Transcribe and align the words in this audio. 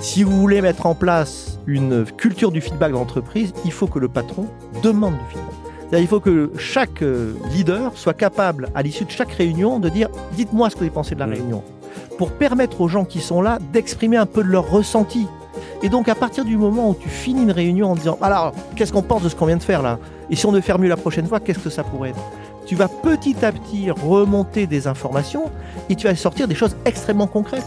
Si 0.00 0.22
vous 0.22 0.40
voulez 0.40 0.62
mettre 0.62 0.86
en 0.86 0.94
place 0.94 1.58
une 1.66 2.06
culture 2.06 2.50
du 2.50 2.62
feedback 2.62 2.92
d'entreprise, 2.92 3.52
il 3.66 3.72
faut 3.72 3.86
que 3.86 3.98
le 3.98 4.08
patron 4.08 4.46
demande 4.82 5.12
du 5.12 5.24
feedback. 5.28 6.00
Il 6.00 6.06
faut 6.06 6.20
que 6.20 6.52
chaque 6.56 7.02
euh, 7.02 7.34
leader 7.52 7.92
soit 7.96 8.14
capable, 8.14 8.70
à 8.74 8.80
l'issue 8.80 9.04
de 9.04 9.10
chaque 9.10 9.32
réunion, 9.32 9.78
de 9.78 9.90
dire 9.90 10.08
dites-moi 10.32 10.70
ce 10.70 10.76
que 10.76 10.84
vous 10.84 10.90
pensez 10.90 11.14
de 11.14 11.20
la 11.20 11.26
réunion, 11.26 11.62
pour 12.16 12.30
permettre 12.30 12.80
aux 12.80 12.88
gens 12.88 13.04
qui 13.04 13.20
sont 13.20 13.42
là 13.42 13.58
d'exprimer 13.74 14.16
un 14.16 14.24
peu 14.24 14.42
de 14.42 14.48
leur 14.48 14.70
ressenti. 14.70 15.26
Et 15.82 15.90
donc, 15.90 16.08
à 16.08 16.14
partir 16.14 16.46
du 16.46 16.56
moment 16.56 16.90
où 16.90 16.94
tu 16.94 17.10
finis 17.10 17.42
une 17.42 17.52
réunion 17.52 17.90
en 17.90 17.94
disant 17.94 18.16
alors, 18.22 18.54
qu'est-ce 18.76 18.94
qu'on 18.94 19.02
pense 19.02 19.22
de 19.22 19.28
ce 19.28 19.36
qu'on 19.36 19.46
vient 19.46 19.58
de 19.58 19.62
faire 19.62 19.82
là? 19.82 19.98
Et 20.30 20.36
si 20.36 20.46
on 20.46 20.52
devait 20.52 20.62
faire 20.62 20.78
mieux 20.78 20.88
la 20.88 20.96
prochaine 20.96 21.26
fois, 21.26 21.40
qu'est-ce 21.40 21.58
que 21.58 21.70
ça 21.70 21.84
pourrait 21.84 22.10
être? 22.10 22.22
Tu 22.64 22.74
vas 22.74 22.88
petit 22.88 23.36
à 23.44 23.52
petit 23.52 23.90
remonter 23.90 24.66
des 24.66 24.86
informations 24.86 25.50
et 25.90 25.94
tu 25.94 26.06
vas 26.06 26.14
sortir 26.14 26.48
des 26.48 26.54
choses 26.54 26.74
extrêmement 26.86 27.26
concrètes. 27.26 27.66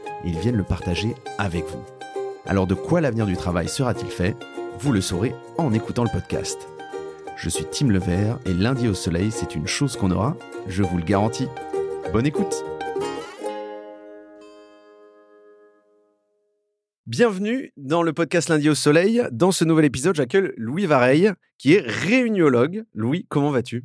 ils 0.25 0.37
viennent 0.37 0.57
le 0.57 0.63
partager 0.63 1.15
avec 1.37 1.65
vous. 1.65 1.83
Alors 2.45 2.67
de 2.67 2.75
quoi 2.75 3.01
l'avenir 3.01 3.25
du 3.25 3.35
travail 3.35 3.67
sera-t-il 3.67 4.11
fait? 4.11 4.35
Vous 4.79 4.91
le 4.91 5.01
saurez 5.01 5.33
en 5.57 5.73
écoutant 5.73 6.03
le 6.03 6.09
podcast. 6.11 6.67
Je 7.37 7.49
suis 7.49 7.65
Tim 7.71 7.87
Levert 7.87 8.39
et 8.45 8.53
lundi 8.53 8.87
au 8.87 8.93
soleil, 8.93 9.31
c'est 9.31 9.55
une 9.55 9.67
chose 9.67 9.97
qu'on 9.97 10.11
aura, 10.11 10.35
je 10.67 10.83
vous 10.83 10.97
le 10.97 11.03
garantis. 11.03 11.47
Bonne 12.13 12.25
écoute 12.25 12.63
Bienvenue 17.07 17.73
dans 17.75 18.03
le 18.03 18.13
podcast 18.13 18.47
Lundi 18.47 18.69
au 18.69 18.75
Soleil. 18.75 19.23
Dans 19.31 19.51
ce 19.51 19.65
nouvel 19.65 19.85
épisode, 19.85 20.15
j'accueille 20.15 20.53
Louis 20.55 20.85
Vareille, 20.85 21.31
qui 21.57 21.73
est 21.73 21.81
réuniologue. 21.81 22.85
Louis, 22.93 23.25
comment 23.27 23.51
vas-tu? 23.51 23.83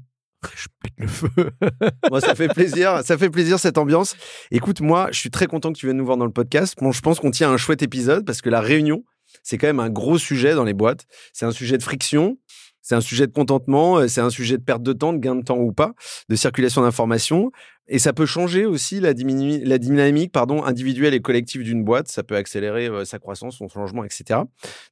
Je 0.54 0.66
pète 0.82 0.92
le 0.98 1.06
feu. 1.06 1.28
moi, 2.10 2.20
ça 2.20 2.34
fait 2.34 2.48
plaisir. 2.48 3.02
Ça 3.04 3.18
fait 3.18 3.30
plaisir 3.30 3.58
cette 3.58 3.78
ambiance. 3.78 4.16
Écoute, 4.50 4.80
moi, 4.80 5.08
je 5.12 5.18
suis 5.18 5.30
très 5.30 5.46
content 5.46 5.72
que 5.72 5.78
tu 5.78 5.86
viennes 5.86 5.96
nous 5.96 6.06
voir 6.06 6.16
dans 6.16 6.24
le 6.24 6.32
podcast. 6.32 6.76
Bon, 6.80 6.92
je 6.92 7.00
pense 7.00 7.20
qu'on 7.20 7.30
tient 7.30 7.50
un 7.50 7.56
chouette 7.56 7.82
épisode 7.82 8.24
parce 8.24 8.42
que 8.42 8.50
la 8.50 8.60
réunion, 8.60 9.04
c'est 9.42 9.58
quand 9.58 9.66
même 9.66 9.80
un 9.80 9.90
gros 9.90 10.18
sujet 10.18 10.54
dans 10.54 10.64
les 10.64 10.74
boîtes. 10.74 11.06
C'est 11.32 11.46
un 11.46 11.52
sujet 11.52 11.78
de 11.78 11.82
friction. 11.82 12.38
C'est 12.86 12.94
un 12.94 13.00
sujet 13.00 13.26
de 13.26 13.32
contentement, 13.32 13.98
euh, 13.98 14.06
c'est 14.06 14.20
un 14.20 14.30
sujet 14.30 14.58
de 14.58 14.62
perte 14.62 14.84
de 14.84 14.92
temps, 14.92 15.12
de 15.12 15.18
gain 15.18 15.34
de 15.34 15.42
temps 15.42 15.58
ou 15.58 15.72
pas, 15.72 15.94
de 16.28 16.36
circulation 16.36 16.82
d'informations. 16.82 17.50
Et 17.88 17.98
ça 17.98 18.12
peut 18.12 18.26
changer 18.26 18.64
aussi 18.64 19.00
la, 19.00 19.12
dynamique 19.12 20.30
pardon, 20.30 20.62
individuelle 20.62 21.12
et 21.12 21.20
collective 21.20 21.64
d'une 21.64 21.82
boîte. 21.82 22.06
Ça 22.06 22.22
peut 22.22 22.36
accélérer 22.36 22.86
euh, 22.86 23.04
sa 23.04 23.18
croissance, 23.18 23.56
son 23.56 23.66
changement, 23.66 24.04
etc. 24.04 24.42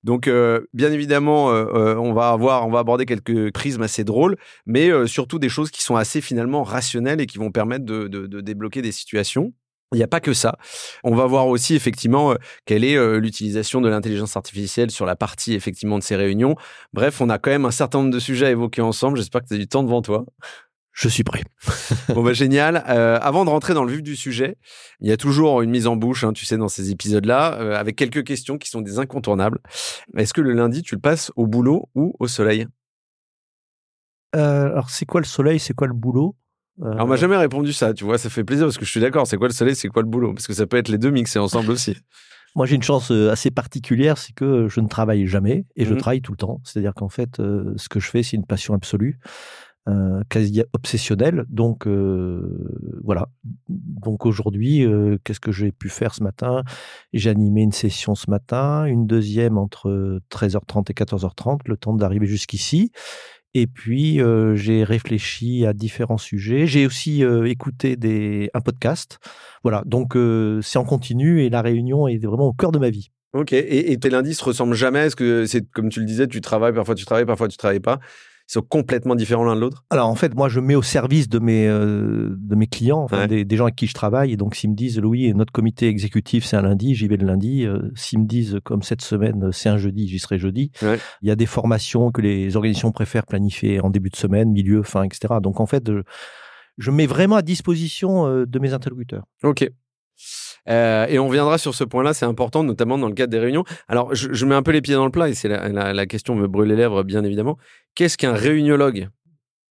Donc, 0.03 0.27
euh, 0.27 0.63
bien 0.75 0.91
évidemment, 0.91 1.51
on 1.51 2.13
va 2.13 2.31
avoir, 2.31 2.67
on 2.67 2.71
va 2.73 2.81
aborder 2.81 3.07
quelques 3.07 3.53
prismes 3.53 3.83
assez 3.83 4.03
drôles, 4.03 4.37
mais 4.67 4.91
surtout 5.07 5.39
des 5.39 5.49
choses 5.49 5.71
qui 5.71 5.83
sont 5.83 5.95
assez 5.95 6.21
finalement 6.21 6.65
rationnelles 6.65 7.21
et 7.21 7.27
qui 7.27 7.39
vont 7.39 7.53
permettre 7.53 7.85
de 7.85 8.41
débloquer 8.41 8.83
des 8.83 8.93
situations. 8.93 9.53
Il 9.93 9.99
n'y 9.99 10.03
a 10.03 10.09
pas 10.09 10.21
que 10.21 10.33
ça. 10.33 10.57
On 11.05 11.15
va 11.15 11.27
voir 11.27 11.47
aussi 11.47 11.75
effectivement 11.75 12.33
euh, 12.33 12.37
quelle 12.65 12.85
est 12.85 12.97
euh, 12.97 13.19
l'utilisation 13.19 13.81
de 13.81 13.89
l'intelligence 13.89 14.37
artificielle 14.37 14.91
sur 14.91 15.07
la 15.07 15.15
partie 15.15 15.55
effectivement 15.55 15.99
de 15.99 16.03
ces 16.03 16.17
réunions. 16.17 16.57
Bref, 16.93 17.21
on 17.21 17.29
a 17.29 17.39
quand 17.39 17.51
même 17.51 17.65
un 17.65 17.71
certain 17.71 17.99
nombre 17.99 18.11
de 18.13 18.19
sujets 18.19 18.47
à 18.47 18.51
évoquer 18.51 18.83
ensemble. 18.83 19.17
J'espère 19.17 19.43
que 19.43 19.49
tu 19.49 19.55
as 19.55 19.59
du 19.59 19.69
temps 19.69 19.83
devant 19.83 20.03
toi. 20.03 20.25
Je 20.93 21.09
suis 21.09 21.25
prêt. 21.25 21.43
bon 22.09 22.23
bah 22.23 22.33
génial. 22.33 22.85
Euh, 22.89 23.19
avant 23.21 23.45
de 23.45 23.51
rentrer 23.51 23.75
dans 23.75 23.85
le 23.85 23.93
vif 23.93 24.03
du 24.03 24.17
sujet, 24.17 24.57
il 25.01 25.09
y 25.09 25.13
a 25.13 25.17
toujours 25.17 25.63
une 25.63 25.71
mise 25.71 25.87
en 25.87 25.97
bouche, 25.97 26.25
hein, 26.25 26.33
tu 26.33 26.45
sais, 26.45 26.57
dans 26.57 26.69
ces 26.69 26.91
épisodes-là, 26.91 27.47
avec 27.77 27.97
quelques 27.97 28.25
questions 28.25 28.59
qui 28.59 28.71
sont 28.71 28.81
des 28.81 28.99
incontournables. 28.99 29.59
Est-ce 30.17 30.33
que 30.33 30.41
le 30.41 30.53
lundi, 30.53 30.83
tu 30.83 30.95
le 30.95 31.01
passes 31.01 31.33
au 31.35 31.47
boulot 31.47 31.89
ou 31.97 32.15
au 32.21 32.29
soleil? 32.29 32.67
Alors 34.33 34.91
c'est 34.91 35.07
quoi 35.07 35.21
le 35.21 35.27
soleil? 35.27 35.59
C'est 35.61 35.75
quoi 35.75 35.87
le 35.87 35.95
boulot? 35.95 36.37
Alors, 36.83 37.05
on 37.05 37.07
m'a 37.07 37.17
jamais 37.17 37.37
répondu 37.37 37.73
ça, 37.73 37.95
tu 37.95 38.05
vois, 38.05 38.19
ça 38.19 38.29
fait 38.31 38.43
plaisir 38.43 38.67
parce 38.67 38.79
que 38.79 38.85
je 38.85 38.91
suis 38.91 39.01
d'accord. 39.01 39.27
C'est 39.27 39.37
quoi 39.37 39.47
le 39.47 39.55
soleil, 39.55 39.77
c'est 39.77 39.89
quoi 39.89 40.03
le 40.03 40.09
boulot? 40.09 40.35
Parce 40.35 40.47
que 40.47 40.53
ça 40.53 40.67
peut 40.67 40.77
être 40.77 40.89
les 40.89 40.99
deux 40.99 41.11
mixés 41.11 41.39
ensemble 41.39 41.71
aussi. 41.71 41.97
Moi, 42.57 42.67
j'ai 42.67 42.77
une 42.77 42.83
chance 42.83 43.11
euh, 43.11 43.31
assez 43.31 43.51
particulière, 43.51 44.17
c'est 44.17 44.33
que 44.33 44.69
je 44.69 44.81
ne 44.81 44.87
travaille 44.87 45.27
jamais 45.27 45.67
et 45.75 45.85
je 45.85 45.95
mmh 45.95 45.99
travaille 45.99 46.23
tout 46.23 46.33
le 46.33 46.37
temps. 46.37 46.61
C'est-à-dire 46.65 46.95
qu'en 46.95 47.09
fait, 47.09 47.41
euh, 47.41 47.75
ce 47.77 47.89
que 47.89 47.99
je 47.99 48.09
fais, 48.09 48.23
c'est 48.23 48.37
une 48.37 48.47
passion 48.47 48.75
absolue, 48.75 49.19
euh, 49.89 50.23
quasi 50.29 50.63
obsessionnelle. 50.73 51.45
Donc, 51.49 51.89
voilà. 53.03 53.29
Donc 53.69 54.25
aujourd'hui, 54.25 54.87
qu'est-ce 55.25 55.41
que 55.41 55.53
j'ai 55.53 55.73
pu 55.73 55.89
faire 55.89 56.15
ce 56.15 56.23
matin? 56.23 56.63
J'ai 57.13 57.31
animé 57.31 57.63
une 57.63 57.73
session 57.73 58.15
ce 58.15 58.31
matin, 58.31 58.85
une 58.85 59.07
deuxième 59.07 59.59
entre 59.59 60.21
13h30 60.31 60.91
et 60.91 60.95
14h30, 60.95 61.61
le 61.67 61.77
temps 61.77 61.95
d'arriver 61.95 62.27
jusqu'ici. 62.27 62.93
Et 63.55 63.69
puis, 63.69 64.21
euh, 64.21 64.57
j'ai 64.57 64.83
réfléchi 64.83 65.65
à 65.65 65.73
différents 65.73 66.19
sujets. 66.19 66.67
J'ai 66.67 66.87
aussi 66.87 67.23
euh, 67.23 67.45
écouté 67.45 67.97
des, 67.97 68.51
un 68.53 68.61
podcast. 68.61 69.19
Voilà, 69.63 69.83
donc 69.87 70.17
euh, 70.17 70.61
c'est 70.61 70.79
en 70.79 70.85
continu 70.85 71.43
et 71.43 71.51
la 71.51 71.63
réunion 71.63 72.09
est 72.09 72.19
vraiment 72.19 72.49
au 72.49 72.53
cœur 72.53 72.73
de 72.73 72.81
ma 72.81 72.91
vie. 72.91 73.11
Ok, 73.33 73.53
et, 73.53 73.93
et 73.93 73.99
tes 73.99 74.11
lundis 74.11 74.35
se 74.35 74.45
ressemblent 74.45 74.75
jamais? 74.75 75.07
Est-ce 75.07 75.17
que 75.17 75.47
c'est 75.47 75.69
comme 75.71 75.89
tu 75.89 76.01
le 76.01 76.07
disais, 76.07 76.27
tu 76.27 76.41
travailles, 76.41 76.73
parfois 76.73 76.97
tu 76.97 77.05
travailles, 77.05 77.27
parfois 77.27 77.49
tu 77.49 77.57
travailles 77.57 77.81
pas? 77.81 78.01
Sont 78.47 78.63
complètement 78.63 79.15
différents 79.15 79.45
l'un 79.45 79.57
de 79.57 79.61
l'autre 79.61 79.85
Alors 79.91 80.09
en 80.09 80.15
fait, 80.15 80.35
moi 80.35 80.49
je 80.49 80.61
mets 80.61 80.75
au 80.75 80.83
service 80.83 81.29
de 81.29 81.39
mes, 81.39 81.67
euh, 81.67 82.35
de 82.39 82.55
mes 82.55 82.67
clients, 82.67 83.07
des, 83.29 83.57
gens 83.57 83.65
avec 83.65 83.77
qui 83.77 83.87
je 83.87 83.95
travaille. 83.95 84.33
Et 84.33 84.37
donc 84.37 84.55
s'ils 84.55 84.71
me 84.71 84.75
disent, 84.75 84.99
Louis, 84.99 85.33
notre 85.35 85.53
comité 85.53 85.89
exécutif 85.89 86.45
c'est 86.45 86.57
un 86.57 86.63
lundi, 86.63 86.95
j'y 86.95 87.09
vais 87.09 87.17
le 87.17 87.27
lundi. 87.27 87.67
Euh, 87.67 87.91
s'ils 87.95 88.21
me 88.21 88.27
disent, 88.27 88.61
comme 88.65 88.83
cette 88.83 89.03
semaine 89.03 89.51
c'est 89.53 89.69
un 89.69 89.79
jeudi, 89.79 90.09
j'y 90.09 90.19
serai 90.19 90.39
jeudi. 90.39 90.71
Il 90.83 91.29
y 91.29 91.31
a 91.31 91.37
des 91.37 91.47
formations 91.47 92.11
que 92.11 92.21
les 92.21 92.57
organisations 92.57 92.93
préfèrent 92.93 93.27
planifier 93.27 93.81
en 93.81 93.91
début 93.91 94.11
de 94.11 94.17
semaine, 94.17 94.51
milieu, 94.51 94.83
fin, 94.83 95.03
etc. 95.03 95.35
Donc 95.43 95.61
en 95.61 95.67
fait, 95.67 95.91
je, 95.91 96.03
je 96.79 96.91
mets 96.91 97.07
vraiment 97.07 97.37
à 97.37 97.43
disposition 97.43 98.27
euh, 98.27 98.47
de 98.47 98.59
mes 98.59 98.73
interlocuteurs. 98.73 99.25
Ok. 99.43 99.69
Euh, 100.69 101.07
et 101.09 101.19
on 101.19 101.29
reviendra 101.29 101.59
sur 101.59 101.75
ce 101.75 101.85
point-là, 101.85 102.15
c'est 102.15 102.27
important, 102.27 102.65
notamment 102.65 102.99
dans 102.99 103.09
le 103.09 103.15
cadre 103.15 103.31
des 103.31 103.39
réunions. 103.39 103.65
Alors, 103.89 104.15
je, 104.15 104.47
mets 104.47 104.55
un 104.55 104.63
peu 104.63 104.73
les 104.73 104.81
pieds 104.81 104.95
dans 104.95 105.05
le 105.05 105.11
plat, 105.11 105.29
et 105.29 105.35
c'est 105.35 105.49
la, 105.49 105.93
la, 105.93 106.07
question 106.07 106.35
me 106.35 106.47
brûle 106.47 106.69
les 106.69 106.77
lèvres, 106.77 107.03
bien 107.03 107.25
évidemment. 107.25 107.59
Qu'est-ce 107.95 108.17
qu'un 108.17 108.33
réuniologue? 108.33 109.09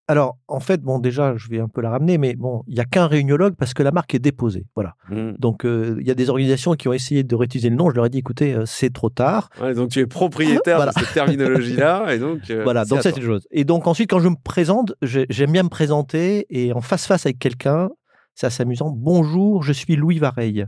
Alors, 0.09 0.37
en 0.49 0.59
fait, 0.59 0.81
bon, 0.81 0.99
déjà, 0.99 1.37
je 1.37 1.47
vais 1.47 1.59
un 1.59 1.69
peu 1.69 1.79
la 1.79 1.89
ramener, 1.89 2.17
mais 2.17 2.35
bon, 2.35 2.63
il 2.67 2.73
n'y 2.73 2.81
a 2.81 2.85
qu'un 2.85 3.07
réuniologue 3.07 3.55
parce 3.57 3.73
que 3.73 3.83
la 3.83 3.91
marque 3.91 4.13
est 4.13 4.19
déposée. 4.19 4.65
Voilà. 4.75 4.95
Mmh. 5.09 5.31
Donc, 5.39 5.63
euh, 5.63 5.95
il 6.01 6.05
y 6.05 6.11
a 6.11 6.13
des 6.13 6.29
organisations 6.29 6.73
qui 6.73 6.89
ont 6.89 6.93
essayé 6.93 7.23
de 7.23 7.35
réutiliser 7.35 7.69
le 7.69 7.77
nom. 7.77 7.89
Je 7.89 7.95
leur 7.95 8.07
ai 8.07 8.09
dit, 8.09 8.17
écoutez, 8.17 8.53
euh, 8.53 8.65
c'est 8.65 8.91
trop 8.91 9.09
tard. 9.09 9.49
donc, 9.75 9.91
tu 9.91 9.99
es 9.99 10.05
propriétaire 10.05 10.85
de 10.85 10.91
cette 10.91 11.13
terminologie-là. 11.13 12.07
Et 12.13 12.19
donc, 12.19 12.39
voilà, 12.63 12.83
donc 12.83 12.99
c'est 13.01 13.15
une 13.15 13.23
chose. 13.23 13.47
Et 13.51 13.63
donc, 13.63 13.87
ensuite, 13.87 14.09
quand 14.09 14.19
je 14.19 14.27
me 14.27 14.35
présente, 14.43 14.93
j'aime 15.01 15.51
bien 15.51 15.63
me 15.63 15.69
présenter 15.69 16.45
et 16.49 16.73
en 16.73 16.81
face-face 16.81 17.25
avec 17.25 17.39
quelqu'un, 17.39 17.89
c'est 18.35 18.47
assez 18.47 18.63
amusant. 18.63 18.89
Bonjour, 18.89 19.63
je 19.63 19.73
suis 19.73 19.95
Louis 19.95 20.19
Vareille. 20.19 20.65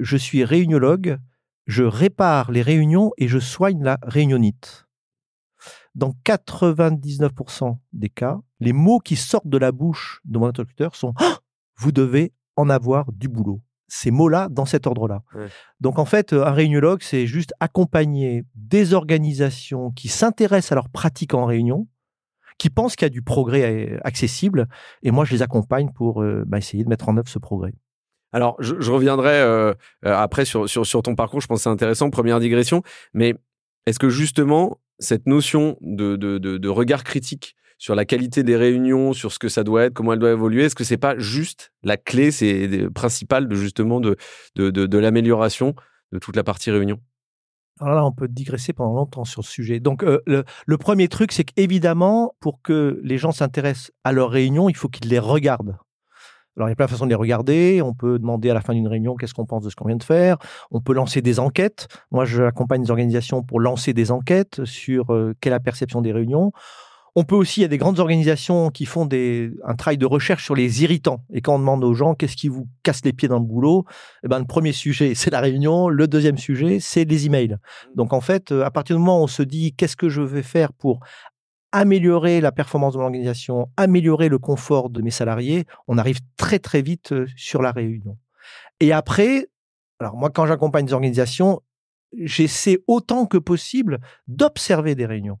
Je 0.00 0.16
suis 0.16 0.44
réuniologue. 0.44 1.18
Je 1.66 1.82
répare 1.82 2.52
les 2.52 2.62
réunions 2.62 3.12
et 3.18 3.28
je 3.28 3.38
soigne 3.38 3.82
la 3.82 3.98
réunionite. 4.02 4.86
Dans 5.94 6.14
99% 6.24 7.78
des 7.92 8.08
cas, 8.08 8.38
les 8.60 8.72
mots 8.72 8.98
qui 8.98 9.16
sortent 9.16 9.48
de 9.48 9.58
la 9.58 9.72
bouche 9.72 10.20
de 10.24 10.38
mon 10.38 10.46
interlocuteur 10.46 10.94
sont 10.94 11.12
ah 11.18 11.38
Vous 11.76 11.92
devez 11.92 12.32
en 12.56 12.70
avoir 12.70 13.10
du 13.12 13.28
boulot. 13.28 13.60
Ces 13.88 14.10
mots-là, 14.10 14.48
dans 14.50 14.64
cet 14.64 14.86
ordre-là. 14.86 15.22
Donc 15.80 15.98
en 15.98 16.04
fait, 16.04 16.32
un 16.32 16.50
réuniologue, 16.50 17.02
c'est 17.02 17.26
juste 17.26 17.52
accompagner 17.60 18.44
des 18.54 18.94
organisations 18.94 19.90
qui 19.92 20.08
s'intéressent 20.08 20.72
à 20.72 20.74
leur 20.76 20.88
pratique 20.88 21.34
en 21.34 21.44
réunion 21.44 21.86
qui 22.58 22.70
pensent 22.70 22.96
qu'il 22.96 23.04
y 23.04 23.06
a 23.06 23.10
du 23.10 23.22
progrès 23.22 23.92
euh, 23.92 23.98
accessible. 24.04 24.66
Et 25.02 25.10
moi, 25.10 25.24
je 25.24 25.32
les 25.32 25.42
accompagne 25.42 25.90
pour 25.92 26.22
euh, 26.22 26.44
bah, 26.46 26.58
essayer 26.58 26.84
de 26.84 26.88
mettre 26.88 27.08
en 27.08 27.16
œuvre 27.16 27.28
ce 27.28 27.38
progrès. 27.38 27.72
Alors, 28.32 28.56
je, 28.58 28.90
reviendrai 28.90 29.34
euh, 29.40 29.72
après 30.02 30.44
sur, 30.44 30.66
ton 31.02 31.14
parcours. 31.14 31.40
Je 31.40 31.46
pense 31.46 31.60
que 31.60 31.62
c'est 31.64 31.70
intéressant, 31.70 32.10
première 32.10 32.40
digression. 32.40 32.82
Mais 33.14 33.34
est-ce 33.86 33.98
que 33.98 34.08
justement, 34.08 34.80
cette 34.98 35.26
notion 35.26 35.78
de, 35.80 36.68
regard 36.68 37.04
critique 37.04 37.56
sur 37.78 37.94
la 37.94 38.04
qualité 38.04 38.42
des 38.42 38.56
réunions, 38.56 39.12
sur 39.12 39.32
ce 39.32 39.38
que 39.38 39.48
ça 39.48 39.62
doit 39.62 39.84
être, 39.84 39.94
comment 39.94 40.14
elle 40.14 40.18
doit 40.18 40.32
évoluer, 40.32 40.64
est-ce 40.64 40.74
que 40.74 40.84
c'est 40.84 40.96
pas 40.96 41.16
juste 41.18 41.72
la 41.82 41.98
clé 41.98 42.30
c'est 42.30 42.88
principale 42.94 43.48
de 43.48 43.54
justement 43.54 44.00
de 44.00 44.98
l'amélioration 44.98 45.74
de 46.12 46.18
toute 46.18 46.36
la 46.36 46.44
partie 46.44 46.70
réunion? 46.70 47.00
Alors 47.80 47.94
là, 47.94 48.04
on 48.06 48.12
peut 48.12 48.28
digresser 48.28 48.72
pendant 48.72 48.94
longtemps 48.94 49.24
sur 49.24 49.44
ce 49.44 49.50
sujet. 49.50 49.80
Donc, 49.80 50.02
euh, 50.02 50.20
le, 50.26 50.78
premier 50.78 51.08
truc, 51.08 51.32
c'est 51.32 51.44
qu'évidemment, 51.44 52.34
pour 52.40 52.62
que 52.62 53.00
les 53.02 53.18
gens 53.18 53.32
s'intéressent 53.32 53.92
à 54.02 54.12
leurs 54.12 54.30
réunions, 54.30 54.68
il 54.70 54.76
faut 54.76 54.88
qu'ils 54.88 55.10
les 55.10 55.18
regardent. 55.18 55.76
Alors, 56.56 56.68
il 56.68 56.70
y 56.70 56.72
a 56.72 56.76
plein 56.76 56.86
de 56.86 56.90
façons 56.90 57.04
de 57.04 57.10
les 57.10 57.16
regarder. 57.16 57.82
On 57.82 57.92
peut 57.92 58.18
demander 58.18 58.48
à 58.48 58.54
la 58.54 58.62
fin 58.62 58.72
d'une 58.72 58.88
réunion 58.88 59.14
qu'est-ce 59.14 59.34
qu'on 59.34 59.44
pense 59.44 59.62
de 59.62 59.68
ce 59.68 59.76
qu'on 59.76 59.88
vient 59.88 59.96
de 59.96 60.02
faire. 60.02 60.38
On 60.70 60.80
peut 60.80 60.94
lancer 60.94 61.20
des 61.20 61.38
enquêtes. 61.38 61.86
Moi, 62.10 62.24
j'accompagne 62.24 62.82
des 62.82 62.90
organisations 62.90 63.42
pour 63.42 63.60
lancer 63.60 63.92
des 63.92 64.10
enquêtes 64.10 64.64
sur 64.64 65.12
euh, 65.12 65.34
quelle 65.42 65.52
est 65.52 65.56
la 65.56 65.60
perception 65.60 66.00
des 66.00 66.12
réunions. 66.12 66.52
On 67.18 67.24
peut 67.24 67.34
aussi, 67.34 67.60
il 67.60 67.62
y 67.62 67.64
a 67.64 67.68
des 67.68 67.78
grandes 67.78 67.98
organisations 67.98 68.68
qui 68.68 68.84
font 68.84 69.08
un 69.10 69.74
travail 69.74 69.96
de 69.96 70.04
recherche 70.04 70.44
sur 70.44 70.54
les 70.54 70.82
irritants. 70.82 71.24
Et 71.32 71.40
quand 71.40 71.54
on 71.54 71.58
demande 71.58 71.82
aux 71.82 71.94
gens 71.94 72.14
qu'est-ce 72.14 72.36
qui 72.36 72.48
vous 72.48 72.68
casse 72.82 73.02
les 73.06 73.14
pieds 73.14 73.26
dans 73.26 73.38
le 73.38 73.44
boulot, 73.46 73.86
eh 74.22 74.28
ben, 74.28 74.38
le 74.38 74.44
premier 74.44 74.72
sujet, 74.72 75.14
c'est 75.14 75.30
la 75.30 75.40
réunion. 75.40 75.88
Le 75.88 76.06
deuxième 76.08 76.36
sujet, 76.36 76.78
c'est 76.78 77.04
les 77.04 77.24
emails. 77.24 77.56
Donc, 77.94 78.12
en 78.12 78.20
fait, 78.20 78.52
euh, 78.52 78.66
à 78.66 78.70
partir 78.70 78.96
du 78.96 79.00
moment 79.00 79.20
où 79.20 79.24
on 79.24 79.28
se 79.28 79.42
dit 79.42 79.72
qu'est-ce 79.72 79.96
que 79.96 80.10
je 80.10 80.20
vais 80.20 80.42
faire 80.42 80.74
pour 80.74 81.00
améliorer 81.72 82.42
la 82.42 82.52
performance 82.52 82.92
de 82.92 82.98
mon 82.98 83.06
organisation, 83.06 83.70
améliorer 83.78 84.28
le 84.28 84.38
confort 84.38 84.90
de 84.90 85.00
mes 85.00 85.10
salariés, 85.10 85.64
on 85.88 85.96
arrive 85.96 86.20
très, 86.36 86.58
très 86.58 86.82
vite 86.82 87.12
euh, 87.12 87.26
sur 87.34 87.62
la 87.62 87.72
réunion. 87.72 88.18
Et 88.80 88.92
après, 88.92 89.48
alors 90.00 90.18
moi, 90.18 90.28
quand 90.28 90.44
j'accompagne 90.44 90.84
des 90.84 90.92
organisations, 90.92 91.62
j'essaie 92.12 92.78
autant 92.86 93.24
que 93.24 93.38
possible 93.38 94.00
d'observer 94.28 94.94
des 94.94 95.06
réunions 95.06 95.38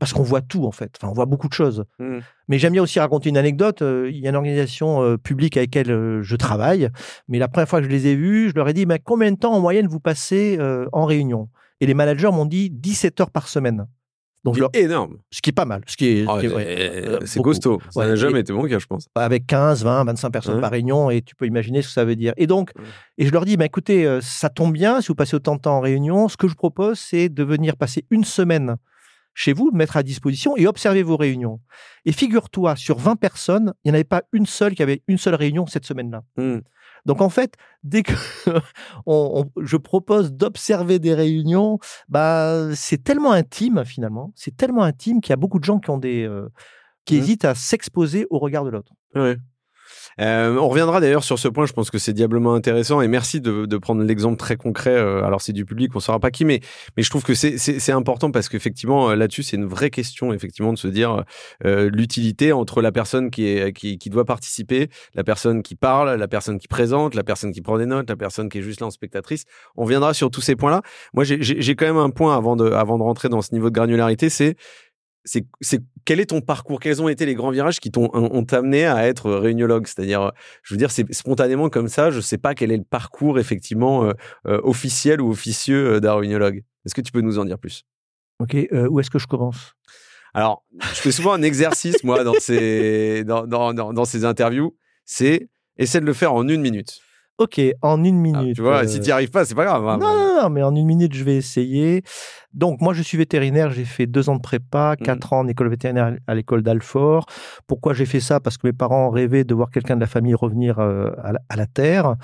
parce 0.00 0.12
qu'on 0.12 0.22
voit 0.22 0.40
tout 0.40 0.64
en 0.64 0.72
fait. 0.72 0.92
Enfin, 0.96 1.08
on 1.10 1.14
voit 1.14 1.26
beaucoup 1.26 1.48
de 1.48 1.52
choses. 1.52 1.84
Mmh. 1.98 2.18
Mais 2.48 2.58
j'aime 2.58 2.72
bien 2.72 2.82
aussi 2.82 2.98
raconter 2.98 3.28
une 3.28 3.36
anecdote. 3.36 3.82
Euh, 3.82 4.10
il 4.10 4.18
y 4.18 4.26
a 4.26 4.30
une 4.30 4.36
organisation 4.36 5.02
euh, 5.02 5.16
publique 5.16 5.56
avec 5.56 5.74
laquelle 5.74 5.92
euh, 5.92 6.22
je 6.22 6.36
travaille, 6.36 6.88
mais 7.28 7.38
la 7.38 7.48
première 7.48 7.68
fois 7.68 7.80
que 7.80 7.86
je 7.86 7.90
les 7.90 8.08
ai 8.08 8.16
vus, 8.16 8.50
je 8.50 8.54
leur 8.54 8.68
ai 8.68 8.72
dit 8.72 8.86
mais 8.86 8.98
combien 8.98 9.30
de 9.30 9.38
temps 9.38 9.52
en 9.52 9.60
moyenne 9.60 9.86
vous 9.86 10.00
passez 10.00 10.58
en 10.92 11.04
réunion? 11.04 11.48
Et 11.80 11.86
les 11.86 11.94
managers 11.94 12.30
m'ont 12.30 12.46
dit 12.46 12.70
17 12.70 13.20
heures 13.20 13.30
par 13.30 13.48
semaine. 13.48 13.86
Donc 14.44 14.58
énorme. 14.74 15.16
Ce 15.30 15.40
qui 15.40 15.50
est 15.50 15.54
pas 15.54 15.64
mal. 15.64 15.80
Ce 15.86 15.96
qui 15.96 16.06
est, 16.06 16.26
ah, 16.28 16.38
c'est 17.24 17.40
costaud. 17.40 17.80
Ça 17.90 18.06
n'a 18.06 18.14
jamais 18.14 18.40
été 18.40 18.52
mon 18.52 18.66
cas, 18.68 18.78
je 18.78 18.84
pense. 18.84 19.08
Avec 19.14 19.46
15, 19.46 19.84
20, 19.84 20.04
25 20.04 20.30
personnes 20.30 20.60
par 20.60 20.70
réunion, 20.70 21.08
et 21.08 21.22
tu 21.22 21.34
peux 21.34 21.46
imaginer 21.46 21.80
ce 21.80 21.88
que 21.88 21.94
ça 21.94 22.04
veut 22.04 22.14
dire. 22.14 22.34
Et 22.36 22.46
donc, 22.46 22.72
et 23.16 23.24
je 23.24 23.32
leur 23.32 23.46
dis, 23.46 23.56
bah, 23.56 23.64
écoutez, 23.64 24.18
ça 24.20 24.50
tombe 24.50 24.74
bien, 24.74 25.00
si 25.00 25.08
vous 25.08 25.14
passez 25.14 25.34
autant 25.34 25.56
de 25.56 25.60
temps 25.62 25.78
en 25.78 25.80
réunion, 25.80 26.28
ce 26.28 26.36
que 26.36 26.46
je 26.46 26.54
propose, 26.54 26.98
c'est 26.98 27.30
de 27.30 27.42
venir 27.42 27.76
passer 27.76 28.04
une 28.10 28.24
semaine 28.24 28.76
chez 29.34 29.52
vous, 29.52 29.70
mettre 29.72 29.96
à 29.96 30.02
disposition 30.02 30.56
et 30.56 30.66
observer 30.66 31.02
vos 31.02 31.16
réunions. 31.16 31.60
Et 32.04 32.12
figure-toi, 32.12 32.76
sur 32.76 32.98
20 32.98 33.16
personnes, 33.16 33.74
il 33.84 33.88
n'y 33.88 33.92
en 33.92 33.94
avait 33.94 34.04
pas 34.04 34.22
une 34.32 34.46
seule 34.46 34.74
qui 34.74 34.82
avait 34.82 35.02
une 35.08 35.18
seule 35.18 35.34
réunion 35.34 35.66
cette 35.66 35.84
semaine-là. 35.84 36.22
Mmh. 36.36 36.60
Donc 37.04 37.20
en 37.20 37.28
fait, 37.28 37.54
dès 37.82 38.02
que 38.02 38.14
je 39.06 39.76
propose 39.76 40.32
d'observer 40.32 40.98
des 40.98 41.14
réunions, 41.14 41.78
bah 42.08 42.74
c'est 42.74 43.02
tellement 43.02 43.32
intime 43.32 43.84
finalement, 43.84 44.32
c'est 44.34 44.56
tellement 44.56 44.82
intime 44.82 45.20
qu'il 45.20 45.30
y 45.30 45.34
a 45.34 45.36
beaucoup 45.36 45.58
de 45.58 45.64
gens 45.64 45.80
qui 45.80 45.90
ont 45.90 45.98
des 45.98 46.24
euh, 46.24 46.48
qui 47.04 47.16
mmh. 47.16 47.18
hésitent 47.18 47.44
à 47.44 47.54
s'exposer 47.54 48.26
au 48.30 48.38
regard 48.38 48.64
de 48.64 48.70
l'autre. 48.70 48.92
Ouais. 49.14 49.36
Euh, 50.20 50.56
on 50.56 50.68
reviendra 50.68 51.00
d'ailleurs 51.00 51.24
sur 51.24 51.38
ce 51.38 51.48
point. 51.48 51.66
Je 51.66 51.72
pense 51.72 51.90
que 51.90 51.98
c'est 51.98 52.12
diablement 52.12 52.54
intéressant 52.54 53.00
et 53.00 53.08
merci 53.08 53.40
de, 53.40 53.76
prendre 53.78 54.02
l'exemple 54.02 54.36
très 54.36 54.56
concret. 54.56 54.94
Euh, 54.94 55.24
alors 55.24 55.40
c'est 55.40 55.52
du 55.52 55.64
public, 55.64 55.90
on 55.94 55.98
ne 55.98 56.02
saura 56.02 56.20
pas 56.20 56.30
qui, 56.30 56.44
mais 56.44 56.60
mais 56.96 57.02
je 57.02 57.10
trouve 57.10 57.24
que 57.24 57.34
c'est 57.34 57.92
important 57.92 58.30
parce 58.30 58.48
qu'effectivement 58.48 59.10
euh, 59.10 59.16
là-dessus 59.16 59.42
c'est 59.42 59.56
une 59.56 59.66
vraie 59.66 59.90
question 59.90 60.32
effectivement 60.32 60.72
de 60.72 60.78
se 60.78 60.88
dire 60.88 61.24
l'utilité 61.64 62.52
entre 62.52 62.80
la 62.82 62.92
personne 62.92 63.30
qui 63.30 63.46
est 63.46 63.72
qui, 63.72 63.98
qui 63.98 64.10
doit 64.10 64.24
participer, 64.24 64.88
la 65.14 65.24
personne 65.24 65.62
qui 65.62 65.74
parle, 65.74 66.14
la 66.14 66.28
personne 66.28 66.58
qui 66.58 66.68
présente, 66.68 67.14
la 67.14 67.24
personne 67.24 67.52
qui 67.52 67.60
prend 67.60 67.78
des 67.78 67.86
notes, 67.86 68.08
la 68.08 68.16
personne 68.16 68.48
qui 68.48 68.58
est 68.58 68.62
juste 68.62 68.80
là 68.80 68.86
en 68.86 68.90
spectatrice. 68.90 69.44
On 69.76 69.84
viendra 69.84 70.14
sur 70.14 70.30
tous 70.30 70.40
ces 70.40 70.56
points-là. 70.56 70.82
Moi 71.12 71.24
j'ai 71.24 71.76
quand 71.76 71.86
même 71.86 71.96
un 71.96 72.10
point 72.10 72.36
avant 72.36 72.56
de 72.56 72.70
avant 72.70 72.98
de 72.98 73.02
rentrer 73.02 73.28
dans 73.28 73.42
ce 73.42 73.52
niveau 73.52 73.70
de 73.70 73.74
granularité, 73.74 74.28
c'est 74.28 74.56
c'est 75.24 75.46
quel 76.04 76.20
est 76.20 76.26
ton 76.26 76.40
parcours? 76.40 76.80
Quels 76.80 77.00
ont 77.00 77.08
été 77.08 77.24
les 77.24 77.34
grands 77.34 77.50
virages 77.50 77.80
qui 77.80 77.90
t'ont 77.90 78.10
ont 78.12 78.44
amené 78.52 78.86
à 78.86 79.06
être 79.06 79.30
réuniologue? 79.32 79.86
C'est-à-dire, 79.86 80.32
je 80.62 80.74
veux 80.74 80.78
dire, 80.78 80.90
c'est 80.90 81.10
spontanément 81.12 81.70
comme 81.70 81.88
ça. 81.88 82.10
Je 82.10 82.16
ne 82.16 82.22
sais 82.22 82.38
pas 82.38 82.54
quel 82.54 82.70
est 82.70 82.76
le 82.76 82.84
parcours 82.84 83.38
effectivement 83.38 84.04
euh, 84.04 84.12
euh, 84.46 84.60
officiel 84.62 85.20
ou 85.20 85.30
officieux 85.30 85.94
euh, 85.94 86.00
d'un 86.00 86.14
réuniologue. 86.14 86.62
Est-ce 86.84 86.94
que 86.94 87.00
tu 87.00 87.10
peux 87.10 87.22
nous 87.22 87.38
en 87.38 87.44
dire 87.44 87.58
plus? 87.58 87.84
Ok, 88.40 88.56
où 88.90 89.00
est-ce 89.00 89.10
que 89.10 89.18
je 89.18 89.26
commence? 89.26 89.74
Alors, 90.34 90.64
je 90.80 91.00
fais 91.00 91.12
souvent 91.12 91.32
un 91.32 91.42
exercice 91.42 92.02
moi 92.02 92.24
dans 92.24 92.34
ces 92.40 93.22
dans, 93.24 93.46
dans, 93.46 93.72
dans 93.72 94.04
ces 94.04 94.24
interviews. 94.24 94.76
C'est 95.04 95.48
essaie 95.78 96.00
de 96.00 96.06
le 96.06 96.12
faire 96.12 96.34
en 96.34 96.46
une 96.48 96.60
minute. 96.60 96.98
Ok, 97.36 97.60
en 97.82 98.04
une 98.04 98.18
ah, 98.18 98.38
minute. 98.38 98.54
tu 98.54 98.62
vois, 98.62 98.86
si 98.86 99.00
tu 99.00 99.06
n'y 99.06 99.10
arrives 99.10 99.30
pas, 99.30 99.44
c'est 99.44 99.56
pas 99.56 99.64
grave. 99.64 99.86
Hein, 99.88 99.98
non, 99.98 100.42
non, 100.42 100.50
mais 100.50 100.62
en 100.62 100.72
une 100.74 100.86
minute, 100.86 101.14
je 101.14 101.24
vais 101.24 101.34
essayer. 101.34 102.04
Donc, 102.52 102.80
moi, 102.80 102.94
je 102.94 103.02
suis 103.02 103.18
vétérinaire. 103.18 103.70
J'ai 103.70 103.84
fait 103.84 104.06
deux 104.06 104.28
ans 104.28 104.36
de 104.36 104.40
prépa, 104.40 104.92
mmh. 104.92 105.02
quatre 105.02 105.32
ans 105.32 105.40
en 105.40 105.48
école 105.48 105.68
vétérinaire 105.68 106.16
à 106.28 106.34
l'école 106.36 106.62
d'Alfort. 106.62 107.26
Pourquoi 107.66 107.92
j'ai 107.92 108.06
fait 108.06 108.20
ça? 108.20 108.38
Parce 108.38 108.56
que 108.56 108.68
mes 108.68 108.72
parents 108.72 109.10
rêvaient 109.10 109.42
de 109.42 109.52
voir 109.52 109.70
quelqu'un 109.70 109.96
de 109.96 110.00
la 110.00 110.06
famille 110.06 110.34
revenir 110.34 110.78
euh, 110.78 111.10
à, 111.48 111.56
la, 111.56 111.66
terre, 111.66 112.14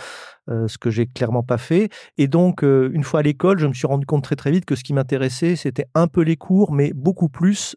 ce 0.49 0.79
que 0.79 0.91
j'ai 0.91 1.07
clairement 1.07 1.43
pas 1.43 1.59
fait. 1.59 1.91
Et 2.19 2.29
donc, 2.29 2.63
une 2.63 3.05
fois 3.05 3.21
à 3.21 3.23
l'école, 3.23 3.59
je 3.59 3.67
me 3.67 3.73
suis 3.73 3.87
rendu 3.87 4.07
compte 4.07 4.25
très 4.25 4.37
très 4.37 4.51
vite 4.51 4.65
que 4.65 4.75
ce 4.75 4.85
qui 4.85 4.93
m'intéressait, 4.93 5.57
c'était 5.57 5.87
un 5.95 6.07
peu 6.07 6.23
les 6.23 6.37
cours, 6.37 6.73
mais 6.73 6.93
beaucoup 6.95 7.29
plus 7.29 7.77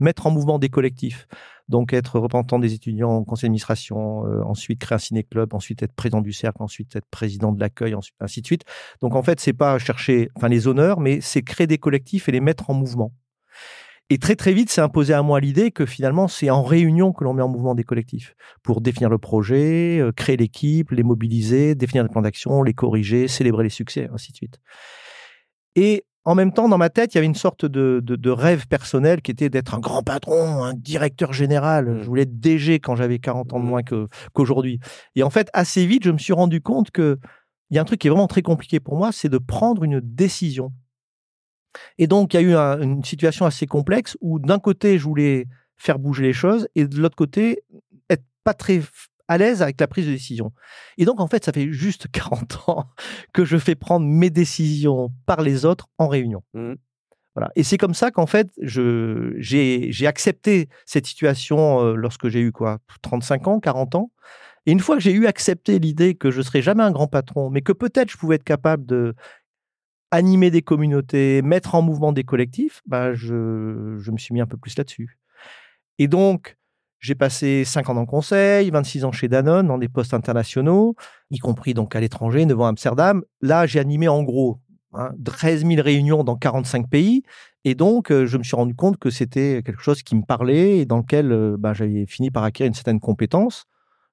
mettre 0.00 0.26
en 0.26 0.30
mouvement 0.30 0.58
des 0.58 0.68
collectifs. 0.68 1.26
Donc 1.68 1.92
être 1.92 2.18
représentant 2.18 2.58
des 2.58 2.72
étudiants 2.72 3.10
en 3.10 3.24
conseil 3.24 3.48
d'administration, 3.48 4.22
ensuite 4.46 4.80
créer 4.80 4.96
un 4.96 4.98
ciné-club, 4.98 5.52
ensuite 5.52 5.82
être 5.82 5.92
président 5.92 6.22
du 6.22 6.32
cercle, 6.32 6.62
ensuite 6.62 6.96
être 6.96 7.04
président 7.10 7.52
de 7.52 7.60
l'accueil, 7.60 7.94
ainsi 8.20 8.40
de 8.40 8.46
suite. 8.46 8.64
Donc 9.02 9.14
en 9.14 9.22
fait, 9.22 9.38
c'est 9.38 9.52
pas 9.52 9.78
chercher 9.78 10.30
enfin, 10.34 10.48
les 10.48 10.66
honneurs, 10.66 10.98
mais 10.98 11.20
c'est 11.20 11.42
créer 11.42 11.66
des 11.66 11.76
collectifs 11.76 12.28
et 12.30 12.32
les 12.32 12.40
mettre 12.40 12.70
en 12.70 12.74
mouvement. 12.74 13.12
Et 14.10 14.18
très 14.18 14.36
très 14.36 14.54
vite, 14.54 14.70
c'est 14.70 14.80
imposé 14.80 15.12
à 15.12 15.22
moi 15.22 15.38
l'idée 15.38 15.70
que 15.70 15.84
finalement, 15.84 16.28
c'est 16.28 16.48
en 16.48 16.62
réunion 16.62 17.12
que 17.12 17.24
l'on 17.24 17.34
met 17.34 17.42
en 17.42 17.48
mouvement 17.48 17.74
des 17.74 17.84
collectifs 17.84 18.34
pour 18.62 18.80
définir 18.80 19.10
le 19.10 19.18
projet, 19.18 19.98
euh, 20.00 20.12
créer 20.12 20.38
l'équipe, 20.38 20.90
les 20.92 21.02
mobiliser, 21.02 21.74
définir 21.74 22.04
le 22.04 22.08
plan 22.08 22.22
d'action, 22.22 22.62
les 22.62 22.72
corriger, 22.72 23.28
célébrer 23.28 23.64
les 23.64 23.70
succès, 23.70 24.08
ainsi 24.12 24.32
de 24.32 24.36
suite. 24.36 24.58
Et 25.76 26.04
en 26.24 26.34
même 26.34 26.52
temps, 26.52 26.68
dans 26.68 26.78
ma 26.78 26.90
tête, 26.90 27.14
il 27.14 27.16
y 27.16 27.18
avait 27.18 27.26
une 27.26 27.34
sorte 27.34 27.64
de, 27.64 28.30
rêve 28.30 28.66
personnel 28.66 29.22
qui 29.22 29.30
était 29.30 29.50
d'être 29.50 29.74
un 29.74 29.78
grand 29.78 30.02
patron, 30.02 30.62
un 30.62 30.74
directeur 30.74 31.32
général. 31.32 31.98
Je 32.00 32.04
voulais 32.04 32.22
être 32.22 32.40
DG 32.40 32.80
quand 32.80 32.96
j'avais 32.96 33.18
40 33.18 33.52
ans 33.52 33.60
de 33.60 33.64
mmh. 33.64 33.68
moins 33.68 33.82
qu'aujourd'hui. 34.34 34.80
et 35.16 35.22
en 35.22 35.30
fait, 35.30 35.48
assez 35.52 35.86
vite, 35.86 36.04
je 36.04 36.10
me 36.10 36.18
suis 36.18 36.32
rendu 36.32 36.60
compte 36.60 36.90
qu'il 36.90 37.16
y 37.70 37.78
a 37.78 37.82
un 37.82 37.84
truc 37.84 38.00
qui 38.00 38.08
est 38.08 38.10
vraiment 38.10 38.26
très 38.26 38.42
compliqué 38.42 38.80
pour 38.80 38.96
moi, 38.96 39.10
c'est 39.12 39.28
de 39.28 39.38
prendre 39.38 39.84
une 39.84 40.00
décision. 40.00 40.72
Et 41.98 42.06
donc, 42.06 42.34
il 42.34 42.40
y 42.40 42.40
a 42.40 42.42
eu 42.42 42.54
une 42.82 43.04
situation 43.04 43.46
assez 43.46 43.66
complexe 43.66 44.16
où 44.20 44.38
d'un 44.38 44.58
côté, 44.58 44.98
je 44.98 45.04
voulais 45.04 45.46
faire 45.76 45.98
bouger 45.98 46.24
les 46.24 46.32
choses 46.32 46.68
et 46.74 46.86
de 46.86 47.00
l'autre 47.00 47.16
côté, 47.16 47.62
être 48.10 48.24
pas 48.44 48.54
très 48.54 48.80
à 49.28 49.38
l'aise 49.38 49.62
avec 49.62 49.80
la 49.80 49.86
prise 49.86 50.06
de 50.06 50.12
décision. 50.12 50.52
Et 50.96 51.04
donc, 51.04 51.20
en 51.20 51.28
fait, 51.28 51.44
ça 51.44 51.52
fait 51.52 51.70
juste 51.70 52.08
40 52.12 52.68
ans 52.68 52.90
que 53.32 53.44
je 53.44 53.56
fais 53.56 53.74
prendre 53.74 54.06
mes 54.06 54.30
décisions 54.30 55.12
par 55.26 55.42
les 55.42 55.64
autres 55.64 55.88
en 55.98 56.08
réunion. 56.08 56.42
Mmh. 56.54 56.74
Voilà. 57.34 57.52
Et 57.54 57.62
c'est 57.62 57.78
comme 57.78 57.94
ça 57.94 58.10
qu'en 58.10 58.26
fait, 58.26 58.48
j'ai 58.58 60.06
accepté 60.06 60.68
cette 60.86 61.06
situation 61.06 61.84
euh, 61.84 61.94
lorsque 61.94 62.28
j'ai 62.28 62.40
eu 62.40 62.50
quoi 62.50 62.78
35 63.02 63.46
ans, 63.46 63.60
40 63.60 63.94
ans. 63.94 64.10
Et 64.66 64.72
une 64.72 64.80
fois 64.80 64.96
que 64.96 65.02
j'ai 65.02 65.12
eu 65.12 65.26
accepté 65.26 65.78
l'idée 65.78 66.14
que 66.14 66.30
je 66.32 66.38
ne 66.38 66.42
serais 66.42 66.62
jamais 66.62 66.82
un 66.82 66.90
grand 66.90 67.06
patron, 67.06 67.48
mais 67.48 67.62
que 67.62 67.72
peut-être 67.72 68.10
je 68.10 68.16
pouvais 68.16 68.34
être 68.34 68.44
capable 68.44 68.84
de 68.86 69.14
animer 70.10 70.50
des 70.50 70.62
communautés, 70.62 71.42
mettre 71.42 71.74
en 71.74 71.82
mouvement 71.82 72.12
des 72.12 72.24
collectifs, 72.24 72.82
bah 72.86 73.14
je, 73.14 73.34
me 73.34 74.18
suis 74.18 74.32
mis 74.32 74.40
un 74.40 74.46
peu 74.46 74.56
plus 74.56 74.76
là-dessus. 74.76 75.18
Et 75.98 76.08
donc, 76.08 76.56
j'ai 77.00 77.14
passé 77.14 77.64
5 77.64 77.90
ans 77.90 77.94
dans 77.94 78.00
le 78.00 78.06
conseil, 78.06 78.70
26 78.70 79.04
ans 79.04 79.12
chez 79.12 79.28
Danone, 79.28 79.66
dans 79.66 79.78
des 79.78 79.88
postes 79.88 80.14
internationaux, 80.14 80.96
y 81.30 81.38
compris 81.38 81.74
donc 81.74 81.94
à 81.94 82.00
l'étranger, 82.00 82.46
devant 82.46 82.66
Amsterdam. 82.66 83.22
Là, 83.40 83.66
j'ai 83.66 83.78
animé 83.78 84.08
en 84.08 84.22
gros 84.22 84.58
13 85.24 85.64
hein, 85.64 85.68
000 85.68 85.82
réunions 85.82 86.24
dans 86.24 86.36
45 86.36 86.88
pays. 86.88 87.22
Et 87.64 87.74
donc, 87.74 88.10
euh, 88.10 88.26
je 88.26 88.38
me 88.38 88.42
suis 88.42 88.56
rendu 88.56 88.74
compte 88.74 88.98
que 88.98 89.10
c'était 89.10 89.62
quelque 89.64 89.82
chose 89.82 90.02
qui 90.02 90.16
me 90.16 90.22
parlait 90.22 90.78
et 90.78 90.86
dans 90.86 90.98
lequel 90.98 91.32
euh, 91.32 91.56
bah, 91.58 91.74
j'avais 91.74 92.06
fini 92.06 92.30
par 92.30 92.44
acquérir 92.44 92.68
une 92.68 92.74
certaine 92.74 93.00
compétence. 93.00 93.66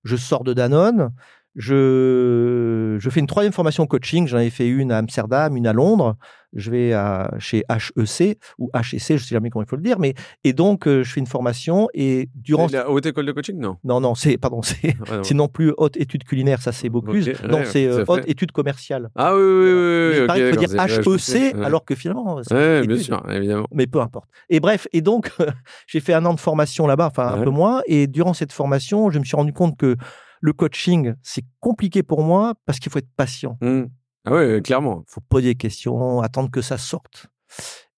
Je 0.03 0.15
sors 0.15 0.43
de 0.43 0.53
Danone, 0.53 1.11
je, 1.55 2.97
je 2.99 3.09
fais 3.09 3.21
une 3.21 3.27
troisième 3.27 3.53
formation 3.53 3.87
coaching. 3.87 4.27
J'en 4.27 4.37
avais 4.37 4.49
fait 4.49 4.67
une 4.67 4.91
à 4.91 4.97
Amsterdam, 4.97 5.55
une 5.55 5.67
à 5.67 5.73
Londres. 5.73 6.17
Je 6.53 6.71
vais 6.71 6.93
à, 6.93 7.33
chez 7.37 7.63
HEC 7.69 8.37
ou 8.57 8.69
HEC, 8.73 8.83
je 8.83 8.95
ne 8.95 8.99
sais 8.99 9.17
jamais 9.17 9.49
comment 9.49 9.63
il 9.63 9.69
faut 9.69 9.75
le 9.75 9.81
dire. 9.81 9.99
Mais, 9.99 10.13
et 10.45 10.53
donc, 10.53 10.87
euh, 10.87 11.03
je 11.03 11.11
fais 11.11 11.19
une 11.19 11.27
formation. 11.27 11.89
Et 11.93 12.29
durant. 12.35 12.67
La 12.71 12.89
haute 12.89 13.05
école 13.05 13.25
de 13.25 13.31
coaching, 13.33 13.57
non? 13.57 13.77
Non, 13.83 13.99
non, 13.99 14.15
c'est 14.15 14.37
pardon, 14.37 14.61
c'est 14.61 14.95
c'est 15.23 15.33
non 15.33 15.47
plus 15.47 15.73
haute 15.77 15.97
étude 15.97 16.23
culinaire, 16.23 16.61
ça 16.61 16.71
c'est 16.71 16.89
beaucoup 16.89 17.11
plus. 17.11 17.27
non, 17.47 17.61
c'est 17.65 17.87
euh, 17.87 18.05
haute 18.07 18.27
étude 18.27 18.51
commerciale. 18.51 19.09
Ah 19.15 19.35
oui, 19.35 19.41
oui, 19.41 19.63
oui. 19.63 20.17
il 20.19 20.27
paraît 20.27 20.51
qu'il 20.51 20.67
faut 21.03 21.15
dire 21.15 21.35
HEC, 21.35 21.55
alors 21.61 21.83
que 21.83 21.95
finalement. 21.95 22.35
Oui, 22.51 22.87
bien 22.87 22.97
sûr, 22.97 23.21
évidemment. 23.29 23.67
Mais 23.71 23.87
peu 23.87 23.99
importe. 23.99 24.29
Et 24.49 24.59
bref, 24.59 24.87
et 24.93 25.01
donc, 25.01 25.31
j'ai 25.87 25.99
fait 25.99 26.13
un 26.13 26.25
an 26.25 26.33
de 26.33 26.39
formation 26.39 26.87
là-bas, 26.87 27.07
enfin 27.07 27.27
un 27.27 27.43
peu 27.43 27.49
moins. 27.49 27.81
Et 27.87 28.07
durant 28.07 28.33
cette 28.33 28.53
formation, 28.53 29.09
je 29.09 29.19
me 29.19 29.25
suis 29.25 29.35
rendu 29.35 29.51
compte 29.51 29.77
que 29.77 29.97
le 30.45 30.53
coaching, 30.53 31.13
c'est 31.23 31.43
compliqué 31.59 32.03
pour 32.03 32.23
moi 32.23 32.53
parce 32.65 32.79
qu'il 32.79 32.91
faut 32.91 32.99
être 32.99 33.09
patient. 33.17 33.57
Mmh. 33.61 33.83
Ah 34.25 34.33
oui, 34.35 34.61
clairement. 34.61 35.03
Il 35.07 35.11
faut 35.11 35.21
poser 35.21 35.49
des 35.49 35.55
questions, 35.55 36.21
attendre 36.21 36.49
que 36.51 36.61
ça 36.61 36.77
sorte. 36.77 37.27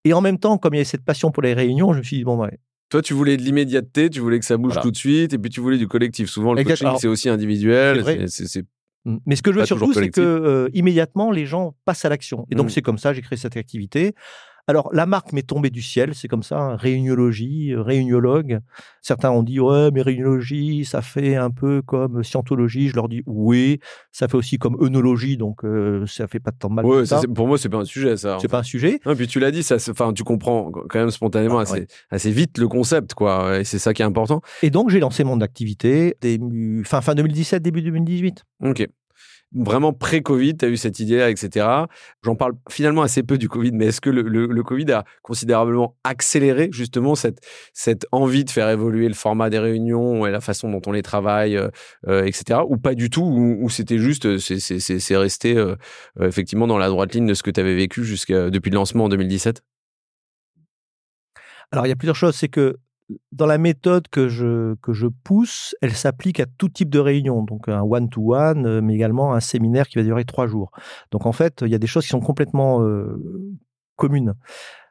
Et 0.03 0.13
en 0.13 0.21
même 0.21 0.39
temps, 0.39 0.57
comme 0.57 0.73
il 0.73 0.77
y 0.77 0.79
avait 0.79 0.85
cette 0.85 1.05
passion 1.05 1.31
pour 1.31 1.43
les 1.43 1.53
réunions, 1.53 1.93
je 1.93 1.99
me 1.99 2.03
suis 2.03 2.17
dit, 2.17 2.23
bon, 2.23 2.47
Toi, 2.89 3.01
tu 3.01 3.13
voulais 3.13 3.37
de 3.37 3.41
l'immédiateté, 3.41 4.09
tu 4.09 4.19
voulais 4.21 4.39
que 4.39 4.45
ça 4.45 4.57
bouge 4.57 4.73
Voilà. 4.73 4.81
tout 4.81 4.91
de 4.91 4.97
suite, 4.97 5.33
et 5.33 5.37
puis 5.37 5.49
tu 5.49 5.59
voulais 5.59 5.77
du 5.77 5.87
collectif. 5.87 6.29
Souvent, 6.29 6.53
le 6.53 6.61
Exact. 6.61 6.79
coaching, 6.83 6.97
c'est 6.99 7.07
aussi 7.07 7.29
individuel. 7.29 7.97
c'est 7.97 8.01
vrai. 8.01 8.17
c'est- 8.27 8.27
c'est- 8.27 8.47
c'est- 8.47 8.65
Mm. 9.05 9.17
Mais 9.25 9.35
ce 9.37 9.41
que 9.41 9.53
je 9.53 9.59
veux 9.59 9.65
surtout, 9.65 9.93
c'est 9.93 10.09
que 10.09 10.19
euh, 10.21 10.69
immédiatement 10.73 11.31
les 11.31 11.45
gens 11.45 11.75
passent 11.85 12.03
à 12.03 12.09
l'action. 12.09 12.45
Et 12.51 12.55
donc 12.55 12.65
Mm. 12.67 12.69
c'est 12.69 12.81
comme 12.81 12.97
ça, 12.97 13.13
j'ai 13.13 13.21
créé 13.21 13.37
cette 13.37 13.55
activité. 13.55 14.13
Alors 14.67 14.89
la 14.93 15.05
marque 15.05 15.31
m'est 15.33 15.47
tombée 15.47 15.69
du 15.69 15.81
ciel, 15.81 16.13
c'est 16.13 16.27
comme 16.27 16.43
ça, 16.43 16.59
hein, 16.59 16.75
réuniologie, 16.75 17.73
euh, 17.73 17.81
réuniologue. 17.81 18.59
Certains 19.01 19.31
ont 19.31 19.43
dit 19.43 19.59
ouais, 19.59 19.91
mais 19.93 20.01
réuniologie, 20.01 20.83
ça 20.83 21.01
fait 21.01 21.35
un 21.35 21.49
peu 21.51 21.81
comme 21.81 22.23
scientologie. 22.23 22.89
Je 22.89 22.95
leur 22.95 23.07
dis 23.07 23.23
oui, 23.25 23.79
ça 24.11 24.27
fait 24.27 24.35
aussi 24.35 24.57
comme 24.57 24.75
œnologie, 24.81 25.37
donc 25.37 25.63
euh, 25.63 26.05
ça 26.05 26.27
fait 26.27 26.39
pas 26.41 26.51
tant 26.51 26.67
de 26.69 26.73
mal. 26.73 26.85
Ouais, 26.85 27.05
ça, 27.05 27.21
pour 27.33 27.47
moi, 27.47 27.57
c'est 27.57 27.69
pas 27.69 27.77
un 27.77 27.85
sujet, 27.85 28.17
ça. 28.17 28.37
C'est 28.41 28.49
pas 28.49 28.59
un 28.59 28.63
sujet. 28.63 28.99
Non, 29.05 29.15
puis 29.15 29.27
tu 29.27 29.39
l'as 29.39 29.51
dit, 29.51 29.63
ça, 29.63 29.77
enfin, 29.89 30.11
tu 30.11 30.23
comprends 30.23 30.69
quand 30.71 30.99
même 30.99 31.11
spontanément 31.11 31.59
Ah, 31.59 31.61
assez, 31.61 31.79
ouais. 31.81 31.87
assez 32.09 32.31
vite 32.31 32.57
le 32.57 32.67
concept, 32.67 33.13
quoi. 33.13 33.59
Et 33.59 33.63
c'est 33.63 33.79
ça 33.79 33.93
qui 33.93 34.01
est 34.01 34.05
important. 34.05 34.41
Et 34.63 34.69
donc 34.69 34.89
j'ai 34.89 34.99
lancé 34.99 35.23
mon 35.23 35.39
activité 35.39 36.17
début, 36.21 36.83
fin 36.85 36.99
fin 37.01 37.15
2017, 37.15 37.63
début 37.63 37.81
2018. 37.81 38.43
Ok. 38.65 38.85
Vraiment 39.55 39.93
pré-Covid, 39.93 40.57
tu 40.57 40.65
as 40.65 40.67
eu 40.67 40.75
cette 40.75 40.99
idée-là, 40.99 41.29
etc. 41.29 41.65
J'en 42.21 42.35
parle 42.35 42.53
finalement 42.69 43.01
assez 43.01 43.23
peu 43.23 43.37
du 43.37 43.47
Covid, 43.47 43.71
mais 43.71 43.85
est-ce 43.87 44.01
que 44.01 44.09
le, 44.09 44.63
Covid 44.63 44.91
a 44.91 45.05
considérablement 45.21 45.95
accéléré 46.03 46.67
justement 46.73 47.15
cette, 47.15 47.39
cette 47.73 48.05
envie 48.11 48.43
de 48.43 48.49
faire 48.49 48.69
évoluer 48.69 49.07
le 49.07 49.13
format 49.13 49.49
des 49.49 49.59
réunions 49.59 50.25
et 50.27 50.31
la 50.31 50.41
façon 50.41 50.69
dont 50.69 50.81
on 50.85 50.91
les 50.91 51.01
travaille, 51.01 51.55
euh, 51.55 51.69
euh, 52.07 52.25
etc. 52.25 52.59
Ou 52.67 52.77
pas 52.77 52.93
du 52.93 53.09
tout, 53.09 53.23
ou, 53.23 53.69
c'était 53.69 53.99
juste, 53.99 54.25
euh, 54.25 54.37
c'est- 54.37 55.17
resté 55.17 55.55
effectivement 56.19 56.67
dans 56.67 56.77
la 56.77 56.89
droite 56.89 57.13
ligne 57.15 57.25
de 57.25 57.33
ce 57.33 57.41
que 57.41 57.49
tu 57.49 57.59
avais 57.59 57.75
vécu 57.75 58.01
depuis 58.01 58.69
le 58.69 58.75
lancement 58.75 59.05
en 59.05 59.09
2017 59.09 59.63
Alors, 61.71 61.85
il 61.85 61.89
y 61.89 61.91
a 61.91 61.95
plusieurs 61.95 62.15
choses. 62.15 62.35
C'est 62.35 62.49
que 62.49 62.75
dans 63.31 63.45
la 63.45 63.57
méthode 63.57 64.07
que 64.09 64.27
je, 64.27 65.07
pousse, 65.23 65.75
elle 65.81 65.93
s'applique 65.93 66.39
à 66.39 66.45
tout 66.45 66.69
type 66.69 66.89
de 66.89 66.99
réunion. 66.99 67.43
Donc, 67.43 67.69
un 67.69 67.81
one-to-one, 67.81 68.65
euh, 68.65 68.81
mais 68.81 68.95
également 68.95 69.33
un 69.33 69.39
séminaire 69.39 69.87
qui 69.87 69.97
va 69.97 70.03
durer 70.03 70.25
trois 70.25 70.47
jours. 70.47 70.71
Donc, 71.11 71.25
en 71.25 71.31
fait, 71.31 71.61
il 71.61 71.69
y 71.69 71.75
a 71.75 71.79
des 71.79 71.87
choses 71.87 72.03
qui 72.03 72.09
sont 72.09 72.19
complètement 72.19 72.83
euh, 72.83 73.17
communes. 73.95 74.33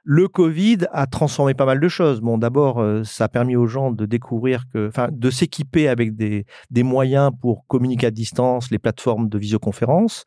Le 0.09 0.29
Covid 0.29 0.79
a 0.93 1.09
transformé 1.09 1.55
pas 1.55 1.67
mal 1.67 1.81
de 1.81 1.89
choses. 1.89 2.21
Bon, 2.21 2.39
d'abord, 2.39 2.79
euh, 2.81 3.03
ça 3.03 3.25
a 3.25 3.29
permis 3.29 3.57
aux 3.57 3.67
gens 3.67 3.91
de 3.91 4.07
découvrir 4.07 4.63
que, 4.73 4.87
enfin, 4.87 5.09
de 5.11 5.31
s'équiper 5.31 5.89
avec 5.89 6.15
des, 6.15 6.47
des 6.71 6.85
moyens 6.85 7.33
pour 7.41 7.67
communiquer 7.67 8.07
à 8.07 8.11
distance, 8.13 8.71
les 8.71 8.79
plateformes 8.79 9.29
de 9.29 9.37
visioconférence. 9.37 10.25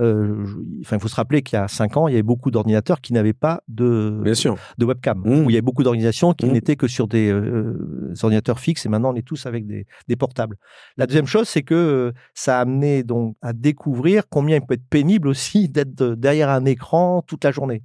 Euh, 0.00 0.44
enfin, 0.82 0.96
il 0.96 1.00
faut 1.00 1.08
se 1.08 1.14
rappeler 1.14 1.40
qu'il 1.40 1.58
y 1.58 1.62
a 1.62 1.66
cinq 1.66 1.96
ans, 1.96 2.08
il 2.08 2.12
y 2.12 2.14
avait 2.14 2.22
beaucoup 2.22 2.50
d'ordinateurs 2.50 3.00
qui 3.00 3.14
n'avaient 3.14 3.32
pas 3.32 3.62
de, 3.68 4.20
Bien 4.22 4.34
sûr. 4.34 4.56
de 4.76 4.84
webcam, 4.84 5.22
Mmh. 5.24 5.30
où 5.46 5.48
il 5.48 5.54
y 5.54 5.56
avait 5.56 5.62
beaucoup 5.62 5.82
d'organisations 5.82 6.34
qui 6.34 6.44
Mmh. 6.44 6.52
n'étaient 6.52 6.76
que 6.76 6.86
sur 6.86 7.08
des 7.08 7.30
euh, 7.32 8.12
ordinateurs 8.22 8.60
fixes 8.60 8.84
et 8.84 8.90
maintenant 8.90 9.12
on 9.14 9.16
est 9.16 9.26
tous 9.26 9.46
avec 9.46 9.66
des, 9.66 9.86
des 10.08 10.16
portables. 10.16 10.58
La 10.98 11.06
deuxième 11.06 11.26
chose, 11.26 11.48
c'est 11.48 11.62
que 11.62 11.74
euh, 11.74 12.12
ça 12.34 12.58
a 12.58 12.60
amené 12.60 13.02
donc 13.02 13.36
à 13.40 13.54
découvrir 13.54 14.24
combien 14.28 14.56
il 14.56 14.66
peut 14.66 14.74
être 14.74 14.86
pénible 14.90 15.26
aussi 15.28 15.70
d'être 15.70 15.94
de- 15.94 16.14
derrière 16.14 16.50
un 16.50 16.66
écran 16.66 17.22
toute 17.26 17.44
la 17.44 17.50
journée. 17.50 17.82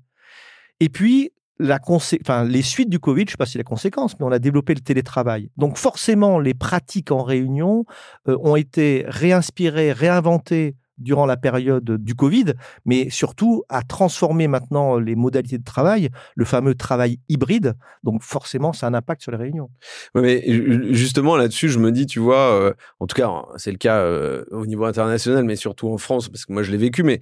Et 0.81 0.89
puis, 0.89 1.31
la 1.59 1.79
enfin, 1.87 2.43
les 2.43 2.61
suites 2.61 2.89
du 2.89 2.99
Covid, 2.99 3.21
je 3.21 3.25
ne 3.25 3.31
sais 3.31 3.37
pas 3.37 3.45
si 3.45 3.57
la 3.57 3.63
conséquence, 3.63 4.19
mais 4.19 4.25
on 4.25 4.31
a 4.31 4.39
développé 4.39 4.73
le 4.73 4.81
télétravail. 4.81 5.49
Donc 5.57 5.77
forcément, 5.77 6.39
les 6.39 6.53
pratiques 6.53 7.11
en 7.11 7.23
réunion 7.23 7.85
euh, 8.27 8.37
ont 8.41 8.55
été 8.55 9.05
réinspirées, 9.07 9.91
réinventées 9.91 10.75
durant 10.97 11.27
la 11.27 11.37
période 11.37 11.91
du 12.03 12.15
Covid, 12.15 12.53
mais 12.85 13.09
surtout 13.11 13.63
à 13.69 13.83
transformer 13.83 14.47
maintenant 14.47 14.97
les 14.97 15.15
modalités 15.15 15.59
de 15.59 15.63
travail, 15.63 16.09
le 16.35 16.43
fameux 16.45 16.73
travail 16.73 17.19
hybride. 17.29 17.75
Donc 18.03 18.23
forcément, 18.23 18.73
ça 18.73 18.87
a 18.87 18.89
un 18.89 18.95
impact 18.95 19.21
sur 19.21 19.31
les 19.31 19.37
réunions. 19.37 19.69
Ouais, 20.15 20.21
mais 20.21 20.43
ju- 20.47 20.93
justement 20.95 21.37
là-dessus, 21.37 21.69
je 21.69 21.77
me 21.77 21.91
dis, 21.91 22.07
tu 22.07 22.19
vois, 22.19 22.51
euh, 22.51 22.73
en 22.99 23.05
tout 23.05 23.15
cas, 23.15 23.29
c'est 23.57 23.71
le 23.71 23.77
cas 23.77 23.99
euh, 23.99 24.43
au 24.51 24.65
niveau 24.65 24.85
international, 24.85 25.43
mais 25.43 25.55
surtout 25.55 25.89
en 25.89 25.99
France, 25.99 26.29
parce 26.29 26.45
que 26.45 26.53
moi 26.53 26.63
je 26.63 26.71
l'ai 26.71 26.77
vécu, 26.77 27.03
mais 27.03 27.19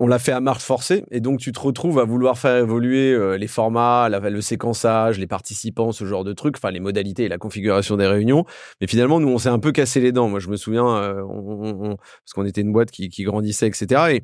on 0.00 0.06
l'a 0.06 0.18
fait 0.18 0.32
à 0.32 0.40
marche 0.40 0.64
forcée, 0.64 1.04
et 1.10 1.20
donc 1.20 1.38
tu 1.38 1.52
te 1.52 1.60
retrouves 1.60 1.98
à 1.98 2.04
vouloir 2.04 2.38
faire 2.38 2.56
évoluer 2.56 3.12
euh, 3.12 3.36
les 3.36 3.46
formats, 3.46 4.08
la- 4.08 4.18
le 4.30 4.40
séquençage, 4.40 5.18
les 5.18 5.26
participants, 5.26 5.92
ce 5.92 6.04
genre 6.06 6.24
de 6.24 6.32
trucs, 6.32 6.56
enfin 6.56 6.70
les 6.70 6.80
modalités 6.80 7.24
et 7.24 7.28
la 7.28 7.38
configuration 7.38 7.96
des 7.96 8.06
réunions. 8.06 8.44
Mais 8.80 8.86
finalement, 8.86 9.20
nous, 9.20 9.28
on 9.28 9.38
s'est 9.38 9.50
un 9.50 9.58
peu 9.58 9.72
cassé 9.72 10.00
les 10.00 10.10
dents. 10.12 10.28
Moi, 10.28 10.40
je 10.40 10.48
me 10.48 10.56
souviens, 10.56 10.88
euh, 10.88 11.22
on- 11.22 11.64
on- 11.64 11.90
on- 11.92 11.96
parce 11.96 12.32
qu'on 12.34 12.44
était 12.46 12.62
une 12.62 12.72
boîte 12.72 12.90
qui, 12.90 13.08
qui 13.10 13.24
grandissait, 13.24 13.66
etc. 13.68 14.14
Et, 14.14 14.22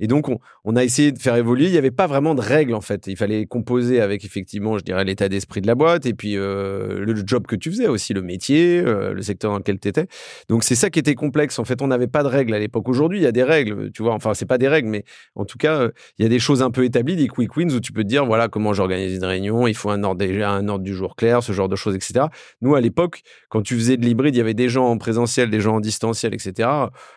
et 0.00 0.06
donc, 0.06 0.28
on, 0.64 0.76
a 0.76 0.84
essayé 0.84 1.12
de 1.12 1.18
faire 1.18 1.36
évoluer. 1.36 1.66
Il 1.66 1.72
n'y 1.72 1.78
avait 1.78 1.90
pas 1.90 2.06
vraiment 2.06 2.34
de 2.34 2.40
règles, 2.40 2.74
en 2.74 2.80
fait. 2.80 3.06
Il 3.06 3.16
fallait 3.16 3.46
composer 3.46 4.00
avec, 4.00 4.24
effectivement, 4.24 4.78
je 4.78 4.84
dirais, 4.84 5.04
l'état 5.04 5.28
d'esprit 5.28 5.60
de 5.60 5.66
la 5.66 5.74
boîte 5.74 6.06
et 6.06 6.14
puis 6.14 6.36
euh, 6.36 7.00
le 7.00 7.14
job 7.26 7.46
que 7.46 7.56
tu 7.56 7.70
faisais 7.70 7.88
aussi, 7.88 8.12
le 8.12 8.22
métier, 8.22 8.82
euh, 8.84 9.14
le 9.14 9.22
secteur 9.22 9.52
dans 9.52 9.58
lequel 9.58 9.78
tu 9.80 9.88
étais. 9.88 10.06
Donc, 10.48 10.64
c'est 10.64 10.74
ça 10.74 10.90
qui 10.90 10.98
était 10.98 11.14
complexe. 11.14 11.58
En 11.58 11.64
fait, 11.64 11.80
on 11.80 11.86
n'avait 11.86 12.08
pas 12.08 12.22
de 12.22 12.28
règles 12.28 12.54
à 12.54 12.58
l'époque. 12.58 12.88
Aujourd'hui, 12.88 13.20
il 13.20 13.22
y 13.22 13.26
a 13.26 13.32
des 13.32 13.42
règles, 13.42 13.90
tu 13.92 14.02
vois. 14.02 14.12
Enfin, 14.12 14.34
c'est 14.34 14.46
pas 14.46 14.58
des 14.58 14.68
règles, 14.68 14.88
mais 14.88 15.04
en 15.34 15.44
tout 15.44 15.58
cas, 15.58 15.88
il 16.18 16.22
y 16.22 16.26
a 16.26 16.28
des 16.28 16.38
choses 16.38 16.62
un 16.62 16.70
peu 16.70 16.84
établies, 16.84 17.16
des 17.16 17.28
quick 17.28 17.56
wins 17.56 17.72
où 17.72 17.80
tu 17.80 17.92
peux 17.92 18.02
te 18.02 18.08
dire, 18.08 18.26
voilà, 18.26 18.48
comment 18.48 18.72
j'organise 18.74 19.14
une 19.16 19.24
réunion, 19.24 19.66
il 19.66 19.74
faut 19.74 19.90
un 19.90 20.02
ordre, 20.04 20.24
un 20.24 20.68
ordre 20.68 20.84
du 20.84 20.94
jour 20.94 21.16
clair, 21.16 21.42
ce 21.42 21.52
genre 21.52 21.68
de 21.68 21.76
choses, 21.76 21.94
etc. 21.94 22.26
Nous, 22.60 22.74
à 22.74 22.80
l'époque, 22.80 23.22
quand 23.48 23.62
tu 23.62 23.74
faisais 23.76 23.96
de 23.96 24.04
l'hybride, 24.04 24.34
il 24.34 24.38
y 24.38 24.42
avait 24.42 24.54
des 24.54 24.68
gens 24.68 24.86
en 24.86 24.98
présentiel, 24.98 25.50
des 25.50 25.60
gens 25.60 25.76
en 25.76 25.80
distanciel, 25.80 26.34
etc. 26.34 26.68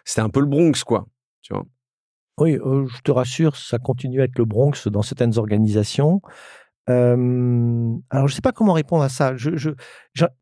C'était 0.06 0.22
un 0.22 0.30
peu 0.30 0.40
le 0.40 0.46
Bronx, 0.46 0.84
quoi. 0.86 1.08
Tu 1.42 1.54
vois. 1.54 1.66
Oui, 2.40 2.56
euh, 2.56 2.88
je 2.88 3.02
te 3.02 3.12
rassure, 3.12 3.58
ça 3.58 3.80
continue 3.80 4.22
à 4.22 4.24
être 4.24 4.38
le 4.38 4.46
Bronx 4.46 4.88
dans 4.88 5.02
certaines 5.02 5.38
organisations. 5.38 6.22
Euh, 6.90 7.96
alors, 8.10 8.28
je 8.28 8.34
ne 8.34 8.36
sais 8.36 8.42
pas 8.42 8.52
comment 8.52 8.74
répondre 8.74 9.04
à 9.04 9.10
ça. 9.10 9.36
Je- 9.36 9.56
je- 9.56 9.70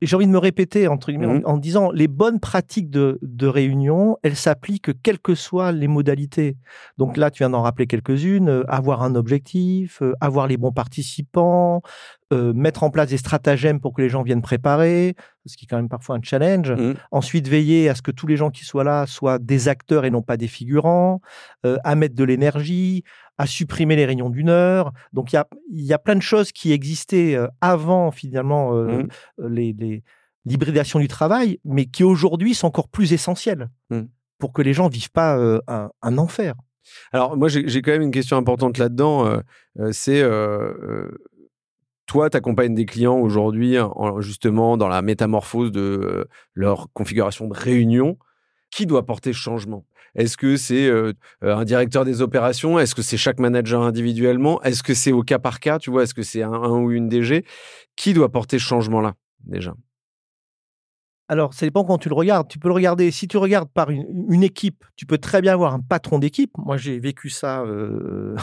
J'ai 0.02 0.16
envie 0.16 0.26
de 0.26 0.32
me 0.32 0.40
répéter 0.40 0.88
entre 0.88 1.12
guillemets, 1.12 1.28
Mhm. 1.28 1.44
en, 1.46 1.52
en 1.52 1.58
disant 1.58 1.92
les 1.92 2.08
bonnes 2.08 2.40
pratiques 2.40 2.90
de, 2.90 3.20
de 3.22 3.46
réunion, 3.48 4.18
elles 4.24 4.36
s'appliquent 4.36 4.90
quelles 5.04 5.20
que 5.20 5.36
soient 5.36 5.72
les 5.72 5.88
modalités. 5.88 6.58
Donc 6.98 7.16
là, 7.16 7.30
tu 7.30 7.40
viens 7.44 7.52
d'en 7.52 7.62
rappeler 7.62 7.86
quelques-unes. 7.86 8.50
euh, 8.50 8.64
avoir 8.70 9.04
un 9.04 9.14
objectif, 9.14 10.02
euh, 10.02 10.14
avoir 10.22 10.48
les 10.48 10.58
bons 10.58 10.72
participants, 10.72 11.82
mettre 12.32 12.84
en 12.84 12.90
place 12.90 13.10
des 13.10 13.18
stratagèmes 13.18 13.80
pour 13.80 13.94
que 13.94 14.02
les 14.02 14.10
gens 14.10 14.22
viennent 14.24 14.42
préparer, 14.42 15.16
ce 15.46 15.56
qui 15.56 15.64
est 15.64 15.68
quand 15.68 15.78
même 15.78 15.88
parfois 15.90 16.18
un 16.18 16.22
challenge. 16.22 16.72
Mhm. 16.72 16.96
Ensuite, 17.12 17.48
veiller 17.48 17.88
à 17.88 17.96
ce 17.96 18.02
que 18.02 18.12
tous 18.12 18.28
les 18.28 18.36
gens 18.36 18.50
qui 18.50 18.66
soient 18.66 18.84
là 18.84 19.06
soient 19.06 19.40
des 19.40 19.68
acteurs 19.70 20.04
et 20.06 20.10
non 20.12 20.22
pas 20.22 20.36
des 20.38 20.48
figurants, 20.48 21.22
à 21.64 21.96
mettre 21.96 22.16
de 22.16 22.24
l'énergie, 22.26 23.04
à 23.38 23.46
supprimer 23.46 23.96
les 23.96 24.06
réunions 24.06 24.30
d'une 24.30 24.50
heure. 24.50 24.92
Donc, 25.14 25.32
il 25.32 25.36
y 25.36 25.40
a, 25.40 25.48
y 25.72 25.94
a 25.94 26.00
plein 26.00 26.16
de 26.16 26.22
choses 26.22 26.52
qui 26.52 26.72
existaient 26.72 27.36
euh, 27.36 27.48
avant, 27.62 28.12
finalement, 28.12 28.76
euh, 28.76 28.86
Mhm. 29.04 29.08
euh, 29.42 29.50
les, 29.50 29.74
les- 29.78 30.04
l'hybridation 30.46 31.00
du 31.00 31.08
travail, 31.08 31.60
mais 31.66 31.86
qui 31.86 32.04
aujourd'hui 32.04 32.54
sont 32.56 32.68
encore 32.68 32.88
plus 32.88 33.14
essentielles 33.14 33.70
Mhm. 33.90 34.08
pour 34.40 34.54
que 34.54 34.62
les 34.62 34.74
gens 34.74 34.88
vivent 34.88 35.12
pas 35.12 35.38
euh, 35.38 35.60
un, 35.68 35.90
un 36.02 36.18
enfer. 36.18 36.56
Alors, 37.12 37.36
moi, 37.36 37.50
j'ai 37.50 37.68
j'ai 37.68 37.82
quand 37.82 37.92
même 37.92 38.02
une 38.02 38.12
question 38.12 38.38
importante 38.38 38.78
là-dedans. 38.78 39.26
euh, 39.28 39.92
c'est. 39.92 40.24
toi, 42.06 42.30
tu 42.30 42.38
accompagnes 42.38 42.74
des 42.74 42.86
clients 42.86 43.18
aujourd'hui, 43.18 43.78
en- 43.80 44.22
justement, 44.22 44.78
dans 44.78 44.88
la 44.88 45.02
métamorphose 45.02 45.72
de 45.72 46.28
leur 46.54 46.88
configuration 46.94 47.48
de 47.48 47.54
réunion. 47.54 48.18
Qui 48.72 48.86
doit 48.86 49.06
porter 49.06 49.32
ce 49.34 49.38
changement? 49.40 49.86
Est-ce 50.18 50.36
que 50.36 50.58
c'est 50.58 50.88
euh, 50.88 51.14
euh, 51.44 51.56
un 51.56 51.64
directeur 51.64 52.04
des 52.04 52.22
opérations? 52.22 52.80
Est-ce 52.80 52.96
que 52.96 53.04
c'est 53.04 53.18
chaque 53.18 53.40
manager 53.40 53.84
individuellement? 53.84 54.62
Est-ce 54.64 54.84
que 54.84 54.96
c'est 54.96 55.12
au 55.12 55.22
cas 55.22 55.40
par 55.40 55.60
cas 55.60 55.78
Tu 55.78 55.92
vois, 55.92 56.04
est-ce 56.04 56.16
que 56.16 56.24
c'est 56.24 56.42
un, 56.42 56.70
ou 56.70 56.92
une 56.92 57.08
DG 57.08 57.46
Qui 57.96 58.14
doit 58.14 58.32
porter 58.32 58.58
ce 58.58 58.64
changement-là, 58.64 59.14
déjà? 59.46 59.76
Alors, 61.30 61.54
ça 61.54 61.66
dépend 61.66 61.84
quand 61.84 61.98
tu 62.00 62.10
le 62.10 62.16
regardes. 62.16 62.48
Tu 62.48 62.58
peux 62.58 62.70
le 62.70 62.74
regarder. 62.74 63.12
Si 63.12 63.28
tu 63.28 63.38
regardes 63.38 63.70
par 63.70 63.92
une, 63.92 64.06
une 64.30 64.44
équipe, 64.44 64.86
tu 64.96 65.06
peux 65.06 65.18
très 65.18 65.42
bien 65.42 65.54
avoir 65.54 65.74
un 65.74 65.82
patron 65.82 66.20
d'équipe. 66.20 66.52
Moi, 66.58 66.78
j'ai 66.78 67.00
vécu 67.00 67.30
ça 67.30 67.62
euh, 67.62 68.36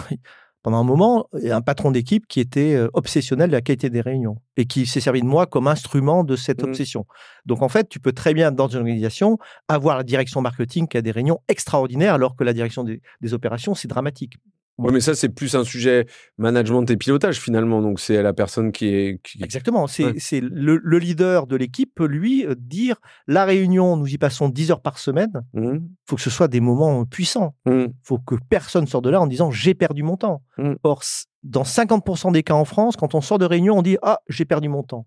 pendant 0.64 0.78
un 0.78 0.85
moment. 0.85 1.28
Un 1.49 1.61
patron 1.61 1.92
d'équipe 1.92 2.26
qui 2.26 2.40
était 2.40 2.75
euh, 2.75 2.88
obsessionnel 2.94 3.50
de 3.50 3.52
la 3.54 3.61
qualité 3.61 3.90
des 3.90 4.00
réunions 4.00 4.38
et 4.56 4.64
qui 4.64 4.87
s'est 4.87 5.00
servi 5.00 5.21
de 5.21 5.26
moi 5.26 5.47
comme 5.47 5.68
instrument 5.68 6.25
de 6.25 6.35
cette 6.35 6.62
Mhm. 6.62 6.71
obsession. 6.71 7.06
Donc, 7.47 7.62
en 7.62 7.68
fait, 7.68 7.88
tu 7.88 8.00
peux 8.00 8.12
très 8.12 8.35
bien, 8.35 8.50
dans 8.50 8.66
une 8.66 8.78
organisation, 8.78 9.38
avoir 9.68 9.97
la 9.99 10.02
direction 10.02 10.40
marketing 10.40 10.88
qui 10.88 10.97
a 10.97 11.02
des 11.02 11.11
réunions 11.12 11.38
extraordinaires, 11.49 12.14
alors 12.14 12.35
que 12.35 12.42
la 12.44 12.52
direction 12.54 12.83
des, 12.83 13.00
des 13.21 13.35
opérations, 13.35 13.75
c'est 13.76 13.88
dramatique. 13.88 14.38
Oui, 14.78 14.93
mais 14.93 15.00
ça, 15.00 15.14
c'est 15.14 15.28
plus 15.28 15.54
un 15.54 15.62
sujet 15.62 16.07
management 16.37 16.85
et 16.90 16.97
pilotage, 16.97 17.38
finalement. 17.40 17.81
Donc, 17.81 18.00
c'est 18.00 18.21
la 18.23 18.33
personne 18.33 18.73
qui 18.73 18.87
est. 18.88 19.21
qui- 19.23 19.43
Exactement. 19.43 19.87
C'est 19.87 20.04
Ouais. 20.04 20.40
le, 20.50 20.81
le 20.83 20.99
leader 20.99 21.47
de 21.47 21.54
l'équipe 21.54 21.93
peut 21.95 22.07
lui 22.07 22.45
euh, 22.45 22.57
dire 22.59 22.97
la 23.28 23.45
réunion, 23.45 23.97
nous 23.97 24.09
y 24.09 24.19
passons 24.19 24.49
10 24.49 24.73
heures 24.73 24.81
par 24.83 24.99
semaine. 24.99 25.31
Il 25.54 25.81
faut 26.09 26.16
que 26.16 26.23
ce 26.23 26.31
soit 26.31 26.49
des 26.49 26.61
moments 26.61 27.04
puissants. 27.04 27.54
Mhm. 27.66 27.93
faut 28.02 28.19
que 28.19 28.35
personne 28.49 28.87
sorte 28.88 29.04
de 29.04 29.11
là 29.11 29.21
en 29.21 29.28
disant 29.28 29.50
j'ai 29.52 29.75
perdu 29.75 30.02
mon 30.02 30.16
temps. 30.16 30.43
Mm. 30.59 30.73
Or, 30.83 31.02
dans 31.45 31.62
50% 31.64 32.33
des 32.33 32.43
cas 32.43 32.54
en 32.54 32.64
France, 32.64 32.97
quand 32.97 33.14
on 33.14 33.21
sort 33.21 33.38
de 33.38 33.45
réunion, 33.45 33.78
on 33.78 33.83
dit 33.83 33.97
ah 34.02 34.19
j'ai 34.28 34.45
perdu 34.45 34.69
mon 34.69 34.83
temps. 34.83 35.07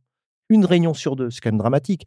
Une 0.50 0.64
réunion 0.64 0.94
sur 0.94 1.18
deux, 1.18 1.30
c'est 1.30 1.42
quand 1.42 1.50
même 1.52 1.58
dramatique. 1.60 2.06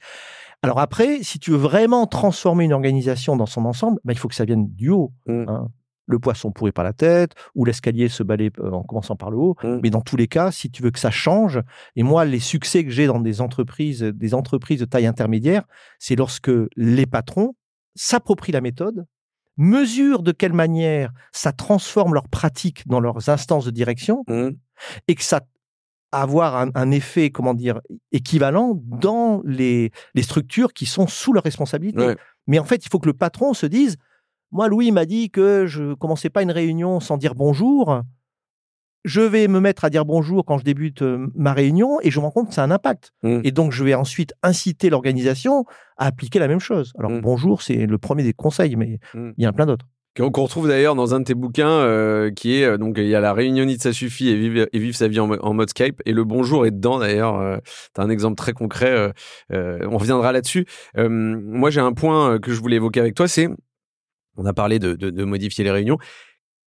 Alors 0.62 0.78
après, 0.80 1.22
si 1.22 1.38
tu 1.38 1.50
veux 1.50 1.56
vraiment 1.58 2.06
transformer 2.06 2.64
une 2.64 2.72
organisation 2.72 3.36
dans 3.36 3.44
son 3.46 3.66
ensemble, 3.66 3.98
bah, 4.04 4.14
il 4.14 4.18
faut 4.18 4.28
que 4.28 4.34
ça 4.34 4.44
vienne 4.46 4.66
du 4.74 4.88
haut. 4.90 5.12
Hein. 5.28 5.68
Le 6.10 6.18
poisson 6.18 6.50
pourri 6.50 6.72
par 6.72 6.84
la 6.84 6.92
tête 6.92 7.34
ou 7.54 7.64
l'escalier 7.64 8.08
se 8.08 8.22
balaye 8.22 8.50
euh, 8.58 8.70
en 8.70 8.82
commençant 8.82 9.16
par 9.16 9.30
le 9.30 9.38
haut. 9.38 9.56
Mm. 9.62 9.80
Mais 9.82 9.90
dans 9.90 10.00
tous 10.00 10.16
les 10.16 10.28
cas, 10.28 10.50
si 10.50 10.70
tu 10.70 10.82
veux 10.82 10.90
que 10.90 10.98
ça 10.98 11.10
change, 11.10 11.60
et 11.96 12.02
moi, 12.02 12.24
les 12.24 12.40
succès 12.40 12.84
que 12.84 12.90
j'ai 12.90 13.06
dans 13.06 13.20
des 13.20 13.40
entreprises, 13.40 14.02
des 14.02 14.34
entreprises 14.34 14.80
de 14.80 14.84
taille 14.84 15.06
intermédiaire, 15.06 15.64
c'est 15.98 16.16
lorsque 16.16 16.50
les 16.76 17.06
patrons 17.06 17.54
s'approprient 17.94 18.52
la 18.52 18.60
méthode, 18.60 19.06
mesurent 19.56 20.22
de 20.22 20.32
quelle 20.32 20.52
manière 20.52 21.12
ça 21.32 21.52
transforme 21.52 22.14
leurs 22.14 22.28
pratiques 22.28 22.86
dans 22.86 23.00
leurs 23.00 23.28
instances 23.28 23.64
de 23.64 23.70
direction 23.70 24.24
Mmh. 24.28 24.50
et 25.08 25.14
que 25.14 25.22
ça 25.22 25.40
avoir 26.12 26.56
un, 26.56 26.70
un 26.74 26.90
effet, 26.90 27.30
comment 27.30 27.54
dire, 27.54 27.80
équivalent 28.12 28.80
dans 28.84 29.42
les, 29.44 29.92
les 30.14 30.22
structures 30.22 30.72
qui 30.72 30.86
sont 30.86 31.06
sous 31.06 31.32
leur 31.32 31.44
responsabilité. 31.44 32.04
Ouais. 32.04 32.16
Mais 32.46 32.58
en 32.58 32.64
fait, 32.64 32.84
il 32.84 32.88
faut 32.88 32.98
que 32.98 33.06
le 33.06 33.12
patron 33.12 33.54
se 33.54 33.66
dise, 33.66 33.96
moi, 34.52 34.68
Louis 34.68 34.90
m'a 34.92 35.04
dit 35.04 35.30
que 35.30 35.66
je 35.66 35.94
commençais 35.94 36.30
pas 36.30 36.42
une 36.42 36.50
réunion 36.50 37.00
sans 37.00 37.16
dire 37.16 37.34
bonjour. 37.34 38.02
Je 39.04 39.22
vais 39.22 39.48
me 39.48 39.60
mettre 39.60 39.86
à 39.86 39.90
dire 39.90 40.04
bonjour 40.04 40.44
quand 40.44 40.58
je 40.58 40.64
débute 40.64 41.00
euh, 41.00 41.26
ma 41.34 41.54
réunion 41.54 41.98
et 42.02 42.10
je 42.10 42.18
me 42.20 42.24
rends 42.26 42.30
compte 42.30 42.48
que 42.48 42.54
ça 42.54 42.62
a 42.62 42.66
un 42.66 42.70
impact. 42.70 43.12
Mm. 43.22 43.40
Et 43.44 43.50
donc, 43.50 43.72
je 43.72 43.82
vais 43.82 43.94
ensuite 43.94 44.34
inciter 44.42 44.90
l'organisation 44.90 45.64
à 45.96 46.04
appliquer 46.06 46.38
la 46.38 46.48
même 46.48 46.60
chose. 46.60 46.92
Alors, 46.98 47.10
Mm. 47.10 47.20
bonjour, 47.22 47.62
c'est 47.62 47.86
le 47.86 47.96
premier 47.98 48.24
des 48.24 48.34
conseils, 48.34 48.76
mais 48.76 48.98
Mm. 49.14 49.30
il 49.38 49.44
y 49.44 49.46
en 49.46 49.50
a 49.50 49.52
plein 49.54 49.64
d'autres. 49.66 49.86
Qu'on 50.18 50.42
retrouve 50.42 50.66
d'ailleurs 50.68 50.96
dans 50.96 51.14
un 51.14 51.20
de 51.20 51.24
tes 51.24 51.34
bouquins 51.34 51.68
euh, 51.70 52.30
qui 52.32 52.56
est 52.56 52.64
euh, 52.64 52.76
donc 52.76 52.96
il 52.98 53.06
y 53.06 53.14
a 53.14 53.20
la 53.20 53.32
réunionite 53.32 53.80
ça 53.80 53.92
suffit 53.92 54.28
et 54.28 54.36
vivre 54.36 54.66
et 54.72 54.92
sa 54.92 55.06
vie 55.06 55.20
en, 55.20 55.28
mo- 55.28 55.38
en 55.40 55.54
mode 55.54 55.70
Skype 55.70 56.02
et 56.04 56.12
le 56.12 56.24
bonjour 56.24 56.66
est 56.66 56.72
dedans 56.72 56.98
d'ailleurs 56.98 57.36
euh, 57.38 57.58
un 57.96 58.10
exemple 58.10 58.34
très 58.34 58.52
concret 58.52 59.12
euh, 59.52 59.78
on 59.88 59.96
reviendra 59.98 60.32
là-dessus 60.32 60.66
moi 60.96 61.70
j'ai 61.70 61.80
un 61.80 61.92
point 61.92 62.40
que 62.40 62.52
je 62.52 62.60
voulais 62.60 62.74
évoquer 62.76 62.98
avec 62.98 63.14
toi 63.14 63.28
c'est 63.28 63.48
on 64.36 64.46
a 64.46 64.52
parlé 64.52 64.78
de, 64.78 64.94
de, 64.94 65.10
de 65.10 65.24
modifier 65.24 65.64
les 65.64 65.70
réunions 65.70 65.98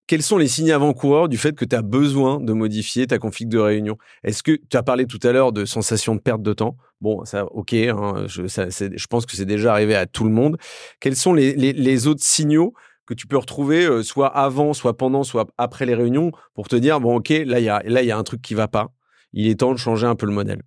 quels 0.06 0.22
sont 0.22 0.36
les 0.36 0.48
signes 0.48 0.70
avant-coureurs 0.70 1.30
du 1.30 1.38
fait 1.38 1.56
que 1.56 1.64
tu 1.64 1.74
as 1.74 1.80
besoin 1.80 2.38
de 2.38 2.52
modifier 2.52 3.06
ta 3.06 3.18
config 3.18 3.48
de 3.48 3.58
réunion? 3.58 3.96
Est-ce 4.22 4.42
que 4.42 4.52
tu 4.68 4.76
as 4.76 4.82
parlé 4.82 5.06
tout 5.06 5.18
à 5.22 5.32
l'heure 5.32 5.50
de 5.50 5.64
sensation 5.64 6.14
de 6.14 6.20
perte 6.20 6.42
de 6.42 6.52
temps? 6.52 6.76
Bon, 7.00 7.24
ça, 7.24 7.46
ok, 7.46 7.72
hein, 7.72 8.24
je, 8.26 8.46
ça, 8.46 8.70
c'est- 8.70 8.94
je 8.98 9.06
pense 9.06 9.24
que 9.24 9.34
c'est 9.34 9.46
déjà 9.46 9.72
arrivé 9.72 9.94
à 9.94 10.04
tout 10.04 10.24
le 10.24 10.30
monde. 10.30 10.58
Quels 11.00 11.16
sont 11.16 11.32
les, 11.32 11.54
les, 11.54 11.72
les 11.72 12.06
autres 12.06 12.22
signaux 12.22 12.74
que 13.06 13.14
tu 13.14 13.26
peux 13.26 13.38
retrouver 13.38 13.86
euh, 13.86 14.02
soit 14.02 14.26
avant, 14.28 14.74
soit 14.74 14.94
pendant, 14.94 15.24
soit 15.24 15.46
après 15.56 15.86
les 15.86 15.94
réunions 15.94 16.32
pour 16.52 16.68
te 16.68 16.76
dire 16.76 17.00
bon 17.00 17.16
ok 17.16 17.30
là 17.30 17.58
il 17.60 17.64
y 17.64 17.70
a 17.70 17.82
là 17.86 18.02
y 18.02 18.10
a 18.10 18.18
un 18.18 18.24
truc 18.24 18.42
qui 18.42 18.52
va 18.52 18.68
pas. 18.68 18.88
Il 19.32 19.48
est 19.48 19.60
temps 19.60 19.72
de 19.72 19.78
changer 19.78 20.06
un 20.06 20.16
peu 20.16 20.26
le 20.26 20.32
modèle. 20.32 20.60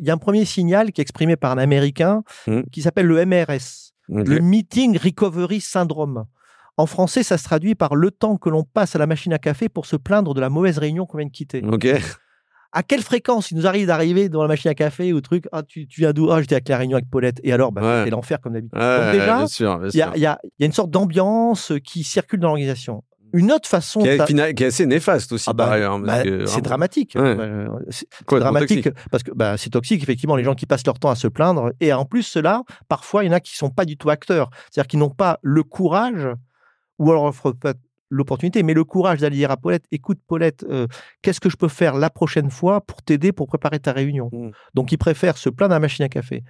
Il 0.00 0.06
y 0.06 0.10
a 0.10 0.14
un 0.14 0.18
premier 0.18 0.44
signal 0.44 0.90
qui 0.90 1.00
est 1.00 1.02
exprimé 1.02 1.36
par 1.36 1.52
un 1.52 1.58
Américain 1.58 2.24
Mm. 2.48 2.62
qui 2.72 2.82
s'appelle 2.82 3.06
le 3.06 3.24
MRS, 3.24 3.89
Le 4.10 4.40
Meeting 4.40 4.98
Recovery 4.98 5.60
Syndrome. 5.60 6.24
En 6.76 6.86
français, 6.86 7.22
ça 7.22 7.38
se 7.38 7.44
traduit 7.44 7.74
par 7.74 7.94
le 7.94 8.10
temps 8.10 8.36
que 8.36 8.48
l'on 8.48 8.64
passe 8.64 8.96
à 8.96 8.98
la 8.98 9.06
machine 9.06 9.32
à 9.32 9.38
café 9.38 9.68
pour 9.68 9.86
se 9.86 9.96
plaindre 9.96 10.34
de 10.34 10.40
la 10.40 10.48
mauvaise 10.48 10.78
réunion 10.78 11.06
qu'on 11.06 11.18
vient 11.18 11.26
de 11.26 11.32
quitter. 11.32 11.62
Ok. 11.64 11.86
À 12.72 12.82
quelle 12.84 13.02
fréquence 13.02 13.50
il 13.50 13.56
nous 13.56 13.66
arrive 13.66 13.88
d'arriver 13.88 14.28
dans 14.28 14.42
la 14.42 14.48
machine 14.48 14.70
à 14.70 14.74
café 14.74 15.12
ou 15.12 15.20
truc 15.20 15.46
Ah, 15.52 15.62
tu, 15.64 15.86
tu 15.88 16.00
viens 16.02 16.12
d'où? 16.12 16.30
Ah, 16.30 16.40
j'étais 16.40 16.54
avec 16.54 16.68
la 16.68 16.78
réunion 16.78 16.96
avec 16.96 17.10
Paulette. 17.10 17.40
Et 17.42 17.52
alors, 17.52 17.72
bah, 17.72 17.82
Ouais. 17.82 17.98
c'était 18.00 18.10
l'enfer 18.10 18.38
comme 18.40 18.52
d'habitude. 18.52 18.78
Ouais, 18.78 18.96
Donc 19.12 19.12
déjà, 19.12 19.44
il 19.92 20.20
y 20.20 20.20
y 20.20 20.26
a 20.26 20.38
une 20.60 20.72
sorte 20.72 20.90
d'ambiance 20.90 21.72
qui 21.84 22.04
circule 22.04 22.38
dans 22.40 22.48
l'organisation. 22.48 23.02
Une 23.32 23.52
autre 23.52 23.68
façon. 23.68 24.00
Qui 24.00 24.08
est, 24.08 24.54
qui 24.54 24.64
assez 24.64 24.86
néfaste 24.86 25.32
aussi 25.32 25.46
Ah 25.48 25.52
bah, 25.52 25.64
par 25.64 25.72
ailleurs. 25.74 25.98
bah, 25.98 26.22
c'est 26.46 26.62
dramatique. 26.62 27.12
Ouais. 27.16 27.22
Euh, 27.22 27.68
c'est 27.90 28.06
dramatique 28.28 28.84
toxique. 28.84 29.08
parce 29.10 29.22
que 29.22 29.30
bah, 29.32 29.56
c'est 29.56 29.70
toxique 29.70 30.02
effectivement 30.02 30.36
les 30.36 30.44
gens 30.44 30.54
qui 30.54 30.66
passent 30.66 30.86
leur 30.86 30.98
temps 30.98 31.10
à 31.10 31.14
se 31.14 31.28
plaindre 31.28 31.72
et 31.80 31.92
en 31.92 32.04
plus 32.04 32.22
cela 32.22 32.62
parfois 32.88 33.24
il 33.24 33.28
y 33.28 33.30
en 33.30 33.32
a 33.32 33.40
qui 33.40 33.56
sont 33.56 33.70
pas 33.70 33.84
du 33.84 33.96
tout 33.96 34.10
acteurs 34.10 34.50
c'est-à-dire 34.70 34.88
qu'ils 34.88 35.00
n'ont 35.00 35.10
pas 35.10 35.38
le 35.42 35.62
courage 35.62 36.28
ou 36.98 37.10
alors 37.10 37.24
offrent 37.24 37.52
pas 37.52 37.74
l'opportunité 38.08 38.62
mais 38.62 38.74
le 38.74 38.84
courage 38.84 39.20
d'aller 39.20 39.36
dire 39.36 39.50
à 39.50 39.56
Paulette 39.56 39.84
écoute 39.92 40.18
Paulette 40.26 40.64
euh, 40.68 40.86
qu'est-ce 41.22 41.40
que 41.40 41.50
je 41.50 41.56
peux 41.56 41.68
faire 41.68 41.96
la 41.96 42.10
prochaine 42.10 42.50
fois 42.50 42.80
pour 42.80 43.02
t'aider 43.02 43.32
pour 43.32 43.46
préparer 43.46 43.78
ta 43.78 43.92
réunion? 43.92 44.30
Mm. 44.32 44.50
donc 44.74 44.92
ils 44.92 44.98
préfèrent 44.98 45.38
se 45.38 45.48
plaindre 45.48 45.72
à 45.72 45.76
la 45.76 45.80
machine 45.80 46.04
à 46.04 46.08
café 46.08 46.42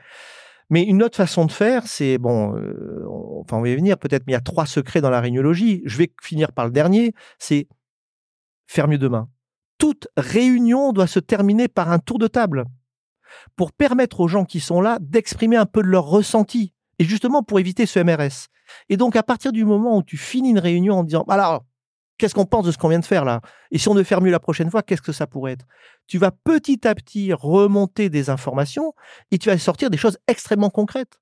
mais 0.71 0.85
une 0.85 1.03
autre 1.03 1.17
façon 1.17 1.45
de 1.45 1.53
faire, 1.53 1.87
c'est 1.87 2.17
bon, 2.17 2.57
euh, 2.57 3.05
enfin 3.41 3.59
on 3.59 3.63
va 3.63 3.69
y 3.69 3.75
venir 3.75 3.99
peut-être, 3.99 4.23
mais 4.27 4.33
il 4.33 4.35
y 4.35 4.39
a 4.39 4.41
trois 4.41 4.67
secrets 4.67 5.01
dans 5.01 5.11
la 5.11 5.21
rhinologie. 5.21 5.83
Je 5.85 5.99
vais 5.99 6.13
finir 6.23 6.53
par 6.53 6.65
le 6.65 6.71
dernier, 6.71 7.13
c'est 7.39 7.69
faire 8.67 8.87
mieux 8.87 8.99
demain. 8.99 9.29
Toute 9.79 10.09
réunion 10.17 10.93
doit 10.93 11.09
se 11.09 11.19
terminer 11.19 11.67
par 11.67 11.91
un 11.91 11.99
tour 11.99 12.19
de 12.19 12.29
table 12.29 12.65
pour 13.57 13.73
permettre 13.73 14.21
aux 14.21 14.29
gens 14.29 14.45
qui 14.45 14.61
sont 14.61 14.81
là 14.81 14.99
d'exprimer 15.01 15.57
un 15.57 15.67
peu 15.67 15.83
de 15.83 15.89
leur 15.89 16.05
ressenti 16.05 16.73
et 17.01 17.05
justement 17.05 17.43
pour 17.43 17.59
éviter 17.59 17.87
ce 17.87 17.99
MRS. 17.99 18.49
Et 18.89 18.97
donc 18.97 19.17
à 19.17 19.25
partir 19.25 19.53
du 19.53 19.65
moment 19.65 19.97
où 19.97 20.03
tu 20.05 20.17
finis 20.17 20.51
une 20.51 20.59
réunion 20.59 20.99
en 20.99 21.05
disant 21.05 21.25
alors 21.29 21.65
qu'est-ce 22.21 22.35
qu'on 22.35 22.45
pense 22.45 22.67
de 22.67 22.71
ce 22.71 22.79
qu'on 22.79 22.89
vient 22.89 22.99
de 23.01 23.05
faire 23.05 23.25
là? 23.25 23.41
Et 23.71 23.79
si 23.79 23.89
on 23.89 23.95
devait 23.95 24.05
faire 24.05 24.21
mieux 24.21 24.31
la 24.31 24.39
prochaine 24.39 24.71
fois, 24.71 24.83
qu'est-ce 24.83 25.03
que 25.03 25.13
ça 25.13 25.27
pourrait 25.27 25.53
être? 25.53 25.65
Tu 26.07 26.19
vas 26.19 26.31
petit 26.31 26.87
à 26.87 26.95
petit 26.95 27.33
remonter 27.33 28.11
des 28.11 28.29
informations 28.29 28.93
et 29.31 29.39
tu 29.39 29.49
vas 29.49 29.59
sortir 29.59 29.91
des 29.91 29.97
choses 29.97 30.19
extrêmement 30.29 30.71
concrètes. 30.71 31.19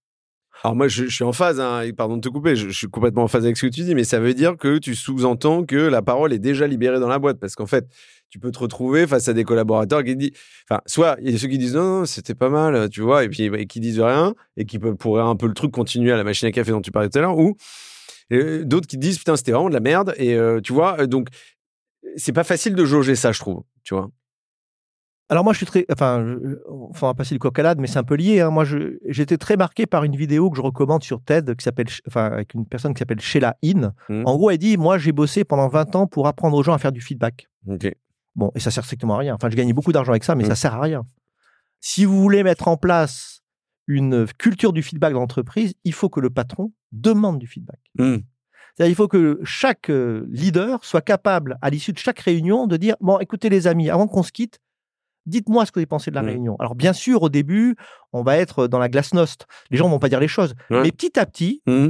Alors 0.65 0.75
moi, 0.75 0.89
je, 0.89 1.05
suis 1.05 1.23
en 1.23 1.33
phase, 1.33 1.61
hein, 1.61 1.83
pardon 1.97 2.17
de 2.17 2.21
te 2.21 2.29
couper, 2.29 2.57
je, 2.57 2.69
suis 2.71 2.89
complètement 2.89 3.23
en 3.23 3.29
phase 3.29 3.45
avec 3.45 3.57
ce 3.57 3.67
que 3.67 3.73
tu 3.73 3.83
dis, 3.83 3.95
mais 3.95 4.03
ça 4.03 4.19
veut 4.19 4.35
dire 4.35 4.57
que 4.57 4.79
tu 4.79 4.97
sous-entends 4.97 5.65
que 5.65 5.77
la 5.77 6.03
parole 6.03 6.33
est 6.33 6.41
déjà 6.41 6.67
libérée 6.67 6.99
dans 6.99 7.07
la 7.07 7.21
boîte, 7.21 7.39
parce 7.39 7.55
qu'en 7.55 7.67
fait, 7.67 7.87
tu 8.29 8.41
peux 8.41 8.51
te 8.51 8.59
retrouver 8.59 9.07
face 9.07 9.29
à 9.29 9.35
des 9.35 9.45
collaborateurs 9.45 10.03
qui 10.03 10.17
disent, 10.17 10.33
enfin, 10.69 10.81
soit 10.85 11.17
il 11.23 11.31
y 11.31 11.35
a 11.35 11.39
ceux 11.39 11.47
qui 11.47 11.59
disent 11.59 11.77
non, 11.77 12.01
non, 12.01 12.07
c'était 12.07 12.35
pas 12.35 12.49
mal, 12.49 12.91
tu 12.91 13.03
vois, 13.03 13.23
et 13.23 13.29
puis 13.29 13.69
qui 13.69 13.79
disent 13.79 14.01
rien, 14.01 14.35
et 14.57 14.65
qui 14.65 14.81
peuvent 14.81 14.97
un 15.19 15.37
peu 15.37 15.47
le 15.47 15.55
truc, 15.55 15.71
continuer 15.71 16.11
à 16.11 16.17
la 16.17 16.25
machine 16.25 16.49
à 16.49 16.51
café 16.51 16.73
dont 16.73 16.81
tu 16.81 16.91
parlais 16.91 17.09
tout 17.09 17.19
à 17.19 17.21
l'heure, 17.23 17.39
ou 17.39 17.57
d'autres 18.31 18.87
qui 18.87 18.99
disent 18.99 19.19
putain, 19.19 19.37
c'était 19.37 19.53
vraiment 19.53 19.69
de 19.69 19.75
la 19.75 19.81
merde, 19.81 20.15
et 20.17 20.35
euh, 20.35 20.61
tu 20.61 20.73
vois, 20.73 21.01
euh, 21.01 21.07
donc 21.07 21.29
c'est 22.17 22.33
pas 22.33 22.45
facile 22.45 22.75
de 22.75 22.85
jauger 22.85 23.17
ça, 23.17 23.33
je 23.33 23.39
trouve, 23.41 23.63
tu 23.85 23.95
vois. 23.95 24.11
Alors 25.31 25.45
moi, 25.45 25.53
je 25.53 25.59
suis 25.59 25.67
très, 25.67 25.85
enfin, 25.93 26.25
je- 26.27 26.57
enfin, 26.91 27.07
on 27.09 27.11
va 27.11 27.15
passer 27.15 27.35
le 27.35 27.39
coq 27.39 27.59
à 27.59 27.63
l'âne, 27.63 27.81
mais 27.81 27.87
c'est 27.87 27.99
un 27.99 28.03
peu 28.05 28.15
lié. 28.15 28.41
hein. 28.41 28.49
Moi, 28.51 28.65
j'étais 29.09 29.37
très 29.37 29.59
marqué 29.59 29.85
par 29.85 30.05
une 30.05 30.17
vidéo 30.17 30.49
que 30.51 30.57
je 30.57 30.63
recommande 30.63 31.03
sur 31.05 31.21
TED, 31.23 31.55
qui 31.55 31.63
s'appelle, 31.63 31.87
enfin, 32.07 32.27
avec 32.33 32.55
une 32.55 32.65
personne 32.65 32.95
qui 32.95 33.01
s'appelle 33.01 33.21
Sheila 33.21 33.57
In. 33.63 33.93
Mhm. 34.09 34.23
En 34.27 34.37
gros, 34.37 34.51
elle 34.51 34.57
dit, 34.57 34.79
moi, 34.79 34.97
j'ai 34.97 35.13
bossé 35.13 35.45
pendant 35.45 35.69
20 35.69 35.95
ans 35.97 36.07
pour 36.07 36.27
apprendre 36.29 36.57
aux 36.57 36.63
gens 36.63 36.73
à 36.73 36.79
faire 36.79 36.93
du 36.93 37.03
feedback. 37.03 37.49
Bon, 38.37 38.51
et 38.55 38.61
ça 38.61 38.71
sert 38.71 38.85
strictement 38.85 39.17
à 39.17 39.19
rien. 39.19 39.35
Enfin, 39.35 39.51
je 39.51 39.57
gagnais 39.57 39.75
beaucoup 39.75 39.93
d'argent 39.93 40.13
avec 40.13 40.25
ça, 40.25 40.35
mais 40.35 40.45
Mhm. 40.45 40.49
ça 40.51 40.55
sert 40.57 40.75
à 40.75 40.81
rien. 40.81 41.05
Si 41.81 42.07
vous 42.07 42.23
voulez 42.23 42.43
mettre 42.43 42.67
en 42.69 42.79
place 42.79 43.38
une 43.89 44.27
culture 44.39 44.73
du 44.73 44.83
feedback 44.83 45.13
dans 45.15 45.21
l'entreprise, 45.21 45.75
il 45.85 45.93
faut 45.93 46.09
que 46.09 46.21
le 46.21 46.31
patron 46.31 46.71
demande 46.93 47.39
du 47.39 47.47
feedback. 47.49 47.81
Hmm. 47.99 48.19
C'est-à-dire, 48.77 48.93
il 48.93 48.95
faut 48.95 49.09
que 49.09 49.41
chaque 49.43 49.91
euh, 49.91 50.25
leader 50.31 50.85
soit 50.85 51.01
capable, 51.01 51.59
à 51.63 51.71
l'issue 51.71 51.93
de 51.93 51.99
chaque 51.99 52.21
réunion, 52.21 52.67
de 52.69 52.77
dire 52.77 52.95
Bon, 53.01 53.19
écoutez, 53.19 53.49
les 53.49 53.67
amis, 53.67 53.91
avant 53.91 54.07
qu'on 54.07 54.23
se 54.23 54.31
quitte, 54.31 54.61
dites-moi 55.27 55.67
ce 55.67 55.73
que 55.73 55.79
vous 55.79 55.81
avez 55.81 55.87
pensé 55.87 56.11
de 56.11 56.15
la 56.17 56.23
Mm. 56.23 56.27
réunion. 56.27 56.57
Alors, 56.61 56.75
bien 56.77 56.93
sûr, 56.93 57.23
au 57.23 57.29
début, 57.29 57.75
on 58.13 58.23
va 58.23 58.37
être 58.39 58.69
dans 58.69 58.79
la 58.79 58.89
glasnost. 58.89 59.47
Les 59.71 59.77
gens 59.79 59.89
vont 59.89 59.99
pas 59.99 60.09
dire 60.09 60.21
les 60.21 60.29
choses. 60.29 60.55
Ouais. 60.71 60.83
Mais 60.83 60.93
petit 60.93 61.19
à 61.19 61.27
petit, 61.27 61.61
Hmm. 61.67 61.89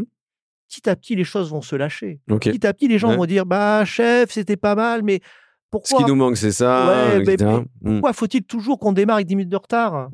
petit 0.69 0.89
à 0.89 0.97
petit, 0.97 1.15
les 1.15 1.25
choses 1.25 1.51
vont 1.51 1.61
se 1.63 1.77
lâcher. 1.77 2.21
Petit 2.27 2.67
à 2.67 2.73
petit, 2.73 2.89
les 2.89 2.99
gens 2.99 3.11
Ouais. 3.11 3.17
vont 3.17 3.27
dire 3.27 3.45
Bah, 3.45 3.85
chef, 3.85 4.31
c'était 4.31 4.57
pas 4.57 4.75
mal, 4.75 5.03
mais 5.03 5.21
Ce 5.23 5.29
pourquoi, 5.71 5.99
qui 5.99 6.05
nous 6.07 6.15
manque, 6.15 6.37
c'est 6.39 6.53
ça, 6.53 6.87
Ouais, 6.87 7.23
mais- 7.25 7.35
etc. 7.35 7.51
Pourquoi 7.85 8.13
faut-il 8.15 8.45
toujours 8.45 8.79
qu'on 8.79 8.93
démarre 8.93 9.17
avec 9.17 9.27
10 9.27 9.37
minutes 9.37 9.51
de 9.53 9.57
retard? 9.57 10.09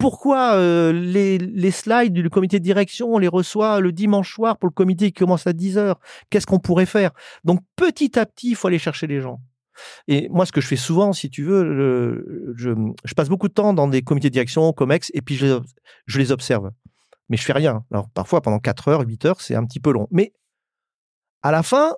Pourquoi 0.00 0.54
euh, 0.54 0.92
les, 0.92 1.38
les 1.38 1.70
slides 1.70 2.12
du 2.12 2.28
comité 2.30 2.58
de 2.58 2.64
direction, 2.64 3.12
on 3.14 3.18
les 3.18 3.28
reçoit 3.28 3.78
le 3.80 3.92
dimanche 3.92 4.32
soir 4.34 4.58
pour 4.58 4.68
le 4.68 4.72
comité 4.74 5.12
qui 5.12 5.20
commence 5.20 5.46
à 5.46 5.52
10 5.52 5.78
heures? 5.78 6.00
Qu'est-ce 6.30 6.46
qu'on 6.46 6.58
pourrait 6.58 6.86
faire? 6.86 7.12
Donc, 7.44 7.60
petit 7.76 8.18
à 8.18 8.26
petit, 8.26 8.50
il 8.50 8.56
faut 8.56 8.66
aller 8.68 8.78
chercher 8.78 9.06
les 9.06 9.20
gens. 9.20 9.40
Et 10.08 10.28
moi, 10.30 10.44
ce 10.46 10.52
que 10.52 10.60
je 10.60 10.66
fais 10.66 10.76
souvent, 10.76 11.12
si 11.12 11.30
tu 11.30 11.44
veux, 11.44 11.62
le- 11.62 12.52
je, 12.56 12.70
je 13.04 13.14
passe 13.14 13.28
beaucoup 13.28 13.48
de 13.48 13.52
temps 13.52 13.72
dans 13.72 13.86
des 13.88 14.02
comités 14.02 14.28
de 14.28 14.32
direction, 14.32 14.72
COMEX, 14.72 15.10
et 15.14 15.22
puis 15.22 15.36
je, 15.36 15.46
les 15.46 15.52
ob- 15.52 15.66
je 16.06 16.18
les 16.18 16.32
observe. 16.32 16.70
Mais 17.28 17.36
je 17.36 17.44
fais 17.44 17.52
rien. 17.52 17.84
Alors, 17.92 18.08
parfois, 18.10 18.40
pendant 18.42 18.58
4 18.58 18.88
heures, 18.88 19.00
8 19.06 19.24
heures, 19.26 19.40
c'est 19.40 19.54
un 19.54 19.64
petit 19.64 19.80
peu 19.80 19.92
long. 19.92 20.08
Mais 20.10 20.32
à 21.42 21.50
la 21.52 21.62
fin, 21.62 21.94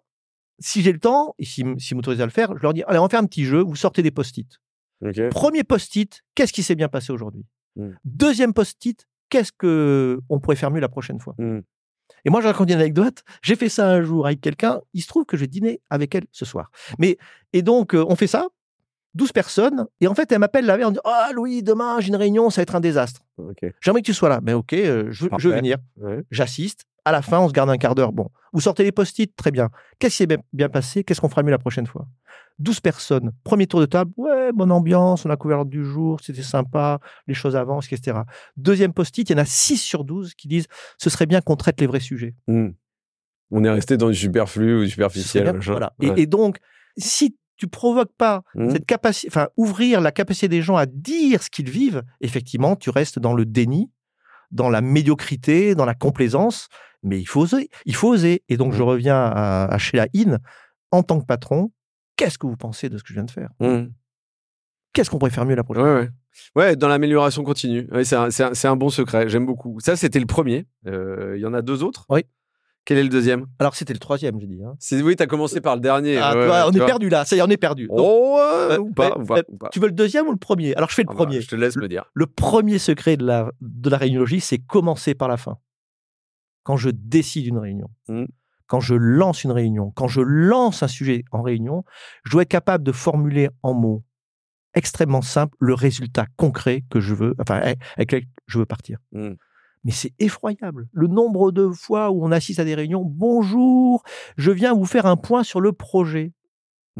si 0.58 0.82
j'ai 0.82 0.92
le 0.92 1.00
temps, 1.00 1.34
et 1.38 1.44
si, 1.44 1.64
si 1.78 1.94
m'autorisent 1.94 2.20
à 2.20 2.24
le 2.26 2.30
faire, 2.30 2.56
je 2.56 2.62
leur 2.62 2.74
dis, 2.74 2.82
allez, 2.84 2.98
on 2.98 3.02
va 3.02 3.08
faire 3.08 3.20
un 3.20 3.26
petit 3.26 3.44
jeu, 3.44 3.60
vous 3.62 3.74
sortez 3.76 4.02
des 4.02 4.10
post-it. 4.10 4.48
Premier 5.30 5.64
post-it, 5.64 6.22
qu'est-ce 6.34 6.52
qui 6.52 6.62
s'est 6.62 6.76
bien 6.76 6.88
passé 6.88 7.12
aujourd'hui? 7.12 7.44
Mm. 7.76 7.90
Deuxième 8.04 8.52
post-it, 8.54 9.06
qu'est-ce 9.30 9.52
que 9.52 10.20
on 10.28 10.40
pourrait 10.40 10.56
faire 10.56 10.70
mieux 10.70 10.80
la 10.80 10.88
prochaine 10.88 11.20
fois? 11.20 11.34
Hmm. 11.38 11.60
Et 12.24 12.30
moi, 12.30 12.40
je 12.40 12.46
raconte 12.46 12.68
une 12.70 12.76
anecdote. 12.76 13.24
J'ai 13.42 13.56
fait 13.56 13.68
ça 13.68 13.88
un 13.88 14.02
jour 14.02 14.26
avec 14.26 14.40
quelqu'un. 14.40 14.80
Il 14.94 15.00
se 15.02 15.08
trouve 15.08 15.24
que 15.24 15.36
je 15.36 15.44
dîner 15.44 15.80
avec 15.90 16.14
elle 16.14 16.24
ce 16.30 16.44
soir. 16.44 16.70
Mais 16.98 17.16
et 17.52 17.62
donc 17.62 17.94
euh, 17.94 18.04
on 18.08 18.14
fait 18.14 18.26
ça, 18.26 18.48
12 19.14 19.32
personnes. 19.32 19.86
Et 20.00 20.06
en 20.06 20.14
fait, 20.14 20.30
elle 20.30 20.38
m'appelle 20.38 20.66
la 20.66 20.76
veille 20.76 20.84
en 20.84 20.90
disant 20.90 21.02
Ah 21.04 21.30
Louis, 21.34 21.62
demain 21.62 21.98
j'ai 22.00 22.08
une 22.08 22.16
réunion, 22.16 22.50
ça 22.50 22.60
va 22.60 22.62
être 22.62 22.74
un 22.76 22.80
désastre. 22.80 23.22
J'aimerais 23.80 24.02
que 24.02 24.06
tu 24.06 24.14
sois 24.14 24.28
là. 24.28 24.40
Mais 24.42 24.52
ok, 24.52 24.72
euh, 24.74 25.06
je, 25.10 25.24
je 25.24 25.28
Parfait. 25.28 25.48
vais 25.48 25.56
venir. 25.56 25.78
Ouais. 25.96 26.22
J'assiste. 26.30 26.84
À 27.04 27.10
la 27.12 27.20
fin, 27.22 27.40
on 27.40 27.48
se 27.48 27.52
garde 27.52 27.68
un 27.70 27.78
quart 27.78 27.94
d'heure. 27.94 28.12
Bon, 28.12 28.30
vous 28.52 28.60
sortez 28.60 28.84
les 28.84 28.92
post-it, 28.92 29.34
très 29.34 29.50
bien. 29.50 29.70
Qu'est-ce 29.98 30.18
qui 30.24 30.28
s'est 30.28 30.38
bien, 30.52 30.68
passé? 30.68 31.02
Qu'est-ce 31.02 31.20
qu'on 31.20 31.28
fera 31.28 31.42
mieux 31.42 31.50
la 31.50 31.58
prochaine 31.58 31.86
fois? 31.86 32.06
12 32.60 32.78
personnes. 32.80 33.32
Premier 33.42 33.66
tour 33.66 33.80
de 33.80 33.86
table. 33.86 34.12
Ouais, 34.16 34.52
bonne 34.52 34.70
ambiance, 34.70 35.24
on 35.26 35.30
a 35.30 35.36
couvert 35.36 35.56
l'ordre 35.56 35.70
du 35.70 35.84
jour, 35.84 36.20
c'était 36.22 36.42
sympa, 36.42 37.00
les 37.26 37.34
choses 37.34 37.56
avancent, 37.56 37.90
etc. 37.92 38.18
Deuxième 38.56 38.92
post-it, 38.92 39.28
il 39.28 39.32
y 39.32 39.34
en 39.36 39.42
a 39.42 39.44
6 39.44 39.78
sur 39.78 40.04
12 40.04 40.34
qui 40.34 40.46
disent 40.46 40.66
ce 40.98 41.10
serait 41.10 41.26
bien 41.26 41.40
qu'on 41.40 41.56
traite 41.56 41.80
les 41.80 41.86
vrais 41.88 41.98
sujets. 42.00 42.34
Hmm. 42.46 42.68
On 43.50 43.64
est 43.64 43.70
resté 43.70 43.96
dans 43.96 44.08
du 44.08 44.14
superflu 44.14 44.78
ou 44.78 44.84
du 44.84 44.90
superficiel. 44.90 45.58
Voilà. 45.60 45.92
Et- 46.00 46.10
Ouais. 46.10 46.20
Et, 46.20 46.26
donc, 46.26 46.58
si 46.96 47.36
tu 47.56 47.66
provoques 47.66 48.12
pas 48.16 48.42
Mhm. 48.54 48.70
cette 48.70 48.86
capacité, 48.86 49.28
enfin, 49.28 49.48
ouvrir 49.56 50.00
la 50.00 50.12
capacité 50.12 50.48
des 50.48 50.62
gens 50.62 50.76
à 50.76 50.86
dire 50.86 51.42
ce 51.42 51.50
qu'ils 51.50 51.68
vivent, 51.70 52.02
effectivement, 52.20 52.76
tu 52.76 52.90
restes 52.90 53.18
dans 53.18 53.34
le 53.34 53.44
déni, 53.44 53.90
dans 54.52 54.70
la 54.70 54.80
médiocrité, 54.80 55.74
dans 55.74 55.84
la 55.84 55.94
complaisance. 55.94 56.68
Mais 57.02 57.18
il 57.20 57.24
faut 57.26 57.40
oser. 57.40 57.68
Il 57.86 57.94
faut 57.96 58.10
oser. 58.10 58.44
Et 58.48 58.56
donc, 58.56 58.72
je 58.74 58.82
Mhm. 58.82 58.88
reviens 58.88 59.16
à, 59.16 59.64
à 59.64 59.78
Sheila 59.78 60.06
In. 60.14 60.38
En 60.92 61.02
tant 61.02 61.18
que 61.20 61.26
patron, 61.26 61.72
qu'est-ce 62.16 62.38
que 62.38 62.46
vous 62.46 62.56
pensez 62.56 62.88
de 62.88 62.96
ce 62.98 63.02
que 63.02 63.08
je 63.08 63.14
viens 63.14 63.24
de 63.24 63.30
faire? 63.30 63.48
Mmh. 63.60 63.86
Qu'est-ce 64.92 65.10
qu'on 65.10 65.18
pourrait 65.18 65.30
faire 65.30 65.46
mieux 65.46 65.54
la 65.56 65.64
prochaine 65.64 65.82
Ouais, 65.84 65.94
ouais. 65.94 66.08
Ouais, 66.54 66.76
dans 66.76 66.88
l'amélioration 66.88 67.42
continue. 67.44 67.88
Ouais, 67.90 68.04
c'est 68.04 68.16
un, 68.16 68.30
c'est 68.30 68.44
un- 68.44 68.54
c'est 68.54 68.68
un 68.68 68.76
bon 68.76 68.88
secret. 68.90 69.28
J'aime 69.28 69.46
beaucoup. 69.46 69.80
Ça, 69.80 69.96
c'était 69.96 70.20
le 70.20 70.26
premier. 70.26 70.66
Euh, 70.86 71.34
Il 71.36 71.40
y 71.40 71.46
en 71.46 71.54
a 71.54 71.62
deux 71.62 71.82
autres? 71.82 72.04
Oui. 72.10 72.24
Quel 72.84 72.98
est 72.98 73.02
le 73.04 73.08
deuxième? 73.08 73.46
Alors, 73.60 73.76
c'était 73.76 73.92
le 73.92 74.00
troisième, 74.00 74.40
j'ai 74.40 74.46
dit. 74.48 74.60
hein. 74.64 74.74
Oui, 75.04 75.14
t'as 75.14 75.26
commencé 75.26 75.60
par 75.60 75.76
le 75.76 75.80
dernier. 75.80 76.16
Ah, 76.18 76.34
ouais, 76.34 76.46
tu 76.46 76.50
on 76.68 76.70
tu 76.70 76.76
est 76.76 76.78
vois. 76.80 76.86
perdu 76.86 77.08
là. 77.08 77.24
Ça 77.24 77.36
y 77.36 77.38
est, 77.38 77.42
on 77.42 77.46
est 77.48 77.56
perdu. 77.56 77.86
Donc, 77.86 77.96
Oh, 78.00 78.38
euh, 78.40 78.78
ou 78.78 78.90
pas, 78.92 79.16
ou 79.16 79.24
pas, 79.24 79.42
ou 79.48 79.56
pas. 79.56 79.68
tu 79.70 79.78
veux 79.78 79.86
le 79.86 79.92
deuxième 79.92 80.26
ou 80.26 80.32
le 80.32 80.36
premier? 80.36 80.74
Alors, 80.74 80.90
je 80.90 80.96
fais 80.96 81.02
le 81.02 81.08
Ah 81.10 81.12
bah, 81.14 81.24
premier. 81.24 81.40
je 81.40 81.48
te 81.48 81.54
laisse 81.54 81.76
me 81.76 81.86
dire. 81.86 82.04
Le 82.12 82.26
premier 82.26 82.78
secret 82.80 83.16
de 83.16 83.24
la, 83.24 83.50
de 83.60 83.88
la 83.88 83.98
réuniologie, 83.98 84.40
c'est 84.40 84.58
commencer 84.58 85.14
par 85.14 85.28
la 85.28 85.36
fin. 85.36 85.58
Quand 86.64 86.76
je 86.76 86.90
décide 86.90 87.46
une 87.46 87.58
réunion, 87.58 87.88
Mhm. 88.08 88.26
quand 88.66 88.80
je 88.80 88.94
lance 88.94 89.44
une 89.44 89.52
réunion, 89.52 89.92
quand 89.94 90.08
je 90.08 90.20
lance 90.20 90.82
un 90.82 90.88
sujet 90.88 91.24
en 91.30 91.42
réunion, 91.42 91.84
je 92.24 92.32
dois 92.32 92.42
être 92.42 92.48
capable 92.48 92.82
de 92.84 92.92
formuler 92.92 93.48
en 93.62 93.74
mots 93.74 94.02
extrêmement 94.74 95.22
simples 95.22 95.56
le 95.60 95.74
résultat 95.74 96.26
concret 96.36 96.82
que 96.90 96.98
je 96.98 97.14
veux, 97.14 97.34
enfin, 97.38 97.56
avec 97.58 97.78
avec 97.96 98.12
lequel 98.12 98.28
je 98.46 98.58
veux 98.58 98.66
partir. 98.66 98.98
Mhm. 99.12 99.36
Mais 99.84 99.90
c'est 99.92 100.12
effroyable. 100.18 100.86
Le 100.92 101.08
nombre 101.08 101.50
de 101.52 101.68
fois 101.68 102.10
où 102.10 102.24
on 102.24 102.30
assiste 102.30 102.60
à 102.60 102.64
des 102.64 102.74
réunions, 102.74 103.02
bonjour, 103.04 104.02
je 104.36 104.50
viens 104.50 104.74
vous 104.74 104.84
faire 104.86 105.06
un 105.06 105.16
point 105.16 105.42
sur 105.42 105.60
le 105.60 105.72
projet. 105.72 106.32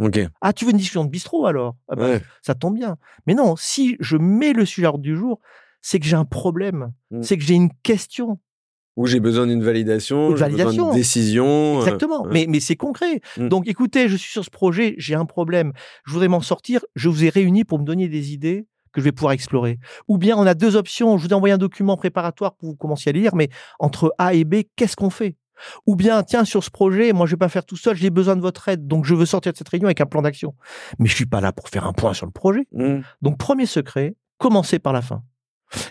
Ok. 0.00 0.18
Ah, 0.40 0.52
tu 0.52 0.64
veux 0.64 0.70
une 0.72 0.78
discussion 0.78 1.04
de 1.04 1.10
bistrot 1.10 1.46
alors? 1.46 1.76
Ah 1.88 1.96
bah, 1.96 2.04
Ouais. 2.08 2.22
Ça 2.42 2.54
tombe 2.54 2.74
bien. 2.74 2.96
Mais 3.26 3.34
non, 3.34 3.54
si 3.56 3.96
je 4.00 4.16
mets 4.16 4.52
le 4.52 4.64
sujet 4.64 4.86
à 4.86 4.90
l'ordre 4.90 5.02
du 5.04 5.16
jour, 5.16 5.38
c'est 5.80 5.98
que 6.00 6.06
j'ai 6.06 6.16
un 6.16 6.24
problème, 6.24 6.92
Mm. 7.10 7.22
c'est 7.22 7.36
que 7.36 7.44
j'ai 7.44 7.54
une 7.54 7.70
question. 7.82 8.38
Ou 8.96 9.06
j'ai 9.06 9.20
besoin 9.20 9.46
d'une 9.46 9.62
validation, 9.62 10.28
Ou 10.28 10.32
de 10.32 10.36
j'ai 10.36 10.44
besoin 10.44 10.56
validation. 10.64 10.84
d'une 10.90 10.94
décision. 10.98 11.46
euh, 11.46 11.80
Exactement. 11.80 12.24
Mais, 12.30 12.46
mais 12.48 12.60
c'est 12.60 12.76
concret. 12.76 13.20
Mm. 13.38 13.48
Donc 13.48 13.66
écoutez, 13.68 14.08
je 14.08 14.16
suis 14.16 14.30
sur 14.32 14.44
ce 14.44 14.50
projet, 14.50 14.94
j'ai 14.98 15.14
un 15.14 15.24
problème, 15.26 15.72
je 16.04 16.12
voudrais 16.12 16.28
m'en 16.28 16.40
sortir, 16.40 16.84
je 16.96 17.08
vous 17.08 17.24
ai 17.24 17.28
réunis 17.28 17.64
pour 17.64 17.78
me 17.78 17.84
donner 17.84 18.08
des 18.08 18.32
idées 18.32 18.66
que 18.92 19.00
je 19.00 19.04
vais 19.04 19.12
pouvoir 19.12 19.32
explorer. 19.32 19.78
Ou 20.08 20.18
bien 20.18 20.36
on 20.36 20.46
a 20.46 20.54
deux 20.54 20.76
options, 20.76 21.16
je 21.18 21.24
vous 21.24 21.30
ai 21.30 21.34
envoyé 21.34 21.54
un 21.54 21.58
document 21.58 21.96
préparatoire 21.96 22.54
pour 22.54 22.60
que 22.60 22.66
vous 22.72 22.76
commenciez 22.76 23.10
à 23.10 23.12
lire, 23.12 23.34
mais 23.34 23.48
entre 23.78 24.14
A 24.18 24.34
et 24.34 24.44
B, 24.44 24.62
qu'est-ce 24.76 24.96
qu'on 24.96 25.10
fait? 25.10 25.36
Ou 25.86 25.96
bien, 25.96 26.22
tiens, 26.22 26.44
sur 26.44 26.64
ce 26.64 26.70
projet, 26.70 27.12
moi 27.12 27.26
je 27.26 27.32
vais 27.32 27.38
pas 27.38 27.48
faire 27.48 27.64
tout 27.64 27.76
seul, 27.76 27.96
j'ai 27.96 28.10
besoin 28.10 28.36
de 28.36 28.40
votre 28.40 28.68
aide, 28.68 28.86
donc 28.86 29.04
je 29.04 29.14
veux 29.14 29.26
sortir 29.26 29.52
de 29.52 29.56
cette 29.56 29.68
réunion 29.68 29.86
avec 29.86 30.00
un 30.00 30.06
plan 30.06 30.22
d'action. 30.22 30.54
Mais 30.98 31.08
je 31.08 31.14
suis 31.14 31.26
pas 31.26 31.40
là 31.40 31.52
pour 31.52 31.68
faire 31.68 31.86
un 31.86 31.92
point 31.92 32.14
sur 32.14 32.26
le 32.26 32.32
projet. 32.32 32.66
Mm. 32.72 33.00
Donc, 33.22 33.38
premier 33.38 33.66
secret, 33.66 34.16
commencer 34.38 34.78
par 34.78 34.92
la 34.92 35.02
fin. 35.02 35.22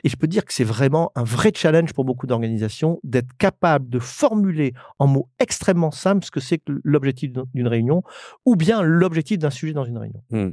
Et 0.03 0.09
je 0.09 0.15
peux 0.15 0.27
dire 0.27 0.45
que 0.45 0.53
c'est 0.53 0.63
vraiment 0.63 1.11
un 1.15 1.23
vrai 1.23 1.51
challenge 1.55 1.93
pour 1.93 2.05
beaucoup 2.05 2.27
d'organisations 2.27 2.99
d'être 3.03 3.35
capable 3.37 3.89
de 3.89 3.97
formuler 3.99 4.73
en 4.99 5.07
mots 5.07 5.29
extrêmement 5.39 5.89
simples 5.89 6.23
ce 6.23 6.31
que 6.31 6.39
c'est 6.39 6.59
que 6.59 6.79
l'objectif 6.83 7.31
d'une 7.53 7.67
réunion 7.67 8.03
ou 8.45 8.55
bien 8.55 8.83
l'objectif 8.83 9.39
d'un 9.39 9.49
sujet 9.49 9.73
dans 9.73 9.85
une 9.85 9.97
réunion. 9.97 10.21
Mm. 10.29 10.49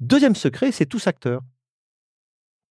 Deuxième 0.00 0.34
secret, 0.34 0.72
c'est 0.72 0.86
tous 0.86 1.06
acteurs. 1.06 1.42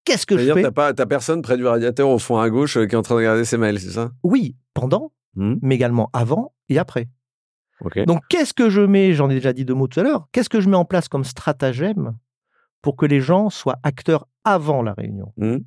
Qu'est-ce 0.05 0.25
que 0.25 0.37
je 0.37 0.53
fais 0.53 0.61
t'as 0.71 0.93
t'as 0.93 1.05
personne 1.05 1.41
près 1.41 1.57
du 1.57 1.65
radiateur 1.65 2.09
au 2.09 2.19
fond 2.19 2.37
à 2.37 2.49
gauche 2.49 2.77
euh, 2.77 2.85
qui 2.85 2.93
est 2.95 2.97
en 2.97 3.01
train 3.01 3.15
de 3.15 3.19
regarder 3.19 3.43
ses 3.45 3.57
mails, 3.57 3.79
c'est 3.79 3.91
ça? 3.91 4.11
Oui, 4.23 4.55
pendant, 4.73 5.11
Mm. 5.35 5.55
mais 5.61 5.75
également 5.75 6.09
avant 6.13 6.53
et 6.69 6.77
après. 6.79 7.09
Ok. 7.81 7.99
Donc, 8.05 8.21
qu'est-ce 8.29 8.53
que 8.53 8.69
je 8.69 8.79
mets 8.81 9.13
J'en 9.13 9.29
ai 9.29 9.33
déjà 9.33 9.51
dit 9.51 9.65
deux 9.65 9.73
mots 9.73 9.87
tout 9.87 9.99
à 9.99 10.03
l'heure. 10.03 10.27
Qu'est-ce 10.31 10.47
que 10.47 10.61
je 10.61 10.69
mets 10.69 10.77
en 10.77 10.85
place 10.85 11.09
comme 11.09 11.25
stratagème 11.25 12.15
pour 12.81 12.95
que 12.95 13.05
les 13.05 13.19
gens 13.19 13.49
soient 13.49 13.79
acteurs 13.83 14.27
avant 14.45 14.81
la 14.81 14.93
réunion 14.93 15.33
Mm. 15.37 15.57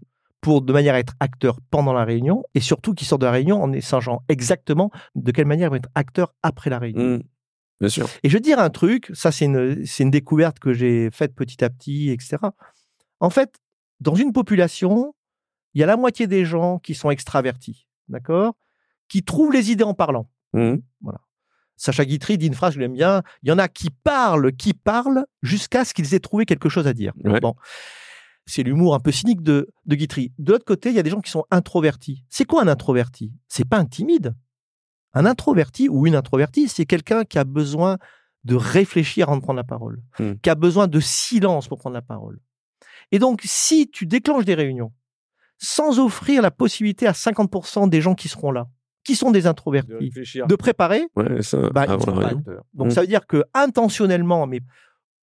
pour 0.40 0.62
de 0.62 0.72
manière 0.72 0.94
à 0.94 1.00
être 1.00 1.14
acteurs 1.20 1.58
pendant 1.70 1.92
la 1.92 2.04
réunion 2.04 2.44
et 2.54 2.60
surtout 2.60 2.94
qu'ils 2.94 3.06
sortent 3.08 3.20
de 3.22 3.26
la 3.26 3.32
réunion 3.32 3.60
en 3.62 3.80
sachant 3.80 4.22
exactement 4.28 4.90
de 5.16 5.32
quelle 5.32 5.46
manière 5.46 5.66
ils 5.68 5.70
vont 5.70 5.76
être 5.76 5.90
acteurs 5.96 6.32
après 6.42 6.70
la 6.70 6.78
réunion. 6.78 7.16
Mm. 7.18 7.22
Bien 7.80 7.88
sûr. 7.90 8.08
Et 8.22 8.28
je 8.28 8.34
vais 8.34 8.40
dire 8.40 8.58
un 8.60 8.70
truc, 8.70 9.10
ça 9.14 9.30
c'est 9.32 9.44
une, 9.44 9.84
c'est 9.84 10.04
une 10.04 10.10
découverte 10.10 10.58
que 10.60 10.72
j'ai 10.72 11.10
faite 11.12 11.34
petit 11.34 11.62
à 11.64 11.68
petit, 11.70 12.10
etc. 12.10 12.36
En 13.20 13.30
fait, 13.30 13.56
dans 14.00 14.14
une 14.14 14.32
population, 14.32 15.14
il 15.74 15.80
y 15.80 15.84
a 15.84 15.86
la 15.86 15.96
moitié 15.96 16.26
des 16.26 16.44
gens 16.44 16.78
qui 16.78 16.94
sont 16.94 17.10
extravertis, 17.10 17.86
d'accord 18.08 18.54
Qui 19.08 19.22
trouvent 19.22 19.52
les 19.52 19.70
idées 19.70 19.84
en 19.84 19.94
parlant. 19.94 20.30
Mm. 20.52 20.76
Sacha 21.76 22.04
Guitry 22.04 22.38
dit 22.38 22.48
une 22.48 22.54
phrase 22.54 22.74
que 22.74 22.80
j'aime 22.80 22.94
bien. 22.94 23.22
Il 23.42 23.48
y 23.48 23.52
en 23.52 23.58
a 23.58 23.68
qui 23.68 23.90
parlent, 23.90 24.52
qui 24.52 24.74
parlent 24.74 25.24
jusqu'à 25.42 25.84
ce 25.84 25.94
qu'ils 25.94 26.12
aient 26.12 26.18
trouvé 26.18 26.44
quelque 26.44 26.68
chose 26.68 26.88
à 26.88 26.92
dire. 26.92 27.12
Ouais. 27.24 27.38
Bon. 27.38 27.54
C'est 28.46 28.64
l'humour 28.64 28.94
un 28.94 28.98
peu 28.98 29.12
cynique 29.12 29.42
de, 29.42 29.68
de 29.86 29.94
Guitry. 29.94 30.32
De 30.38 30.52
l'autre 30.52 30.64
côté, 30.64 30.88
il 30.88 30.96
y 30.96 30.98
a 30.98 31.04
des 31.04 31.10
gens 31.10 31.20
qui 31.20 31.30
sont 31.30 31.44
introvertis. 31.52 32.24
C'est 32.30 32.46
quoi 32.46 32.62
un 32.62 32.68
introverti? 32.68 33.32
C'est 33.46 33.68
pas 33.68 33.78
un 33.78 33.84
timide. 33.84 34.34
Un 35.12 35.24
introverti 35.24 35.88
ou 35.88 36.06
une 36.06 36.16
introvertie, 36.16 36.66
c'est 36.68 36.86
quelqu'un 36.86 37.24
qui 37.24 37.38
a 37.38 37.44
besoin 37.44 37.98
de 38.44 38.56
réfléchir 38.56 39.28
avant 39.28 39.36
de 39.36 39.42
prendre 39.42 39.58
la 39.58 39.64
parole, 39.64 40.02
Hmm. 40.18 40.32
qui 40.42 40.50
a 40.50 40.54
besoin 40.54 40.88
de 40.88 40.98
silence 40.98 41.68
pour 41.68 41.78
prendre 41.78 41.94
la 41.94 42.02
parole. 42.02 42.40
Et 43.12 43.18
donc, 43.18 43.40
si 43.44 43.88
tu 43.90 44.06
déclenches 44.06 44.44
des 44.44 44.54
réunions 44.54 44.92
sans 45.58 45.98
offrir 45.98 46.42
la 46.42 46.50
possibilité 46.50 47.06
à 47.06 47.12
50% 47.12 47.88
des 47.88 48.00
gens 48.00 48.14
qui 48.14 48.28
seront 48.28 48.52
là, 48.52 48.68
qui 49.04 49.16
sont 49.16 49.30
des 49.30 49.42
De 49.42 49.48
introvertis, 49.48 50.10
de 50.10 50.54
préparer, 50.54 51.06
Ouais, 51.16 51.42
ça, 51.42 51.70
bah, 51.70 51.82
avant 51.88 52.14
la. 52.20 52.34
Donc 52.74 52.88
Mm. 52.88 52.90
ça 52.90 53.00
veut 53.00 53.06
dire 53.06 53.26
que 53.26 53.42
intentionnellement, 53.54 54.46
mais 54.46 54.60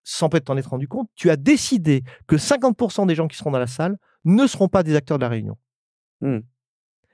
sans 0.03 0.27
peut-être 0.29 0.45
t'en 0.45 0.57
être 0.57 0.69
rendu 0.69 0.87
compte, 0.87 1.09
tu 1.15 1.29
as 1.29 1.35
décidé 1.37 2.03
que 2.27 2.35
50% 2.37 3.05
des 3.05 3.15
gens 3.15 3.27
qui 3.27 3.37
seront 3.37 3.51
dans 3.51 3.59
la 3.59 3.67
salle 3.67 3.97
ne 4.23 4.45
seront 4.47 4.67
pas 4.67 4.83
des 4.83 4.95
acteurs 4.95 5.17
de 5.19 5.23
la 5.23 5.29
réunion. 5.29 5.57
Mm. 6.21 6.39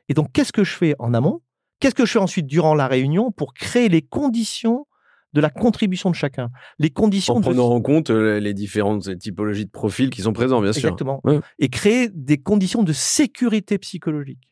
Et 0.09 0.13
donc 0.13 0.31
qu'est-ce 0.31 0.53
que 0.53 0.63
je 0.63 0.75
fais 0.75 0.95
en 0.99 1.13
amont? 1.13 1.41
Qu'est-ce 1.79 1.95
que 1.95 2.05
je 2.05 2.11
fais 2.13 2.19
ensuite 2.19 2.47
durant 2.47 2.73
la 2.75 2.87
réunion 2.87 3.31
pour 3.31 3.53
créer 3.53 3.89
les 3.89 4.01
conditions 4.01 4.87
de 5.33 5.41
la 5.41 5.49
contribution 5.49 6.09
de 6.09 6.15
chacun 6.15 6.49
Les 6.79 6.89
conditions 6.89 7.35
En 7.35 7.39
de 7.39 7.45
prenant 7.45 7.69
en 7.69 7.81
compte 7.81 8.09
euh, 8.09 8.39
les 8.39 8.53
différentes 8.53 9.17
typologies 9.17 9.65
de 9.65 9.71
profils 9.71 10.09
qui 10.09 10.21
sont 10.21 10.33
présents, 10.33 10.61
bien 10.61 10.73
sûr. 10.73 10.89
Exactement. 10.89 11.21
Ouais. 11.23 11.39
Et 11.59 11.69
créer 11.69 12.09
des 12.13 12.37
conditions 12.37 12.83
de 12.83 12.93
sécurité 12.93 13.77
psychologique. 13.77 14.49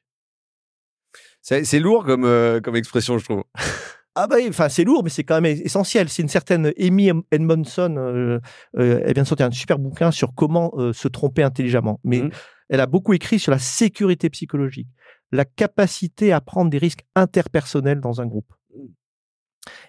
C'est 1.42 1.80
lourd 1.80 2.06
comme, 2.06 2.26
euh, 2.26 2.60
comme 2.62 2.76
expression, 2.76 3.18
je 3.18 3.26
trouve. 3.26 3.44
Ah 4.16 4.28
bah, 4.28 4.36
enfin 4.50 4.68
c'est 4.68 4.84
lourd, 4.84 5.02
mais 5.04 5.10
c'est 5.10 5.24
quand 5.24 5.40
même 5.40 5.46
essentiel. 5.64 6.10
C'est 6.10 6.24
une 6.24 6.28
certaine 6.28 6.74
Amy 6.78 7.10
Edmondson. 7.32 7.96
euh, 7.98 8.40
euh, 8.78 9.02
elle 9.06 9.14
vient 9.14 9.24
de 9.24 9.28
sortir 9.28 9.46
un 9.46 9.52
super 9.52 9.80
bouquin 9.80 10.12
sur 10.12 10.34
comment 10.36 10.74
euh, 10.78 10.92
se 10.92 11.08
tromper 11.08 11.42
intelligemment. 11.44 12.02
Mais 12.04 12.24
Mhm. 12.24 12.32
elle 12.70 12.80
a 12.82 12.86
beaucoup 12.88 13.14
écrit 13.14 13.40
sur 13.40 13.52
la 13.52 13.60
sécurité 13.60 14.30
psychologique, 14.30 14.90
la 15.32 15.46
capacité 15.46 16.34
à 16.34 16.42
prendre 16.42 16.70
des 16.70 16.80
risques 16.80 17.06
interpersonnels 17.16 18.02
dans 18.02 18.20
un 18.20 18.26
groupe. 18.26 18.52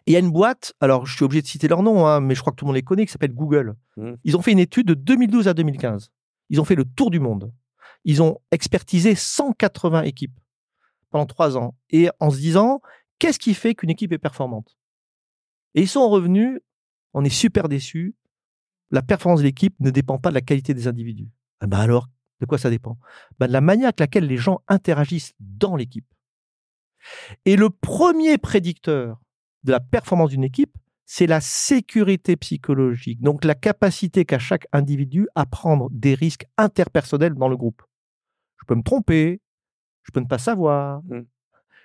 Et 0.07 0.12
il 0.12 0.12
y 0.12 0.16
a 0.16 0.21
une 0.21 0.31
boîte, 0.31 0.73
alors 0.81 1.07
je 1.07 1.14
suis 1.14 1.25
obligé 1.25 1.43
de 1.43 1.47
citer 1.47 1.69
leur 1.69 1.83
nom, 1.83 2.07
hein, 2.07 2.21
mais 2.21 2.35
je 2.35 2.40
crois 2.40 2.53
que 2.53 2.57
tout 2.57 2.64
le 2.64 2.69
monde 2.69 2.77
les 2.77 2.83
connaît, 2.83 3.07
qui 3.07 3.12
s'appelle 3.12 3.35
Google. 3.35 3.77
Mhm. 3.97 4.16
Ils 4.25 4.37
ont 4.37 4.43
fait 4.43 4.53
une 4.53 4.59
étude 4.59 4.87
de 4.87 4.95
2012 4.95 5.49
à 5.49 5.55
2015. 5.55 6.11
Ils 6.49 6.61
ont 6.61 6.64
fait 6.64 6.75
le 6.75 6.85
tour 6.85 7.11
du 7.11 7.21
monde. 7.21 7.53
Ils 8.05 8.23
ont 8.23 8.38
expertisé 8.51 9.14
180 9.14 10.03
équipes 10.03 10.38
pendant 11.11 11.27
trois 11.27 11.57
ans. 11.57 11.75
Et 11.90 12.09
en 12.19 12.31
se 12.31 12.38
disant, 12.38 12.81
qu'est-ce 13.19 13.38
qui 13.38 13.55
fait 13.55 13.75
qu'une 13.75 13.90
équipe 13.90 14.12
est 14.12 14.19
performante? 14.19 14.77
Et 15.75 15.83
ils 15.83 15.88
sont 15.88 16.09
revenus, 16.09 16.61
on 17.12 17.25
est 17.25 17.31
super 17.31 17.69
déçus, 17.69 18.14
la 18.90 19.03
performance 19.03 19.40
de 19.40 19.45
l'équipe 19.45 19.75
ne 19.81 19.90
dépend 19.90 20.19
pas 20.19 20.31
de 20.31 20.35
la 20.35 20.40
qualité 20.40 20.75
des 20.75 20.88
individus. 20.88 21.29
Ah 21.61 21.66
ben 21.66 21.79
alors, 21.79 22.09
de 22.40 22.47
quoi 22.47 22.59
ça 22.59 22.71
dépend? 22.71 22.99
Ben 23.38 23.47
De 23.47 23.53
la 23.53 23.61
manière 23.61 23.87
avec 23.87 24.01
laquelle 24.01 24.27
les 24.27 24.37
gens 24.37 24.62
interagissent 24.66 25.35
dans 25.38 25.77
l'équipe. 25.77 26.07
Et 27.45 27.57
le 27.57 27.71
premier 27.71 28.38
prédicteur 28.38 29.21
de 29.64 29.73
la 29.73 29.81
performance 29.81 30.31
d'une 30.31 30.44
équipe, 30.44 30.77
c'est 31.07 31.27
la 31.27 31.40
sécurité 31.40 32.37
psychologique, 32.37 33.20
donc 33.20 33.44
la 33.44 33.55
capacité 33.57 34.25
qu'a 34.25 34.38
chaque 34.38 34.66
individu 34.73 35.27
à 35.35 35.44
prendre 35.44 35.88
des 35.90 36.14
risques 36.14 36.46
interpersonnels 36.57 37.35
dans 37.35 37.49
le 37.49 37.57
groupe. 37.57 37.83
Je 38.61 38.64
peux 38.66 38.75
me 38.77 38.83
tromper, 38.83 39.40
je 40.05 40.12
peux 40.12 40.20
ne 40.20 40.27
pas 40.27 40.38
savoir, 40.38 41.03
Mm. 41.09 41.23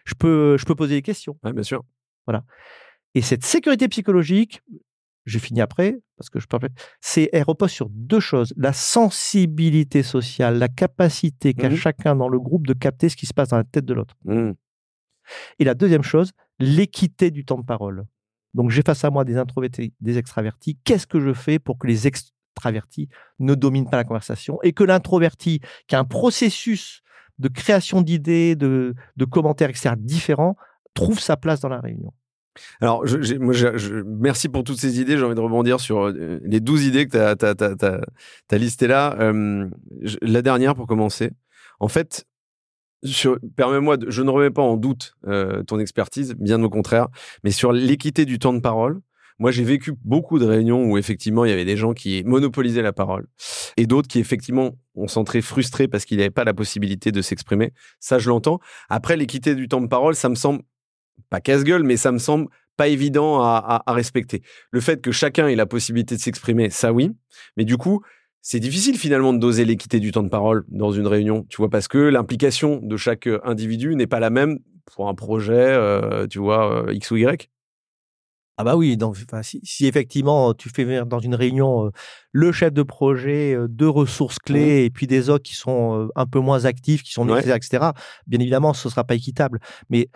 je, 0.05 0.13
peux, 0.13 0.57
je 0.57 0.65
peux 0.65 0.75
poser 0.75 0.95
des 0.95 1.01
questions. 1.01 1.38
Ouais, 1.43 1.53
bien 1.53 1.63
sûr. 1.63 1.83
Et 3.15 3.21
cette 3.21 3.45
sécurité 3.45 3.88
psychologique, 3.88 4.61
j'ai 5.25 5.39
fini 5.39 5.61
après, 5.61 5.97
parce 6.17 6.29
que 6.29 6.39
je 6.39 6.45
peux 6.47 6.59
c'est, 7.01 7.29
elle 7.33 7.43
repose 7.43 7.71
sur 7.71 7.89
deux 7.89 8.19
choses. 8.19 8.53
La 8.57 8.73
sensibilité 8.73 10.03
sociale, 10.03 10.59
la 10.59 10.67
capacité 10.67 11.53
qu'a 11.53 11.69
Mhm. 11.69 11.75
chacun 11.77 12.15
dans 12.15 12.29
le 12.29 12.39
groupe 12.39 12.67
de 12.67 12.73
capter 12.73 13.09
ce 13.09 13.15
qui 13.15 13.25
se 13.25 13.33
passe 13.33 13.49
dans 13.49 13.57
la 13.57 13.63
tête 13.63 13.85
de 13.85 13.93
l'autre. 13.93 14.15
Mm. 14.25 14.51
Et 15.59 15.63
la 15.63 15.73
deuxième 15.73 16.03
chose, 16.03 16.31
l'équité 16.59 17.31
du 17.31 17.45
temps 17.45 17.57
de 17.57 17.65
parole. 17.65 18.05
Donc 18.53 18.69
j'ai 18.69 18.81
face 18.81 19.03
à 19.03 19.09
moi 19.09 19.25
des 19.25 19.38
introvertis, 19.38 19.93
des 19.99 20.17
extravertis. 20.17 20.77
Qu'est-ce 20.85 21.07
que 21.07 21.19
je 21.19 21.33
fais 21.33 21.59
pour 21.59 21.77
que 21.77 21.88
les 21.88 22.07
extravertis 22.07 23.09
ne 23.39 23.53
dominent 23.53 23.89
pas 23.89 23.97
la 23.97 24.05
conversation 24.05 24.59
et 24.63 24.71
que 24.71 24.83
l'introverti, 24.83 25.59
qui 25.88 25.95
a 25.95 25.99
un 25.99 26.05
processus 26.05 27.01
de 27.38 27.49
création 27.49 28.01
d'idées, 28.01 28.55
de, 28.55 28.95
commentaires, 29.29 29.69
etc., 29.69 29.95
différent, 29.97 30.55
trouve 30.93 31.19
sa 31.19 31.35
place 31.35 31.59
dans 31.59 31.67
la 31.67 31.81
réunion? 31.81 32.13
Alors, 32.79 33.03
moi, 33.41 33.53
merci 34.05 34.47
pour 34.47 34.63
toutes 34.63 34.79
ces 34.79 35.01
idées. 35.01 35.17
J'ai 35.17 35.23
envie 35.25 35.35
de 35.35 35.41
rebondir 35.41 35.81
sur 35.81 36.05
euh, 36.07 36.39
les 36.41 36.61
12 36.61 36.85
idées 36.85 37.05
que 37.05 37.33
tu 37.35 38.55
as, 38.55 38.57
listées 38.57 38.88
là. 38.88 39.17
La 40.21 40.41
dernière, 40.41 40.73
pour 40.75 40.88
commencer. 40.88 41.31
En 41.81 41.89
fait, 41.89 42.25
permets-moi, 43.55 43.97
je 44.07 44.21
ne 44.21 44.29
remets 44.29 44.51
pas 44.51 44.61
en 44.61 44.77
doute 44.77 45.15
euh, 45.27 45.63
ton 45.63 45.79
expertise, 45.79 46.35
bien 46.37 46.61
au 46.63 46.69
contraire, 46.69 47.07
mais 47.43 47.51
sur 47.51 47.71
l'équité 47.71 48.25
du 48.25 48.39
temps 48.39 48.53
de 48.53 48.59
parole. 48.59 49.01
Moi, 49.37 49.51
j'ai 49.51 49.65
vécu 49.65 49.91
beaucoup 50.05 50.39
de 50.39 50.45
réunions 50.45 50.85
où 50.85 50.97
effectivement 50.97 51.43
il 51.43 51.49
y 51.49 51.51
avait 51.51 51.65
des 51.65 51.75
gens 51.75 51.93
qui 51.93 52.23
monopolisaient 52.23 52.81
la 52.81 52.93
parole 52.93 53.27
et 53.75 53.85
d'autres 53.85 54.07
qui 54.07 54.19
effectivement 54.19 54.77
on 54.95 55.09
sentait 55.09 55.41
frustrés 55.41 55.89
parce 55.89 56.05
qu'ils 56.05 56.19
n'avaient 56.19 56.29
pas 56.29 56.45
la 56.45 56.53
possibilité 56.53 57.11
de 57.11 57.21
s'exprimer. 57.21 57.73
Ça, 57.99 58.17
je 58.17 58.29
l'entends. 58.29 58.59
Après, 58.87 59.17
l'équité 59.17 59.53
du 59.53 59.67
temps 59.67 59.81
de 59.81 59.87
parole, 59.87 60.15
ça 60.15 60.29
me 60.29 60.35
semble 60.35 60.61
pas 61.29 61.41
casse-gueule, 61.41 61.83
mais 61.83 61.97
ça 61.97 62.13
me 62.13 62.17
semble 62.17 62.47
pas 62.77 62.87
évident 62.87 63.41
à 63.41 63.83
respecter. 63.87 64.41
Le 64.71 64.79
fait 64.79 65.01
que 65.01 65.11
chacun 65.11 65.47
ait 65.47 65.55
la 65.55 65.65
possibilité 65.65 66.15
de 66.15 66.21
s'exprimer, 66.21 66.69
ça 66.69 66.93
oui, 66.93 67.11
mais 67.57 67.65
du 67.65 67.77
coup, 67.77 68.03
c'est 68.47 68.60
difficile 68.60 68.95
finalement 68.99 69.34
de 69.34 69.39
doser 69.39 69.65
l'équité 69.65 69.99
du 69.99 70.12
temps 70.12 70.21
de 70.21 70.29
parole 70.29 70.65
dans 70.67 70.91
une 70.91 71.08
réunion, 71.08 71.47
tu 71.49 71.58
vois, 71.58 71.69
parce 71.71 71.88
que 71.88 71.97
l'implication 71.97 72.79
de 72.79 72.95
chaque 72.95 73.25
euh, 73.25 73.39
individu 73.43 73.95
n'est 73.95 74.05
pas 74.05 74.19
la 74.19 74.29
même 74.29 74.60
pour 74.93 75.10
un 75.10 75.15
projet, 75.15 75.51
euh, 75.55 76.27
tu 76.27 76.38
vois, 76.38 76.86
euh, 76.86 76.93
X 76.93 77.10
ou 77.10 77.15
Y. 77.17 77.49
Ah 78.58 78.63
bah 78.63 78.75
oui, 78.75 78.97
donc, 78.97 79.17
enfin, 79.27 79.41
si, 79.41 79.60
si 79.63 79.88
effectivement 79.88 80.53
tu 80.53 80.69
fais 80.69 80.84
venir 80.84 81.08
dans 81.08 81.17
une 81.17 81.34
réunion 81.34 81.88
euh, 81.88 81.89
le 82.34 82.51
chef 82.51 82.71
de 82.71 82.84
projet, 82.84 83.55
euh, 83.55 83.67
deux 83.67 83.89
ressources 83.89 84.38
clés 84.38 84.86
et 84.86 84.91
puis 84.91 85.08
des 85.08 85.31
autres 85.31 85.43
qui 85.43 85.55
sont 85.55 86.03
euh, 86.03 86.08
un 86.15 86.27
peu 86.27 86.39
moins 86.39 86.65
actifs, 86.65 87.01
qui 87.01 87.13
sont 87.13 87.27
Ouais. 87.27 87.38
nécessaires, 87.38 87.55
etc. 87.55 87.84
Bien 88.27 88.39
évidemment, 88.39 88.73
ce 88.75 88.88
sera 88.89 89.03
pas 89.03 89.15
équitable. 89.15 89.60
Mais 89.89 90.08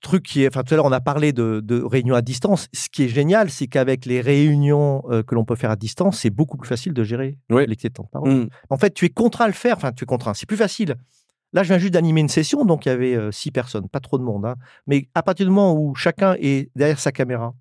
truc 0.00 0.22
qui 0.22 0.42
est, 0.42 0.48
enfin 0.48 0.62
tout 0.62 0.72
à 0.74 0.76
l'heure 0.76 0.86
on 0.86 0.92
a 0.92 1.00
parlé 1.00 1.32
de, 1.32 1.60
de 1.62 1.82
réunions 1.82 2.14
à 2.14 2.22
distance. 2.22 2.68
Ce 2.72 2.88
qui 2.88 3.02
est 3.04 3.08
génial, 3.08 3.50
c'est 3.50 3.66
qu'avec 3.66 4.06
les 4.06 4.20
réunions 4.20 5.02
euh, 5.10 5.22
que 5.22 5.34
l'on 5.34 5.44
peut 5.44 5.56
faire 5.56 5.70
à 5.70 5.76
distance, 5.76 6.20
c'est 6.20 6.30
beaucoup 6.30 6.56
plus 6.56 6.68
facile 6.68 6.92
de 6.94 7.02
gérer 7.04 7.38
Ouais. 7.50 7.66
l'équité 7.66 7.88
de 7.88 7.94
temps 7.94 8.04
de 8.04 8.08
parole. 8.08 8.30
Mm. 8.32 8.48
En 8.70 8.76
fait, 8.78 8.94
tu 8.94 9.04
es 9.04 9.10
contraint 9.10 9.44
à 9.44 9.48
le 9.48 9.52
faire. 9.54 9.76
Enfin, 9.76 9.92
tu 9.92 10.04
es 10.04 10.06
contraint. 10.06 10.34
C'est 10.34 10.46
plus 10.46 10.56
facile. 10.56 10.94
Là, 11.52 11.62
je 11.62 11.68
viens 11.68 11.78
juste 11.78 11.92
d'animer 11.94 12.20
une 12.20 12.28
session, 12.28 12.64
donc 12.64 12.86
il 12.86 12.88
y 12.88 12.92
avait 12.92 13.14
euh, 13.14 13.30
six 13.30 13.50
personnes, 13.52 13.88
pas 13.88 14.00
trop 14.00 14.18
de 14.18 14.24
monde. 14.24 14.44
hein. 14.46 14.56
Mais 14.86 15.08
à 15.14 15.22
partir 15.22 15.46
du 15.46 15.50
moment 15.52 15.74
où 15.78 15.94
chacun 15.94 16.34
est 16.40 16.70
derrière 16.74 16.98
sa 16.98 17.12
caméra 17.12 17.54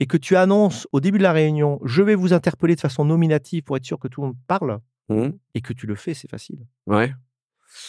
et 0.00 0.06
que 0.06 0.16
tu 0.16 0.34
annonces 0.36 0.88
au 0.90 1.00
début 1.00 1.18
de 1.18 1.22
la 1.22 1.32
réunion, 1.32 1.78
je 1.84 2.02
vais 2.02 2.14
vous 2.16 2.32
interpeller 2.32 2.74
de 2.74 2.80
façon 2.80 3.04
nominative 3.04 3.62
pour 3.62 3.76
être 3.76 3.84
sûr 3.84 3.98
que 4.00 4.08
tout 4.08 4.22
le 4.22 4.28
monde 4.28 4.36
parle, 4.48 4.78
Mm. 5.08 5.30
et 5.54 5.60
que 5.60 5.72
tu 5.72 5.86
le 5.86 5.96
fais, 5.96 6.14
c'est 6.14 6.30
facile. 6.30 6.58
Ouais. 6.86 7.12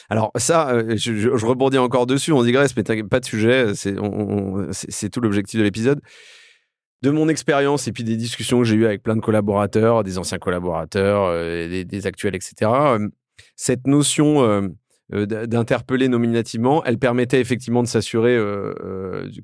Alors 0.09 0.31
ça, 0.35 0.69
euh, 0.69 0.95
je, 0.95 1.29
rebondis 1.45 1.77
encore 1.77 2.05
dessus, 2.05 2.31
on 2.31 2.43
digresse, 2.43 2.75
mais 2.75 2.83
pas 2.83 3.19
de 3.19 3.25
sujet, 3.25 3.73
c'est 3.75 5.09
tout 5.09 5.21
l'objectif 5.21 5.59
de 5.59 5.63
l'épisode. 5.63 6.01
De 7.01 7.09
mon 7.09 7.27
expérience 7.27 7.87
et 7.87 7.91
puis 7.91 8.03
des 8.03 8.15
discussions 8.15 8.59
que 8.59 8.63
j'ai 8.63 8.75
eues 8.75 8.85
avec 8.85 9.03
plein 9.03 9.15
de 9.15 9.21
collaborateurs, 9.21 10.03
des 10.03 10.17
anciens 10.17 10.39
collaborateurs, 10.39 11.25
euh, 11.25 11.83
des, 11.83 12.07
actuels, 12.07 12.35
etc., 12.35 12.71
euh, 12.71 13.09
cette 13.55 13.87
notion 13.87 14.71
d'interpeller 15.09 16.07
nominativement, 16.07 16.83
elle 16.85 16.97
permettait 16.97 17.41
effectivement 17.41 17.83
de 17.83 17.87
s'assurer 17.87 18.35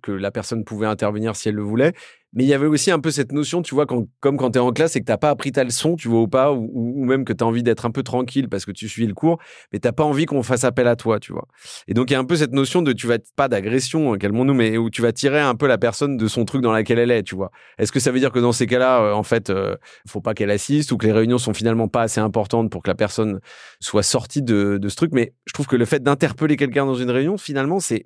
que 0.02 0.12
la 0.12 0.32
personne 0.32 0.64
pouvait 0.64 0.88
intervenir 0.88 1.36
si 1.36 1.50
elle 1.50 1.56
le 1.56 1.64
voulait. 1.64 1.94
Mais 2.34 2.44
il 2.44 2.48
y 2.48 2.54
avait 2.54 2.68
aussi 2.68 2.92
un 2.92 3.00
peu 3.00 3.10
cette 3.10 3.32
notion, 3.32 3.64
tu 3.64 3.74
vois, 3.74 3.88
quand, 3.88 4.06
comme 4.20 4.38
quand 4.38 4.52
tu 4.52 4.60
es 4.60 4.62
en 4.62 4.72
classe 4.72 4.96
et 4.96 5.02
que 5.02 5.12
tu 5.12 5.18
pas 5.18 5.30
appris 5.32 5.52
ta 5.52 5.64
leçon, 5.64 5.96
tu 5.96 6.08
vois, 6.08 6.22
ou 6.22 6.28
pas, 6.28 6.52
ou, 6.54 6.70
ou- 6.74 7.06
même 7.06 7.26
que 7.26 7.34
tu 7.34 7.44
as 7.44 7.48
envie 7.48 7.64
d'être 7.64 7.86
un 7.88 7.92
peu 7.92 8.04
tranquille 8.04 8.48
parce 8.50 8.66
que 8.66 8.72
tu 8.72 8.88
suis 8.88 9.08
le 9.08 9.16
cours, 9.16 9.40
mais 9.74 9.80
t'as 9.80 9.92
pas 9.92 10.04
envie 10.04 10.26
qu'on 10.26 10.44
fasse 10.44 10.64
appel 10.64 10.88
à 10.88 10.96
toi, 10.96 11.20
tu 11.20 11.34
vois. 11.34 11.48
Et 11.88 11.94
donc 11.96 12.12
il 12.12 12.14
y 12.14 12.16
a 12.16 12.20
un 12.20 12.26
peu 12.26 12.36
cette 12.36 12.52
notion 12.52 12.84
de 12.84 12.94
tu 12.94 13.08
vas 13.08 13.18
pas 13.36 13.48
d'agression, 13.48 14.14
hein, 14.14 14.18
calmons-nous, 14.20 14.54
mais 14.54 14.78
où 14.78 14.90
tu 14.92 15.02
vas 15.02 15.12
tirer 15.12 15.40
un 15.40 15.56
peu 15.56 15.66
la 15.68 15.80
personne 15.80 16.18
de 16.18 16.28
son 16.28 16.46
truc 16.46 16.62
dans 16.62 16.72
laquelle 16.72 17.00
elle 17.00 17.12
est, 17.12 17.24
tu 17.24 17.36
vois. 17.36 17.50
Est-ce 17.80 17.92
que 17.92 18.00
ça 18.00 18.12
veut 18.12 18.20
dire 18.20 18.32
que 18.32 18.40
dans 18.40 18.52
ces 18.52 18.68
cas-là, 18.68 19.02
euh, 19.02 19.14
en 19.14 19.24
fait, 19.24 19.50
euh, 19.50 19.76
faut 20.08 20.22
pas 20.22 20.36
qu'elle 20.36 20.52
assiste 20.52 20.92
ou 20.92 20.98
que 20.98 21.08
les 21.08 21.12
réunions 21.14 21.40
sont 21.40 21.54
finalement 21.56 21.88
pas 21.88 22.04
assez 22.04 22.20
importantes 22.22 22.70
pour 22.72 22.84
que 22.84 22.90
la 22.90 22.96
personne 22.96 23.40
soit 23.80 24.04
sortie 24.04 24.44
de, 24.44 24.78
de 24.80 24.90
ce 24.90 24.96
truc? 24.96 25.12
Mais 25.14 25.34
je 25.48 25.54
trouve 25.54 25.66
que 25.68 25.76
le 25.76 25.86
fait 25.86 26.04
d'interpeller 26.04 26.58
quelqu'un 26.58 26.86
dans 26.86 26.96
une 26.96 27.10
réunion, 27.10 27.38
finalement, 27.38 27.80
c'est, 27.80 28.06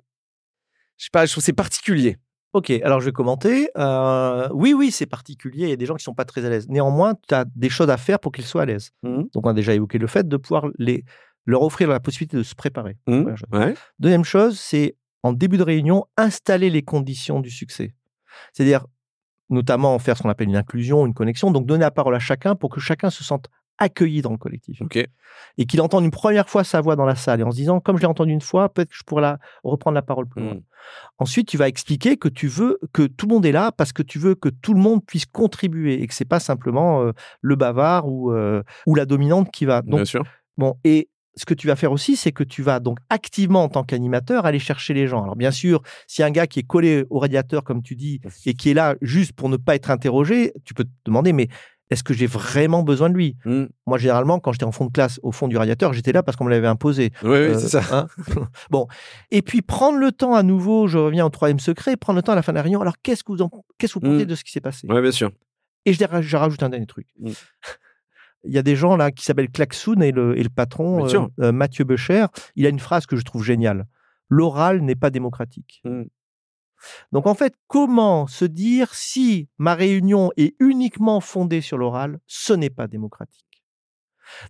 je 0.96 1.04
sais 1.04 1.10
pas, 1.12 1.26
je 1.26 1.32
trouve 1.32 1.44
c'est 1.44 1.52
particulier. 1.52 2.16
Ok, 2.54 2.70
alors 2.70 3.00
je 3.00 3.06
vais 3.06 3.12
commenter. 3.12 3.68
Euh, 3.76 4.48
oui, 4.52 4.72
oui, 4.74 4.92
c'est 4.92 5.06
particulier. 5.06 5.64
Il 5.64 5.70
y 5.70 5.72
a 5.72 5.76
des 5.76 5.86
gens 5.86 5.96
qui 5.96 6.04
sont 6.04 6.14
pas 6.14 6.24
très 6.24 6.44
à 6.44 6.48
l'aise. 6.48 6.68
Néanmoins, 6.68 7.14
tu 7.28 7.34
as 7.34 7.44
des 7.56 7.68
choses 7.68 7.90
à 7.90 7.96
faire 7.96 8.20
pour 8.20 8.30
qu'ils 8.30 8.44
soient 8.44 8.62
à 8.62 8.64
l'aise. 8.64 8.90
Mhm. 9.02 9.28
Donc, 9.34 9.44
on 9.44 9.50
a 9.50 9.54
déjà 9.54 9.74
évoqué 9.74 9.98
le 9.98 10.06
fait 10.06 10.28
de 10.28 10.36
pouvoir 10.36 10.68
les, 10.78 11.04
leur 11.46 11.62
offrir 11.62 11.88
la 11.88 11.98
possibilité 11.98 12.36
de 12.36 12.44
se 12.44 12.54
préparer. 12.54 12.96
Chose. 13.08 13.42
Ouais. 13.52 13.74
Deuxième 13.98 14.22
chose, 14.22 14.58
c'est 14.60 14.94
en 15.24 15.32
début 15.32 15.56
de 15.56 15.64
réunion, 15.64 16.04
installer 16.16 16.70
les 16.70 16.82
conditions 16.82 17.40
du 17.40 17.50
succès. 17.50 17.92
C'est-à-dire, 18.52 18.86
notamment 19.50 19.98
faire 19.98 20.16
ce 20.16 20.22
qu'on 20.22 20.28
appelle 20.28 20.48
une 20.48 20.56
inclusion, 20.56 21.06
une 21.06 21.14
connexion, 21.14 21.50
donc 21.50 21.66
donner 21.66 21.82
la 21.82 21.90
parole 21.90 22.14
à 22.14 22.20
chacun 22.20 22.54
pour 22.54 22.70
que 22.70 22.78
chacun 22.78 23.10
se 23.10 23.24
sente 23.24 23.48
accueilli 23.78 24.22
dans 24.22 24.30
le 24.30 24.38
collectif 24.38 24.80
et 25.58 25.66
qu'il 25.66 25.80
entende 25.80 26.04
une 26.04 26.10
première 26.10 26.48
fois 26.48 26.64
sa 26.64 26.80
voix 26.80 26.96
dans 26.96 27.04
la 27.04 27.16
salle 27.16 27.40
et 27.40 27.42
en 27.42 27.50
se 27.50 27.56
disant, 27.56 27.80
comme 27.80 27.96
je 27.96 28.02
l'ai 28.02 28.06
entendu 28.06 28.32
une 28.32 28.40
fois, 28.40 28.68
peut-être 28.68 28.90
que 28.90 28.96
je 28.96 29.02
pourrais 29.04 29.22
la, 29.22 29.38
reprendre 29.62 29.94
la 29.94 30.02
parole 30.02 30.26
plus 30.28 30.42
loin. 30.42 30.54
Mhm. 30.54 30.62
Ensuite, 31.18 31.48
tu 31.48 31.56
vas 31.56 31.68
expliquer 31.68 32.16
que 32.16 32.28
tu 32.28 32.46
veux 32.46 32.78
que 32.92 33.02
tout 33.02 33.26
le 33.26 33.34
monde 33.34 33.46
est 33.46 33.52
là 33.52 33.72
parce 33.72 33.92
que 33.92 34.02
tu 34.02 34.18
veux 34.18 34.34
que 34.34 34.48
tout 34.48 34.74
le 34.74 34.80
monde 34.80 35.04
puisse 35.04 35.26
contribuer 35.26 36.02
et 36.02 36.06
que 36.06 36.14
c'est 36.14 36.24
pas 36.24 36.40
simplement 36.40 37.02
euh, 37.02 37.12
le 37.40 37.56
bavard 37.56 38.06
ou, 38.06 38.32
euh, 38.32 38.62
ou 38.86 38.94
la 38.94 39.06
dominante 39.06 39.50
qui 39.50 39.64
va. 39.64 39.82
Donc, 39.82 39.96
Bien 39.96 40.04
sûr. 40.04 40.24
Bon, 40.56 40.76
et 40.84 41.08
ce 41.36 41.44
que 41.44 41.54
tu 41.54 41.66
vas 41.66 41.76
faire 41.76 41.92
aussi, 41.92 42.16
c'est 42.16 42.32
que 42.32 42.44
tu 42.44 42.62
vas 42.62 42.80
donc 42.80 42.98
activement, 43.10 43.64
en 43.64 43.68
tant 43.68 43.82
qu'animateur, 43.82 44.46
aller 44.46 44.58
chercher 44.58 44.94
les 44.94 45.06
gens. 45.06 45.22
Alors, 45.22 45.36
bien 45.36 45.50
sûr, 45.50 45.82
si 46.06 46.22
un 46.22 46.30
gars 46.30 46.46
qui 46.46 46.60
est 46.60 46.64
collé 46.64 47.04
au 47.10 47.18
radiateur, 47.18 47.64
comme 47.64 47.82
tu 47.82 47.96
dis, 47.96 48.20
et 48.46 48.54
qui 48.54 48.70
est 48.70 48.74
là 48.74 48.94
juste 49.00 49.32
pour 49.32 49.48
ne 49.48 49.56
pas 49.56 49.74
être 49.74 49.90
interrogé, 49.90 50.52
tu 50.64 50.74
peux 50.74 50.84
te 50.84 50.90
demander, 51.04 51.32
mais 51.32 51.48
est-ce 51.90 52.02
que 52.02 52.14
j'ai 52.14 52.26
vraiment 52.26 52.82
besoin 52.82 53.10
de 53.10 53.14
lui? 53.14 53.36
Mhm. 53.44 53.68
Moi, 53.86 53.98
généralement, 53.98 54.38
quand 54.40 54.52
j'étais 54.52 54.64
en 54.64 54.72
fond 54.72 54.86
de 54.86 54.90
classe, 54.92 55.20
au 55.22 55.32
fond 55.32 55.48
du 55.48 55.56
radiateur, 55.56 55.92
j'étais 55.92 56.12
là 56.12 56.22
parce 56.22 56.36
qu'on 56.36 56.44
me 56.44 56.50
l'avait 56.50 56.66
imposé. 56.66 57.10
Oui, 57.22 57.28
oui, 57.30 57.36
Euh, 57.36 57.58
c'est 57.58 57.68
ça. 57.68 57.82
hein 57.92 58.06
bon, 58.70 58.86
et 59.30 59.42
puis 59.42 59.60
prendre 59.62 59.98
le 59.98 60.10
temps 60.12 60.34
à 60.34 60.42
nouveau, 60.42 60.86
je 60.88 60.98
reviens 60.98 61.26
au 61.26 61.30
troisième 61.30 61.60
secret, 61.60 61.96
prendre 61.96 62.16
le 62.16 62.22
temps 62.22 62.32
à 62.32 62.36
la 62.36 62.42
fin 62.42 62.52
de 62.52 62.56
la 62.56 62.62
réunion. 62.62 62.80
Alors, 62.80 62.94
qu'est-ce 63.02 63.22
que 63.22 63.32
vous, 63.32 63.42
en- 63.42 63.50
qu'est-ce 63.78 63.94
que 63.94 63.98
vous 64.00 64.06
pensez 64.12 64.24
Mm. 64.24 64.28
de 64.28 64.34
ce 64.34 64.44
qui 64.44 64.52
s'est 64.52 64.60
passé? 64.60 64.86
Ouais, 64.88 65.02
bien 65.02 65.10
sûr. 65.12 65.30
et 65.86 65.92
je, 65.92 66.36
rajoute 66.36 66.62
un 66.62 66.70
dernier 66.70 66.86
truc. 66.86 67.06
Mm. 67.20 67.30
Il 68.46 68.52
y 68.52 68.58
a 68.58 68.62
des 68.62 68.76
gens 68.76 68.96
là 68.96 69.10
qui 69.10 69.24
s'appellent 69.24 69.50
Klaxoon 69.50 70.00
et 70.02 70.12
le, 70.12 70.38
et 70.38 70.42
le 70.42 70.48
patron, 70.50 71.06
euh, 71.06 71.26
euh, 71.40 71.52
Mathieu 71.52 71.84
Becher, 71.84 72.26
il 72.56 72.66
a 72.66 72.68
une 72.68 72.78
phrase 72.78 73.06
que 73.06 73.16
je 73.16 73.22
trouve 73.22 73.42
géniale. 73.42 73.86
L'oral 74.28 74.80
n'est 74.82 74.94
pas 74.96 75.08
démocratique. 75.10 75.82
Donc 77.12 77.26
en 77.26 77.34
fait, 77.34 77.54
comment 77.66 78.26
se 78.26 78.44
dire 78.44 78.94
si 78.94 79.48
ma 79.58 79.74
réunion 79.74 80.30
est 80.36 80.54
uniquement 80.60 81.20
fondée 81.20 81.60
sur 81.60 81.78
l'oral, 81.78 82.18
ce 82.26 82.52
n'est 82.52 82.70
pas 82.70 82.86
démocratique. 82.86 83.64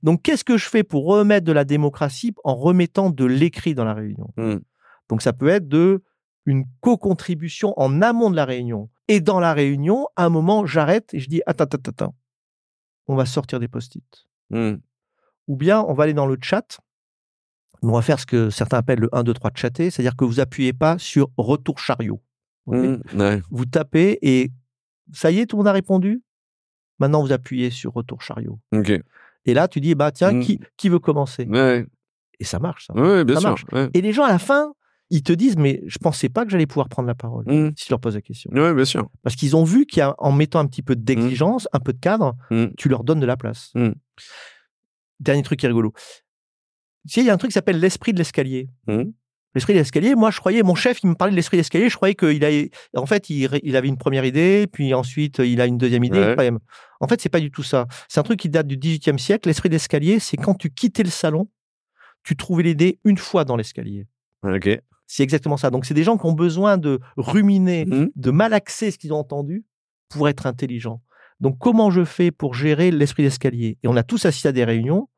Donc 0.03 0.23
qu'est-ce 0.23 0.44
que 0.44 0.57
je 0.57 0.68
fais 0.68 0.83
pour 0.83 1.07
remettre 1.07 1.47
de 1.47 1.53
la 1.53 1.64
démocratie 1.64 2.35
en 2.44 2.55
remettant 2.55 3.11
de 3.11 3.25
l'écrit 3.25 3.75
dans 3.75 3.85
la 3.85 3.94
réunion? 3.94 4.33
Mm. 4.37 4.59
donc 5.09 5.23
ça 5.23 5.33
peut 5.33 5.49
être 5.49 5.68
de 5.68 6.03
une 6.47 6.64
co-contribution 6.81 7.73
en 7.77 8.03
amont 8.03 8.31
de 8.31 8.37
la 8.37 8.44
réunion. 8.44 8.90
Et 9.09 9.20
dans 9.20 9.40
la 9.40 9.53
réunion, 9.55 10.09
à 10.16 10.27
un 10.27 10.29
moment, 10.29 10.66
j'arrête 10.66 11.12
et 11.14 11.20
je 11.20 11.29
dis 11.29 11.42
attends, 11.47 11.64
attends, 11.64 11.90
attends, 11.90 12.14
on 13.07 13.16
va 13.16 13.27
sortir 13.27 13.61
des 13.61 13.68
post-it. 13.68 14.27
Mm. 14.51 14.75
Ou 15.49 15.57
bien 15.57 15.83
on 15.83 15.94
va 15.94 16.05
aller 16.05 16.14
dans 16.14 16.27
le 16.27 16.38
chat. 16.40 16.81
On 17.83 17.93
va 17.93 18.03
faire 18.03 18.19
ce 18.19 18.27
que 18.27 18.51
certains 18.51 18.79
appellent 18.79 19.01
le 19.01 19.09
1, 19.15 19.23
2, 19.25 19.35
3 19.35 19.51
de 19.51 19.57
chatter, 19.57 19.91
c'est-à-dire 19.91 20.17
que 20.17 20.25
vous 20.25 20.41
appuyez 20.41 20.73
pas 20.73 20.99
sur 20.99 21.29
retour 21.37 21.79
chariot. 21.79 22.21
Mm. 22.67 22.97
Ouais. 23.17 23.43
Vous 23.51 23.67
tapez 23.67 24.19
et 24.23 24.51
ça 25.13 25.31
y 25.31 25.39
est, 25.41 25.47
tout 25.47 25.57
le 25.57 25.61
monde 25.61 25.69
a 25.69 25.73
répondu? 25.73 26.23
Maintenant, 26.99 27.23
vous 27.23 27.33
appuyez 27.33 27.71
sur 27.71 27.93
retour 27.93 28.23
chariot. 28.23 28.59
Et 29.47 29.53
là, 29.53 29.69
tu 29.69 29.81
dis 29.81 29.95
bah 29.95 30.11
tiens, 30.13 30.33
Mm. 30.33 30.41
qui, 30.41 30.61
qui 30.79 30.89
veut 30.89 30.99
commencer? 31.01 31.45
Ouais. 31.45 31.85
Et 32.41 32.45
ça 32.45 32.59
marche. 32.59 32.87
Ça. 32.87 32.95
Ouais, 32.95 33.25
bien 33.25 33.35
Ça 33.35 33.41
sûr. 33.41 33.49
marche. 33.51 33.65
Et 33.93 34.01
les 34.01 34.13
gens 34.13 34.25
à 34.25 34.29
la 34.31 34.39
fin, 34.39 34.73
ils 35.11 35.23
te 35.23 35.33
disent 35.35 35.57
mais 35.59 35.83
je 35.87 35.99
pensais 35.99 36.31
pas 36.31 36.45
que 36.47 36.51
j'allais 36.51 36.67
pouvoir 36.67 36.89
prendre 36.89 37.07
la 37.07 37.15
parole 37.15 37.45
Mm. 37.47 37.73
si 37.77 37.85
tu 37.87 37.91
leur 37.93 38.01
poses 38.01 38.15
la 38.15 38.23
question. 38.23 38.51
Ouais, 38.53 38.73
bien 38.73 38.87
sûr. 38.87 39.11
Parce 39.23 39.37
qu'ils 39.37 39.55
ont 39.57 39.65
vu 39.65 39.85
qu'en 39.87 40.33
mettant 40.33 40.61
un 40.61 40.67
petit 40.67 40.83
peu 40.83 40.97
d'exigence, 40.97 41.69
un 41.75 41.81
peu 41.81 41.93
de 41.93 41.99
cadre, 42.01 42.35
tu 42.79 42.89
leur 42.89 43.05
donnes 43.05 43.21
de 43.21 43.27
la 43.27 43.37
place. 43.37 43.75
Dernier 45.21 45.43
truc 45.43 45.61
qui 45.61 45.67
est 45.67 45.69
rigolo. 45.69 45.93
Tu 47.07 47.14
sais, 47.14 47.21
il 47.21 47.27
y 47.27 47.31
a 47.31 47.35
un 47.35 47.37
truc 47.37 47.51
qui 47.51 47.55
s'appelle 47.55 47.81
l'esprit 47.81 48.12
de 48.12 48.19
l'escalier. 48.19 48.69
Mm. 48.87 49.03
L'esprit 49.55 49.73
de 49.75 49.79
l'escalier, 49.79 50.14
moi 50.17 50.33
je 50.33 50.40
croyais, 50.40 50.62
mon 50.64 50.75
chef 50.75 51.01
il 51.05 51.11
me 51.11 51.14
parlait 51.14 51.31
de 51.31 51.37
l'esprit 51.37 51.57
de 51.57 51.61
l'escalier, 51.61 51.88
je 51.88 51.95
croyais 51.95 52.17
qu'il 52.17 52.45
a, 52.45 52.51
en 53.01 53.07
fait 53.07 53.31
il, 53.31 53.77
avait 53.77 53.87
une 53.87 53.97
première 53.99 54.25
idée, 54.25 54.67
puis 54.67 54.93
ensuite 54.95 55.38
il 55.38 55.61
a 55.61 55.67
une 55.67 55.79
deuxième 55.79 56.03
idée, 56.03 56.19
Ouais. 56.19 56.33
troisième. 56.33 56.59
En 57.01 57.07
fait 57.07 57.21
c'est 57.21 57.29
pas 57.29 57.38
du 57.38 57.53
tout 57.53 57.62
ça. 57.62 57.87
C'est 58.09 58.19
un 58.19 58.25
truc 58.25 58.40
qui 58.40 58.49
date 58.49 58.67
du 58.67 58.77
18e 58.77 59.17
siècle. 59.17 59.49
L'esprit 59.49 59.69
d'escalier, 59.69 60.19
c'est 60.19 60.37
quand 60.37 60.55
tu 60.55 60.71
quittais 60.71 61.05
le 61.05 61.11
salon, 61.11 61.49
tu 62.25 62.35
trouvais 62.35 62.64
l'idée 62.64 62.99
une 63.05 63.17
fois 63.19 63.45
dans 63.45 63.55
l'escalier. 63.55 64.09
Ok. 64.43 64.69
C'est 65.07 65.23
exactement 65.23 65.57
ça. 65.57 65.71
Donc 65.71 65.85
c'est 65.85 65.95
des 65.95 66.03
gens 66.03 66.17
qui 66.19 66.27
ont 66.27 66.33
besoin 66.33 66.77
de 66.77 66.99
ruminer, 67.17 67.85
Mhm. 67.85 68.11
de 68.17 68.31
malaxer 68.33 68.90
ce 68.90 68.99
qu'ils 68.99 69.12
ont 69.12 69.19
entendu 69.19 69.64
pour 70.09 70.29
être 70.29 70.47
intelligents. 70.47 71.01
Donc 71.38 71.59
comment 71.61 71.90
je 71.93 72.05
fais 72.05 72.33
pour 72.33 72.55
gérer 72.55 72.90
l'esprit 72.90 73.23
d'escalier? 73.23 73.79
Et 73.85 73.88
on 73.88 73.95
a 73.97 74.03
tous 74.03 74.25
assisté 74.27 74.49
à 74.49 74.53
des 74.53 74.64
réunions 74.64 75.09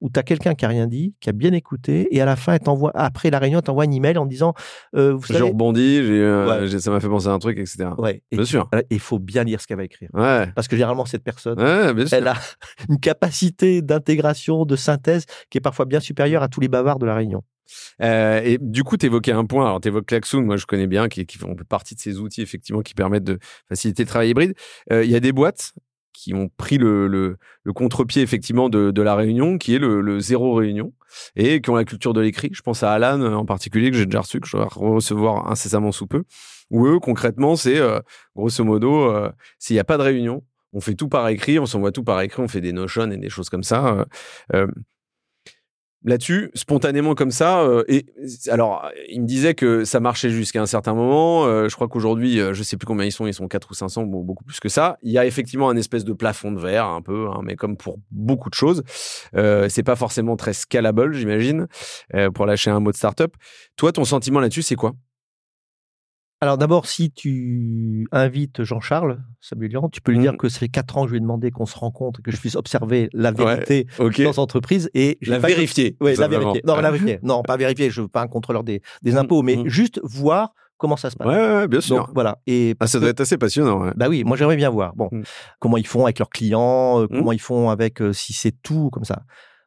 où 0.00 0.10
tu 0.10 0.18
as 0.18 0.22
quelqu'un 0.22 0.54
qui 0.54 0.64
a 0.64 0.68
rien 0.68 0.86
dit, 0.86 1.14
qui 1.20 1.28
a 1.30 1.32
bien 1.32 1.52
écouté, 1.52 2.08
et 2.14 2.20
à 2.20 2.24
la 2.24 2.36
fin, 2.36 2.54
elle 2.54 2.60
t'envoie, 2.60 2.90
après 2.94 3.30
la 3.30 3.38
réunion, 3.38 3.58
elle 3.58 3.64
t'envoie 3.64 3.84
un 3.84 3.90
email 3.90 4.18
en 4.18 4.26
disant 4.26 4.54
euh, 4.96 5.12
vous 5.14 5.22
Je 5.26 5.32
savez, 5.32 5.48
rebondis, 5.48 6.04
j'ai, 6.04 6.20
euh, 6.20 6.68
Ouais. 6.68 6.78
ça 6.80 6.90
m'a 6.90 7.00
fait 7.00 7.08
penser 7.08 7.28
à 7.28 7.32
un 7.32 7.38
truc, 7.38 7.58
etc. 7.58 7.88
ouais, 7.98 8.22
et 8.30 8.36
Bien 8.36 8.44
sûr. 8.44 8.68
il 8.90 9.00
faut 9.00 9.18
bien 9.18 9.44
lire 9.44 9.60
ce 9.60 9.66
qu'elle 9.66 9.76
va 9.78 9.84
écrire. 9.84 10.08
Ouais. 10.12 10.46
Parce 10.54 10.68
que 10.68 10.76
généralement, 10.76 11.04
cette 11.06 11.24
personne, 11.24 11.58
sûr. 11.58 12.08
elle 12.16 12.28
a 12.28 12.34
une 12.88 12.98
capacité 13.00 13.82
d'intégration, 13.82 14.64
de 14.64 14.76
synthèse 14.76 15.24
qui 15.50 15.58
est 15.58 15.60
parfois 15.62 15.84
bien 15.84 16.00
supérieure 16.00 16.42
à 16.42 16.48
tous 16.48 16.60
les 16.60 16.68
bavards 16.68 16.98
de 16.98 17.06
la 17.06 17.14
réunion. 17.14 17.42
Euh, 18.02 18.40
et 18.44 18.58
du 18.60 18.84
coup, 18.84 18.96
tu 18.98 19.06
évoquais 19.06 19.32
un 19.32 19.46
point. 19.46 19.64
Alors, 19.66 19.80
tu 19.80 19.88
évoques 19.88 20.06
Klaxoon, 20.06 20.42
moi 20.42 20.56
je 20.58 20.66
connais 20.66 20.86
bien, 20.86 21.08
qui, 21.08 21.24
qui 21.24 21.38
font 21.38 21.56
partie 21.68 21.94
de 21.94 22.00
ces 22.00 22.18
outils 22.18 22.42
effectivement 22.42 22.82
qui 22.82 22.92
permettent 22.94 23.24
de 23.24 23.38
faciliter 23.68 24.02
le 24.02 24.08
travail 24.08 24.30
hybride. 24.30 24.54
Euh, 24.92 25.02
Il 25.04 25.10
y 25.10 25.16
a 25.16 25.20
des 25.20 25.32
boîtes 25.32 25.72
qui 26.14 26.32
ont 26.32 26.48
pris 26.56 26.78
le, 26.78 27.06
le, 27.08 27.72
contre-pied 27.74 28.22
effectivement 28.22 28.70
de, 28.70 28.90
de 28.90 29.02
la 29.02 29.14
réunion, 29.14 29.58
qui 29.58 29.74
est 29.74 29.78
le, 29.78 30.20
zéro 30.20 30.54
réunion, 30.54 30.94
et 31.36 31.60
qui 31.60 31.68
ont 31.68 31.74
la 31.74 31.84
culture 31.84 32.14
de 32.14 32.20
l'écrit. 32.20 32.50
Je 32.52 32.62
pense 32.62 32.82
à 32.82 32.92
Alan 32.92 33.20
euh, 33.20 33.34
en 33.34 33.44
particulier, 33.44 33.90
que 33.90 33.96
j'ai 33.96 34.06
déjà 34.06 34.20
reçu, 34.20 34.40
que 34.40 34.48
je 34.48 34.56
vais 34.56 34.64
recevoir 34.64 35.50
incessamment 35.50 35.92
sous 35.92 36.06
peu. 36.06 36.24
Où 36.70 36.86
eux, 36.86 36.98
concrètement, 37.00 37.56
c'est 37.56 37.78
euh, 37.78 38.00
grosso 38.34 38.64
modo, 38.64 39.10
euh, 39.10 39.30
s'il 39.58 39.74
n'y 39.74 39.80
a 39.80 39.84
pas 39.84 39.98
de 39.98 40.02
réunion, 40.02 40.42
on 40.72 40.80
fait 40.80 40.94
tout 40.94 41.08
par 41.08 41.28
écrit, 41.28 41.58
on 41.58 41.66
s'envoie 41.66 41.92
tout 41.92 42.04
par 42.04 42.20
écrit, 42.22 42.42
on 42.42 42.48
fait 42.48 42.60
des 42.60 42.72
notions 42.72 43.10
et 43.10 43.18
des 43.18 43.28
choses 43.28 43.50
comme 43.50 43.62
ça. 43.62 44.06
Là-dessus, 46.04 46.50
spontanément 46.54 47.14
comme 47.14 47.30
ça. 47.30 47.60
euh, 47.62 47.82
et 47.88 48.06
alors, 48.48 48.88
il 49.08 49.22
me 49.22 49.26
disait 49.26 49.54
que 49.54 49.84
ça 49.84 50.00
marchait 50.00 50.30
jusqu'à 50.30 50.60
un 50.60 50.66
certain 50.66 50.94
moment. 50.94 51.46
euh, 51.46 51.68
je 51.68 51.74
crois 51.74 51.88
qu'aujourd'hui, 51.88 52.40
euh, 52.40 52.52
je 52.54 52.62
sais 52.62 52.76
plus 52.76 52.86
combien 52.86 53.06
ils 53.06 53.12
sont, 53.12 53.26
ils 53.26 53.34
sont 53.34 53.48
4 53.48 53.70
ou 53.70 53.74
500, 53.74 54.04
bon, 54.04 54.22
beaucoup 54.22 54.44
plus 54.44 54.60
que 54.60 54.68
ça. 54.68 54.98
Il 55.02 55.12
y 55.12 55.18
a 55.18 55.26
effectivement 55.26 55.68
un 55.70 55.76
espèce 55.76 56.04
de 56.04 56.12
plafond 56.12 56.52
de 56.52 56.60
verre, 56.60 56.86
un 56.86 57.02
peu, 57.02 57.28
hein, 57.30 57.40
mais 57.42 57.56
comme 57.56 57.76
pour 57.76 57.98
beaucoup 58.10 58.50
de 58.50 58.54
choses, 58.54 58.82
euh, 59.36 59.68
c'est 59.68 59.82
pas 59.82 59.96
forcément 59.96 60.36
très 60.36 60.52
scalable, 60.52 61.12
j'imagine, 61.14 61.66
euh, 62.14 62.30
pour 62.30 62.46
lâcher 62.46 62.70
un 62.70 62.80
mot 62.80 62.90
de 62.92 62.96
startup. 62.96 63.34
Toi, 63.76 63.92
ton 63.92 64.04
sentiment 64.04 64.40
là-dessus, 64.40 64.62
c'est 64.62 64.76
quoi? 64.76 64.92
Alors 66.44 66.58
d'abord, 66.58 66.84
si 66.84 67.10
tu 67.10 68.06
invites 68.12 68.64
Jean-Charles 68.64 69.18
Samuelian, 69.40 69.88
tu 69.88 70.02
peux 70.02 70.12
lui 70.12 70.18
Mm. 70.18 70.22
dire 70.22 70.36
que 70.36 70.50
ça 70.50 70.58
fait 70.58 70.68
quatre 70.68 70.98
ans 70.98 71.02
que 71.04 71.08
je 71.08 71.12
lui 71.12 71.16
ai 71.16 71.20
demandé 71.22 71.50
qu'on 71.50 71.64
se 71.64 71.78
rencontre, 71.78 72.20
que 72.20 72.30
je 72.30 72.36
puisse 72.36 72.54
observer 72.54 73.08
la 73.14 73.30
vérité 73.32 73.86
dans 73.98 74.32
l'entreprise 74.36 74.90
et 74.92 75.16
j'ai 75.22 75.30
La 75.30 75.38
vérifier. 75.38 75.96
Oui, 76.02 76.14
la 76.16 76.28
vérifier. 76.28 76.60
Non, 76.66 76.76
la 76.76 76.90
vérifier. 76.90 77.18
Non, 77.22 77.42
pas 77.42 77.56
vérifier. 77.56 77.88
Je 77.88 78.02
veux 78.02 78.08
pas 78.08 78.20
un 78.20 78.28
contrôleur 78.28 78.62
des, 78.62 78.82
des 79.00 79.12
Mm, 79.12 79.16
impôts, 79.16 79.40
mais 79.42 79.56
mm. 79.56 79.68
juste 79.68 80.00
voir 80.04 80.52
comment 80.76 80.96
ça 80.98 81.08
se 81.08 81.16
passe. 81.16 81.26
Ouais, 81.28 81.34
ouais, 81.56 81.66
bien 81.68 81.80
sûr. 81.80 81.96
Donc 81.96 82.08
voilà. 82.12 82.36
Et 82.46 82.74
ah, 82.78 82.86
ça 82.86 83.00
doit 83.00 83.08
être 83.08 83.20
assez 83.22 83.38
passionnant. 83.38 83.80
ouais. 83.82 83.92
bah 83.96 84.08
oui, 84.10 84.22
moi 84.22 84.36
j'aimerais 84.36 84.56
bien 84.56 84.68
voir. 84.68 84.94
Bon, 84.96 85.08
Mm. 85.10 85.22
comment 85.60 85.78
ils 85.78 85.86
font 85.86 86.04
avec 86.04 86.18
leurs 86.18 86.28
clients, 86.28 87.00
euh, 87.00 87.06
comment 87.08 87.32
ils 87.32 87.40
font 87.40 87.70
avec 87.70 88.02
euh, 88.02 88.12
si 88.12 88.34
c'est 88.34 88.54
tout 88.62 88.90
comme 88.90 89.04
ça. 89.04 89.22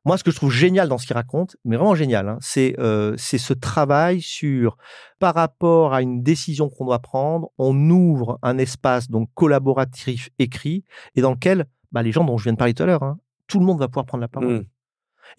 Moi, 0.08 0.18
ce 0.18 0.24
que 0.24 0.32
je 0.32 0.38
trouve 0.38 0.52
génial 0.54 0.88
dans 0.88 0.98
ce 0.98 1.06
qu'ils 1.06 1.18
racontent, 1.18 1.54
mais 1.66 1.76
vraiment 1.76 1.94
génial, 1.94 2.30
hein, 2.30 2.38
c'est 2.40 2.76
euh, 2.80 3.18
ce 3.18 3.54
travail 3.54 4.22
sur 4.22 4.78
par 5.20 5.36
rapport 5.36 5.94
à 5.94 6.02
une 6.02 6.24
décision 6.24 6.70
qu'on 6.70 6.86
doit 6.86 7.00
prendre, 7.00 7.50
on 7.58 7.90
ouvre 7.90 8.40
un 8.42 8.58
espace 8.58 9.12
donc 9.12 9.30
collaboratif 9.34 10.30
écrit 10.40 10.86
et 11.16 11.22
dans 11.22 11.32
lequel 11.32 11.66
bah, 11.92 12.04
les 12.04 12.14
gens 12.14 12.24
dont 12.24 12.38
je 12.38 12.46
viens 12.46 12.54
de 12.54 12.58
parler 12.58 12.74
tout 12.74 12.84
à 12.84 12.86
l'heure, 12.86 13.04
hein, 13.04 13.18
tout 13.48 13.60
le 13.60 13.66
monde 13.66 13.80
va 13.80 13.90
pouvoir 13.90 14.06
prendre 14.06 14.22
la 14.22 14.30
parole. 14.30 14.60
Mm. 14.60 14.66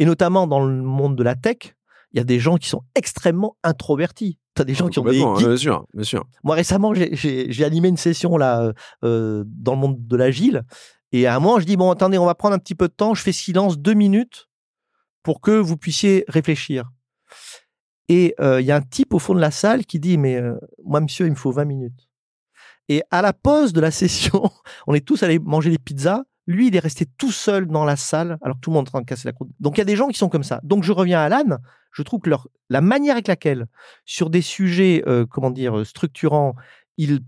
Et 0.00 0.04
notamment 0.04 0.46
dans 0.46 0.62
le 0.62 0.82
monde 0.82 1.16
de 1.16 1.22
la 1.22 1.34
tech, 1.34 1.74
il 2.12 2.18
y 2.18 2.20
a 2.20 2.24
des 2.24 2.38
gens 2.38 2.58
qui 2.58 2.68
sont 2.68 2.82
extrêmement 2.94 3.56
introvertis. 3.64 4.38
Tu 4.54 4.60
as 4.60 4.64
des 4.66 4.74
gens 4.74 4.88
qui 4.88 4.98
ont 4.98 5.02
des 5.02 5.20
Complètement, 5.20 5.36
geeks 5.36 5.48
Bien 5.48 5.56
sûr, 5.56 5.86
bien 5.94 6.04
sûr. 6.04 6.24
moi, 6.44 6.54
récemment, 6.54 6.92
j'ai- 6.92 7.64
animé 7.64 7.88
une 7.88 7.96
session 7.96 8.36
là 8.36 8.74
euh, 9.02 9.44
dans 9.46 9.72
le 9.72 9.80
monde 9.80 10.06
de 10.06 10.16
l'agile. 10.16 10.64
Et 11.12 11.26
à 11.26 11.34
un 11.34 11.40
moment, 11.40 11.58
je 11.58 11.64
dis 11.64 11.78
bon, 11.78 11.90
attendez, 11.90 12.18
on 12.18 12.26
va 12.26 12.34
prendre 12.34 12.54
un 12.54 12.58
petit 12.58 12.74
peu 12.74 12.88
de 12.88 12.92
temps. 12.92 13.14
Je 13.14 13.22
fais 13.22 13.32
silence 13.32 13.78
deux 13.78 13.94
minutes 13.94 14.48
pour 15.28 15.42
que 15.42 15.50
vous 15.50 15.76
puissiez 15.76 16.24
réfléchir. 16.26 16.90
Et 18.08 18.34
euh, 18.40 18.62
il 18.62 18.66
y 18.66 18.72
a 18.72 18.76
un 18.76 18.80
type 18.80 19.12
au 19.12 19.18
fond 19.18 19.34
de 19.34 19.40
la 19.40 19.50
salle 19.50 19.84
qui 19.84 20.00
dit 20.00 20.16
mais 20.16 20.36
euh, 20.36 20.54
moi, 20.86 21.02
monsieur, 21.02 21.26
il 21.26 21.32
me 21.32 21.36
faut 21.36 21.52
20 21.52 21.66
minutes. 21.66 22.08
Et 22.88 23.02
à 23.10 23.20
la 23.20 23.34
pause 23.34 23.74
de 23.74 23.82
la 23.82 23.90
session, 24.02 24.50
on 24.86 24.94
est 24.94 25.06
tous 25.06 25.22
allés 25.22 25.38
manger 25.38 25.68
des 25.68 25.76
pizzas. 25.76 26.22
Lui, 26.46 26.68
il 26.68 26.76
est 26.76 26.78
resté 26.78 27.04
tout 27.18 27.30
seul 27.30 27.66
dans 27.66 27.84
la 27.84 27.96
salle 27.96 28.38
alors 28.40 28.56
tout 28.58 28.70
le 28.70 28.76
monde 28.76 28.86
est 28.86 28.88
en 28.88 28.92
train 28.92 29.00
de 29.02 29.06
casser 29.06 29.28
la 29.28 29.34
croûte. 29.34 29.50
Donc 29.60 29.76
il 29.76 29.80
y 29.80 29.82
a 29.82 29.84
des 29.84 29.96
gens 29.96 30.08
qui 30.08 30.16
sont 30.16 30.30
comme 30.30 30.44
ça. 30.44 30.62
Donc 30.62 30.82
je 30.82 30.92
reviens 30.92 31.20
à 31.20 31.24
Alan. 31.24 31.58
Je 31.92 32.02
trouve 32.02 32.20
que 32.20 32.30
leur, 32.30 32.48
la 32.70 32.80
manière 32.80 33.12
avec 33.12 33.28
laquelle, 33.28 33.66
sur 34.06 34.30
des 34.30 34.40
sujets, 34.40 35.02
euh, 35.06 35.26
comment 35.26 35.50
dire, 35.50 35.84
structurants, 35.84 36.54
ils 36.96 37.20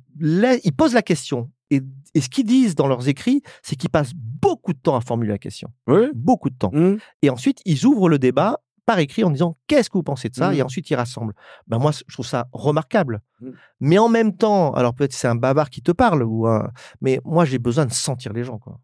posent 0.75 0.95
la 0.95 1.03
question. 1.03 1.51
Et, 1.71 1.81
et 2.15 2.21
ce 2.21 2.29
qu'ils 2.29 2.47
disent 2.47 2.75
dans 2.75 2.87
leurs 2.89 3.09
écrits, 3.09 3.43
c'est 3.63 3.77
qu'ils 3.77 3.91
passent 3.91 4.13
beaucoup 4.15 4.73
de 4.73 4.79
temps 4.79 4.97
à 4.97 5.01
formuler 5.01 5.31
la 5.31 5.39
question. 5.39 5.69
Oui. 5.87 6.07
Beaucoup 6.15 6.51
de 6.51 6.57
temps. 6.57 6.71
Mm. 6.73 6.97
Et 7.23 7.31
ensuite, 7.31 7.61
ils 7.65 7.85
ouvrent 7.87 8.09
le 8.09 8.19
débat 8.19 8.59
par 8.87 8.99
écrit 8.99 9.23
en 9.23 9.31
disant 9.31 9.57
qu'est-ce 9.69 9.89
que 9.89 9.97
vous 9.99 10.03
pensez 10.03 10.29
de 10.31 10.35
ça 10.35 10.49
Mhm. 10.51 10.57
Et 10.57 10.63
ensuite, 10.63 10.91
ils 10.91 10.97
rassemblent. 10.97 11.35
Ben 11.69 11.79
moi, 11.79 11.93
je 11.93 12.13
trouve 12.13 12.27
ça 12.27 12.49
remarquable. 12.53 13.21
Mhm. 13.41 13.53
Mais 13.81 13.99
en 13.99 14.09
même 14.09 14.37
temps, 14.37 14.73
alors 14.73 14.95
peut-être 14.95 15.13
c'est 15.13 15.29
un 15.29 15.37
bavard 15.37 15.71
qui 15.71 15.81
te 15.83 15.93
parle, 15.93 16.25
ou 16.25 16.49
un- 16.49 16.71
mais 17.01 17.21
moi, 17.25 17.45
j'ai 17.45 17.59
besoin 17.61 17.87
de 17.87 17.93
sentir 17.93 18.33
les 18.33 18.43
gens. 18.43 18.59
Quoi. 18.59 18.81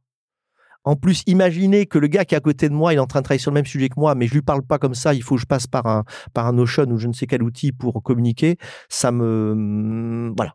En 0.84 0.94
plus, 0.94 1.24
imaginez 1.26 1.86
que 1.86 1.98
le 1.98 2.06
gars 2.06 2.24
qui 2.24 2.36
est 2.36 2.38
à 2.38 2.40
côté 2.40 2.68
de 2.68 2.74
moi, 2.74 2.92
il 2.92 2.96
est 2.96 3.00
en 3.00 3.06
train 3.08 3.18
de 3.18 3.24
travailler 3.24 3.40
sur 3.40 3.50
le 3.50 3.56
même 3.56 3.66
sujet 3.66 3.88
que 3.88 3.98
moi, 3.98 4.14
mais 4.14 4.28
je 4.28 4.34
lui 4.34 4.42
parle 4.42 4.62
pas 4.62 4.78
comme 4.78 4.94
ça. 4.94 5.12
Il 5.14 5.22
faut 5.24 5.34
que 5.34 5.40
je 5.40 5.46
passe 5.46 5.66
par 5.66 5.86
un, 5.86 6.04
par 6.32 6.46
un 6.46 6.52
Notion 6.52 6.84
ou 6.84 6.98
je 6.98 7.08
ne 7.08 7.12
sais 7.12 7.26
quel 7.26 7.42
outil 7.42 7.72
pour 7.72 8.00
communiquer. 8.04 8.58
Ça 8.88 9.10
me. 9.10 10.32
Voilà. 10.36 10.54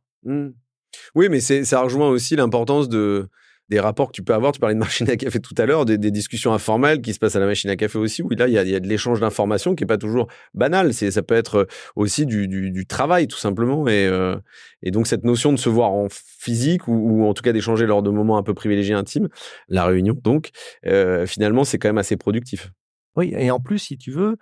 Oui, 1.16 1.30
mais 1.30 1.40
ça 1.40 1.82
rejoint 1.82 2.10
aussi 2.10 2.36
l'importance 2.36 2.90
de, 2.90 3.30
des 3.72 3.80
rapports 3.80 4.08
que 4.08 4.12
tu 4.12 4.22
peux 4.22 4.34
avoir. 4.34 4.52
Tu 4.52 4.60
parlais 4.60 4.76
de 4.76 4.80
machine 4.80 5.10
à 5.10 5.16
café 5.16 5.40
tout 5.40 5.56
à 5.58 5.66
l'heure, 5.66 5.86
des, 5.86 5.98
discussions 5.98 6.54
informelles 6.54 7.02
qui 7.02 7.14
se 7.14 7.20
passent 7.20 7.38
à 7.38 7.40
la 7.40 7.46
machine 7.46 7.70
à 7.70 7.78
café 7.78 7.98
aussi, 7.98 8.22
où 8.22 8.30
là, 8.30 8.48
il 8.48 8.54
y 8.54 8.58
a, 8.58 8.64
il 8.64 8.70
y 8.70 8.76
a 8.76 8.80
de 8.82 8.88
l'échange 8.88 9.22
d'informations 9.22 9.76
qui 9.76 9.86
est 9.86 9.88
pas 9.88 9.98
toujours 9.98 10.28
banal. 10.54 10.94
Ça 10.94 11.22
peut 11.24 11.36
être 11.36 11.68
aussi 11.96 12.26
du, 12.26 12.86
travail, 12.86 13.28
tout 13.28 13.38
simplement. 13.38 13.88
Et, 13.88 14.06
euh, 14.08 14.36
et 14.84 14.92
donc, 14.92 15.08
cette 15.08 15.24
notion 15.24 15.54
de 15.54 15.58
se 15.58 15.70
voir 15.70 15.92
en 15.92 16.08
physique 16.10 16.88
ou, 16.90 16.94
ou 16.94 17.26
en 17.26 17.34
tout 17.34 17.44
cas 17.44 17.54
d'échanger 17.54 17.86
lors 17.86 18.04
de 18.04 18.10
moments 18.10 18.38
un 18.38 18.44
peu 18.44 18.54
privilégiés, 18.54 18.94
intimes, 18.94 19.30
la 19.70 19.86
réunion, 19.86 20.18
donc, 20.22 20.50
euh, 20.86 21.26
finalement, 21.26 21.64
c'est 21.64 21.80
quand 21.80 21.90
même 21.90 21.98
assez 21.98 22.18
productif. 22.18 22.72
Oui, 23.16 23.34
et 23.38 23.52
en 23.52 23.60
plus, 23.60 23.80
si 23.80 23.98
tu 23.98 24.12
veux, 24.12 24.38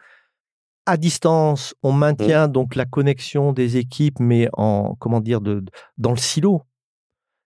à 0.90 0.98
distance, 0.98 1.74
on 1.84 1.92
maintient 1.92 2.48
donc 2.48 2.76
la 2.76 2.86
connexion 2.86 3.54
des 3.54 3.78
équipes, 3.78 4.20
mais 4.20 4.50
en 4.54 4.96
comment 5.00 5.20
dire, 5.22 5.42
de, 5.42 5.62
de- 5.62 5.72
dans 5.98 6.12
le 6.12 6.18
silo. 6.18 6.64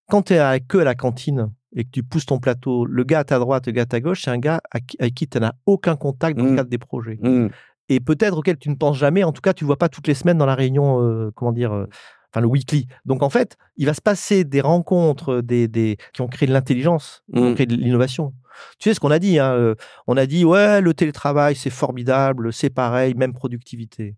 Quand 0.09 0.23
tu 0.23 0.33
es 0.33 0.59
que 0.67 0.77
à 0.79 0.83
la 0.83 0.95
cantine 0.95 1.51
et 1.75 1.85
que 1.85 1.89
tu 1.89 2.03
pousses 2.03 2.25
ton 2.25 2.39
plateau, 2.39 2.85
le 2.85 3.03
gars 3.03 3.19
à 3.19 3.23
ta 3.23 3.39
droite, 3.39 3.65
le 3.67 3.71
gars 3.71 3.83
à 3.83 3.85
ta 3.85 3.99
gauche, 4.01 4.21
c'est 4.23 4.31
un 4.31 4.37
gars 4.37 4.61
avec 4.71 5.13
qui 5.15 5.27
tu 5.27 5.39
n'as 5.39 5.53
aucun 5.65 5.95
contact 5.95 6.37
dans 6.37 6.45
le 6.45 6.51
Mm. 6.51 6.55
cadre 6.57 6.69
des 6.69 6.77
projets. 6.77 7.17
Mm. 7.21 7.47
Et 7.89 7.99
peut-être 7.99 8.37
auquel 8.37 8.57
tu 8.57 8.69
ne 8.69 8.75
penses 8.75 8.97
jamais, 8.97 9.23
en 9.23 9.31
tout 9.31 9.41
cas, 9.41 9.53
tu 9.53 9.63
ne 9.63 9.67
vois 9.67 9.77
pas 9.77 9.89
toutes 9.89 10.07
les 10.07 10.13
semaines 10.13 10.37
dans 10.37 10.45
la 10.45 10.55
réunion, 10.55 11.01
euh, 11.01 11.31
comment 11.35 11.51
dire, 11.51 11.73
euh, 11.73 11.87
enfin 12.31 12.41
le 12.41 12.47
weekly. 12.47 12.87
Donc 13.05 13.23
en 13.23 13.29
fait, 13.29 13.57
il 13.77 13.85
va 13.85 13.93
se 13.93 14.01
passer 14.01 14.43
des 14.43 14.61
rencontres 14.61 15.41
des, 15.41 15.67
des, 15.67 15.97
qui 16.13 16.21
ont 16.21 16.27
créé 16.27 16.47
de 16.47 16.53
l'intelligence, 16.53 17.23
qui 17.33 17.39
ont 17.39 17.53
créé 17.53 17.65
de 17.65 17.75
l'innovation. 17.75 18.33
Tu 18.79 18.89
sais 18.89 18.93
ce 18.93 18.99
qu'on 18.99 19.11
a 19.11 19.19
dit, 19.19 19.39
hein, 19.39 19.53
euh, 19.53 19.75
on 20.07 20.17
a 20.17 20.25
dit, 20.25 20.45
ouais, 20.45 20.81
le 20.81 20.93
télétravail, 20.93 21.55
c'est 21.55 21.69
formidable, 21.69 22.51
c'est 22.53 22.69
pareil, 22.69 23.13
même 23.15 23.33
productivité. 23.33 24.15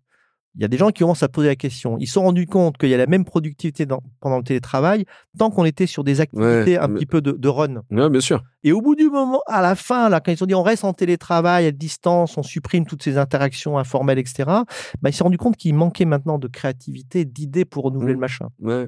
Il 0.58 0.62
y 0.62 0.64
a 0.64 0.68
des 0.68 0.78
gens 0.78 0.88
qui 0.88 1.00
commencent 1.00 1.22
à 1.22 1.28
poser 1.28 1.48
la 1.48 1.54
question. 1.56 1.98
Ils 1.98 2.06
se 2.06 2.14
sont 2.14 2.22
rendus 2.22 2.46
compte 2.46 2.78
qu'il 2.78 2.88
y 2.88 2.94
a 2.94 2.96
la 2.96 3.04
même 3.06 3.26
productivité 3.26 3.84
dans- 3.84 4.00
pendant 4.20 4.38
le 4.38 4.42
télétravail 4.42 5.04
tant 5.38 5.50
qu'on 5.50 5.66
était 5.66 5.86
sur 5.86 6.02
des 6.02 6.22
activités 6.22 6.46
Ouais, 6.46 6.78
un 6.78 6.88
mais- 6.88 6.94
petit 6.94 7.04
peu 7.04 7.20
de, 7.20 7.32
de 7.32 7.48
run. 7.48 7.82
Ouais, 7.90 8.08
bien 8.08 8.20
sûr. 8.22 8.42
Et 8.64 8.72
au 8.72 8.80
bout 8.80 8.94
du 8.94 9.10
moment, 9.10 9.42
à 9.48 9.60
la 9.60 9.74
fin, 9.74 10.08
là, 10.08 10.20
quand 10.20 10.32
ils 10.32 10.42
ont 10.42 10.46
dit 10.46 10.54
on 10.54 10.62
reste 10.62 10.84
en 10.84 10.94
télétravail 10.94 11.66
à 11.66 11.72
distance, 11.72 12.38
on 12.38 12.42
supprime 12.42 12.86
toutes 12.86 13.02
ces 13.02 13.18
interactions 13.18 13.76
informelles, 13.76 14.18
etc., 14.18 14.44
bah, 14.46 14.64
ils 15.10 15.12
se 15.12 15.18
sont 15.18 15.24
rendus 15.24 15.36
compte 15.36 15.58
qu'il 15.58 15.74
manquait 15.74 16.06
maintenant 16.06 16.38
de 16.38 16.48
créativité, 16.48 17.26
d'idées 17.26 17.66
pour 17.66 17.84
renouveler 17.84 18.14
le 18.14 18.18
machin. 18.18 18.48
Ouais. 18.58 18.86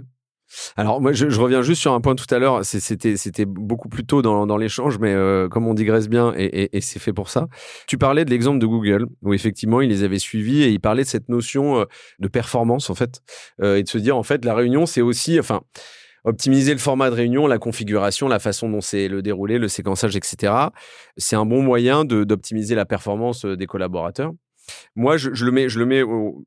Alors 0.76 1.00
moi, 1.00 1.12
je, 1.12 1.26
reviens 1.40 1.62
juste 1.62 1.80
sur 1.80 1.92
un 1.92 2.00
point 2.00 2.14
tout 2.14 2.32
à 2.32 2.38
l'heure. 2.38 2.64
C'était, 2.64 3.44
beaucoup 3.44 3.88
plus 3.88 4.04
tôt 4.04 4.22
dans, 4.22 4.56
l'échange, 4.56 4.98
mais 4.98 5.12
euh, 5.12 5.48
comme 5.48 5.66
on 5.66 5.74
digresse 5.74 6.08
bien, 6.08 6.32
et, 6.36 6.80
c'est 6.80 6.98
fait 6.98 7.12
pour 7.12 7.28
ça. 7.28 7.48
Tu 7.86 7.98
parlais 7.98 8.24
de 8.24 8.30
l'exemple 8.30 8.58
de 8.58 8.66
Google, 8.66 9.06
où 9.22 9.34
effectivement, 9.34 9.80
ils 9.80 9.88
les 9.88 10.04
avaient 10.04 10.18
suivis 10.18 10.62
et 10.62 10.70
ils 10.70 10.80
parlaient 10.80 11.02
de 11.02 11.08
cette 11.08 11.28
notion 11.28 11.80
euh, 11.80 11.84
de 12.18 12.28
performance, 12.28 12.90
en 12.90 12.94
fait, 12.94 13.20
euh, 13.62 13.76
et 13.76 13.82
de 13.82 13.88
se 13.88 13.98
dire, 13.98 14.16
en 14.16 14.22
fait, 14.22 14.44
la 14.44 14.54
réunion, 14.54 14.86
c'est 14.86 15.02
aussi, 15.02 15.38
enfin, 15.38 15.60
optimiser 16.24 16.72
le 16.72 16.78
format 16.78 17.10
de 17.10 17.14
réunion, 17.14 17.46
la 17.46 17.58
configuration, 17.58 18.28
la 18.28 18.38
façon 18.38 18.68
dont 18.68 18.80
c'est 18.80 19.08
le 19.08 19.22
déroulé, 19.22 19.58
le 19.58 19.68
séquençage, 19.68 20.16
etc. 20.16 20.52
C'est 21.16 21.36
un 21.36 21.46
bon 21.46 21.62
moyen 21.62 22.04
d'optimiser 22.04 22.74
la 22.74 22.84
performance 22.84 23.44
des 23.44 23.66
collaborateurs. 23.66 24.32
Moi, 24.96 25.16
je, 25.16 25.30
le 25.44 25.50
mets, 25.50 25.68
je 25.68 25.78
le 25.78 25.86
mets 25.86 26.02
au, 26.02 26.44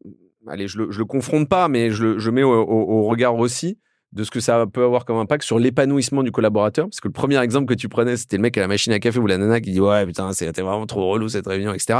allez, 0.48 0.68
je 0.68 0.78
le, 0.78 0.90
le 0.96 1.06
confronte 1.06 1.50
pas, 1.50 1.68
mais 1.68 1.90
je 1.90 2.06
le, 2.06 2.32
mets 2.32 2.44
au 2.44 3.04
regard 3.04 3.36
aussi 3.36 3.80
de 4.14 4.24
ce 4.24 4.32
que 4.32 4.40
ça 4.40 4.66
peut 4.72 4.84
avoir 4.84 5.06
comme 5.06 5.18
impact 5.18 5.44
sur 5.44 5.58
l'épanouissement 5.60 6.24
du 6.24 6.32
collaborateur. 6.32 6.86
Parce 6.88 7.00
que 7.00 7.08
le 7.08 7.14
premier 7.14 7.42
exemple 7.42 7.68
que 7.68 7.74
tu 7.74 7.88
prenais, 7.90 8.18
c'était 8.18 8.38
le 8.38 8.42
mec 8.42 8.58
à 8.58 8.62
la 8.62 8.68
machine 8.68 8.92
à 8.94 9.00
café 9.00 9.20
ou 9.20 9.28
la 9.28 9.38
nana 9.38 9.62
qui 9.62 9.72
dit 9.72 9.80
ouais 9.80 10.06
putain 10.06 10.34
c'était 10.34 10.62
vraiment 10.62 10.86
trop 10.86 11.10
relou 11.10 11.30
cette 11.30 11.48
réunion, 11.48 11.74
etc. 11.74 12.00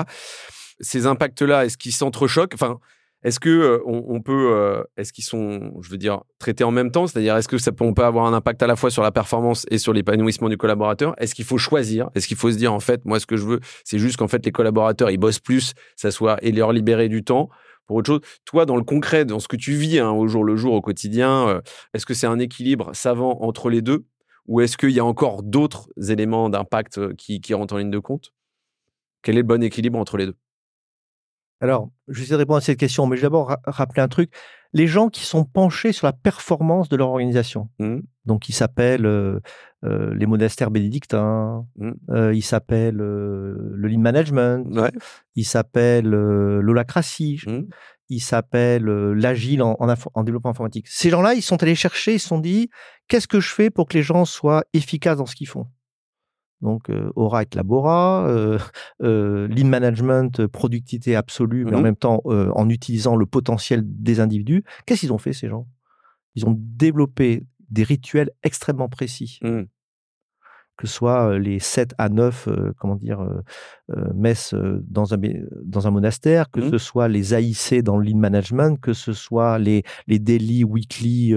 Ces 0.80 1.06
impacts-là, 1.06 1.66
est-ce 1.66 1.78
qu'ils 1.78 1.94
s'entrechoquent? 1.94 2.56
Enfin, 2.56 2.80
Est-ce 3.24 3.40
que 3.40 3.50
euh, 3.50 3.80
on, 3.86 4.20
peut, 4.20 4.50
euh, 4.52 4.84
est-ce 4.98 5.14
qu'ils 5.14 5.24
sont, 5.24 5.74
je 5.80 5.90
veux 5.92 5.98
dire, 6.00 6.22
traités 6.40 6.64
en 6.64 6.72
même 6.72 6.90
temps? 6.90 7.06
C'est-à-dire, 7.06 7.38
est-ce 7.38 7.48
que 7.48 7.60
ça 7.60 7.72
peut, 7.72 7.94
peut 7.94 8.04
avoir 8.04 8.26
un 8.26 8.34
impact 8.34 8.64
à 8.64 8.68
la 8.68 8.76
fois 8.76 8.90
sur 8.90 9.04
la 9.04 9.12
performance 9.12 9.68
et 9.70 9.78
sur 9.78 9.94
l'épanouissement 9.94 10.50
du 10.50 10.58
collaborateur? 10.58 11.14
Est-ce 11.20 11.36
qu'il 11.36 11.46
faut 11.46 11.60
choisir? 11.60 12.10
Est-ce 12.16 12.28
qu'il 12.28 12.38
faut 12.38 12.52
se 12.52 12.58
dire, 12.58 12.74
en 12.74 12.80
fait, 12.80 13.06
moi, 13.06 13.20
ce 13.20 13.28
que 13.28 13.38
je 13.38 13.46
veux, 13.46 13.60
c'est 13.84 14.00
juste 14.00 14.18
qu'en 14.18 14.28
fait, 14.28 14.44
les 14.44 14.52
collaborateurs, 14.52 15.12
ils 15.12 15.20
bossent 15.20 15.40
plus, 15.40 15.74
ça 15.96 16.10
soit 16.10 16.44
et 16.44 16.52
leur 16.52 16.74
libérer 16.74 17.10
du 17.10 17.24
temps? 17.24 17.50
Pour 17.88 17.98
autre 17.98 18.08
chose. 18.08 18.22
Toi, 18.46 18.66
dans 18.66 18.76
le 18.76 18.84
concret, 18.84 19.26
dans 19.26 19.40
ce 19.40 19.48
que 19.48 19.56
tu 19.56 19.74
vis 19.74 20.00
hein, 20.00 20.12
au 20.12 20.28
jour 20.28 20.44
le 20.44 20.56
jour, 20.56 20.74
au 20.74 20.82
quotidien, 20.82 21.48
euh, 21.48 21.62
est-ce 21.94 22.06
que 22.06 22.14
c'est 22.14 22.28
un 22.28 22.40
équilibre 22.40 22.92
savant 22.94 23.42
entre 23.42 23.70
les 23.70 23.82
deux? 23.82 24.06
Ou 24.48 24.62
est-ce 24.62 24.78
qu'il 24.78 24.92
y 24.92 25.00
a 25.00 25.06
encore 25.06 25.44
d'autres 25.44 25.90
éléments 26.10 26.50
d'impact 26.50 26.98
euh, 26.98 27.14
qui, 27.18 27.54
rentrent 27.54 27.76
en 27.76 27.78
ligne 27.78 27.92
de 27.92 28.00
compte? 28.00 28.34
Quel 29.22 29.36
est 29.36 29.42
le 29.42 29.48
bon 29.48 29.64
équilibre 29.64 30.00
entre 30.00 30.18
les 30.18 30.26
deux? 30.26 30.36
Alors, 31.60 31.92
je 32.08 32.24
vais 32.24 32.36
répondre 32.36 32.58
à 32.58 32.62
cette 32.62 32.80
question, 32.80 33.06
mais 33.06 33.18
je 33.18 33.22
vais 33.22 33.28
d'abord 33.28 33.50
ra- 33.50 33.62
rappeler 33.66 34.02
un 34.02 34.08
truc. 34.08 34.34
Les 34.74 34.88
gens 34.88 35.10
qui 35.10 35.26
sont 35.26 35.44
penchés 35.44 35.92
sur 35.92 36.08
la 36.08 36.14
performance 36.14 36.88
de 36.88 36.96
leur 36.96 37.10
organisation, 37.10 37.70
Mhm. 37.80 38.04
donc 38.26 38.48
ils 38.48 38.54
s'appellent 38.54 39.06
euh, 39.06 39.40
euh, 39.84 40.14
les 40.16 40.26
monastères 40.26 40.72
bénédictins, 40.72 41.66
Mhm. 41.78 41.94
euh, 42.12 42.34
ils 42.34 42.42
s'appellent 42.44 42.96
le 42.96 43.76
lean 43.88 44.00
management, 44.00 44.66
Ouais. 44.74 44.92
ils 45.36 45.44
s'appellent 45.46 46.10
l'holacratie, 46.10 47.42
Mhm. 47.46 47.68
ils 48.10 48.20
s'appellent 48.22 48.86
l'agile 48.86 49.62
en, 49.64 49.76
en 49.80 50.24
développement 50.24 50.52
informatique. 50.52 50.88
Ces 50.88 51.10
gens-là, 51.10 51.34
ils 51.34 51.42
sont 51.42 51.62
allés 51.64 51.76
chercher, 51.76 52.14
ils 52.16 52.20
se 52.20 52.28
sont 52.28 52.40
dit, 52.40 52.70
qu'est-ce 53.08 53.28
que 53.28 53.40
je 53.40 53.50
fais 53.54 53.70
pour 53.70 53.88
que 53.88 53.98
les 53.98 54.04
gens 54.04 54.26
soient 54.26 54.64
efficaces 54.74 55.18
dans 55.18 55.26
ce 55.26 55.36
qu'ils 55.36 55.48
font? 55.50 55.68
Donc, 56.62 56.90
euh, 56.90 57.12
Aura 57.16 57.44
et 57.44 57.48
Labora, 57.56 58.28
euh, 58.28 58.58
euh, 59.04 59.48
Lean 59.48 59.68
Management, 59.68 60.46
productivité 60.48 61.16
absolue, 61.16 61.66
mais 61.66 61.74
en 61.76 61.78
Mhm. 61.80 61.84
même 61.84 61.96
temps 61.96 62.22
en 62.26 62.70
utilisant 62.70 63.16
le 63.16 63.26
potentiel 63.26 63.82
des 63.86 64.20
individus. 64.20 64.64
Qu'est-ce 64.86 65.02
qu'ils 65.02 65.14
ont 65.14 65.18
fait, 65.18 65.34
ces 65.34 65.48
gens? 65.50 65.68
Ils 66.36 66.46
ont 66.46 66.56
développé 66.58 67.44
des 67.70 67.84
rituels 67.84 68.30
extrêmement 68.44 68.90
précis, 68.90 69.40
Mhm. 69.44 69.68
Que 70.82 70.88
ce 70.88 70.94
soit 70.96 71.38
les 71.38 71.60
7 71.60 71.94
à 72.00 72.10
9, 72.10 72.48
euh, 72.48 72.74
comment 72.80 72.96
dire, 72.96 73.22
euh, 73.22 74.14
messes 74.16 74.56
dans 74.88 75.14
un, 75.14 75.18
dans 75.64 75.88
un 75.88 75.92
monastère, 75.92 76.50
que 76.50 76.60
Mhm. 76.62 76.72
ce 76.72 76.78
soit 76.80 77.08
les 77.08 77.34
AIC 77.36 77.84
dans 77.84 77.98
le 77.98 78.06
Lean 78.10 78.18
Management, 78.18 78.80
que 78.82 78.94
ce 78.94 79.14
soit 79.14 79.60
les, 79.60 79.84
les 80.08 80.18
daily, 80.18 80.64
weekly, 80.64 81.36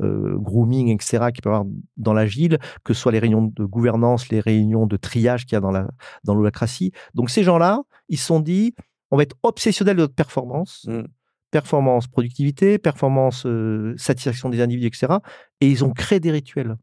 grooming, 0.00 0.88
etc., 0.94 1.26
qu'il 1.32 1.42
peut 1.42 1.50
y 1.50 1.52
avoir 1.52 1.64
dans 1.96 2.12
l'agile, 2.12 2.58
que 2.84 2.94
ce 2.94 3.00
soit 3.00 3.12
les 3.12 3.18
réunions 3.18 3.52
de 3.54 3.64
gouvernance, 3.64 4.28
les 4.28 4.40
réunions 4.40 4.86
de 4.86 4.96
triage 4.96 5.44
qu'il 5.46 5.54
y 5.54 5.56
a 5.56 5.60
dans 5.60 5.70
la 5.70 5.88
dans 6.24 6.34
l'holacratie. 6.34 6.92
Donc 7.14 7.30
ces 7.30 7.42
gens-là, 7.42 7.82
ils 8.08 8.18
se 8.18 8.26
sont 8.26 8.40
dit, 8.40 8.74
on 9.10 9.16
va 9.16 9.22
être 9.24 9.36
obsessionnel 9.42 9.96
de 9.96 10.02
notre 10.02 10.14
performance, 10.14 10.86
Mm. 10.88 11.02
performance, 11.50 12.06
productivité, 12.08 12.78
performance, 12.78 13.46
euh, 13.46 13.94
satisfaction 13.96 14.48
des 14.50 14.60
individus, 14.60 14.88
etc. 14.88 15.14
Et 15.60 15.68
ils 15.70 15.84
ont 15.84 15.90
créé 15.92 16.20
des 16.20 16.30
rituels. 16.32 16.76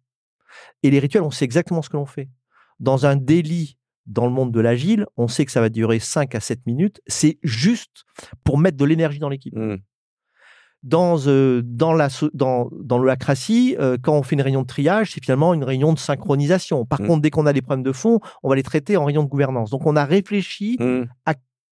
Et 0.84 0.90
les 0.92 1.00
rituels, 1.00 1.24
on 1.24 1.32
sait 1.32 1.46
exactement 1.46 1.82
ce 1.82 1.90
que 1.90 1.98
l'on 1.98 2.06
fait. 2.06 2.30
Dans 2.80 3.06
un 3.06 3.16
délit, 3.16 3.78
dans 4.08 4.26
le 4.26 4.32
monde 4.32 4.52
de 4.52 4.60
l'agile, 4.60 5.06
on 5.18 5.28
sait 5.28 5.46
que 5.46 5.52
ça 5.52 5.62
va 5.62 5.70
durer 5.70 6.00
5 6.00 6.34
à 6.36 6.40
7 6.40 6.66
minutes. 6.66 7.02
C'est 7.08 7.38
juste 7.44 8.04
pour 8.44 8.58
mettre 8.58 8.78
de 8.78 8.86
l'énergie 8.86 9.20
dans 9.20 9.30
l'équipe 9.30 9.56
Mhm. 9.56 9.80
dans, 10.84 11.28
euh, 11.28 11.62
dans, 11.64 11.94
la, 11.94 12.08
dans, 12.34 12.68
dans 12.72 13.04
euh, 13.06 13.98
quand 14.02 14.14
on 14.18 14.24
fait 14.24 14.36
une 14.36 14.42
réunion 14.42 14.64
de 14.64 14.68
triage, 14.68 15.12
c'est 15.12 15.24
finalement 15.24 15.54
une 15.54 15.64
réunion 15.64 15.94
de 15.94 16.00
synchronisation. 16.00 16.86
Par 16.88 17.00
Mm. 17.02 17.08
contre, 17.08 17.22
dès 17.22 17.30
qu'on 17.30 17.46
a 17.46 17.54
des 17.54 17.62
problèmes 17.62 17.84
de 17.84 17.92
fond, 17.92 18.20
on 18.42 18.50
va 18.50 18.56
les 18.56 18.64
traiter 18.64 18.98
en 18.98 19.06
réunion 19.06 19.22
de 19.24 19.30
gouvernance. 19.30 19.70
Donc, 19.70 19.86
on 19.86 19.96
a 19.96 20.06
réfléchi 20.06 20.78
Mhm. 20.80 21.08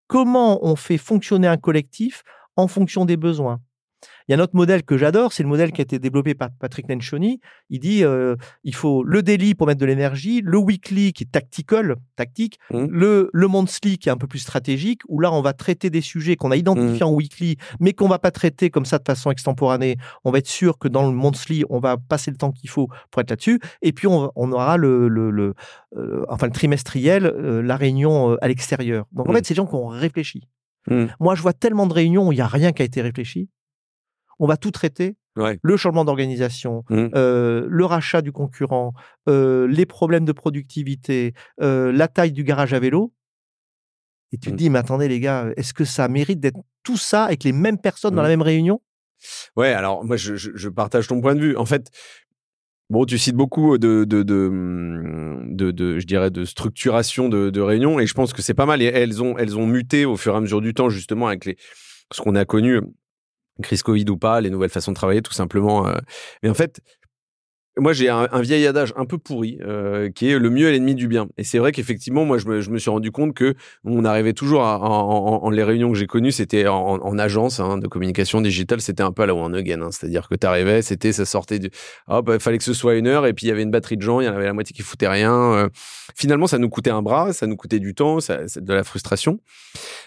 comment 0.06 0.64
on 0.64 0.76
fait 0.76 0.98
fonctionner 0.98 1.48
un 1.48 1.56
collectif 1.56 2.22
en 2.56 2.68
fonction 2.68 3.04
des 3.04 3.16
besoins. 3.16 3.60
Il 4.30 4.34
y 4.34 4.36
a 4.36 4.38
un 4.38 4.44
autre 4.44 4.54
modèle 4.54 4.84
que 4.84 4.96
j'adore, 4.96 5.32
c'est 5.32 5.42
le 5.42 5.48
modèle 5.48 5.72
qui 5.72 5.80
a 5.80 5.82
été 5.82 5.98
développé 5.98 6.34
par 6.34 6.50
Patrick 6.60 6.88
Nencioni. 6.88 7.40
Il 7.68 7.80
dit 7.80 8.04
euh, 8.04 8.36
il 8.62 8.76
faut 8.76 9.02
le 9.02 9.24
daily 9.24 9.56
pour 9.56 9.66
mettre 9.66 9.80
de 9.80 9.86
l'énergie, 9.86 10.40
le 10.44 10.56
weekly 10.56 11.12
qui 11.12 11.24
est 11.24 11.32
tactical, 11.32 11.96
tactique, 12.14 12.60
Mhm. 12.72 12.86
le, 12.92 13.30
le 13.32 13.48
monthly 13.48 13.98
qui 13.98 14.08
est 14.08 14.12
un 14.12 14.16
peu 14.16 14.28
plus 14.28 14.38
stratégique, 14.38 15.00
où 15.08 15.18
là 15.18 15.32
on 15.32 15.42
va 15.42 15.52
traiter 15.52 15.90
des 15.90 16.00
sujets 16.00 16.36
qu'on 16.36 16.52
a 16.52 16.56
identifiés 16.56 17.02
en 17.02 17.12
weekly, 17.12 17.56
mais 17.80 17.92
qu'on 17.92 18.06
va 18.06 18.20
pas 18.20 18.30
traiter 18.30 18.70
comme 18.70 18.84
ça 18.84 18.98
de 18.98 19.04
façon 19.04 19.32
extemporanée. 19.32 19.96
On 20.22 20.30
va 20.30 20.38
être 20.38 20.46
sûr 20.46 20.78
que 20.78 20.86
dans 20.86 21.10
le 21.10 21.12
monthly, 21.12 21.64
on 21.68 21.80
va 21.80 21.96
passer 21.96 22.30
le 22.30 22.36
temps 22.36 22.52
qu'il 22.52 22.70
faut 22.70 22.86
pour 23.10 23.22
être 23.22 23.30
là-dessus. 23.30 23.58
Et 23.82 23.92
puis 23.92 24.06
on, 24.06 24.30
on 24.36 24.52
aura 24.52 24.76
le, 24.76 25.08
le, 25.08 25.32
le, 25.32 25.54
euh, 25.96 26.24
enfin 26.28 26.46
le 26.46 26.52
trimestriel, 26.52 27.26
euh, 27.26 27.62
la 27.62 27.76
réunion 27.76 28.30
euh, 28.30 28.36
à 28.42 28.46
l'extérieur. 28.46 29.06
Donc 29.10 29.26
en 29.28 29.30
Mhm. 29.32 29.38
fait, 29.38 29.46
c'est 29.46 29.54
des 29.54 29.56
gens 29.56 29.66
qui 29.66 29.74
ont 29.74 29.88
réfléchi. 29.88 30.42
Moi, 31.18 31.34
je 31.34 31.42
vois 31.42 31.52
tellement 31.52 31.86
de 31.88 31.92
réunions 31.92 32.28
où 32.28 32.32
il 32.32 32.36
n'y 32.36 32.40
a 32.42 32.46
rien 32.46 32.70
qui 32.70 32.82
a 32.82 32.84
été 32.84 33.02
réfléchi. 33.02 33.48
On 34.40 34.46
va 34.46 34.56
tout 34.56 34.70
traiter. 34.72 35.16
Ouais. 35.36 35.58
Le 35.62 35.76
changement 35.76 36.04
d'organisation, 36.04 36.82
Mhm. 36.90 37.10
euh, 37.14 37.66
le 37.68 37.84
rachat 37.84 38.20
du 38.22 38.32
concurrent, 38.32 38.92
euh, 39.28 39.68
les 39.68 39.86
problèmes 39.86 40.24
de 40.24 40.32
productivité, 40.32 41.34
euh, 41.62 41.92
la 41.92 42.08
taille 42.08 42.32
du 42.32 42.42
garage 42.42 42.74
à 42.74 42.80
vélo. 42.80 43.12
Et 44.32 44.38
tu 44.38 44.48
te 44.48 44.50
Mhm. 44.52 44.56
dis, 44.56 44.70
mais 44.70 44.78
attendez 44.78 45.08
les 45.08 45.20
gars, 45.20 45.48
est-ce 45.56 45.72
que 45.74 45.84
ça 45.84 46.08
mérite 46.08 46.40
d'être 46.40 46.58
tout 46.82 46.96
ça 46.96 47.24
avec 47.24 47.44
les 47.44 47.52
mêmes 47.52 47.78
personnes 47.78 48.14
dans 48.14 48.22
la 48.22 48.28
même 48.28 48.42
réunion? 48.42 48.80
Ouais, 49.56 49.68
alors 49.72 50.04
moi 50.04 50.16
je, 50.16 50.34
je- 50.36 50.50
je 50.54 50.68
partage 50.68 51.06
ton 51.06 51.20
point 51.20 51.34
de 51.34 51.40
vue. 51.40 51.56
En 51.56 51.66
fait, 51.66 51.90
bon, 52.88 53.04
tu 53.04 53.18
cites 53.18 53.34
beaucoup 53.36 53.76
de, 53.76 54.04
de, 54.04 54.22
de, 54.22 55.98
je 55.98 56.06
dirais, 56.06 56.30
de 56.30 56.44
structuration 56.44 57.28
de, 57.28 57.50
de 57.50 57.60
réunions, 57.60 58.00
et 58.00 58.06
je 58.06 58.14
pense 58.14 58.32
que 58.32 58.40
c'est 58.42 58.54
pas 58.54 58.66
mal. 58.66 58.80
Et 58.82 58.86
elles 58.86 59.22
ont, 59.22 59.36
elles 59.36 59.58
ont 59.58 59.66
muté 59.66 60.04
au 60.06 60.16
fur 60.16 60.34
et 60.34 60.36
à 60.36 60.40
mesure 60.40 60.60
du 60.60 60.72
temps, 60.74 60.88
justement, 60.88 61.26
avec 61.28 61.44
les, 61.44 61.56
ce 62.12 62.22
qu'on 62.22 62.34
a 62.34 62.44
connu, 62.44 62.80
crise 63.62 63.82
Covid 63.82 64.06
ou 64.10 64.16
pas, 64.16 64.40
les 64.40 64.50
nouvelles 64.50 64.70
façons 64.70 64.92
de 64.92 64.96
travailler, 64.96 65.22
tout 65.22 65.32
simplement. 65.32 65.86
euh. 65.86 65.94
Mais 66.42 66.48
en 66.48 66.54
fait, 66.54 66.80
moi 67.78 67.92
j'ai 67.92 68.08
un, 68.08 68.26
vieil 68.40 68.66
adage 68.66 68.92
un 68.96 69.04
peu 69.06 69.16
pourri 69.16 69.58
euh, 69.62 70.10
qui 70.10 70.28
est 70.30 70.38
le 70.38 70.50
mieux 70.50 70.68
est 70.68 70.72
l'ennemi 70.72 70.94
du 70.94 71.08
bien. 71.08 71.28
Et 71.38 71.44
c'est 71.44 71.58
vrai 71.58 71.72
qu'effectivement, 71.72 72.24
moi 72.24 72.36
je 72.38 72.46
me, 72.46 72.60
je 72.60 72.70
me 72.70 72.78
suis 72.78 72.90
rendu 72.90 73.10
compte 73.12 73.32
que 73.34 73.54
on 73.84 74.04
arrivait 74.04 74.32
toujours 74.32 74.62
à, 74.64 74.78
en, 74.80 75.44
en- 75.44 75.50
les 75.50 75.62
réunions 75.62 75.90
que 75.92 75.96
j'ai 75.98 76.06
connues, 76.06 76.32
c'était 76.32 76.66
en, 76.66 76.76
en 76.76 77.18
agence 77.18 77.60
hein, 77.60 77.78
de 77.78 77.86
communication 77.86 78.40
digitale, 78.40 78.80
c'était 78.80 79.02
un 79.02 79.12
peu 79.12 79.22
à 79.22 79.26
la 79.26 79.34
one 79.34 79.54
again. 79.54 79.80
hein. 79.82 79.90
C'est-à-dire 79.92 80.28
que 80.28 80.34
tu 80.34 80.46
arrivais, 80.46 80.82
c'était, 80.82 81.12
ça 81.12 81.24
sortait 81.24 81.58
du. 81.58 81.70
Hop, 82.08 82.30
il 82.32 82.40
fallait 82.40 82.58
que 82.58 82.64
ce 82.64 82.74
soit 82.74 82.94
une 82.96 83.06
heure, 83.06 83.26
et 83.26 83.32
puis 83.32 83.46
il 83.46 83.48
y 83.48 83.52
avait 83.52 83.62
une 83.62 83.70
batterie 83.70 83.96
de 83.96 84.02
gens, 84.02 84.20
il 84.20 84.26
y 84.26 84.28
en 84.28 84.34
avait 84.34 84.44
la 84.46 84.52
moitié 84.52 84.74
qui 84.74 84.82
foutaient 84.82 85.08
rien. 85.08 85.32
euh. 85.54 85.68
Finalement, 86.16 86.46
ça 86.48 86.58
nous 86.58 86.68
coûtait 86.68 86.90
un 86.90 87.02
bras, 87.02 87.32
ça 87.32 87.46
nous 87.46 87.56
coûtait 87.56 87.78
du 87.78 87.94
temps, 87.94 88.18
ça, 88.20 88.38
de 88.56 88.72
la 88.74 88.82
frustration. 88.84 89.38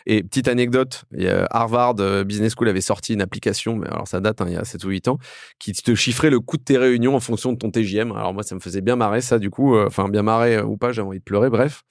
Et 0.06 0.22
petite 0.22 0.48
anecdote, 0.50 1.06
Harvard 1.50 1.96
euh, 2.00 2.24
Business 2.26 2.54
School 2.58 2.68
avait 2.68 2.82
sorti 2.82 3.14
une 3.14 3.22
application, 3.22 3.78
mais 3.78 3.88
alors 3.88 4.08
ça 4.08 4.20
date, 4.20 4.42
hein, 4.42 4.46
il 4.50 4.54
y 4.54 4.58
a 4.58 4.66
7 4.66 4.84
ou 4.84 4.90
8 4.90 5.08
ans, 5.08 5.18
qui 5.60 5.72
te 5.72 5.96
chiffrait 5.96 6.30
le 6.30 6.40
coût 6.42 6.58
de 6.58 6.64
tes 6.64 6.78
réunions 6.78 7.16
en 7.16 7.20
fonction 7.22 7.54
de 7.54 7.58
TJM. 7.72 8.12
Alors 8.12 8.34
moi, 8.34 8.44
ça 8.44 8.56
me 8.56 8.60
faisait 8.60 8.82
bien 8.82 8.96
marrer 8.96 9.22
ça, 9.22 9.40
du 9.40 9.50
coup, 9.50 9.76
euh, 9.76 9.88
enfin 9.88 10.10
bien 10.10 10.24
marrer 10.24 10.58
euh, 10.58 10.64
ou 10.64 10.78
pas, 10.78 10.92
j'avais 10.92 11.08
envie 11.08 11.20
de 11.20 11.24
pleurer, 11.24 11.50
bref. 11.50 11.84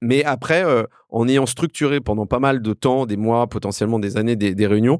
Mais 0.00 0.24
après, 0.24 0.64
euh, 0.64 0.84
en 1.08 1.28
ayant 1.28 1.46
structuré 1.46 2.00
pendant 2.00 2.26
pas 2.26 2.38
mal 2.38 2.62
de 2.62 2.72
temps, 2.72 3.06
des 3.06 3.16
mois, 3.16 3.46
potentiellement 3.46 3.98
des 3.98 4.16
années, 4.16 4.36
des, 4.36 4.66
réunions, 4.66 4.98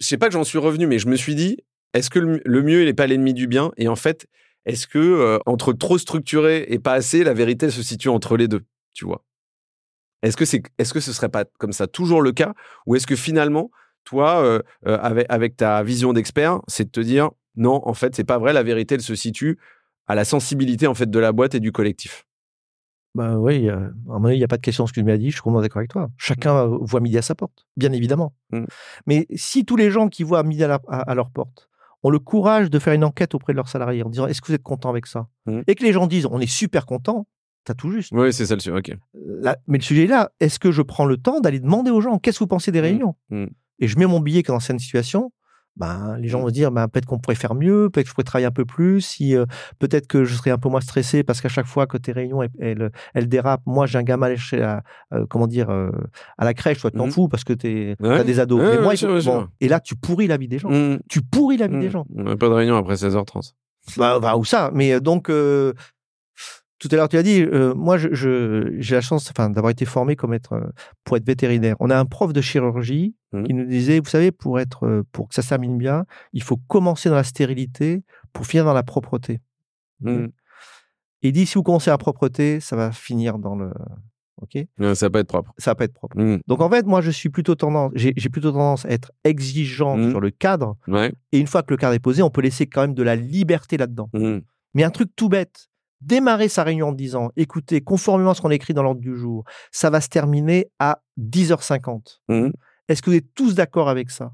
je 0.00 0.06
sais 0.06 0.16
pas 0.16 0.26
que 0.28 0.32
j'en 0.32 0.44
suis 0.44 0.58
revenu, 0.58 0.86
mais 0.86 0.98
je 0.98 1.08
me 1.08 1.16
suis 1.16 1.34
dit, 1.34 1.58
est-ce 1.94 2.10
que 2.10 2.18
le, 2.18 2.40
le 2.44 2.62
mieux, 2.62 2.84
n'est 2.84 2.94
pas 2.94 3.06
l'ennemi 3.06 3.34
du 3.34 3.46
bien? 3.46 3.72
Et 3.76 3.88
en 3.88 3.96
fait, 3.96 4.26
est-ce 4.64 4.86
que 4.86 5.38
entre 5.46 5.72
trop 5.72 5.98
structuré 5.98 6.66
et 6.68 6.78
pas 6.78 6.94
assez, 6.94 7.22
la 7.22 7.34
vérité 7.34 7.70
se 7.70 7.82
situe 7.82 8.08
entre 8.08 8.36
les 8.36 8.48
deux, 8.48 8.62
tu 8.94 9.04
vois? 9.04 9.24
Est-ce 10.22 10.36
que 10.36 10.44
c'est, 10.44 10.62
est-ce 10.78 10.92
que 10.92 11.00
ce 11.00 11.12
serait 11.12 11.28
pas 11.28 11.44
comme 11.58 11.72
ça 11.72 11.86
toujours 11.86 12.22
le 12.22 12.32
cas, 12.32 12.54
ou 12.86 12.96
est-ce 12.96 13.06
que 13.06 13.16
finalement, 13.16 13.70
toi, 14.04 14.60
avec, 14.84 15.26
avec 15.28 15.56
ta 15.56 15.82
vision 15.82 16.12
d'expert, 16.12 16.60
c'est 16.68 16.84
de 16.84 16.90
te 16.90 17.00
dire, 17.00 17.30
non, 17.56 17.80
en 17.88 17.94
fait, 17.94 18.14
c'est 18.14 18.24
pas 18.24 18.38
vrai, 18.38 18.52
la 18.52 18.62
vérité, 18.62 18.94
elle 18.96 19.02
se 19.02 19.14
situe 19.14 19.58
à 20.06 20.14
la 20.14 20.24
sensibilité 20.24 20.86
en 20.86 20.94
fait 20.94 21.10
de 21.10 21.18
la 21.18 21.32
boîte 21.32 21.54
et 21.54 21.60
du 21.60 21.72
collectif. 21.72 22.26
Bah 23.14 23.38
oui, 23.38 23.68
euh, 23.70 23.88
il 24.30 24.36
n'y 24.36 24.44
a 24.44 24.48
pas 24.48 24.58
de 24.58 24.62
question 24.62 24.86
ce 24.86 24.92
que 24.92 25.00
tu 25.00 25.04
m'as 25.04 25.16
dit, 25.16 25.30
je 25.30 25.36
suis 25.36 25.40
complètement 25.40 25.62
d'accord 25.62 25.78
avec 25.78 25.90
toi. 25.90 26.10
Chacun 26.18 26.54
euh, 26.54 26.78
voit 26.82 27.00
midi 27.00 27.16
à 27.16 27.22
sa 27.22 27.34
porte, 27.34 27.66
bien 27.76 27.92
évidemment. 27.92 28.34
Mm. 28.52 28.64
Mais 29.06 29.26
si 29.34 29.64
tous 29.64 29.76
les 29.76 29.90
gens 29.90 30.08
qui 30.08 30.22
voient 30.22 30.42
midi 30.42 30.62
à, 30.62 30.68
la- 30.68 30.80
à- 30.88 31.10
à 31.10 31.14
leur 31.14 31.30
porte 31.30 31.70
ont 32.02 32.10
le 32.10 32.18
courage 32.18 32.68
de 32.68 32.78
faire 32.78 32.92
une 32.92 33.04
enquête 33.04 33.34
auprès 33.34 33.54
de 33.54 33.56
leurs 33.56 33.68
salariés 33.68 34.02
en 34.02 34.10
disant 34.10 34.26
est-ce 34.26 34.42
que 34.42 34.48
vous 34.48 34.52
êtes 34.54 34.62
content 34.62 34.90
avec 34.90 35.06
ça? 35.06 35.28
Mm. 35.46 35.60
Et 35.66 35.74
que 35.74 35.82
les 35.82 35.92
gens 35.94 36.06
disent 36.06 36.26
on 36.30 36.40
est 36.40 36.46
super 36.46 36.84
content, 36.84 37.26
t'as 37.64 37.72
tout 37.72 37.90
juste. 37.90 38.12
Oui, 38.12 38.34
c'est 38.34 38.44
ça 38.44 38.54
le 38.54 38.60
sujet. 38.60 38.76
Ok. 38.76 38.92
Là- 39.14 39.56
mais 39.66 39.78
le 39.78 39.82
sujet 39.82 40.04
est 40.04 40.08
là, 40.08 40.30
est-ce 40.40 40.58
que 40.58 40.70
je 40.70 40.82
prends 40.82 41.06
le 41.06 41.16
temps 41.16 41.40
d'aller 41.40 41.58
demander 41.58 41.90
aux 41.90 42.02
gens? 42.02 42.18
Qu'est-ce 42.18 42.38
que 42.38 42.44
vous 42.44 42.48
pensez 42.48 42.70
des 42.70 42.80
réunions? 42.80 43.16
Mm. 43.30 43.46
Et 43.78 43.88
je 43.88 43.98
mets 43.98 44.06
mon 44.06 44.20
billet 44.20 44.42
que 44.42 44.52
dans 44.52 44.60
cette 44.60 44.78
situation, 44.78 45.32
ben, 45.76 46.16
les 46.18 46.28
gens 46.28 46.40
vont 46.40 46.48
se 46.48 46.52
dire 46.52 46.70
ben, 46.70 46.88
peut-être 46.88 47.06
qu'on 47.06 47.18
pourrait 47.18 47.34
faire 47.36 47.54
mieux, 47.54 47.90
peut-être 47.90 48.04
que 48.06 48.08
je 48.10 48.14
pourrais 48.14 48.24
travailler 48.24 48.46
un 48.46 48.50
peu 48.50 48.64
plus, 48.64 49.00
si, 49.00 49.36
euh, 49.36 49.44
peut-être 49.78 50.06
que 50.06 50.24
je 50.24 50.34
serais 50.34 50.50
un 50.50 50.58
peu 50.58 50.68
moins 50.68 50.80
stressé 50.80 51.22
parce 51.22 51.40
qu'à 51.40 51.48
chaque 51.48 51.66
fois 51.66 51.86
que 51.86 51.96
tes 51.98 52.12
réunions 52.12 52.42
elles, 52.42 52.50
elles, 52.60 52.90
elles 53.14 53.28
dérapent, 53.28 53.62
moi 53.66 53.86
j'ai 53.86 53.98
un 53.98 54.02
gamin 54.02 54.34
la, 54.52 54.82
euh, 55.12 55.26
comment 55.28 55.46
dire, 55.46 55.70
euh, 55.70 55.90
à 56.38 56.44
la 56.44 56.54
crèche, 56.54 56.80
toi 56.80 56.90
tu 56.90 56.96
t'en 56.98 57.06
Mhm. 57.06 57.12
fous 57.12 57.28
parce 57.28 57.44
que 57.44 57.52
tu 57.52 57.94
Ouais. 58.00 58.18
as 58.20 58.24
des 58.24 58.40
ados. 58.40 58.60
Ouais, 58.60 58.76
Mais 58.76 58.82
moi, 58.82 58.96
sûr, 58.96 59.08
bon, 59.24 59.48
et 59.60 59.68
là 59.68 59.80
tu 59.80 59.94
pourris 59.96 60.26
la 60.26 60.36
vie 60.36 60.48
des 60.48 60.58
gens. 60.58 60.70
Mm. 60.70 60.98
Tu 61.08 61.20
pourris 61.22 61.56
la 61.58 61.66
vie 61.68 61.78
des 61.78 61.90
gens. 61.90 62.06
On 62.14 62.22
n'a 62.24 62.36
pas 62.36 62.48
de 62.48 62.54
réunion 62.54 62.76
après 62.76 62.94
16h30. 62.96 63.54
Bah, 63.96 64.18
bah, 64.20 64.36
ou 64.36 64.44
ça, 64.44 64.70
mais 64.74 64.94
euh, 64.94 65.00
donc. 65.00 65.30
Tout 66.78 66.88
à 66.92 66.96
l'heure, 66.96 67.08
tu 67.08 67.16
as 67.16 67.22
dit, 67.22 67.42
euh, 67.42 67.74
moi, 67.74 67.96
je, 67.98 68.08
je- 68.12 68.74
j'ai 68.78 68.94
la 68.96 69.00
chance 69.00 69.30
enfin, 69.30 69.48
d'avoir 69.50 69.70
été 69.70 69.84
formé 69.84 70.14
comme 70.16 70.34
être, 70.34 70.52
euh, 70.54 70.66
pour 71.04 71.16
être 71.16 71.26
vétérinaire. 71.26 71.76
On 71.80 71.88
a 71.90 71.98
un 71.98 72.04
prof 72.04 72.32
de 72.32 72.40
chirurgie 72.40 73.14
Mhm. 73.32 73.44
qui 73.46 73.54
nous 73.54 73.64
disait, 73.66 73.98
vous 74.00 74.08
savez, 74.08 74.30
pour, 74.32 74.60
être, 74.60 74.84
euh, 74.86 75.02
pour 75.12 75.28
que 75.28 75.34
ça 75.34 75.42
termine 75.42 75.78
bien, 75.78 76.04
il 76.32 76.42
faut 76.42 76.56
commencer 76.68 77.08
dans 77.08 77.14
la 77.16 77.24
stérilité 77.24 78.02
pour 78.32 78.46
finir 78.46 78.64
dans 78.64 78.74
la 78.74 78.82
propreté. 78.82 79.40
Et 80.06 81.28
il 81.28 81.32
dit, 81.32 81.46
si 81.46 81.54
vous 81.54 81.62
commencez 81.62 81.90
à 81.90 81.94
la 81.94 81.98
propreté, 81.98 82.60
ça 82.60 82.76
va 82.76 82.92
finir 82.92 83.38
dans 83.38 83.56
le... 83.56 83.70
OK? 84.42 84.66
Ouais, 84.78 84.94
Ça 84.94 85.06
va 85.06 85.10
pas 85.10 85.20
être 85.20 85.28
propre. 85.28 85.54
Ça 85.56 85.70
va 85.70 85.74
pas 85.76 85.84
être 85.84 85.94
propre. 85.94 86.16
Donc, 86.46 86.60
en 86.60 86.68
fait, 86.68 86.84
moi, 86.84 87.00
je 87.00 87.10
suis 87.10 87.30
plutôt 87.30 87.54
tendance, 87.54 87.90
j'ai, 87.94 88.12
j'ai 88.18 88.28
plutôt 88.28 88.52
tendance 88.52 88.84
à 88.84 88.90
être 88.90 89.10
exigeant 89.24 89.96
sur 90.10 90.20
le 90.20 90.30
cadre. 90.30 90.76
Ouais. 90.88 91.10
Et 91.32 91.38
une 91.38 91.46
fois 91.46 91.62
que 91.62 91.72
le 91.72 91.78
cadre 91.78 91.94
est 91.94 91.98
posé, 92.00 92.22
on 92.22 92.28
peut 92.28 92.42
laisser 92.42 92.66
quand 92.66 92.82
même 92.82 92.92
de 92.94 93.02
la 93.02 93.16
liberté 93.16 93.78
là-dedans. 93.78 94.10
Mais 94.74 94.84
un 94.84 94.90
truc 94.90 95.08
tout 95.16 95.30
bête, 95.30 95.68
démarrer 96.00 96.48
sa 96.48 96.62
réunion 96.62 96.88
en 96.88 96.92
disant, 96.92 97.30
écoutez, 97.36 97.80
conformément 97.80 98.30
à 98.30 98.34
ce 98.34 98.40
qu'on 98.40 98.50
écrit 98.50 98.74
dans 98.74 98.82
l'ordre 98.82 99.00
du 99.00 99.16
jour, 99.16 99.44
ça 99.70 99.90
va 99.90 100.00
se 100.00 100.08
terminer 100.08 100.70
à 100.78 101.00
10h50. 101.18 102.18
Mm. 102.28 102.50
Est-ce 102.88 103.02
que 103.02 103.10
vous 103.10 103.16
êtes 103.16 103.34
tous 103.34 103.54
d'accord 103.54 103.88
avec 103.88 104.10
ça? 104.10 104.32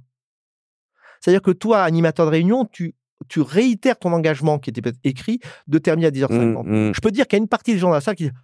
C'est-à-dire 1.21 1.43
que 1.43 1.53
toi, 1.53 1.83
animateur 1.83 2.27
de 2.27 2.33
réunion, 2.33 2.65
tu, 2.65 2.95
tu 3.29 3.41
réitères 3.41 3.99
ton 3.99 4.13
engagement 4.13 4.59
qui 4.59 4.71
était 4.71 4.83
peut-être 4.83 4.99
écrit 5.05 5.39
de 5.69 5.79
terminer 5.79 6.09
à 6.09 6.11
10h50. 6.11 6.67
Mm. 6.67 6.89
Mm. 6.89 6.95
Je 6.95 7.01
peux 7.01 7.11
te 7.11 7.15
dire 7.15 7.27
qu'il 7.27 7.39
y 7.39 7.41
a 7.41 7.43
une 7.43 7.49
partie 7.49 7.73
des 7.73 7.79
gens 7.79 7.89
dans 7.89 7.95
la 7.95 8.01
salle 8.01 8.17
qui 8.17 8.25
disent, 8.25 8.35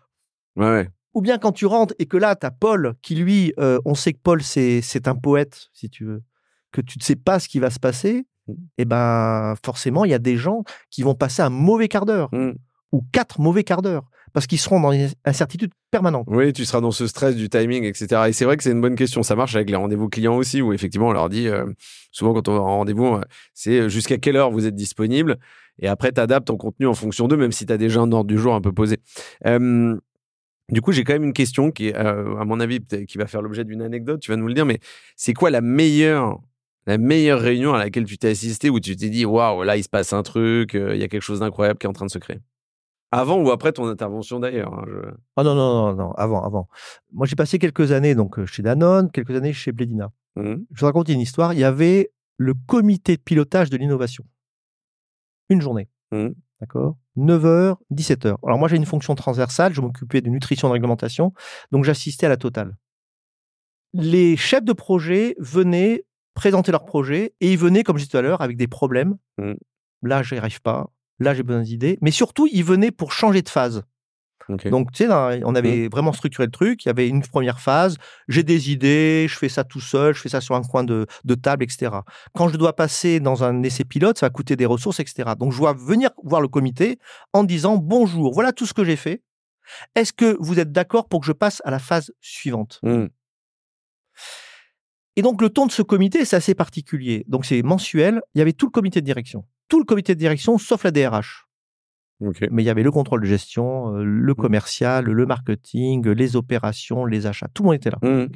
Ouais, 0.57 0.71
ouais. 0.71 0.89
ou 1.14 1.21
bien 1.21 1.39
quand 1.39 1.53
tu 1.53 1.66
rentres 1.66 1.95
et 1.99 2.07
que 2.07 2.16
là, 2.16 2.35
tu 2.37 2.47
as 2.47 2.51
Paul 2.51 2.95
qui, 3.03 3.14
lui, 3.14 3.53
euh, 3.59 3.79
on 3.85 3.95
sait 3.95 4.12
que 4.12 4.21
Paul, 4.23 4.43
c'est 4.43 5.09
un 5.09 5.14
poète, 5.14 5.69
si 5.73 5.89
tu 5.91 6.05
veux, 6.05 6.23
que 6.73 6.81
tu 6.81 6.99
ne 6.99 7.03
sais 7.05 7.16
pas 7.16 7.39
ce 7.39 7.49
qui 7.49 7.61
va 7.61 7.71
se 7.71 7.79
passer, 7.79 8.27
et 8.79 8.85
ben 8.85 9.55
forcément, 9.64 10.05
il 10.05 10.11
y 10.11 10.14
a 10.14 10.19
des 10.19 10.37
gens 10.37 10.64
qui 10.91 11.03
vont 11.03 11.14
passer 11.14 11.43
un 11.43 11.51
mauvais 11.51 11.89
quart 11.89 12.07
d'heure. 12.07 12.31
Ou 12.93 13.05
quatre 13.12 13.41
mauvais 13.41 13.64
quarts 13.64 13.82
d'heure 13.82 14.05
parce 14.32 14.47
qu'ils 14.47 14.59
seront 14.59 14.80
dans 14.80 14.93
une 14.93 15.09
incertitude 15.24 15.72
permanente. 15.91 16.26
Oui, 16.28 16.53
tu 16.53 16.64
seras 16.64 16.80
dans 16.80 16.91
ce 16.91 17.07
stress 17.07 17.34
du 17.34 17.49
timing, 17.49 17.84
etc. 17.84 18.24
Et 18.28 18.32
c'est 18.32 18.45
vrai 18.45 18.57
que 18.57 18.62
c'est 18.62 18.72
une 18.72 18.80
bonne 18.80 18.95
question. 18.95 19.22
Ça 19.22 19.34
marche 19.34 19.57
avec 19.57 19.70
les 19.70 19.76
rendez-vous 19.76 20.09
clients 20.09 20.36
aussi, 20.36 20.61
où 20.61 20.72
effectivement, 20.72 21.09
on 21.09 21.12
leur 21.12 21.28
dit, 21.30 21.49
euh, 21.49 21.64
souvent 22.12 22.34
quand 22.34 22.47
on 22.49 22.53
va 22.53 22.61
en 22.61 22.76
rendez-vous, 22.78 23.14
euh, 23.14 23.20
c'est 23.55 23.89
jusqu'à 23.89 24.18
quelle 24.18 24.36
heure 24.36 24.51
vous 24.51 24.66
êtes 24.66 24.74
disponible? 24.74 25.39
Et 25.78 25.89
après, 25.89 26.12
tu 26.12 26.20
adaptes 26.20 26.49
ton 26.49 26.57
contenu 26.57 26.86
en 26.86 26.95
fonction 26.95 27.28
d'eux, 27.28 27.36
même 27.36 27.53
si 27.53 27.64
tu 27.64 27.72
as 27.72 27.78
déjà 27.78 28.01
un 28.01 28.12
ordre 28.12 28.28
du 28.28 28.39
jour 28.39 28.55
un 28.55 28.61
peu 28.61 28.72
posé. 28.72 28.99
Euh, 29.47 29.97
du 30.70 30.82
coup, 30.82 30.93
j'ai 30.93 31.05
quand 31.05 31.14
même 31.14 31.24
une 31.24 31.32
question 31.32 31.70
qui, 31.70 31.93
euh, 31.95 32.36
à 32.36 32.45
mon 32.45 32.61
avis, 32.61 32.80
qui 32.80 33.16
va 33.16 33.26
faire 33.26 33.41
l'objet 33.41 33.64
d'une 33.64 33.80
anecdote. 33.80 34.20
Tu 34.20 34.30
vas 34.30 34.36
nous 34.36 34.49
le 34.49 34.55
dire, 34.55 34.66
mais 34.66 34.80
c'est 35.16 35.32
quoi 35.32 35.51
la 35.51 35.62
meilleure, 35.62 36.41
la 36.86 36.99
meilleure 36.99 37.41
réunion 37.41 37.72
à 37.72 37.78
laquelle 37.78 38.05
tu 38.05 38.18
t'es 38.18 38.28
assisté 38.28 38.68
où 38.68 38.78
tu 38.78 38.95
t'es 38.95 39.09
dit, 39.09 39.24
waouh, 39.24 39.62
là, 39.62 39.76
il 39.76 39.82
se 39.82 39.89
passe 39.89 40.12
un 40.12 40.22
truc, 40.22 40.74
euh, 40.74 40.95
il 40.95 41.01
y 41.01 41.05
a 41.05 41.09
quelque 41.09 41.22
chose 41.22 41.41
d'incroyable 41.41 41.78
qui 41.78 41.86
est 41.86 41.89
en 41.89 41.95
train 41.95 42.07
de 42.07 42.11
se 42.11 42.18
créer? 42.18 42.41
Avant 43.11 43.41
ou 43.43 43.51
après 43.51 43.73
ton 43.73 43.87
intervention 43.89 44.39
d'ailleurs 44.39 44.75
hein, 44.75 44.85
je- 44.87 45.11
Oh 45.37 45.43
non, 45.43 45.55
non, 45.55 45.87
non, 45.87 45.95
non, 45.95 46.13
avant, 46.13 46.43
avant. 46.43 46.69
Moi, 47.13 47.27
j'ai 47.27 47.37
passé 47.37 47.59
quelques 47.59 47.93
années 47.93 48.15
donc 48.15 48.39
euh, 48.39 48.45
chez 48.47 48.63
Danone, 48.63 49.11
quelques 49.11 49.31
années 49.35 49.53
chez 49.53 49.73
Bledina. 49.73 50.11
Mhm. 50.37 50.67
Je 50.73 50.81
vous 50.81 50.87
raconte 50.87 51.09
une 51.09 51.21
histoire. 51.21 51.53
Il 51.55 51.59
y 51.61 51.65
avait 51.65 52.13
le 52.37 52.55
comité 52.67 53.17
de 53.17 53.23
pilotage 53.23 53.71
de 53.71 53.77
l'innovation. 53.77 54.25
Une 55.49 55.61
journée. 55.63 55.89
Mhm. 56.13 56.35
D'accord? 56.61 56.97
9h, 57.17 57.77
17h. 57.91 58.37
Alors, 58.45 58.59
moi, 58.59 58.69
j'ai 58.69 58.77
une 58.77 58.85
fonction 58.87 59.15
transversale. 59.15 59.73
Je 59.73 59.81
m'occupais 59.81 60.21
de 60.21 60.29
nutrition 60.29 60.69
et 60.69 60.71
de 60.71 60.73
réglementation. 60.75 61.33
Donc, 61.73 61.85
j'assistais 61.85 62.27
à 62.27 62.29
la 62.29 62.37
totale. 62.37 62.77
Les 63.95 64.37
chefs 64.37 64.65
de 64.65 64.73
projet 64.73 65.35
venaient 65.39 66.05
présenter 66.35 66.71
leur 66.73 66.85
projet 66.85 67.33
et 67.41 67.53
ils 67.53 67.59
venaient, 67.59 67.83
comme 67.83 67.97
je 67.97 68.03
disais 68.05 68.11
tout 68.11 68.17
à 68.19 68.23
l'heure, 68.23 68.43
avec 68.43 68.57
des 68.57 68.69
problèmes. 68.69 69.17
Mhm. 69.39 69.57
Là, 70.03 70.23
j'y 70.23 70.37
arrive 70.37 70.61
pas. 70.61 70.91
Là, 71.19 71.35
j'ai 71.35 71.43
besoin 71.43 71.62
d'idées. 71.62 71.99
Mais 72.01 72.11
surtout, 72.11 72.49
ils 72.51 72.64
venaient 72.64 72.91
pour 72.91 73.12
changer 73.12 73.43
de 73.43 73.49
phase. 73.49 73.83
Donc, 74.71 74.93
tu 74.93 75.05
sais, 75.05 75.12
on 75.45 75.55
avait 75.55 75.89
vraiment 75.89 76.12
structuré 76.12 76.47
le 76.47 76.51
truc. 76.51 76.85
Il 76.85 76.89
y 76.89 76.91
avait 76.91 77.07
une 77.07 77.23
première 77.23 77.61
phase. 77.61 77.99
J'ai 78.29 78.43
des 78.43 78.71
idées, 78.71 79.27
je 79.29 79.37
fais 79.37 79.51
ça 79.51 79.62
tout 79.62 79.81
seul, 79.81 80.14
je 80.14 80.21
fais 80.21 80.31
ça 80.31 80.41
sur 80.41 80.55
un 80.55 80.62
coin 80.62 80.85
de, 80.85 81.07
de 81.25 81.35
table, 81.35 81.64
etc. 81.64 81.91
Quand 82.35 82.49
je 82.49 82.57
dois 82.57 82.75
passer 82.75 83.21
dans 83.21 83.45
un 83.45 83.62
essai 83.62 83.85
pilote, 83.85 84.19
ça 84.19 84.27
va 84.27 84.31
coûter 84.31 84.57
des 84.57 84.64
ressources, 84.64 85.01
etc. 85.01 85.33
Donc, 85.39 85.53
je 85.53 85.59
dois 85.59 85.75
venir 85.75 86.11
voir 86.25 86.41
le 86.41 86.49
comité 86.49 86.99
en 87.35 87.45
disant 87.45 87.77
bonjour, 87.77 88.33
voilà 88.33 88.53
tout 88.53 88.64
ce 88.64 88.73
que 88.73 88.85
j'ai 88.85 88.97
fait. 88.97 89.23
Est-ce 89.95 90.14
que 90.14 90.37
vous 90.41 90.59
êtes 90.59 90.73
d'accord 90.73 91.09
pour 91.09 91.21
que 91.21 91.27
je 91.27 91.33
passe 91.33 91.61
à 91.66 91.71
la 91.71 91.79
phase 91.79 92.11
suivante? 92.21 92.81
Mhm. 92.83 93.11
Et 95.16 95.23
donc, 95.23 95.43
le 95.43 95.51
ton 95.51 95.66
de 95.66 95.73
ce 95.73 95.83
comité, 95.83 96.25
c'est 96.25 96.37
assez 96.37 96.55
particulier. 96.55 97.25
Donc, 97.29 97.45
c'est 97.45 97.61
mensuel. 97.62 98.23
Il 98.35 98.39
y 98.39 98.41
avait 98.41 98.53
tout 98.53 98.66
le 98.66 98.71
comité 98.71 99.01
de 99.01 99.05
direction. 99.05 99.45
Tout 99.69 99.79
le 99.79 99.85
comité 99.85 100.14
de 100.14 100.19
direction, 100.19 100.59
sauf 100.59 100.85
la 100.85 100.91
DRH. 100.91 101.45
Mais 102.51 102.62
il 102.64 102.66
y 102.66 102.71
avait 102.71 102.83
le 102.83 102.91
contrôle 102.91 103.21
de 103.21 103.27
gestion, 103.27 103.95
euh, 103.95 104.03
le 104.03 104.35
commercial, 104.35 105.05
le 105.05 105.25
marketing, 105.27 106.09
les 106.09 106.35
opérations, 106.35 107.05
les 107.05 107.27
achats. 107.27 107.47
Tout 107.55 107.62
le 107.62 107.66
monde 107.69 107.77
était 107.77 107.91
là. 107.91 107.99
Mhm. 108.03 108.29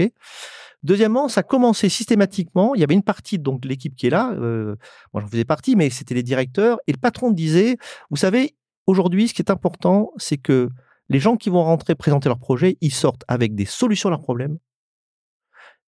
Deuxièmement, 0.84 1.28
ça 1.28 1.42
commençait 1.42 1.88
systématiquement. 1.88 2.74
Il 2.74 2.80
y 2.80 2.84
avait 2.84 2.94
une 2.94 3.02
partie 3.02 3.38
donc 3.38 3.60
de 3.60 3.68
l'équipe 3.68 3.94
qui 3.96 4.06
est 4.06 4.10
là. 4.10 4.32
Euh, 4.34 4.76
moi, 5.12 5.20
j'en 5.22 5.28
faisais 5.28 5.44
partie, 5.44 5.74
mais 5.76 5.90
c'était 5.90 6.14
les 6.14 6.22
directeurs. 6.22 6.78
Et 6.86 6.92
le 6.92 6.98
patron 6.98 7.30
disait, 7.30 7.76
vous 8.10 8.16
savez, 8.16 8.54
aujourd'hui, 8.86 9.28
ce 9.28 9.34
qui 9.34 9.42
est 9.42 9.50
important, 9.50 10.12
c'est 10.16 10.38
que 10.38 10.68
les 11.08 11.18
gens 11.20 11.36
qui 11.36 11.50
vont 11.50 11.62
rentrer 11.64 11.94
présenter 11.94 12.28
leur 12.28 12.38
projet, 12.38 12.78
ils 12.80 12.92
sortent 12.92 13.24
avec 13.28 13.54
des 13.54 13.64
solutions 13.64 14.08
à 14.08 14.10
leurs 14.10 14.22
problèmes 14.22 14.58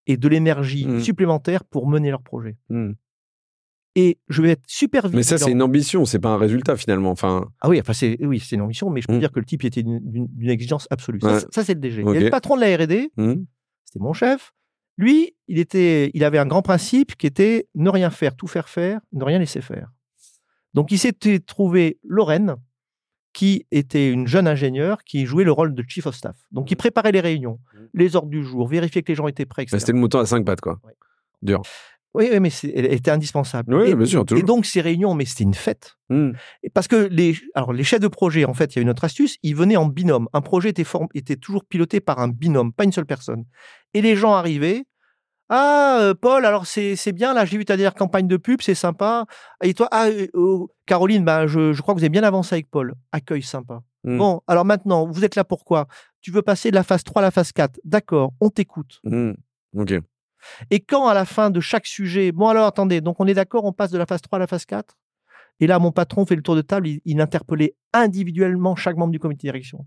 et 0.06 0.16
de 0.16 0.28
l'énergie 0.28 0.86
Mhm. 0.86 1.00
supplémentaire 1.00 1.64
pour 1.64 1.88
mener 1.88 2.10
leur 2.10 2.22
projet. 2.22 2.56
Et 3.96 4.18
je 4.28 4.42
vais 4.42 4.50
être 4.50 4.64
super 4.66 5.08
Mais 5.10 5.22
ça, 5.22 5.38
c'est 5.38 5.52
une 5.52 5.62
ambition, 5.62 6.04
c'est 6.04 6.18
pas 6.18 6.30
un 6.30 6.36
résultat 6.36 6.76
finalement. 6.76 7.10
Enfin, 7.12 7.48
Ah 7.60 7.68
oui, 7.68 7.78
enfin 7.80 7.92
c'est 7.92 8.16
oui, 8.24 8.40
c'est 8.40 8.56
une 8.56 8.62
ambition, 8.62 8.90
mais 8.90 9.00
je 9.00 9.06
peux 9.06 9.14
Mm. 9.14 9.20
dire 9.20 9.30
que 9.30 9.38
le 9.38 9.46
type 9.46 9.62
il 9.62 9.66
était 9.68 9.82
d'une- 9.84 10.28
exigence 10.50 10.88
absolue. 10.90 11.20
Ça, 11.20 11.28
Ouais. 11.34 11.40
c'est- 11.40 11.54
Ça, 11.54 11.64
c'est 11.64 11.74
le 11.74 11.80
DG. 11.80 12.02
Ok. 12.02 12.16
Et 12.16 12.20
le 12.20 12.30
patron 12.30 12.56
de 12.56 12.60
la 12.62 12.76
R&D, 12.76 13.10
mhm. 13.16 13.46
c'était 13.84 14.00
mon 14.02 14.12
chef. 14.12 14.52
Lui, 14.96 15.36
il 15.48 15.58
était, 15.60 16.10
il 16.14 16.24
avait 16.24 16.38
un 16.38 16.46
grand 16.46 16.62
principe 16.62 17.14
qui 17.16 17.26
était 17.26 17.68
ne 17.76 17.88
rien 17.90 18.10
faire, 18.10 18.34
tout 18.36 18.46
faire 18.48 18.68
faire, 18.68 19.00
ne 19.12 19.22
rien 19.24 19.38
laisser 19.38 19.60
faire. 19.60 19.88
Donc 20.72 20.90
il 20.90 20.98
s'était 20.98 21.38
trouvé 21.38 21.98
Lorraine, 22.04 22.56
qui 23.32 23.64
était 23.70 24.10
une 24.10 24.26
jeune 24.26 24.46
ingénieure 24.48 25.04
qui 25.04 25.24
jouait 25.26 25.44
le 25.44 25.52
rôle 25.52 25.72
de 25.74 25.84
chief 25.86 26.06
of 26.06 26.14
staff. 26.16 26.36
Donc 26.52 26.70
il 26.70 26.76
préparait 26.76 27.12
les 27.12 27.20
réunions, 27.20 27.60
Mm. 27.74 27.78
les 27.94 28.16
ordres 28.16 28.28
du 28.28 28.42
jour, 28.44 28.66
vérifiait 28.66 29.02
que 29.02 29.10
les 29.12 29.16
gens 29.16 29.28
étaient 29.28 29.46
prêts, 29.46 29.62
etc. 29.62 29.76
Bah, 29.76 29.78
c'était 29.80 29.92
le 29.92 29.98
mouton 29.98 30.18
à 30.18 30.26
cinq 30.26 30.44
pattes, 30.44 30.60
quoi. 30.60 30.80
Oui, 32.14 32.28
oui, 32.30 32.38
mais 32.40 32.50
elle 32.74 32.92
était 32.92 33.10
indispensable. 33.10 33.74
Oui, 33.74 33.90
et, 33.90 33.94
bien 33.96 34.06
sûr, 34.06 34.24
et 34.36 34.42
donc 34.42 34.66
ces 34.66 34.80
réunions, 34.80 35.14
mais 35.14 35.24
c'était 35.24 35.42
une 35.44 35.54
fête. 35.54 35.96
Et 36.62 36.70
Parce 36.72 36.86
que 36.86 36.94
les, 37.10 37.34
alors 37.54 37.72
les 37.72 37.82
chefs 37.82 38.00
de 38.00 38.06
projet, 38.08 38.44
en 38.44 38.54
fait, 38.54 38.74
il 38.74 38.76
y 38.76 38.78
a 38.78 38.82
une 38.82 38.90
autre 38.90 39.02
astuce, 39.04 39.36
ils 39.42 39.56
venaient 39.56 39.76
en 39.76 39.86
binôme. 39.86 40.28
Un 40.32 40.40
projet 40.40 40.68
était, 40.68 40.84
form- 40.84 41.08
était 41.14 41.34
toujours 41.36 41.64
piloté 41.64 42.00
par 42.00 42.20
un 42.20 42.28
binôme, 42.28 42.72
pas 42.72 42.84
une 42.84 42.92
seule 42.92 43.06
personne. 43.06 43.44
Et 43.94 44.00
les 44.00 44.14
gens 44.14 44.32
arrivaient. 44.34 44.84
Ah, 45.50 45.98
euh, 46.00 46.14
Paul, 46.14 46.46
alors 46.46 46.66
c'est 46.66 47.12
bien, 47.12 47.34
là, 47.34 47.44
j'ai 47.44 47.58
vu 47.58 47.64
ta 47.64 47.76
dernière 47.76 47.94
campagne 47.94 48.26
de 48.26 48.36
pub, 48.38 48.62
c'est 48.62 48.74
sympa. 48.74 49.26
Et 49.62 49.74
toi, 49.74 49.88
ah, 49.90 50.06
euh, 50.06 50.26
oh, 50.34 50.70
Caroline, 50.86 51.24
ben, 51.24 51.46
je, 51.46 51.72
je 51.72 51.82
crois 51.82 51.94
que 51.94 51.98
vous 51.98 52.04
avez 52.04 52.10
bien 52.10 52.22
avancé 52.22 52.54
avec 52.54 52.70
Paul. 52.70 52.94
Accueil 53.12 53.42
sympa. 53.42 53.80
Mhm. 54.04 54.18
Bon, 54.18 54.40
alors 54.46 54.64
maintenant, 54.64 55.06
vous 55.06 55.24
êtes 55.24 55.34
là 55.36 55.44
pourquoi 55.44 55.86
Tu 56.22 56.30
veux 56.30 56.42
passer 56.42 56.70
de 56.70 56.76
la 56.76 56.82
phase 56.82 57.04
3 57.04 57.20
à 57.22 57.24
la 57.26 57.30
phase 57.30 57.52
4. 57.52 57.78
D'accord, 57.84 58.32
on 58.40 58.48
t'écoute. 58.50 59.00
Mhm. 59.04 59.34
Ok. 59.76 59.94
Et 60.70 60.80
quand 60.80 61.06
à 61.06 61.14
la 61.14 61.24
fin 61.24 61.50
de 61.50 61.60
chaque 61.60 61.86
sujet, 61.86 62.32
bon 62.32 62.48
alors 62.48 62.66
attendez, 62.66 63.00
donc 63.00 63.20
on 63.20 63.26
est 63.26 63.34
d'accord, 63.34 63.64
on 63.64 63.72
passe 63.72 63.90
de 63.90 63.98
la 63.98 64.06
phase 64.06 64.22
3 64.22 64.36
à 64.36 64.40
la 64.40 64.46
phase 64.46 64.64
4 64.64 64.96
Et 65.60 65.66
là, 65.66 65.78
mon 65.78 65.92
patron 65.92 66.26
fait 66.26 66.36
le 66.36 66.42
tour 66.42 66.56
de 66.56 66.62
table, 66.62 66.88
il, 66.88 67.00
il 67.04 67.20
interpellait 67.20 67.74
individuellement 67.92 68.76
chaque 68.76 68.96
membre 68.96 69.12
du 69.12 69.18
comité 69.18 69.46
de 69.46 69.52
direction. 69.52 69.86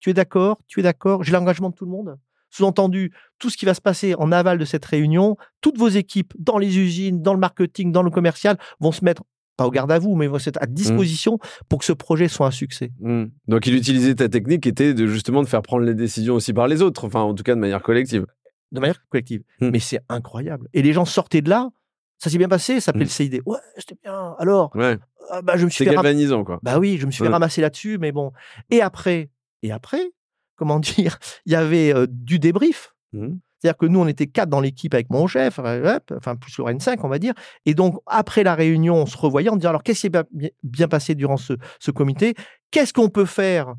Tu 0.00 0.10
es 0.10 0.14
d'accord 0.14 0.58
Tu 0.66 0.80
es 0.80 0.82
d'accord 0.82 1.24
J'ai 1.24 1.32
l'engagement 1.32 1.70
de 1.70 1.74
tout 1.74 1.84
le 1.84 1.90
monde 1.90 2.18
Sous-entendu, 2.50 3.12
tout 3.38 3.50
ce 3.50 3.56
qui 3.56 3.66
va 3.66 3.74
se 3.74 3.80
passer 3.80 4.14
en 4.14 4.32
aval 4.32 4.58
de 4.58 4.64
cette 4.64 4.84
réunion, 4.84 5.36
toutes 5.60 5.76
vos 5.76 5.88
équipes 5.88 6.32
dans 6.38 6.56
les 6.56 6.78
usines, 6.78 7.20
dans 7.20 7.34
le 7.34 7.40
marketing, 7.40 7.92
dans 7.92 8.02
le 8.02 8.10
commercial, 8.10 8.56
vont 8.80 8.90
se 8.90 9.04
mettre, 9.04 9.22
pas 9.58 9.66
au 9.66 9.70
garde 9.70 9.92
à 9.92 9.98
vous, 9.98 10.14
mais 10.14 10.26
vont 10.28 10.38
être 10.38 10.58
à 10.62 10.66
disposition 10.66 11.38
pour 11.68 11.80
que 11.80 11.84
ce 11.84 11.92
projet 11.92 12.26
soit 12.26 12.46
un 12.46 12.50
succès. 12.50 12.90
Mhm. 13.00 13.30
Donc, 13.48 13.66
il 13.66 13.74
utilisait 13.74 14.14
ta 14.14 14.30
technique 14.30 14.62
qui 14.62 14.70
était 14.70 14.94
de, 14.94 15.06
justement 15.06 15.42
de 15.42 15.48
faire 15.48 15.60
prendre 15.60 15.84
les 15.84 15.94
décisions 15.94 16.36
aussi 16.36 16.54
par 16.54 16.68
les 16.68 16.80
autres, 16.80 17.04
enfin, 17.04 17.20
en 17.20 17.34
tout 17.34 17.42
cas 17.42 17.54
de 17.54 17.60
manière 17.60 17.82
collective. 17.82 18.24
De 18.72 18.80
manière 18.80 19.00
collective. 19.08 19.42
Hmm. 19.60 19.70
Mais 19.70 19.78
c'est 19.80 20.00
incroyable. 20.08 20.68
Et 20.74 20.82
les 20.82 20.92
gens 20.92 21.04
sortaient 21.04 21.40
de 21.42 21.50
là, 21.50 21.70
ça 22.18 22.30
s'est 22.30 22.38
bien 22.38 22.48
passé, 22.48 22.74
ça 22.80 22.86
s'appelait 22.86 23.04
Hmm. 23.04 23.08
le 23.08 23.10
CID. 23.10 23.42
Ouais, 23.46 23.58
c'était 23.76 23.96
bien. 24.02 24.34
Alors, 24.38 24.74
Ouais. 24.74 24.98
ah 25.30 25.42
bah, 25.42 25.56
je 25.56 25.64
me 25.64 25.70
suis 25.70 25.84
fait 25.84 25.92
galvanisant, 25.94 26.44
quoi. 26.44 26.58
Bah 26.62 26.78
oui, 26.78 26.98
je 26.98 27.06
me 27.06 27.10
suis 27.10 27.24
fait 27.24 27.30
ramasser 27.30 27.60
là-dessus, 27.60 27.98
mais 27.98 28.12
bon. 28.12 28.32
Et 28.70 28.80
après, 28.82 29.30
et 29.62 29.70
après, 29.72 30.12
comment 30.56 30.78
dire, 31.06 31.18
il 31.46 31.52
y 31.52 31.56
avait 31.56 31.94
euh, 31.94 32.06
du 32.08 32.38
débrief. 32.38 32.94
Mhm. 33.12 33.38
C'est-à-dire 33.60 33.76
que 33.78 33.86
nous, 33.86 33.98
on 33.98 34.06
était 34.06 34.28
quatre 34.28 34.48
dans 34.50 34.60
l'équipe 34.60 34.94
avec 34.94 35.10
mon 35.10 35.26
chef, 35.26 35.58
euh, 35.58 35.98
enfin 36.16 36.36
plus 36.36 36.56
Lorraine 36.58 36.78
5, 36.78 37.02
on 37.02 37.08
va 37.08 37.18
dire. 37.18 37.34
Et 37.66 37.74
donc, 37.74 37.98
après 38.06 38.44
la 38.44 38.54
réunion, 38.54 38.94
on 38.94 39.06
se 39.06 39.16
revoyait 39.16 39.48
en 39.48 39.56
disant, 39.56 39.70
alors, 39.70 39.82
qu'est-ce 39.82 40.02
qui 40.02 40.06
est 40.06 40.10
bien, 40.10 40.48
bien 40.62 40.86
passé 40.86 41.16
durant 41.16 41.36
ce, 41.36 41.54
ce 41.80 41.90
comité? 41.90 42.34
Qu'est-ce 42.70 42.92
qu'on 42.92 43.08
peut 43.08 43.24
faire? 43.24 43.74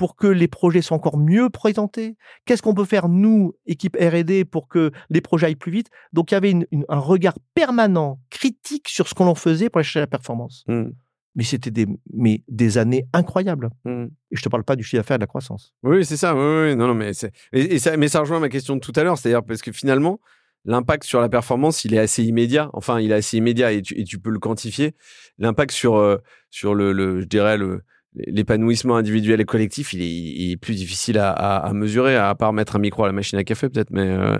Pour 0.00 0.16
que 0.16 0.26
les 0.26 0.48
projets 0.48 0.80
soient 0.80 0.96
encore 0.96 1.18
mieux 1.18 1.50
présentés? 1.50 2.16
Qu'est-ce 2.46 2.62
qu'on 2.62 2.72
peut 2.72 2.86
faire, 2.86 3.10
nous, 3.10 3.52
équipe 3.66 3.98
R&D, 4.00 4.46
pour 4.46 4.66
que 4.66 4.92
les 5.10 5.20
projets 5.20 5.48
aillent 5.48 5.56
plus 5.56 5.70
vite? 5.72 5.88
Donc, 6.14 6.30
il 6.30 6.34
y 6.34 6.36
avait 6.38 6.50
une- 6.52 6.66
une- 6.70 6.86
un 6.88 6.98
regard 6.98 7.34
permanent, 7.54 8.18
critique 8.30 8.88
sur 8.88 9.06
ce 9.06 9.12
qu'on 9.12 9.26
en 9.26 9.34
faisait 9.34 9.68
pour 9.68 9.76
aller 9.80 9.84
chercher 9.84 10.00
la 10.00 10.06
performance. 10.06 10.64
Mhm. 10.68 10.94
Mais 11.34 11.44
c'était 11.44 11.70
des, 11.70 11.86
mais 12.14 12.42
des 12.48 12.78
années 12.78 13.04
incroyables. 13.12 13.68
Mmh. 13.84 14.04
Et 14.30 14.36
je 14.36 14.42
te 14.42 14.48
parle 14.48 14.64
pas 14.64 14.74
du 14.74 14.82
chiffre 14.82 15.00
d'affaires 15.02 15.16
et 15.16 15.18
de 15.18 15.22
la 15.24 15.26
croissance. 15.26 15.74
Oui, 15.82 16.02
c'est 16.06 16.16
ça. 16.16 16.34
Oui, 16.34 16.40
oui, 16.70 16.76
non, 16.76 16.86
non, 16.88 16.94
mais, 16.94 17.12
c'est- 17.12 17.30
et, 17.52 17.74
et 17.74 17.78
ça, 17.78 17.96
mais 17.98 18.08
ça 18.08 18.20
rejoint 18.20 18.40
ma 18.40 18.48
question 18.48 18.74
de 18.76 18.80
tout 18.80 18.92
à 18.96 19.04
l'heure. 19.04 19.18
C'est-à-dire 19.18 19.44
parce 19.44 19.60
que 19.60 19.70
finalement, 19.70 20.18
l'impact 20.64 21.04
sur 21.04 21.20
la 21.20 21.28
performance, 21.28 21.84
il 21.84 21.92
est 21.92 21.98
assez 21.98 22.24
immédiat. 22.24 22.70
Enfin, 22.72 23.00
il 23.00 23.12
est 23.12 23.14
assez 23.14 23.36
immédiat 23.36 23.70
et 23.72 23.82
tu, 23.82 24.00
et 24.00 24.04
tu 24.04 24.18
peux 24.18 24.30
le 24.30 24.38
quantifier. 24.40 24.94
L'impact 25.38 25.72
sur, 25.72 25.96
euh, 25.96 26.16
sur 26.48 26.74
le, 26.74 26.92
le, 26.92 27.20
je 27.20 27.26
dirais, 27.26 27.58
le, 27.58 27.82
l'épanouissement 28.14 28.96
individuel 28.96 29.40
et 29.40 29.44
collectif, 29.44 29.92
il 29.92 30.02
est, 30.02 30.10
il 30.10 30.50
est 30.52 30.56
plus 30.56 30.74
difficile 30.74 31.18
à, 31.18 31.30
à, 31.30 31.56
à 31.68 31.72
mesurer, 31.72 32.16
à 32.16 32.34
part 32.34 32.52
mettre 32.52 32.76
un 32.76 32.80
micro 32.80 33.04
à 33.04 33.06
la 33.06 33.12
machine 33.12 33.38
à 33.38 33.44
café 33.44 33.68
peut-être. 33.68 33.90
Mais, 33.90 34.08
euh, 34.08 34.36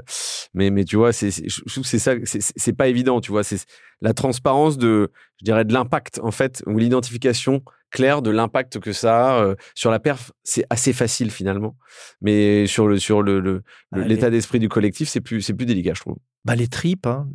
mais, 0.55 0.71
mais 0.71 0.85
tu 0.85 0.97
vois, 0.97 1.13
c'est, 1.13 1.31
je 1.31 1.61
trouve 1.67 1.85
que 1.85 1.89
c'est 1.89 1.99
ça, 2.01 2.15
c'est, 2.25 2.73
pas 2.73 2.89
évident. 2.89 3.21
Tu 3.21 3.31
vois, 3.31 3.45
c'est 3.45 3.65
la 4.01 4.13
transparence 4.13 4.77
de, 4.77 5.11
je 5.39 5.45
dirais, 5.45 5.65
de 5.65 5.73
l'impact 5.73 6.21
en 6.23 6.31
fait, 6.33 6.63
ou 6.67 6.79
l'identification 6.79 7.63
claire 7.93 8.23
de 8.23 8.31
l'impact 8.31 8.79
que 8.81 8.93
ça 8.93 9.37
a 9.39 9.43
euh, 9.45 9.55
sur 9.75 9.91
la 9.91 9.99
perf. 10.01 10.33
C'est 10.43 10.65
assez 10.71 10.93
facile 10.93 11.31
finalement, 11.31 11.77
mais 12.21 12.67
sur 12.67 12.89
le, 12.89 12.99
sur 12.99 13.23
le, 13.23 13.63
Allez. 13.93 14.09
l'état 14.09 14.31
d'esprit 14.31 14.59
du 14.59 14.69
collectif, 14.69 15.09
c'est 15.09 15.21
plus, 15.21 15.43
c'est 15.43 15.55
plus 15.55 15.67
délicat, 15.67 15.93
je 15.95 16.01
trouve. 16.01 16.17
Bah, 16.45 16.55
les 16.57 16.69
tripes, 16.69 17.07
hein. 17.07 17.29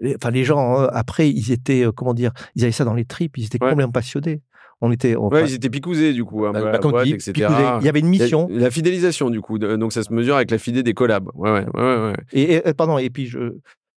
Les- 0.00 0.14
Enfin, 0.14 0.30
les 0.30 0.44
gens, 0.44 0.78
hein, 0.78 0.88
après, 0.92 1.28
ils 1.28 1.50
étaient, 1.52 1.84
euh, 1.84 1.92
comment 1.92 2.14
dire, 2.14 2.32
ils 2.54 2.62
avaient 2.62 2.72
ça 2.72 2.84
dans 2.84 2.94
les 2.94 3.04
tripes, 3.04 3.36
ils 3.36 3.44
étaient 3.46 3.62
Ouais. 3.62 3.70
complètement 3.70 3.92
passionnés. 3.92 4.42
On 4.80 4.92
était, 4.92 5.16
on- 5.16 5.28
Ouais, 5.28 5.44
ils 5.44 5.54
étaient 5.54 5.70
picousés 5.70 6.12
du 6.12 6.24
coup, 6.24 6.42
bah, 6.42 6.52
bah, 6.52 6.78
boîte, 6.78 7.06
etc. 7.08 7.32
il 7.80 7.84
y 7.84 7.88
avait 7.88 7.98
une 8.00 8.08
mission. 8.08 8.46
La 8.50 8.70
fidélisation, 8.70 9.28
du 9.30 9.40
coup. 9.40 9.58
de- 9.58 9.76
donc, 9.76 9.92
ça 9.92 10.02
se 10.02 10.12
mesure 10.12 10.36
avec 10.36 10.50
la 10.50 10.58
fidé 10.58 10.82
des 10.82 10.94
collabs. 10.94 11.28
Ouais, 11.34 11.50
ouais, 11.50 11.66
ouais. 11.74 12.12
Et, 12.32 12.54
et- 12.68 12.74
pardon, 12.74 12.96
et 12.98 13.10
puis, 13.10 13.26
je, 13.26 13.38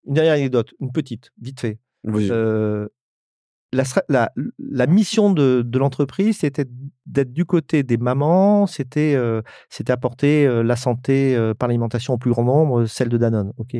une 0.08 0.14
dernière 0.16 0.34
anecdote, 0.34 0.74
une 0.80 0.92
petite, 0.92 1.30
vite 1.40 1.60
fait. 1.60 1.78
Euh, 2.32 2.88
la, 3.74 3.84
stra- 3.84 4.04
la, 4.10 4.32
la 4.58 4.88
mission 4.88 5.32
de, 5.32 5.62
de 5.64 5.80
l'entreprise, 5.80 6.40
c'était 6.40 6.66
d'être 7.06 7.32
du 7.32 7.46
côté 7.46 7.84
des 7.84 7.98
mamans, 7.98 8.66
c'était 8.68 9.14
euh, 9.16 9.42
apporter 9.88 10.48
euh, 10.48 10.64
la 10.64 10.76
santé 10.76 11.36
euh, 11.38 11.54
par 11.54 11.70
l'alimentation 11.70 12.16
au 12.16 12.18
plus 12.18 12.32
grand 12.32 12.44
nombre, 12.44 12.86
celle 12.88 13.10
de 13.10 13.18
Danone. 13.18 13.54
ok 13.58 13.78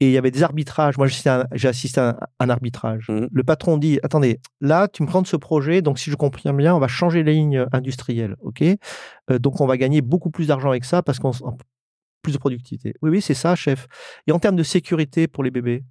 et 0.00 0.06
il 0.06 0.12
y 0.12 0.18
avait 0.18 0.30
des 0.30 0.42
arbitrages. 0.42 0.96
Moi, 0.98 1.06
j'ai 1.06 1.68
assisté 1.68 2.00
à 2.00 2.18
un- 2.40 2.48
arbitrage. 2.48 3.08
Mhm. 3.08 3.28
Le 3.30 3.44
patron 3.44 3.76
dit 3.76 4.00
Attendez, 4.02 4.40
là, 4.60 4.88
tu 4.88 5.02
me 5.02 5.06
prends 5.08 5.22
de 5.22 5.26
ce 5.26 5.36
projet, 5.36 5.82
donc 5.82 5.98
si 5.98 6.10
je 6.10 6.16
comprends 6.16 6.52
bien, 6.54 6.74
on 6.74 6.78
va 6.78 6.88
changer 6.88 7.22
les 7.22 7.34
lignes 7.34 7.66
industrielles. 7.72 8.36
ok? 8.40 8.62
Euh, 9.30 9.38
donc, 9.38 9.60
on 9.60 9.66
va 9.66 9.76
gagner 9.76 10.00
beaucoup 10.00 10.30
plus 10.30 10.46
d'argent 10.48 10.70
avec 10.70 10.84
ça 10.84 11.02
parce 11.02 11.18
qu'on 11.18 11.32
plus 12.22 12.32
de 12.32 12.38
productivité. 12.38 12.94
Oui, 13.02 13.10
oui, 13.10 13.20
c'est 13.22 13.32
ça, 13.34 13.54
chef. 13.54 13.86
Et 14.26 14.32
en 14.32 14.38
termes 14.38 14.56
de 14.56 14.62
sécurité 14.62 15.26
pour 15.28 15.42
les 15.42 15.50
bébés? 15.50 15.84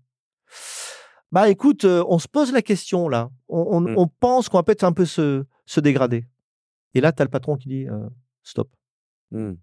Bah 1.31 1.47
écoute, 1.49 1.85
euh, 1.85 2.03
on 2.07 2.17
se 2.17 2.27
pose 2.27 2.51
la 2.51 2.61
question 2.63 3.07
là. 3.07 3.29
On, 3.49 3.83
on- 3.85 3.97
on 3.97 4.07
pense 4.07 4.49
qu'on 4.49 4.57
va 4.57 4.63
peut-être 4.63 4.83
un 4.83 4.91
peu 4.93 5.05
se, 5.05 5.43
se 5.65 5.79
dégrader. 5.79 6.25
Et 6.95 7.01
là, 7.01 7.11
tu 7.11 7.21
as 7.21 7.25
le 7.25 7.29
patron 7.29 7.55
qui 7.55 7.69
dit 7.69 7.87
euh, 7.87 8.07
stop. 8.43 8.69
Hmm. 9.31 9.53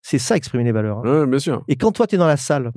C'est 0.00 0.18
ça 0.18 0.36
exprimer 0.36 0.64
les 0.64 0.72
valeurs. 0.72 0.98
hein. 1.04 1.20
Ouais, 1.20 1.26
bien 1.26 1.38
sûr. 1.38 1.62
Et 1.68 1.76
quand 1.76 1.92
toi, 1.92 2.06
tu 2.06 2.14
es 2.14 2.18
dans 2.18 2.26
la 2.26 2.38
salle. 2.38 2.72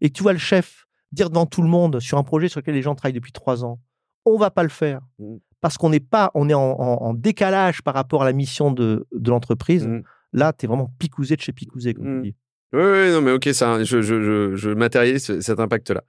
Et 0.00 0.08
que 0.08 0.14
tu 0.14 0.22
vois 0.22 0.32
le 0.32 0.38
chef 0.38 0.86
dire 1.12 1.30
devant 1.30 1.46
tout 1.46 1.62
le 1.62 1.68
monde 1.68 2.00
sur 2.00 2.18
un 2.18 2.22
projet 2.24 2.48
sur 2.48 2.60
lequel 2.60 2.74
les 2.74 2.82
gens 2.82 2.94
travaillent 2.94 3.12
depuis 3.12 3.32
trois 3.32 3.64
ans, 3.64 3.78
on 4.24 4.36
va 4.38 4.50
pas 4.50 4.62
le 4.62 4.68
faire 4.68 5.00
Mm. 5.18 5.36
parce 5.60 5.76
qu'on 5.78 5.90
n'est 5.90 6.00
pas, 6.00 6.30
on 6.34 6.48
est 6.48 6.54
en, 6.54 6.60
en- 6.80 7.02
en 7.02 7.14
décalage 7.14 7.82
par 7.82 7.94
rapport 7.94 8.22
à 8.22 8.24
la 8.24 8.32
mission 8.32 8.70
de, 8.72 9.06
de 9.12 9.30
l'entreprise. 9.30 9.86
Mm. 9.86 10.02
Là, 10.32 10.52
tu 10.52 10.64
es 10.64 10.68
vraiment 10.68 10.90
picousé 10.98 11.36
de 11.36 11.40
chez 11.40 11.52
picousé, 11.52 11.94
comme 11.94 12.18
Mm. 12.18 12.22
tu 12.22 12.28
dis. 12.30 12.36
Oui, 12.72 12.82
oui, 12.82 13.10
non, 13.12 13.20
mais 13.20 13.30
ok, 13.30 13.48
ça, 13.52 13.84
je, 13.84 14.02
je, 14.02 14.20
je, 14.20 14.56
je 14.56 14.70
matérialise 14.70 15.24
ce- 15.24 15.40
cet 15.40 15.60
impact-là. 15.60 16.02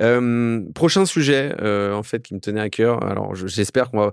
Euh, 0.00 0.62
prochain 0.74 1.06
sujet, 1.06 1.52
euh, 1.60 1.92
en 1.92 2.04
fait, 2.04 2.22
qui 2.22 2.34
me 2.34 2.40
tenait 2.40 2.60
à 2.60 2.70
cœur. 2.70 3.02
Alors, 3.04 3.34
je- 3.34 3.48
j'espère 3.48 3.90
qu'on 3.90 3.98
va, 3.98 4.12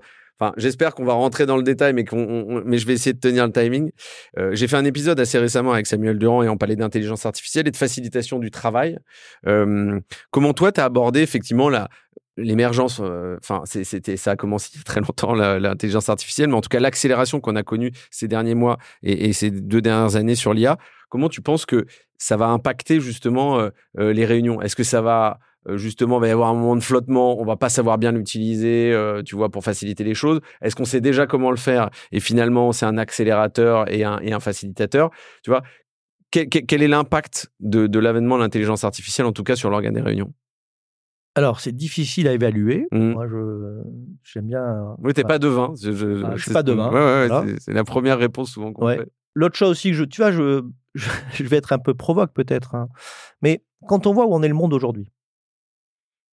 j'espère 0.56 0.94
qu'on 0.94 1.04
va 1.04 1.12
rentrer 1.14 1.46
dans 1.46 1.56
le 1.56 1.62
détail, 1.62 1.92
mais 1.92 2.04
qu'on, 2.04 2.18
on- 2.18 2.56
on- 2.58 2.62
mais 2.64 2.78
je 2.78 2.86
vais 2.86 2.92
essayer 2.94 3.12
de 3.12 3.20
tenir 3.20 3.46
le 3.46 3.52
timing. 3.52 3.90
Euh, 4.38 4.50
j'ai 4.54 4.66
fait 4.68 4.76
un 4.76 4.84
épisode 4.84 5.18
assez 5.20 5.38
récemment 5.38 5.72
avec 5.72 5.86
Samuel 5.86 6.18
Durand 6.18 6.42
et 6.42 6.48
on 6.48 6.56
parlait 6.56 6.76
d'intelligence 6.76 7.24
artificielle 7.26 7.68
et 7.68 7.70
de 7.70 7.76
facilitation 7.76 8.38
du 8.38 8.50
travail. 8.50 8.98
Euh, 9.46 9.98
comment 10.30 10.52
toi, 10.52 10.72
tu 10.72 10.80
as 10.80 10.84
abordé 10.84 11.20
effectivement 11.20 11.68
la, 11.68 11.88
l'émergence, 12.36 13.00
euh, 13.02 13.36
enfin, 13.42 13.62
c'était, 13.66 14.16
ça 14.16 14.32
a 14.32 14.36
commencé 14.36 14.70
il 14.74 14.78
y 14.78 14.80
a 14.80 14.84
très 14.84 15.00
longtemps, 15.00 15.34
l'intelligence 15.34 16.08
artificielle, 16.08 16.48
mais 16.48 16.56
en 16.56 16.60
tout 16.62 16.70
cas, 16.70 16.80
l'accélération 16.80 17.40
qu'on 17.40 17.56
a 17.56 17.62
connue 17.62 17.92
ces 18.10 18.26
derniers 18.28 18.54
mois 18.54 18.78
et, 19.02 19.28
et 19.28 19.32
ces 19.32 19.50
deux 19.50 19.82
dernières 19.82 20.16
années 20.16 20.34
sur 20.34 20.54
l'IA. 20.54 20.78
Comment 21.10 21.28
tu 21.28 21.42
penses 21.42 21.66
que 21.66 21.84
ça 22.16 22.36
va 22.38 22.46
impacter 22.46 23.00
justement 23.00 23.68
les 23.98 24.24
réunions? 24.24 24.62
Est-ce 24.62 24.76
que 24.76 24.84
ça 24.84 25.02
va 25.02 25.38
euh, 25.68 25.76
justement 25.76 26.18
va 26.18 26.28
y 26.28 26.30
avoir 26.30 26.48
un 26.50 26.54
moment 26.54 26.76
de 26.76 26.80
flottement 26.82 27.38
On 27.40 27.44
va 27.44 27.56
pas 27.56 27.68
savoir 27.68 27.98
bien 27.98 28.12
l'utiliser, 28.12 28.92
euh, 28.92 29.22
tu 29.22 29.36
vois, 29.36 29.48
pour 29.50 29.62
faciliter 29.64 30.04
les 30.04 30.14
choses. 30.14 30.40
Est-ce 30.60 30.74
qu'on 30.76 30.84
sait 30.84 31.00
déjà 31.00 31.26
comment 31.26 31.50
le 31.50 31.56
faire 31.56 31.90
Et 32.10 32.20
finalement, 32.20 32.72
c'est 32.72 32.86
un 32.86 32.98
accélérateur 32.98 33.90
et 33.92 34.04
un, 34.04 34.18
et 34.20 34.32
un 34.32 34.40
facilitateur. 34.40 35.10
Tu 35.42 35.50
vois, 35.50 35.62
quel, 36.30 36.82
est 36.82 36.88
l'impact 36.88 37.50
de, 37.60 37.86
de 37.86 37.98
l'avènement 37.98 38.36
de 38.38 38.42
l'intelligence 38.42 38.84
artificielle, 38.84 39.26
en 39.26 39.32
tout 39.32 39.44
cas 39.44 39.54
sur 39.56 39.70
l'organe 39.70 39.94
des 39.94 40.00
réunions? 40.00 40.32
Alors, 41.34 41.60
c'est 41.60 41.72
difficile 41.72 42.28
à 42.28 42.32
évaluer. 42.32 42.86
Mhm. 42.92 43.12
Moi, 43.12 43.26
je, 43.26 43.82
j'aime 44.22 44.46
bien. 44.46 44.94
Oui, 44.98 45.14
t'es 45.14 45.22
enfin, 45.22 45.28
pas 45.28 45.38
devin. 45.38 45.72
Je, 45.80 45.92
je, 45.92 46.22
Ah, 46.24 46.36
je 46.36 46.42
suis 46.42 46.52
pas 46.52 46.62
devin, 46.62 46.88
Ouais, 46.88 46.94
ouais, 46.94 47.04
ouais, 47.04 47.28
voilà. 47.28 47.46
c'est- 47.46 47.60
c'est 47.60 47.72
la 47.72 47.84
première 47.84 48.18
réponse 48.18 48.50
souvent 48.50 48.72
qu'on 48.72 48.86
Ouais. 48.86 48.98
fait. 48.98 49.08
L'autre 49.34 49.56
chose 49.56 49.70
aussi 49.70 49.90
que 49.90 49.96
je, 49.96 50.04
tu 50.04 50.20
vois, 50.20 50.30
je, 50.30 50.62
je, 50.94 51.08
je 51.34 51.44
vais 51.44 51.56
être 51.56 51.72
un 51.72 51.78
peu 51.78 51.94
provoque 51.94 52.32
peut-être, 52.34 52.74
hein, 52.74 52.88
mais 53.40 53.62
quand 53.88 54.06
on 54.06 54.12
voit 54.12 54.26
où 54.26 54.34
on 54.34 54.42
est 54.42 54.48
le 54.48 54.54
monde 54.54 54.74
aujourd'hui, 54.74 55.10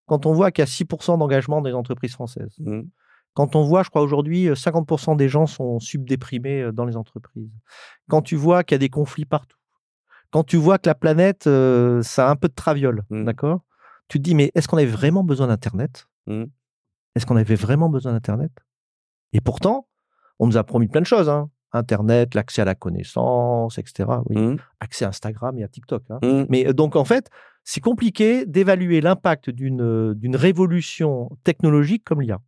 quand 0.10 0.26
on 0.26 0.34
voit 0.34 0.52
qu'il 0.52 0.62
y 0.62 0.68
a 0.68 0.68
6% 0.68 1.18
d'engagement 1.18 1.62
des 1.62 1.74
entreprises 1.74 2.14
françaises, 2.14 2.56
Mhm. 2.60 2.90
quand 3.36 3.56
on 3.56 3.64
voit, 3.64 3.84
je 3.84 3.90
crois 3.90 4.02
aujourd'hui, 4.02 4.50
euh, 4.50 4.56
50% 4.56 5.16
des 5.16 5.30
gens 5.30 5.46
sont 5.46 5.80
subdéprimés 5.80 6.62
euh, 6.64 6.72
dans 6.74 6.86
les 6.86 6.98
entreprises, 6.98 7.50
quand 8.10 8.22
tu 8.22 8.36
vois 8.36 8.64
qu'il 8.64 8.76
y 8.76 8.80
a 8.80 8.80
des 8.80 8.90
conflits 8.90 9.26
partout, 9.26 9.58
quand 10.32 10.44
tu 10.44 10.58
vois 10.58 10.78
que 10.80 10.90
la 10.90 10.96
planète, 10.96 11.48
euh, 11.48 12.02
ça 12.04 12.28
a 12.28 12.32
un 12.32 12.36
peu 12.36 12.48
de 12.50 12.54
traviole, 12.54 13.04
Mhm. 13.10 13.26
d'accord? 13.26 13.62
Tu 14.10 14.18
te 14.18 14.24
dis, 14.24 14.36
mais 14.36 14.52
est-ce 14.56 14.68
qu'on 14.68 14.78
avait 14.78 14.86
vraiment 14.88 15.24
besoin 15.24 15.48
d'Internet? 15.48 16.08
Mhm. 16.28 16.48
Est-ce 17.16 17.26
qu'on 17.26 17.38
avait 17.38 17.56
vraiment 17.56 17.90
besoin 17.90 18.12
d'Internet? 18.14 18.52
Et 19.34 19.42
pourtant, 19.42 19.88
on 20.40 20.48
nous 20.48 20.58
a 20.58 20.64
promis 20.64 20.88
plein 20.88 21.02
de 21.02 21.06
choses. 21.06 21.30
hein. 21.30 21.50
Internet, 21.72 22.34
l'accès 22.34 22.64
à 22.64 22.66
la 22.66 22.74
connaissance, 22.74 23.78
etc. 23.78 24.10
Oui. 24.26 24.58
Accès 24.80 25.06
à 25.06 25.10
Instagram 25.10 25.56
et 25.60 25.64
à 25.64 25.68
TikTok. 25.68 26.02
hein. 26.10 26.46
Mais 26.50 26.68
euh, 26.68 26.74
donc, 26.74 26.96
en 26.96 27.06
fait, 27.06 27.30
c'est 27.64 27.82
compliqué 27.82 28.46
d'évaluer 28.46 29.02
l'impact 29.02 29.50
d'une 29.50 29.82
euh, 29.82 30.14
révolution 30.34 31.30
technologique 31.44 32.04
comme 32.04 32.22
l'IA. 32.22 32.40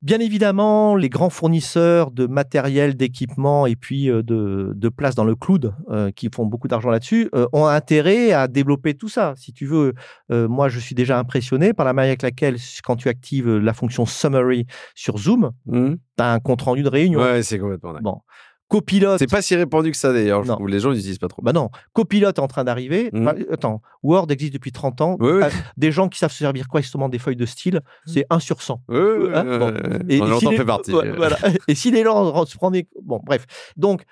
Bien 0.00 0.20
évidemment, 0.20 0.94
les 0.94 1.08
grands 1.08 1.28
fournisseurs 1.28 2.12
de 2.12 2.28
matériel, 2.28 2.96
d'équipement 2.96 3.66
et 3.66 3.74
puis 3.74 4.08
euh, 4.08 4.22
de, 4.22 4.72
de 4.76 4.88
place 4.88 5.16
dans 5.16 5.24
le 5.24 5.34
cloud, 5.34 5.74
euh, 5.90 6.12
qui 6.12 6.28
font 6.32 6.46
beaucoup 6.46 6.68
d'argent 6.68 6.90
là-dessus, 6.90 7.28
euh, 7.34 7.48
ont 7.52 7.66
intérêt 7.66 8.30
à 8.30 8.46
développer 8.46 8.94
tout 8.94 9.08
ça. 9.08 9.34
Si 9.36 9.52
tu 9.52 9.66
veux, 9.66 9.94
euh, 10.30 10.46
moi, 10.46 10.68
je 10.68 10.78
suis 10.78 10.94
déjà 10.94 11.18
impressionné 11.18 11.72
par 11.72 11.84
la 11.84 11.94
manière 11.94 12.10
avec 12.10 12.22
laquelle, 12.22 12.58
quand 12.84 12.94
tu 12.94 13.08
actives 13.08 13.48
la 13.56 13.72
fonction 13.74 14.06
summary 14.06 14.66
sur 14.94 15.18
Zoom, 15.18 15.50
Mhm. 15.66 15.96
tu 16.16 16.22
as 16.22 16.32
un 16.32 16.38
compte-rendu 16.38 16.84
de 16.84 16.88
réunion. 16.88 17.18
Ouais, 17.18 17.42
c'est 17.42 17.58
complètement 17.58 17.92
dingue. 17.94 18.02
Bon. 18.02 18.20
Copilote. 18.68 19.18
C'est 19.18 19.30
pas 19.30 19.40
si 19.40 19.56
répandu 19.56 19.90
que 19.90 19.96
ça 19.96 20.12
d'ailleurs. 20.12 20.42
Je 20.44 20.48
Non. 20.48 20.56
trouve 20.56 20.68
les 20.68 20.78
gens 20.80 20.90
n'utilisent 20.92 21.18
pas 21.18 21.28
trop. 21.28 21.40
Bah 21.42 21.52
non, 21.52 21.70
copilote 21.94 22.36
est 22.36 22.40
en 22.40 22.48
train 22.48 22.64
d'arriver. 22.64 23.10
Enfin, 23.14 23.34
attends, 23.50 23.80
Word 24.02 24.26
existe 24.30 24.52
depuis 24.52 24.72
30 24.72 25.00
ans. 25.00 25.16
Oui, 25.20 25.30
oui. 25.32 25.42
Euh, 25.44 25.50
Des 25.78 25.90
gens 25.90 26.08
qui 26.08 26.18
savent 26.18 26.30
se 26.32 26.38
servir 26.38 26.68
correctement 26.68 27.08
des 27.08 27.18
feuilles 27.18 27.36
de 27.36 27.46
style, 27.46 27.80
c'est 28.06 28.26
1 28.30 28.40
sur 28.40 28.60
100. 28.60 28.82
Ouais, 28.88 28.98
ouais, 28.98 29.34
Hein, 29.34 29.58
bon. 29.58 29.68
Et, 30.08 30.20
On 30.20 30.36
et 30.36 30.38
si 30.38 30.48
les- 30.48 30.56
fait 30.58 30.64
partie. 30.64 30.90
voilà. 30.92 31.38
Et 31.66 31.74
si 31.74 31.90
les 31.90 32.04
gens 32.04 32.44
se 32.44 32.56
prenaient. 32.56 32.86
Bon, 33.02 33.20
bref. 33.24 33.46
Donc, 33.76 34.02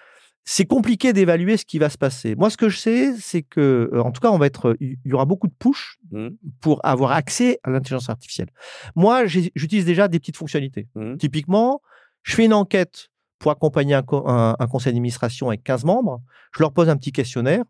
c'est 0.49 0.65
compliqué 0.65 1.13
d'évaluer 1.13 1.57
ce 1.57 1.65
qui 1.65 1.79
va 1.79 1.91
se 1.91 1.99
passer. 1.99 2.35
Moi, 2.37 2.49
ce 2.51 2.57
que 2.57 2.69
je 2.69 2.79
sais, 2.79 3.13
c'est 3.19 3.43
que, 3.43 3.91
euh, 3.93 4.01
en 4.01 4.13
tout 4.13 4.21
cas, 4.21 4.31
on 4.31 4.39
va 4.39 4.47
être, 4.47 4.77
il 4.81 4.97
y 5.05 5.13
aura 5.13 5.25
beaucoup 5.27 5.49
de 5.49 5.55
push 5.59 5.99
Mhm. 6.13 6.37
pour 6.61 6.81
avoir 6.85 7.11
accès 7.13 7.59
à 7.65 7.71
l'intelligence 7.71 8.09
artificielle. 8.09 8.49
Moi, 8.95 9.27
j'utilise 9.27 9.85
déjà 9.85 10.07
des 10.09 10.19
petites 10.21 10.37
fonctionnalités. 10.37 10.87
Typiquement, 11.19 11.83
je 12.23 12.35
fais 12.37 12.45
une 12.45 12.55
enquête 12.55 13.09
pour 13.39 13.51
accompagner 13.51 13.95
un, 13.95 14.03
co- 14.03 14.27
un- 14.29 14.57
un 14.59 14.67
conseil 14.67 14.93
d'administration 14.93 15.49
avec 15.49 15.63
15 15.65 15.85
membres. 15.85 16.21
Je 16.55 16.61
leur 16.63 16.73
pose 16.73 16.89
un 16.89 16.97
petit 16.97 17.13
questionnaire. 17.13 17.65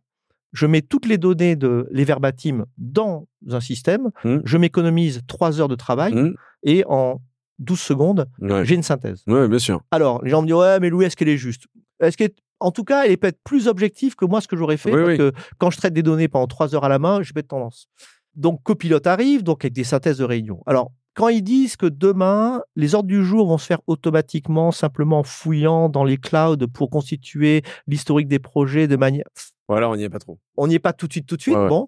Je 0.52 0.66
mets 0.66 0.80
toutes 0.82 1.06
les 1.06 1.18
données 1.18 1.56
de 1.56 1.88
les 1.90 2.04
verbatims 2.04 2.64
dans 2.78 3.26
un 3.50 3.60
système. 3.60 4.10
Mhm. 4.24 4.42
Je 4.44 4.56
m'économise 4.58 5.20
3 5.26 5.60
heures 5.60 5.68
de 5.68 5.74
travail 5.74 6.14
Mhm. 6.14 6.34
et 6.62 6.84
en 6.86 7.20
12 7.58 7.80
secondes, 7.80 8.26
Ouais. 8.40 8.64
j'ai 8.64 8.74
une 8.74 8.82
synthèse. 8.82 9.22
Ouais, 9.26 9.48
bien 9.48 9.58
sûr. 9.58 9.82
Alors, 9.90 10.22
les 10.22 10.30
gens 10.30 10.42
me 10.42 10.46
disent 10.46 10.54
Ouais, 10.56 10.78
mais 10.80 10.88
Louis, 10.90 11.04
est-ce 11.06 11.16
qu'elle 11.16 11.28
est 11.28 11.36
juste? 11.38 11.64
Est-ce 12.00 12.16
qu'elle- 12.16 12.32
En 12.60 12.70
tout 12.70 12.84
cas, 12.84 13.04
elle 13.04 13.12
est 13.12 13.16
peut-être 13.18 13.40
plus 13.44 13.68
objective 13.68 14.14
que 14.14 14.24
moi, 14.24 14.40
ce 14.40 14.48
que 14.48 14.56
j'aurais 14.56 14.78
fait. 14.78 14.90
Oui, 14.90 14.96
parce 14.96 15.08
oui. 15.10 15.16
que 15.18 15.32
quand 15.58 15.70
je 15.70 15.76
traite 15.76 15.92
des 15.92 16.02
données 16.02 16.28
pendant 16.28 16.46
3 16.46 16.74
heures 16.74 16.84
à 16.84 16.88
la 16.88 16.98
main, 16.98 17.20
j'ai 17.22 17.32
de 17.34 17.40
tendance. 17.42 17.86
Donc, 18.34 18.62
copilote 18.62 19.06
arrive, 19.06 19.42
donc 19.42 19.62
avec 19.64 19.74
des 19.74 19.84
synthèses 19.84 20.16
de 20.18 20.24
réunion. 20.24 20.62
Alors, 20.66 20.90
quand 21.16 21.28
ils 21.28 21.42
disent 21.42 21.76
que 21.76 21.86
demain, 21.86 22.62
les 22.76 22.94
ordres 22.94 23.08
du 23.08 23.24
jour 23.24 23.48
vont 23.48 23.56
se 23.56 23.66
faire 23.66 23.80
automatiquement, 23.86 24.70
simplement 24.70 25.20
en 25.20 25.22
fouillant 25.22 25.88
dans 25.88 26.04
les 26.04 26.18
clouds 26.18 26.68
pour 26.72 26.90
constituer 26.90 27.62
l'historique 27.86 28.28
des 28.28 28.38
projets 28.38 28.86
de 28.86 28.96
manière. 28.96 29.24
Voilà, 29.66 29.88
on 29.88 29.96
n'y 29.96 30.04
est 30.04 30.10
pas 30.10 30.18
trop. 30.18 30.38
On 30.58 30.68
n'y 30.68 30.74
est 30.74 30.78
pas 30.78 30.92
tout 30.92 31.08
de 31.08 31.12
suite, 31.12 31.26
tout 31.26 31.38
de 31.38 31.42
suite. 31.42 31.56
Ouais, 31.56 31.68
ouais. 31.68 31.84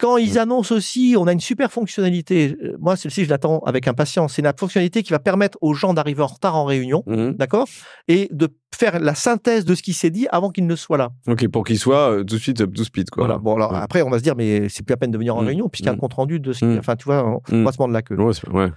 Quand 0.00 0.16
ils 0.16 0.38
annoncent 0.38 0.74
aussi, 0.74 1.14
on 1.18 1.26
a 1.26 1.32
une 1.32 1.40
super 1.40 1.70
fonctionnalité. 1.70 2.56
euh, 2.62 2.76
Moi, 2.80 2.96
celle-ci, 2.96 3.24
je 3.24 3.28
l'attends 3.30 3.58
avec 3.60 3.86
impatience. 3.86 4.32
C'est 4.34 4.42
une 4.42 4.50
fonctionnalité 4.58 5.02
qui 5.02 5.12
va 5.12 5.18
permettre 5.18 5.58
aux 5.60 5.74
gens 5.74 5.92
d'arriver 5.92 6.22
en 6.22 6.26
retard 6.26 6.56
en 6.56 6.64
réunion, 6.64 7.02
Mhm. 7.06 7.34
d'accord 7.34 7.68
Et 8.08 8.28
de 8.32 8.48
faire 8.74 8.98
la 8.98 9.14
synthèse 9.14 9.66
de 9.66 9.74
ce 9.74 9.82
qui 9.82 9.92
s'est 9.92 10.08
dit 10.08 10.26
avant 10.30 10.48
qu'il 10.50 10.66
ne 10.66 10.74
soit 10.74 10.96
là. 10.96 11.10
Ok, 11.28 11.46
pour 11.48 11.64
qu'il 11.64 11.78
soit 11.78 12.12
euh, 12.12 12.18
tout 12.24 12.36
de 12.36 12.40
suite 12.40 12.60
up 12.62 12.72
to 12.74 12.82
speed, 12.84 13.10
quoi. 13.10 13.24
Voilà. 13.26 13.38
Bon, 13.38 13.56
alors 13.56 13.72
Ouais. 13.72 13.78
après, 13.78 14.00
on 14.00 14.08
va 14.08 14.18
se 14.18 14.22
dire, 14.22 14.36
mais 14.36 14.68
c'est 14.70 14.82
plus 14.84 14.92
la 14.92 14.96
peine 14.96 15.10
de 15.10 15.18
venir 15.18 15.36
en 15.36 15.42
Mm. 15.42 15.46
réunion 15.46 15.68
puisqu'il 15.68 15.86
y 15.86 15.88
a 15.90 15.92
un 15.92 15.96
Mm. 15.96 16.00
compte 16.00 16.14
rendu 16.14 16.40
de 16.40 16.52
ce 16.54 16.60
qui. 16.60 16.64
Mm. 16.64 16.78
Enfin, 16.78 16.96
tu 16.96 17.04
vois, 17.04 17.42
on 17.50 17.56
Mm. 17.56 17.64
va 17.64 17.72
se 17.72 17.78
mordre 17.78 17.92
la 17.92 18.00
queue. 18.02 18.16
Ouais, 18.18 18.32
ouais. 18.54 18.68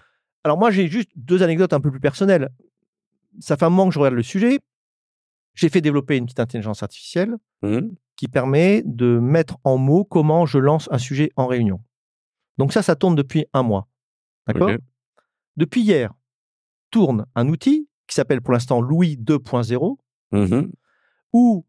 Alors 0.43 0.57
moi, 0.57 0.71
j'ai 0.71 0.87
juste 0.89 1.09
deux 1.15 1.41
anecdotes 1.41 1.71
un 1.71 1.79
peu 1.79 1.89
plus 1.89 2.01
personnelles. 2.01 2.49
Ça 3.39 3.55
fait 3.55 3.63
un 3.65 3.69
moment 3.69 3.87
que 3.87 3.93
je 3.93 3.99
regarde 3.99 4.15
le 4.15 4.23
sujet. 4.23 4.59
J'ai 5.55 5.69
fait 5.69 5.81
développer 5.81 6.17
une 6.17 6.25
petite 6.25 6.39
intelligence 6.39 6.81
artificielle 6.83 7.35
Mhm. 7.61 7.95
qui 8.15 8.27
permet 8.27 8.81
de 8.85 9.19
mettre 9.19 9.57
en 9.63 9.77
mots 9.77 10.03
comment 10.05 10.45
je 10.45 10.57
lance 10.59 10.87
un 10.91 10.97
sujet 10.97 11.31
en 11.35 11.47
réunion. 11.47 11.79
Donc 12.57 12.73
ça, 12.73 12.81
ça 12.81 12.95
tourne 12.95 13.15
depuis 13.15 13.45
un 13.53 13.63
mois. 13.63 13.87
D'accord? 14.47 14.71
Depuis 15.55 15.81
hier, 15.81 16.13
tourne 16.91 17.25
un 17.35 17.47
outil 17.47 17.87
qui 18.07 18.15
s'appelle 18.15 18.41
pour 18.41 18.53
l'instant 18.53 18.81
Louis 18.81 19.17
2.0, 19.17 19.97
Mhm. 20.31 20.71
où 21.33 21.65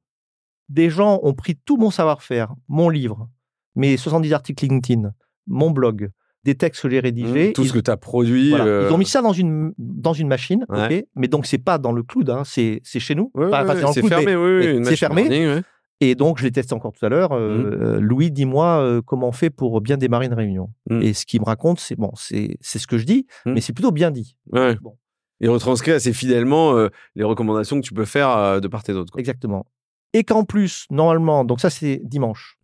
des 0.68 0.90
gens 0.90 1.20
ont 1.22 1.34
pris 1.34 1.56
tout 1.56 1.76
mon 1.76 1.90
savoir-faire, 1.90 2.54
mon 2.68 2.88
livre, 2.88 3.28
mes 3.74 3.96
70 3.96 4.32
articles 4.32 4.64
LinkedIn, 4.66 5.12
mon 5.46 5.70
blog, 5.70 6.10
des 6.44 6.54
textes 6.54 6.82
que 6.82 6.90
j'ai 6.90 7.00
rédigés. 7.00 7.48
Mhm. 7.48 7.52
Tout 7.52 7.62
ils- 7.62 7.68
ce 7.68 7.72
que 7.72 7.78
tu 7.78 7.90
as 7.90 7.96
produit. 7.96 8.50
Voilà. 8.50 8.64
euh, 8.66 8.86
Ils 8.90 8.94
ont 8.94 8.98
mis 8.98 9.06
ça 9.06 9.22
dans 9.22 9.32
une, 9.32 9.72
dans 9.78 10.12
une 10.12 10.28
machine, 10.28 10.64
Ouais. 10.68 11.06
mais 11.16 11.28
donc 11.28 11.46
c'est 11.46 11.58
pas 11.58 11.78
dans 11.78 11.92
le 11.92 12.02
cloud, 12.02 12.28
hein, 12.30 12.42
c'est 12.44 12.80
chez 12.84 13.14
nous. 13.14 13.30
ouais, 13.34 13.46
Enfin, 13.46 13.66
ouais, 13.66 13.92
c'est 13.92 14.06
fermé, 14.06 14.36
oui, 14.36 14.62
c'est 14.64 14.78
machine 14.80 14.96
fermé. 14.96 15.62
Et 16.00 16.16
donc 16.16 16.38
je 16.38 16.44
l'ai 16.44 16.50
testé 16.50 16.74
encore 16.74 16.92
tout 16.92 17.06
à 17.06 17.08
l'heure. 17.08 17.30
Mmh. 17.30 17.36
euh, 17.36 17.94
euh, 17.96 18.00
Louis, 18.00 18.30
dis-moi 18.32 18.80
euh, 18.80 19.00
comment 19.00 19.28
on 19.28 19.32
fait 19.32 19.48
pour 19.50 19.80
bien 19.80 19.96
démarrer 19.96 20.26
une 20.26 20.34
réunion. 20.34 20.70
Mhm. 20.90 21.02
Et 21.02 21.12
ce 21.14 21.24
qu'il 21.24 21.40
me 21.40 21.46
raconte, 21.46 21.78
c'est 21.80 21.96
bon, 21.96 22.10
c'est 22.16 22.56
ce 22.62 22.86
que 22.86 22.98
je 22.98 23.04
dis, 23.04 23.26
mais 23.46 23.60
c'est 23.60 23.72
plutôt 23.72 23.92
bien 23.92 24.10
dit. 24.10 24.36
Bon. 24.52 24.96
Il 25.40 25.48
retranscrit 25.50 25.92
assez 25.92 26.12
fidèlement 26.12 26.74
les 27.14 27.24
recommandations 27.24 27.80
que 27.80 27.86
tu 27.86 27.94
peux 27.94 28.04
faire 28.04 28.60
de 28.60 28.68
part 28.68 28.82
et 28.88 28.92
d'autre. 28.92 29.18
Exactement. 29.18 29.66
Et 30.12 30.24
qu'en 30.24 30.44
plus, 30.44 30.86
normalement, 30.90 31.44
donc 31.44 31.60
ça 31.60 31.70
c'est 31.70 32.00
dimanche. 32.04 32.56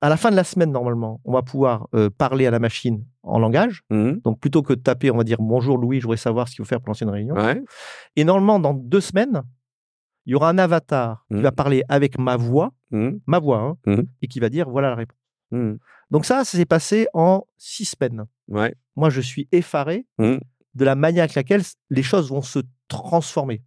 À 0.00 0.08
la 0.08 0.16
fin 0.16 0.30
de 0.30 0.36
la 0.36 0.44
semaine, 0.44 0.70
normalement, 0.70 1.20
on 1.24 1.32
va 1.32 1.42
pouvoir 1.42 1.88
euh, 1.94 2.08
parler 2.08 2.46
à 2.46 2.50
la 2.52 2.60
machine 2.60 3.04
en 3.24 3.38
langage. 3.38 3.82
Mhm. 3.90 4.20
Donc 4.24 4.38
plutôt 4.38 4.62
que 4.62 4.72
de 4.74 4.80
taper, 4.80 5.10
on 5.10 5.16
va 5.16 5.24
dire 5.24 5.38
bonjour 5.40 5.76
Louis, 5.76 5.98
je 5.98 6.04
voudrais 6.04 6.16
savoir 6.16 6.46
ce 6.48 6.54
qu'il 6.54 6.64
faut 6.64 6.68
faire 6.68 6.80
pour 6.80 6.88
lancer 6.90 7.04
une 7.04 7.10
réunion. 7.10 7.34
Ouais. 7.34 7.60
Et 8.16 8.22
normalement, 8.24 8.60
dans 8.60 8.74
deux 8.74 9.00
semaines, 9.00 9.42
il 10.26 10.32
y 10.32 10.34
aura 10.34 10.50
un 10.50 10.58
avatar 10.58 11.24
qui 11.28 11.36
Mhm. 11.36 11.42
va 11.42 11.52
parler 11.52 11.82
avec 11.88 12.18
ma 12.18 12.36
voix, 12.36 12.72
Mhm. 12.92 13.20
ma 13.26 13.38
voix, 13.40 13.76
hein, 13.86 14.02
et 14.22 14.28
qui 14.28 14.38
va 14.40 14.48
dire 14.50 14.68
voilà 14.70 14.90
la 14.90 14.94
réponse. 14.96 15.16
Donc 16.10 16.24
ça, 16.26 16.44
ça 16.44 16.56
s'est 16.58 16.64
passé 16.66 17.06
en 17.14 17.42
six 17.56 17.86
semaines. 17.86 18.24
Ouais. 18.48 18.74
Moi, 18.96 19.10
je 19.10 19.20
suis 19.20 19.48
effaré 19.52 20.06
de 20.74 20.84
la 20.84 20.94
manière 20.94 21.24
avec 21.24 21.34
laquelle 21.34 21.62
les 21.90 22.02
choses 22.02 22.30
vont 22.30 22.42
se 22.42 22.60
transformer. 22.88 23.62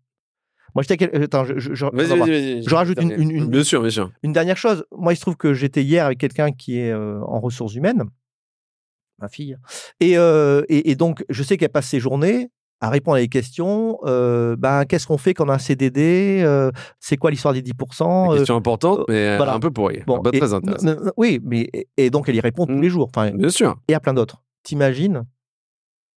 Moi, 0.76 0.84
j'étais. 0.84 0.98
quel- 0.98 1.24
Attends, 1.24 1.46
je, 1.46 1.58
je- 1.60 1.74
je- 1.74 1.86
Vas-y. 1.92 2.64
Je 2.64 2.76
rajoute 2.76 3.02
une- 3.02 3.12
une- 3.12 3.32
une- 3.32 3.48
Bien 3.50 3.64
sûr, 3.64 3.82
bien 3.82 3.90
sûr. 3.90 4.12
une 4.24 4.34
dernière 4.34 4.58
chose. 4.58 4.86
Moi, 4.96 5.14
il 5.14 5.16
se 5.16 5.22
trouve 5.22 5.36
que 5.38 5.54
j'étais 5.54 5.84
hier 5.84 6.06
avec 6.06 6.18
quelqu'un 6.20 6.52
qui 6.52 6.78
est 6.80 6.92
euh, 6.92 7.20
en 7.22 7.40
ressources 7.40 7.76
humaines, 7.76 8.04
ma 9.20 9.28
fille, 9.28 9.58
et, 10.00 10.18
euh, 10.18 10.64
et, 10.70 10.92
et 10.92 10.96
donc 10.96 11.24
je 11.30 11.44
sais 11.44 11.58
qu'elle 11.58 11.70
passe 11.70 11.88
ses 11.88 12.00
journées 12.00 12.50
à 12.84 12.90
répondre 12.90 13.18
à 13.18 13.20
des 13.20 13.28
questions. 13.28 14.00
euh, 14.06 14.56
ben, 14.58 14.86
qu'est-ce 14.86 15.06
qu'on 15.06 15.20
fait 15.20 15.34
quand 15.36 15.46
on 15.46 15.50
a 15.50 15.54
un 15.56 15.60
CDD 15.60 16.42
euh, 16.44 16.72
C'est 17.00 17.16
quoi 17.18 17.30
l'histoire 17.30 17.54
des 17.54 17.62
10% 17.62 18.32
euh, 18.34 18.38
Question 18.38 18.56
importante, 18.56 19.02
mais 19.08 19.38
voilà. 19.38 19.54
un 19.54 19.60
peu 19.60 19.70
pourrie. 19.70 20.02
bon, 20.08 20.20
pas 20.22 20.32
très 20.32 20.54
intéressante. 20.54 20.98
oui, 21.18 21.40
mais 21.44 21.70
et- 21.98 22.10
donc 22.10 22.28
elle 22.30 22.36
y 22.36 22.40
répond 22.42 22.66
tous 22.66 22.74
Mm. 22.74 22.82
les 22.82 22.90
jours. 22.90 23.10
Enfin, 23.16 23.30
Bien 23.32 23.50
sûr. 23.50 23.78
et 23.88 23.94
à 23.94 24.00
plein 24.00 24.14
d'autres. 24.16 24.42
T'imagines 24.64 25.26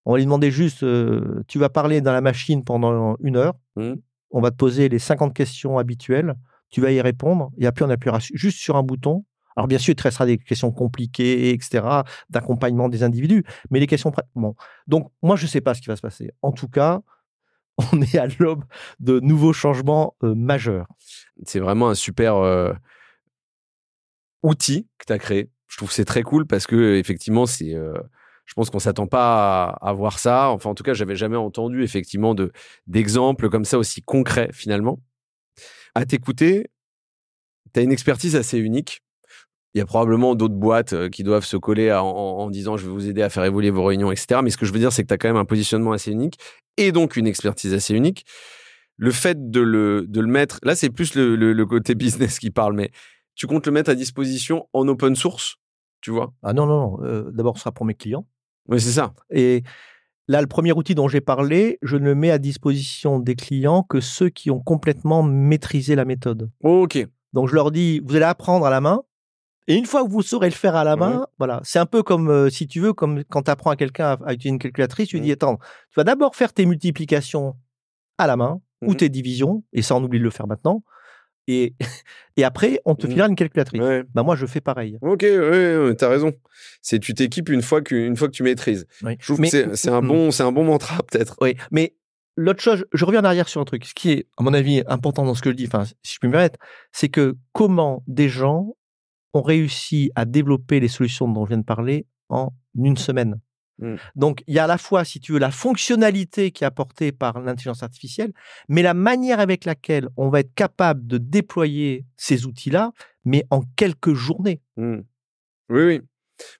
On 0.06 0.12
va 0.12 0.18
lui 0.18 0.24
demander 0.26 0.50
juste, 0.50 0.84
tu 1.48 1.58
vas 1.58 1.68
parler 1.70 2.00
dans 2.02 2.12
la 2.12 2.20
machine 2.20 2.62
pendant 2.62 3.16
une 3.20 3.36
heure, 3.36 3.54
Mhm. 3.76 3.96
On 4.30 4.40
va 4.40 4.50
te 4.50 4.56
poser 4.56 4.88
les 4.88 4.98
50 4.98 5.34
questions 5.34 5.78
habituelles, 5.78 6.34
tu 6.70 6.80
vas 6.80 6.90
y 6.90 7.00
répondre, 7.00 7.50
et 7.58 7.66
après 7.66 7.84
on 7.84 7.90
appuiera 7.90 8.18
juste 8.18 8.58
sur 8.58 8.76
un 8.76 8.82
bouton. 8.82 9.24
Alors 9.56 9.68
bien 9.68 9.78
sûr, 9.78 9.92
il 9.92 9.96
te 9.96 10.02
restera 10.02 10.26
des 10.26 10.38
questions 10.38 10.72
compliquées, 10.72 11.50
etc., 11.50 11.86
d'accompagnement 12.28 12.88
des 12.88 13.04
individus, 13.04 13.44
mais 13.70 13.78
les 13.78 13.86
questions... 13.86 14.12
Donc 14.88 15.12
moi, 15.22 15.36
je 15.36 15.44
ne 15.44 15.48
sais 15.48 15.60
pas 15.60 15.74
ce 15.74 15.80
qui 15.80 15.86
va 15.86 15.96
se 15.96 16.02
passer. 16.02 16.32
En 16.42 16.50
tout 16.50 16.66
cas, 16.68 17.02
on 17.92 18.02
est 18.02 18.18
à 18.18 18.26
l'aube 18.38 18.64
de 18.98 19.20
nouveaux 19.20 19.52
changements 19.52 20.16
euh, 20.24 20.34
majeurs. 20.34 20.88
C'est 21.44 21.60
vraiment 21.60 21.88
un 21.88 21.94
super 21.94 22.36
euh, 22.36 22.72
outil 24.42 24.88
que 24.98 25.06
tu 25.06 25.12
as 25.12 25.18
créé. 25.18 25.50
Je 25.68 25.76
trouve 25.76 25.88
que 25.88 25.94
c'est 25.94 26.04
très 26.04 26.22
cool 26.22 26.46
parce 26.46 26.66
que 26.66 26.96
effectivement, 26.96 27.46
c'est. 27.46 27.74
euh, 27.74 27.94
je 28.46 28.54
pense 28.54 28.70
qu'on 28.70 28.78
s'attend 28.78 29.06
pas 29.06 29.78
à, 29.80 29.92
voir 29.92 30.18
ça. 30.18 30.50
Enfin, 30.50 30.70
en 30.70 30.74
tout 30.74 30.82
cas, 30.82 30.94
j'avais 30.94 31.16
jamais 31.16 31.36
entendu 31.36 31.82
effectivement 31.82 32.34
de 32.34 32.52
comme 33.50 33.64
ça 33.64 33.78
aussi 33.78 34.02
concrets 34.02 34.50
finalement. 34.52 35.00
À 35.94 36.04
t'écouter, 36.04 36.66
tu 37.72 37.80
as 37.80 37.82
une 37.82 37.92
expertise 37.92 38.36
assez 38.36 38.58
unique. 38.58 39.00
Il 39.74 39.78
y 39.78 39.80
a 39.80 39.86
probablement 39.86 40.36
d'autres 40.36 40.54
boîtes 40.54 40.92
euh, 40.92 41.08
qui 41.08 41.24
doivent 41.24 41.44
se 41.44 41.56
coller 41.56 41.92
en, 41.92 42.48
disant 42.48 42.76
je 42.76 42.86
vais 42.86 42.92
vous 42.92 43.08
aider 43.08 43.22
à 43.22 43.28
faire 43.28 43.44
évoluer 43.44 43.70
vos 43.70 43.84
réunions, 43.84 44.12
etc. 44.12 44.40
Mais 44.42 44.50
ce 44.50 44.56
que 44.56 44.66
je 44.66 44.72
veux 44.72 44.78
dire, 44.78 44.92
c'est 44.92 45.02
que 45.02 45.08
tu 45.08 45.14
as 45.14 45.18
quand 45.18 45.28
même 45.28 45.36
un 45.36 45.44
positionnement 45.44 45.90
assez 45.90 46.12
unique 46.12 46.38
et 46.76 46.92
donc 46.92 47.16
une 47.16 47.26
expertise 47.26 47.74
assez 47.74 47.94
unique. 47.94 48.24
Le 48.96 49.10
fait 49.10 49.50
de 49.50 49.60
le, 49.60 50.06
de 50.06 50.20
le 50.20 50.28
mettre, 50.28 50.60
là, 50.62 50.76
c'est 50.76 50.90
plus 50.90 51.16
le 51.16 51.64
côté 51.64 51.94
business 51.96 52.38
qui 52.38 52.50
parle, 52.50 52.74
mais 52.74 52.92
tu 53.34 53.46
comptes 53.46 53.66
le 53.66 53.72
mettre 53.72 53.90
à 53.90 53.94
disposition 53.94 54.68
en 54.72 54.86
open 54.88 55.16
source, 55.16 55.56
tu 56.00 56.10
vois? 56.10 56.32
Ah 56.42 56.52
non, 56.52 56.66
non, 56.66 56.80
non. 56.80 57.04
euh, 57.04 57.30
D'abord, 57.32 57.56
ce 57.56 57.62
sera 57.62 57.72
pour 57.72 57.86
mes 57.86 57.94
clients. 57.94 58.26
Oui, 58.68 58.80
c'est 58.80 58.92
ça. 58.92 59.12
Et 59.30 59.62
là, 60.28 60.40
le 60.40 60.46
premier 60.46 60.72
outil 60.72 60.94
dont 60.94 61.08
j'ai 61.08 61.20
parlé, 61.20 61.78
je 61.82 61.96
ne 61.96 62.14
mets 62.14 62.30
à 62.30 62.38
disposition 62.38 63.18
des 63.18 63.34
clients 63.36 63.82
que 63.82 64.00
ceux 64.00 64.28
qui 64.30 64.50
ont 64.50 64.60
complètement 64.60 65.22
maîtrisé 65.22 65.94
la 65.94 66.04
méthode. 66.04 66.50
Ok. 66.62 67.06
Donc, 67.32 67.48
je 67.48 67.54
leur 67.54 67.70
dis, 67.70 68.00
vous 68.04 68.16
allez 68.16 68.24
apprendre 68.24 68.64
à 68.66 68.70
la 68.70 68.80
main. 68.80 69.02
Et 69.66 69.76
une 69.76 69.86
fois 69.86 70.04
que 70.04 70.10
vous 70.10 70.22
saurez 70.22 70.48
le 70.48 70.54
faire 70.54 70.76
à 70.76 70.84
la 70.84 70.94
main, 70.94 71.26
voilà. 71.38 71.60
C'est 71.64 71.78
un 71.78 71.86
peu 71.86 72.02
comme, 72.02 72.28
euh, 72.28 72.50
si 72.50 72.66
tu 72.66 72.80
veux, 72.80 72.92
comme 72.92 73.24
quand 73.24 73.44
tu 73.44 73.50
apprends 73.50 73.70
à 73.70 73.76
quelqu'un 73.76 74.18
à, 74.24 74.32
utiliser 74.34 74.50
une 74.50 74.58
calculatrice, 74.58 75.08
tu 75.08 75.16
lui 75.16 75.22
dis, 75.22 75.32
attends, 75.32 75.56
tu 75.56 75.94
vas 75.96 76.04
d'abord 76.04 76.36
faire 76.36 76.52
tes 76.52 76.66
multiplications 76.66 77.56
à 78.18 78.26
la 78.26 78.36
main 78.36 78.60
ou 78.82 78.90
Mhm. 78.90 78.96
tes 78.96 79.08
divisions, 79.08 79.64
et 79.72 79.80
ça, 79.80 79.96
on 79.96 80.04
oublie 80.04 80.18
de 80.18 80.24
le 80.24 80.30
faire 80.30 80.46
maintenant. 80.46 80.84
Et, 81.46 81.74
et 82.36 82.44
après, 82.44 82.80
on 82.84 82.94
te 82.94 83.06
Mhm. 83.06 83.12
filera 83.12 83.28
une 83.28 83.36
calculatrice. 83.36 83.80
Ouais. 83.80 84.02
Bah, 84.14 84.22
moi, 84.22 84.34
je 84.36 84.46
fais 84.46 84.60
pareil. 84.60 84.98
Ok, 85.02 85.22
ouais, 85.22 85.94
t'as 85.96 86.08
raison. 86.08 86.32
C'est 86.82 86.98
tu 86.98 87.14
t'équipes 87.14 87.48
une 87.50 87.62
fois 87.62 87.82
que, 87.82 87.94
une 87.94 88.16
fois 88.16 88.28
que 88.28 88.32
tu 88.32 88.42
maîtrises. 88.42 88.86
Oui. 89.02 89.16
Je 89.20 89.26
trouve 89.26 89.40
Mais- 89.40 89.50
que 89.50 89.74
c'est- 89.74 89.90
un 89.90 90.00
Mhm. 90.00 90.08
bon, 90.08 90.30
c'est 90.30 90.42
un 90.42 90.52
bon 90.52 90.64
mantra 90.64 91.02
peut-être. 91.02 91.36
Oui, 91.40 91.56
mais 91.70 91.94
l'autre 92.36 92.62
chose, 92.62 92.84
je 92.92 93.04
reviens 93.04 93.20
en 93.20 93.24
arrière 93.24 93.48
sur 93.48 93.60
un 93.60 93.64
truc. 93.64 93.84
Ce 93.84 93.94
qui 93.94 94.10
est, 94.12 94.26
à 94.38 94.42
mon 94.42 94.54
avis, 94.54 94.82
important 94.86 95.24
dans 95.24 95.34
ce 95.34 95.42
que 95.42 95.50
je 95.50 95.54
dis, 95.56 95.66
enfin, 95.66 95.84
si 95.84 96.14
je 96.14 96.18
puis 96.18 96.28
me 96.28 96.32
permettre, 96.32 96.58
c'est 96.92 97.08
que 97.08 97.36
comment 97.52 98.02
des 98.06 98.28
gens 98.28 98.74
ont 99.34 99.42
réussi 99.42 100.10
à 100.14 100.24
développer 100.24 100.80
les 100.80 100.88
solutions 100.88 101.28
dont 101.28 101.44
je 101.44 101.50
viens 101.50 101.58
de 101.58 101.64
parler 101.64 102.06
en 102.30 102.52
une 102.76 102.96
semaine? 102.96 103.38
Mm. 103.78 103.96
Donc, 104.14 104.42
il 104.46 104.54
y 104.54 104.58
a 104.58 104.64
à 104.64 104.66
la 104.68 104.78
fois, 104.78 105.04
si 105.04 105.20
tu 105.20 105.32
veux, 105.32 105.38
la 105.38 105.50
fonctionnalité 105.50 106.50
qui 106.52 106.64
est 106.64 106.66
apportée 106.66 107.12
par 107.12 107.40
l'intelligence 107.40 107.82
artificielle, 107.82 108.32
mais 108.68 108.82
la 108.82 108.94
manière 108.94 109.40
avec 109.40 109.64
laquelle 109.64 110.08
on 110.16 110.28
va 110.28 110.40
être 110.40 110.54
capable 110.54 111.06
de 111.06 111.18
déployer 111.18 112.04
ces 112.16 112.46
outils-là, 112.46 112.92
mais 113.24 113.44
en 113.50 113.62
quelques 113.76 114.14
journées. 114.14 114.60
Hmm. 114.76 115.00
Oui, 115.70 115.82
oui. 115.84 116.00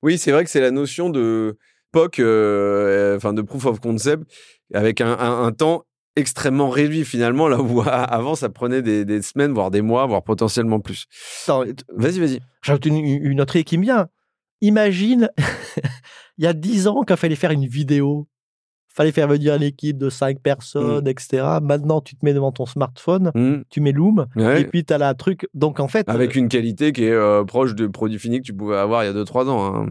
Oui, 0.03 0.19
c'est 0.19 0.33
vrai 0.33 0.45
que 0.45 0.51
c'est 0.51 0.61
la 0.61 0.71
notion 0.71 1.11
de 1.11 1.59
POC, 1.93 2.19
euh, 2.21 3.17
enfin 3.17 3.33
de 3.33 3.43
proof 3.43 3.67
of 3.67 3.81
concept, 3.81 4.25
avec 4.73 5.01
un, 5.01 5.13
un- 5.19 5.45
un 5.45 5.53
temps 5.53 5.85
extrêmement 6.17 6.71
réduit 6.71 7.05
finalement, 7.05 7.49
là 7.49 7.61
où 7.61 7.83
avant 7.87 8.35
ça 8.37 8.49
prenait 8.49 8.83
des, 8.83 9.05
des 9.05 9.21
semaines, 9.23 9.53
voire 9.53 9.71
des 9.71 9.83
mois, 9.83 10.07
voire 10.07 10.23
potentiellement 10.23 10.81
plus. 10.81 11.07
Vas-y, 11.89 12.21
vas-y. 12.21 12.41
J'ajoute 12.63 12.87
une, 12.87 12.97
une 13.05 13.41
autre 13.41 13.57
idée 13.57 13.65
qui 13.65 13.79
me 13.79 13.83
vient. 13.83 14.09
Imagine, 14.65 15.29
il 16.39 16.45
y 16.45 16.47
a 16.47 16.53
dix 16.53 16.87
ans, 16.89 17.03
quand 17.07 17.15
il 17.15 17.19
fallait 17.19 17.35
faire 17.37 17.51
une 17.51 17.67
vidéo, 17.67 18.27
fallait 18.89 19.13
faire 19.13 19.29
venir 19.29 19.55
une 19.57 19.63
équipe 19.63 19.99
de 19.99 20.09
cinq 20.09 20.39
personnes, 20.41 21.07
etc. 21.09 21.59
Maintenant, 21.63 22.01
tu 22.01 22.15
te 22.17 22.25
mets 22.25 22.33
devant 22.33 22.53
ton 22.53 22.65
smartphone, 22.65 23.31
Hmm. 23.35 23.63
tu 23.69 23.81
mets 23.81 23.93
Loom, 23.93 24.27
Ouais. 24.37 24.63
et 24.63 24.65
puis 24.65 24.85
tu 24.85 24.93
as 24.95 24.99
la 24.99 25.15
truc. 25.15 25.49
Donc, 25.53 25.81
en 25.81 25.89
fait, 25.89 26.09
Avec 26.09 26.35
une 26.37 26.49
qualité 26.49 26.93
qui 26.93 27.05
est 27.05 27.11
euh, 27.11 27.45
proche 27.45 27.75
de 27.75 27.87
produits 27.89 28.19
finis 28.19 28.39
que 28.41 28.47
tu 28.47 28.55
pouvais 28.55 28.77
avoir 28.77 29.03
il 29.03 29.07
y 29.07 29.11
a 29.11 29.13
2-3 29.13 29.49
ans. 29.49 29.75
hein. 29.75 29.89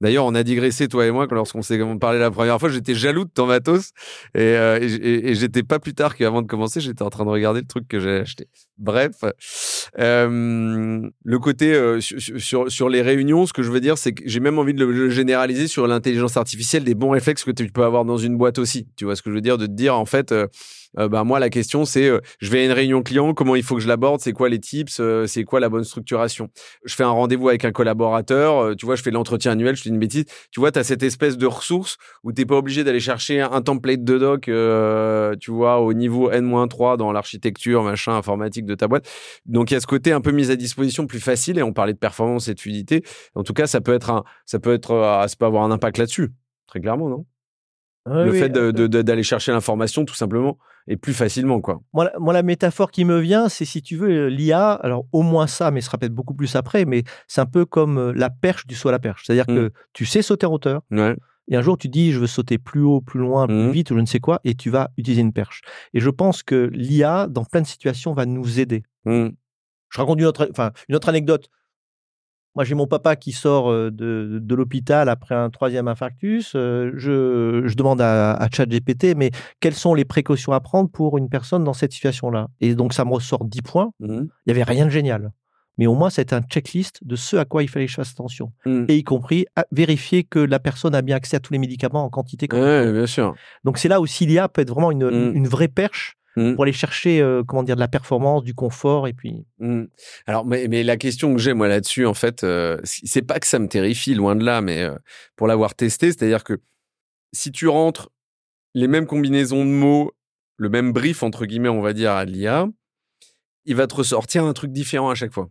D'ailleurs, 0.00 0.24
on 0.24 0.34
a 0.34 0.42
digressé, 0.42 0.88
toi 0.88 1.06
et 1.06 1.10
moi, 1.10 1.26
lorsqu'on 1.30 1.62
s'est 1.62 1.78
parlé 2.00 2.18
la 2.18 2.30
première 2.30 2.58
fois, 2.58 2.70
j'étais 2.70 2.94
jaloux 2.94 3.24
de 3.24 3.30
ton 3.30 3.46
matos. 3.46 3.90
Et, 4.34 4.40
euh, 4.40 4.78
j'étais 5.34 5.62
pas 5.62 5.78
plus 5.78 5.94
tard 5.94 6.16
qu'avant 6.16 6.40
de 6.40 6.46
commencer, 6.46 6.80
j'étais 6.80 7.02
en 7.02 7.10
train 7.10 7.24
de 7.24 7.30
regarder 7.30 7.60
le 7.60 7.66
truc 7.66 7.86
que 7.86 8.00
j'ai 8.00 8.20
acheté. 8.20 8.48
Bref, 8.80 9.24
euh, 9.98 11.02
le 11.22 11.38
côté 11.38 11.74
euh, 11.74 12.00
sur, 12.00 12.88
les 12.88 13.02
réunions, 13.02 13.44
ce 13.44 13.52
que 13.52 13.62
je 13.62 13.70
veux 13.70 13.80
dire, 13.80 13.98
c'est 13.98 14.12
que 14.12 14.22
j'ai 14.24 14.40
même 14.40 14.58
envie 14.58 14.72
de 14.72 14.82
le 14.82 15.10
généraliser 15.10 15.66
sur 15.66 15.86
l'intelligence 15.86 16.38
artificielle, 16.38 16.82
des 16.84 16.94
bons 16.94 17.10
réflexes 17.10 17.44
que 17.44 17.50
tu 17.50 17.66
peux 17.70 17.84
avoir 17.84 18.06
dans 18.06 18.16
une 18.16 18.38
boîte 18.38 18.58
aussi. 18.58 18.88
Tu 18.96 19.04
vois 19.04 19.16
ce 19.16 19.22
que 19.22 19.28
je 19.28 19.34
veux 19.34 19.42
dire? 19.42 19.58
De 19.58 19.66
te 19.66 19.72
dire, 19.72 19.94
en 19.94 20.06
fait, 20.06 20.32
euh, 20.32 20.46
bah, 20.96 21.24
moi, 21.24 21.38
la 21.38 21.50
question, 21.50 21.84
c'est 21.84 22.10
je 22.38 22.50
vais 22.50 22.62
à 22.62 22.64
une 22.64 22.72
réunion 22.72 23.02
client, 23.02 23.34
comment 23.34 23.54
il 23.54 23.62
faut 23.62 23.74
que 23.74 23.82
je 23.82 23.88
l'aborde, 23.88 24.22
c'est 24.22 24.32
quoi 24.32 24.48
les 24.48 24.58
tips, 24.58 25.00
c'est 25.26 25.44
quoi 25.44 25.60
la 25.60 25.68
bonne 25.68 25.84
structuration? 25.84 26.48
Je 26.86 26.94
fais 26.94 27.04
un 27.04 27.10
rendez-vous 27.10 27.50
avec 27.50 27.66
un 27.66 27.72
collaborateur, 27.72 28.74
tu 28.76 28.86
vois, 28.86 28.96
je 28.96 29.02
fais 29.02 29.10
l'entretien 29.10 29.52
annuel, 29.52 29.76
je 29.76 29.89
une 29.90 29.98
bêtise. 29.98 30.24
Tu 30.50 30.60
vois, 30.60 30.72
tu 30.72 30.78
as 30.78 30.84
cette 30.84 31.02
espèce 31.02 31.36
de 31.36 31.46
ressource 31.46 31.98
où 32.24 32.32
tu 32.32 32.46
pas 32.46 32.56
obligé 32.56 32.84
d'aller 32.84 33.00
chercher 33.00 33.40
un 33.40 33.62
template 33.62 34.02
de 34.02 34.18
doc, 34.18 34.50
tu 35.40 35.50
vois, 35.50 35.80
au 35.80 35.92
niveau 35.92 36.30
N-3 36.30 36.96
dans 36.96 37.12
l'architecture, 37.12 37.82
machin, 37.82 38.12
informatique 38.12 38.64
de 38.64 38.74
ta 38.74 38.88
boîte. 38.88 39.08
Donc, 39.46 39.70
il 39.70 39.74
y 39.74 39.76
a 39.76 39.80
ce 39.80 39.86
côté 39.86 40.12
un 40.12 40.20
peu 40.20 40.32
mise 40.32 40.50
à 40.50 40.56
disposition 40.56 41.06
plus 41.06 41.20
facile 41.20 41.58
et 41.58 41.62
on 41.62 41.72
parlait 41.72 41.92
de 41.92 41.98
performance 41.98 42.48
et 42.48 42.54
de 42.54 42.60
fluidité. 42.60 43.02
En 43.34 43.42
tout 43.42 43.52
cas, 43.52 43.66
ça 43.66 43.80
peut 43.80 43.94
être 43.94 44.10
un, 44.10 44.24
ça 44.46 44.58
peut 44.58 44.72
être, 44.72 45.24
ça 45.28 45.36
peut 45.38 45.46
avoir 45.46 45.64
un 45.64 45.70
impact 45.70 45.98
là-dessus. 45.98 46.30
Très 46.66 46.80
clairement, 46.80 47.08
non? 47.08 47.26
le 48.06 48.32
fait 48.32 48.50
d'aller 48.50 49.22
chercher 49.22 49.52
l'information 49.52 50.04
tout 50.04 50.14
simplement 50.14 50.58
et 50.86 50.96
plus 50.96 51.14
facilement 51.14 51.60
quoi. 51.60 51.80
Moi, 51.92 52.10
moi 52.18 52.32
la 52.32 52.42
métaphore 52.42 52.90
qui 52.90 53.04
me 53.04 53.18
vient, 53.18 53.48
c'est 53.48 53.64
si 53.64 53.82
tu 53.82 53.96
veux 53.96 54.28
l'IA, 54.28 54.72
alors 54.72 55.06
au 55.12 55.22
moins 55.22 55.46
ça, 55.46 55.70
mais 55.70 55.80
ce 55.80 55.86
sera 55.86 55.98
peut-être 55.98 56.14
beaucoup 56.14 56.34
plus 56.34 56.56
après, 56.56 56.84
mais 56.84 57.04
c'est 57.28 57.40
un 57.40 57.46
peu 57.46 57.64
comme 57.64 57.98
euh, 57.98 58.12
la 58.14 58.30
perche 58.30 58.66
du 58.66 58.74
saut 58.74 58.88
à 58.88 58.92
la 58.92 58.98
perche, 58.98 59.24
c'est-à-dire 59.24 59.46
mmh. 59.48 59.54
que 59.54 59.72
tu 59.92 60.06
sais 60.06 60.22
sauter 60.22 60.46
en 60.46 60.52
hauteur. 60.52 60.82
Et 61.50 61.56
un 61.56 61.62
jour, 61.62 61.76
tu 61.76 61.88
dis, 61.88 62.12
je 62.12 62.20
veux 62.20 62.28
sauter 62.28 62.58
plus 62.58 62.82
haut, 62.82 63.00
plus 63.00 63.18
loin, 63.18 63.46
plus 63.46 63.56
mmh. 63.56 63.70
vite, 63.72 63.90
ou 63.90 63.96
je 63.96 64.00
ne 64.00 64.06
sais 64.06 64.20
quoi, 64.20 64.40
et 64.44 64.54
tu 64.54 64.70
vas 64.70 64.90
utiliser 64.96 65.20
une 65.20 65.32
perche. 65.32 65.62
Et 65.94 66.00
je 66.00 66.08
pense 66.08 66.44
que 66.44 66.70
l'IA, 66.72 67.26
dans 67.28 67.44
plein 67.44 67.60
de 67.60 67.66
situations, 67.66 68.12
va 68.12 68.24
nous 68.24 68.60
aider. 68.60 68.84
Mmh. 69.04 69.30
Je 69.88 69.98
raconte 69.98 70.20
une 70.20 70.26
autre, 70.26 70.46
enfin, 70.50 70.70
une 70.88 70.94
autre 70.94 71.08
anecdote. 71.08 71.50
Moi, 72.56 72.64
j'ai 72.64 72.74
mon 72.74 72.86
papa 72.86 73.16
qui 73.16 73.32
sort 73.32 73.70
de, 73.70 73.90
de 73.90 74.54
l'hôpital 74.54 75.08
après 75.08 75.34
un 75.34 75.50
troisième 75.50 75.86
infarctus. 75.88 76.50
Je, 76.52 77.62
je 77.64 77.74
demande 77.74 78.00
à, 78.00 78.32
à 78.32 78.48
ChatGPT, 78.50 79.14
mais 79.16 79.30
quelles 79.60 79.74
sont 79.74 79.94
les 79.94 80.04
précautions 80.04 80.52
à 80.52 80.60
prendre 80.60 80.90
pour 80.90 81.16
une 81.18 81.28
personne 81.28 81.64
dans 81.64 81.72
cette 81.72 81.92
situation-là? 81.92 82.48
Et 82.60 82.74
donc, 82.74 82.92
ça 82.92 83.04
me 83.04 83.12
ressort 83.12 83.44
10 83.44 83.62
points. 83.62 83.92
Mmh. 84.00 84.06
Il 84.06 84.28
n'y 84.46 84.50
avait 84.52 84.64
rien 84.64 84.84
de 84.84 84.90
génial. 84.90 85.30
Mais 85.78 85.86
au 85.86 85.94
moins, 85.94 86.10
c'est 86.10 86.32
un 86.32 86.42
checklist 86.42 87.06
de 87.06 87.16
ce 87.16 87.36
à 87.36 87.44
quoi 87.44 87.62
il 87.62 87.68
fallait 87.68 87.86
que 87.86 87.92
je 87.92 87.96
fasse 87.96 88.10
attention. 88.10 88.52
Mmh. 88.66 88.84
Et 88.88 88.96
y 88.96 89.04
compris 89.04 89.46
vérifier 89.72 90.24
que 90.24 90.38
la 90.38 90.58
personne 90.58 90.94
a 90.94 91.02
bien 91.02 91.16
accès 91.16 91.36
à 91.36 91.40
tous 91.40 91.52
les 91.52 91.58
médicaments 91.58 92.04
en 92.04 92.10
quantité. 92.10 92.48
Oui, 92.52 92.92
bien 92.92 93.06
sûr. 93.06 93.34
Donc, 93.64 93.78
c'est 93.78 93.88
là 93.88 94.00
où 94.00 94.06
l'IA 94.20 94.48
peut 94.48 94.60
être 94.60 94.70
vraiment 94.70 94.90
une, 94.90 95.08
mmh. 95.08 95.36
une 95.36 95.48
vraie 95.48 95.68
perche 95.68 96.16
Mmh. 96.36 96.54
pour 96.54 96.62
aller 96.62 96.72
chercher 96.72 97.20
euh, 97.20 97.42
comment 97.42 97.64
dire 97.64 97.74
de 97.74 97.80
la 97.80 97.88
performance, 97.88 98.44
du 98.44 98.54
confort 98.54 99.08
et 99.08 99.12
puis. 99.12 99.44
Mmh. 99.58 99.84
Alors, 100.26 100.46
mais, 100.46 100.68
mais, 100.68 100.84
la 100.84 100.96
question 100.96 101.34
que 101.34 101.40
j'ai 101.40 101.54
moi 101.54 101.66
là-dessus, 101.66 102.06
en 102.06 102.14
fait, 102.14 102.44
euh, 102.44 102.78
c'est 102.84 103.22
pas 103.22 103.40
que 103.40 103.48
ça 103.48 103.58
me 103.58 103.66
terrifie, 103.66 104.14
loin 104.14 104.36
de 104.36 104.44
là, 104.44 104.60
mais 104.60 104.82
euh, 104.82 104.94
pour 105.34 105.48
l'avoir 105.48 105.74
testé, 105.74 106.06
c'est-à-dire 106.06 106.44
que 106.44 106.60
si 107.32 107.50
tu 107.50 107.66
rentres 107.66 108.10
les 108.74 108.86
mêmes 108.86 109.06
combinaisons 109.06 109.64
de 109.64 109.70
mots, 109.70 110.12
le 110.56 110.68
même 110.68 110.92
brief 110.92 111.24
entre 111.24 111.46
guillemets, 111.46 111.68
on 111.68 111.80
va 111.80 111.92
dire 111.92 112.12
à 112.12 112.24
l'IA, 112.24 112.68
il 113.64 113.74
va 113.74 113.88
te 113.88 113.96
ressortir 113.96 114.44
un 114.44 114.52
truc 114.52 114.72
différent 114.72 115.10
à 115.10 115.16
chaque 115.16 115.32
fois. 115.32 115.50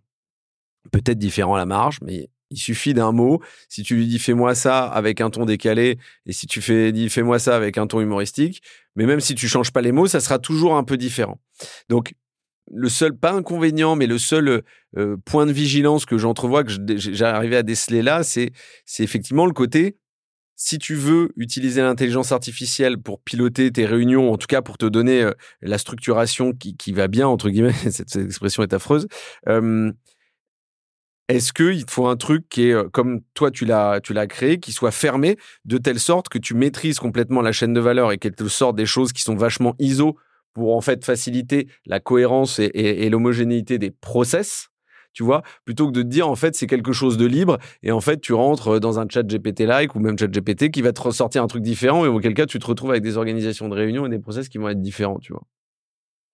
Peut-être 0.91 1.19
différent 1.19 1.55
à 1.55 1.57
la 1.57 1.65
marge, 1.65 1.99
mais 2.01 2.29
il 2.51 2.57
suffit 2.57 2.93
d'un 2.93 3.11
mot. 3.11 3.41
Si 3.67 3.83
tu 3.83 3.95
lui 3.95 4.07
dis 4.07 4.19
fais-moi 4.19 4.55
ça 4.55 4.85
avec 4.85 5.21
un 5.21 5.29
ton 5.29 5.45
décalé, 5.45 5.97
et 6.25 6.33
si 6.33 6.47
tu 6.47 6.61
fais 6.61 6.91
dis 6.91 7.09
fais-moi 7.09 7.39
ça 7.39 7.55
avec 7.55 7.77
un 7.77 7.87
ton 7.87 8.01
humoristique, 8.01 8.61
mais 8.95 9.05
même 9.05 9.19
si 9.19 9.35
tu 9.35 9.47
changes 9.47 9.71
pas 9.71 9.81
les 9.81 9.91
mots, 9.91 10.07
ça 10.07 10.19
sera 10.19 10.39
toujours 10.39 10.75
un 10.75 10.83
peu 10.83 10.97
différent. 10.97 11.39
Donc 11.89 12.13
le 12.71 12.89
seul 12.89 13.17
pas 13.17 13.31
inconvénient, 13.31 13.95
mais 13.95 14.07
le 14.07 14.17
seul 14.17 14.63
euh, 14.97 15.17
point 15.25 15.45
de 15.45 15.51
vigilance 15.51 16.05
que 16.05 16.17
j'entrevois 16.17 16.63
que 16.63 17.23
arrivé 17.23 17.57
à 17.57 17.63
déceler 17.63 18.01
là, 18.01 18.23
c'est 18.23 18.51
effectivement 18.99 19.45
le 19.45 19.53
côté 19.53 19.97
si 20.61 20.77
tu 20.77 20.93
veux 20.93 21.31
utiliser 21.37 21.81
l'intelligence 21.81 22.33
artificielle 22.33 22.97
pour 22.97 23.21
piloter 23.21 23.71
tes 23.71 23.85
réunions, 23.85 24.29
en 24.29 24.37
tout 24.37 24.45
cas 24.45 24.61
pour 24.61 24.77
te 24.77 24.85
donner 24.85 25.23
euh, 25.23 25.31
la 25.61 25.77
structuration 25.77 26.51
qui, 26.51 26.75
qui, 26.75 26.91
va 26.91 27.07
bien, 27.07 27.29
entre 27.29 27.49
guillemets, 27.49 27.71
cette, 27.91 28.13
expression 28.17 28.61
est 28.61 28.73
affreuse, 28.73 29.07
euh, 29.47 29.89
est-ce 31.29 31.53
qu'il 31.53 31.85
faut 31.87 32.07
un 32.07 32.17
truc 32.17 32.49
qui 32.49 32.69
est, 32.69 32.73
euh, 32.73 32.89
comme 32.91 33.21
toi 33.35 33.51
tu 33.51 33.63
l'as, 33.63 34.01
tu 34.01 34.13
l'as 34.13 34.27
créé, 34.27 34.59
qui 34.59 34.71
soit 34.71 34.91
fermé 34.91 35.37
de 35.63 35.77
telle 35.77 35.99
sorte 35.99 36.27
que 36.27 36.39
tu 36.39 36.55
maîtrises 36.55 36.99
complètement 36.99 37.41
la 37.41 37.51
chaîne 37.51 37.71
de 37.73 37.79
valeur 37.79 38.11
et 38.11 38.17
qu'elle 38.17 38.35
te 38.35 38.47
sorte 38.47 38.75
des 38.75 38.87
choses 38.87 39.13
qui 39.13 39.21
sont 39.21 39.35
vachement 39.35 39.75
ISO 39.79 40.17
pour 40.53 40.75
en 40.75 40.81
fait 40.81 41.05
faciliter 41.05 41.67
la 41.85 41.99
cohérence 41.99 42.59
et, 42.59 43.09
l'homogénéité 43.09 43.77
des 43.77 43.91
process 43.91 44.69
tu 45.11 45.23
vois, 45.23 45.41
plutôt 45.65 45.87
que 45.87 45.91
de 45.91 46.03
te 46.03 46.07
dire 46.07 46.29
en 46.29 46.35
fait 46.35 46.55
c'est 46.55 46.67
quelque 46.67 46.93
chose 46.93 47.17
de 47.17 47.25
libre 47.25 47.57
et 47.81 47.91
en 47.91 47.99
fait 47.99 48.21
tu 48.21 48.33
rentres 48.33 48.79
dans 48.79 48.99
un 48.99 49.07
chat 49.09 49.23
GPT 49.23 49.61
like 49.61 49.95
ou 49.95 49.99
même 49.99 50.17
chat 50.17 50.27
GPT 50.27 50.71
qui 50.71 50.81
va 50.83 50.93
te 50.93 51.01
ressortir 51.01 51.43
un 51.43 51.47
truc 51.47 51.63
différent 51.63 52.05
et 52.05 52.07
auquel 52.07 52.33
cas 52.35 52.45
tu 52.45 52.59
te 52.59 52.65
retrouves 52.65 52.91
avec 52.91 53.03
des 53.03 53.17
organisations 53.17 53.69
de 53.69 53.75
réunion 53.75 54.05
et 54.05 54.09
des 54.09 54.19
process 54.19 54.49
qui 54.49 54.59
vont 54.59 54.69
être 54.69 54.81
différents, 54.81 55.19
tu 55.19 55.33
vois? 55.33 55.43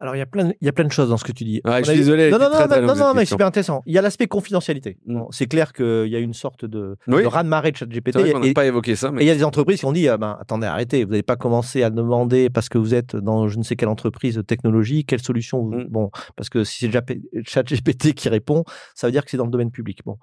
Alors, 0.01 0.13
il 0.15 0.19
y, 0.19 0.21
a 0.21 0.25
plein 0.25 0.45
de, 0.45 0.55
il 0.59 0.65
y 0.65 0.67
a 0.67 0.73
plein 0.73 0.83
de 0.83 0.91
choses 0.91 1.07
dans 1.07 1.15
ce 1.15 1.23
que 1.23 1.31
tu 1.31 1.45
dis. 1.45 1.61
je 1.65 1.83
suis 1.83 1.95
désolé. 1.95 2.29
Non, 2.29 2.37
non, 2.37 2.49
non, 2.49 2.95
non, 2.95 3.13
mais 3.13 3.21
c'est 3.21 3.31
super 3.31 3.47
intéressant. 3.47 3.81
Il 3.85 3.93
y 3.93 3.97
a 3.97 4.01
l'aspect 4.01 4.27
confidentialité. 4.27 4.97
Mm. 5.05 5.21
c'est 5.31 5.47
clair 5.47 5.71
qu'il 5.71 6.07
y 6.07 6.15
a 6.15 6.19
une 6.19 6.33
sorte 6.33 6.65
de, 6.65 6.97
oui. 7.07 7.23
de 7.23 7.27
raz-de-marée 7.27 7.71
de 7.71 7.77
ChatGPT. 7.77 8.17
On 8.17 8.39
n'a 8.39 8.53
pas 8.53 8.65
évoqué 8.65 8.95
ça. 8.95 9.11
Et 9.17 9.23
il 9.23 9.27
y 9.27 9.29
a 9.29 9.35
des 9.35 9.43
entreprises 9.43 9.79
qui 9.79 9.85
ont 9.85 9.93
dit 9.93 10.09
ah 10.09 10.17
ben, 10.17 10.37
attendez, 10.39 10.67
arrêtez, 10.67 11.05
vous 11.05 11.11
n'allez 11.11 11.23
pas 11.23 11.37
commencer 11.37 11.81
à 11.81 11.89
demander 11.89 12.49
parce 12.49 12.67
que 12.67 12.77
vous 12.77 12.93
êtes 12.93 13.15
dans 13.15 13.47
je 13.47 13.57
ne 13.57 13.63
sais 13.63 13.75
quelle 13.77 13.89
entreprise 13.89 14.41
technologie, 14.45 15.05
quelle 15.05 15.21
solution. 15.21 15.63
Mm. 15.63 15.85
Bon, 15.89 16.11
parce 16.35 16.49
que 16.49 16.65
si 16.65 16.89
c'est 16.91 17.45
ChatGPT 17.45 18.13
qui 18.13 18.27
répond, 18.27 18.65
ça 18.95 19.07
veut 19.07 19.11
dire 19.11 19.23
que 19.23 19.31
c'est 19.31 19.37
dans 19.37 19.45
le 19.45 19.51
domaine 19.51 19.71
public. 19.71 19.99
Bon. 20.05 20.17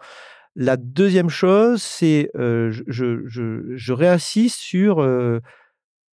La 0.55 0.77
deuxième 0.77 1.31
chose, 1.31 1.81
c'est 1.81 2.31
euh, 2.37 2.71
je, 2.71 3.23
je, 3.27 3.75
je, 3.75 3.93
réinsiste 3.95 4.59
sur. 4.59 5.01
Euh, 5.01 5.41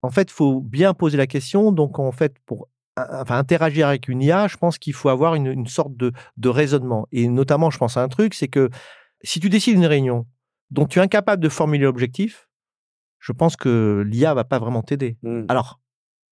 en 0.03 0.11
fait, 0.11 0.31
il 0.31 0.33
faut 0.33 0.61
bien 0.61 0.95
poser 0.95 1.17
la 1.17 1.27
question. 1.27 1.73
Donc, 1.73 1.99
en 1.99 2.13
fait, 2.13 2.37
pour 2.47 2.69
enfin, 3.13 3.39
interagir 3.39 3.89
avec 3.89 4.09
une 4.09 4.23
IA, 4.23 4.49
je 4.49 4.57
pense 4.57 4.79
qu'il 4.79 4.95
faut 4.95 5.09
avoir 5.09 5.35
une, 5.35 5.67
sorte 5.67 5.97
de, 5.97 6.49
raisonnement. 6.49 7.07
Et 7.13 7.29
notamment, 7.29 7.71
je 7.71 7.79
pense 7.79 7.97
à 7.97 8.03
un 8.03 8.09
truc, 8.09 8.35
c'est 8.35 8.49
que 8.49 8.71
si 9.23 9.41
tu 9.41 9.49
décides 9.49 9.77
une 9.77 9.87
réunion 9.87 10.27
dont 10.71 10.87
tu 10.87 10.99
es 10.99 11.03
incapable 11.03 11.43
de 11.43 11.49
formuler 11.49 11.85
l'objectif, 11.85 12.49
je 13.19 13.33
pense 13.33 13.57
que 13.57 14.05
l'IA 14.07 14.35
va 14.35 14.45
pas 14.45 14.59
vraiment 14.59 14.83
t'aider. 14.83 15.17
Mmh. 15.23 15.45
Alors, 15.49 15.81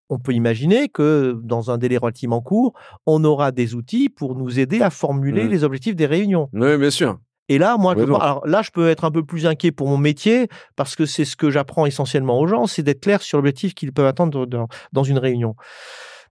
on 0.09 0.19
peut 0.19 0.33
imaginer 0.33 0.89
que 0.89 1.39
dans 1.43 1.71
un 1.71 1.79
délai 1.79 1.97
relativement 1.97 2.41
court, 2.41 2.75
on 3.07 3.25
aura 3.25 3.51
des 3.51 3.75
outils 3.75 4.09
pour 4.09 4.37
nous 4.37 4.61
aider 4.61 4.81
à 4.81 4.91
formuler 4.91 5.45
mmh. 5.45 5.49
les 5.49 5.65
objectifs 5.65 5.97
des 5.97 6.07
réunions. 6.07 6.49
Oui, 6.53 6.77
bien 6.79 6.91
sûr. 6.91 7.19
Et 7.49 7.59
là, 7.59 7.77
moi, 7.77 7.93
alors 7.93 8.45
là, 8.47 8.63
je 8.63 8.71
peux 8.71 8.89
être 8.89 9.05
un 9.05 9.11
peu 9.11 9.25
plus 9.25 9.47
inquiet 9.47 9.71
pour 9.71 9.89
mon 9.89 9.99
métier 9.99 10.49
parce 10.75 10.97
que 10.97 11.07
c'est 11.07 11.25
ce 11.25 11.37
que 11.37 11.51
j'apprends 11.51 11.87
essentiellement 11.87 12.41
aux 12.41 12.47
gens, 12.47 12.67
c'est 12.67 12.83
d'être 12.83 13.03
clair 13.03 13.23
sur 13.23 13.39
l'objectif 13.39 13.75
qu'ils 13.75 13.93
peuvent 13.93 14.07
attendre 14.07 14.47
dans 14.93 15.05
une 15.05 15.19
réunion. 15.19 15.55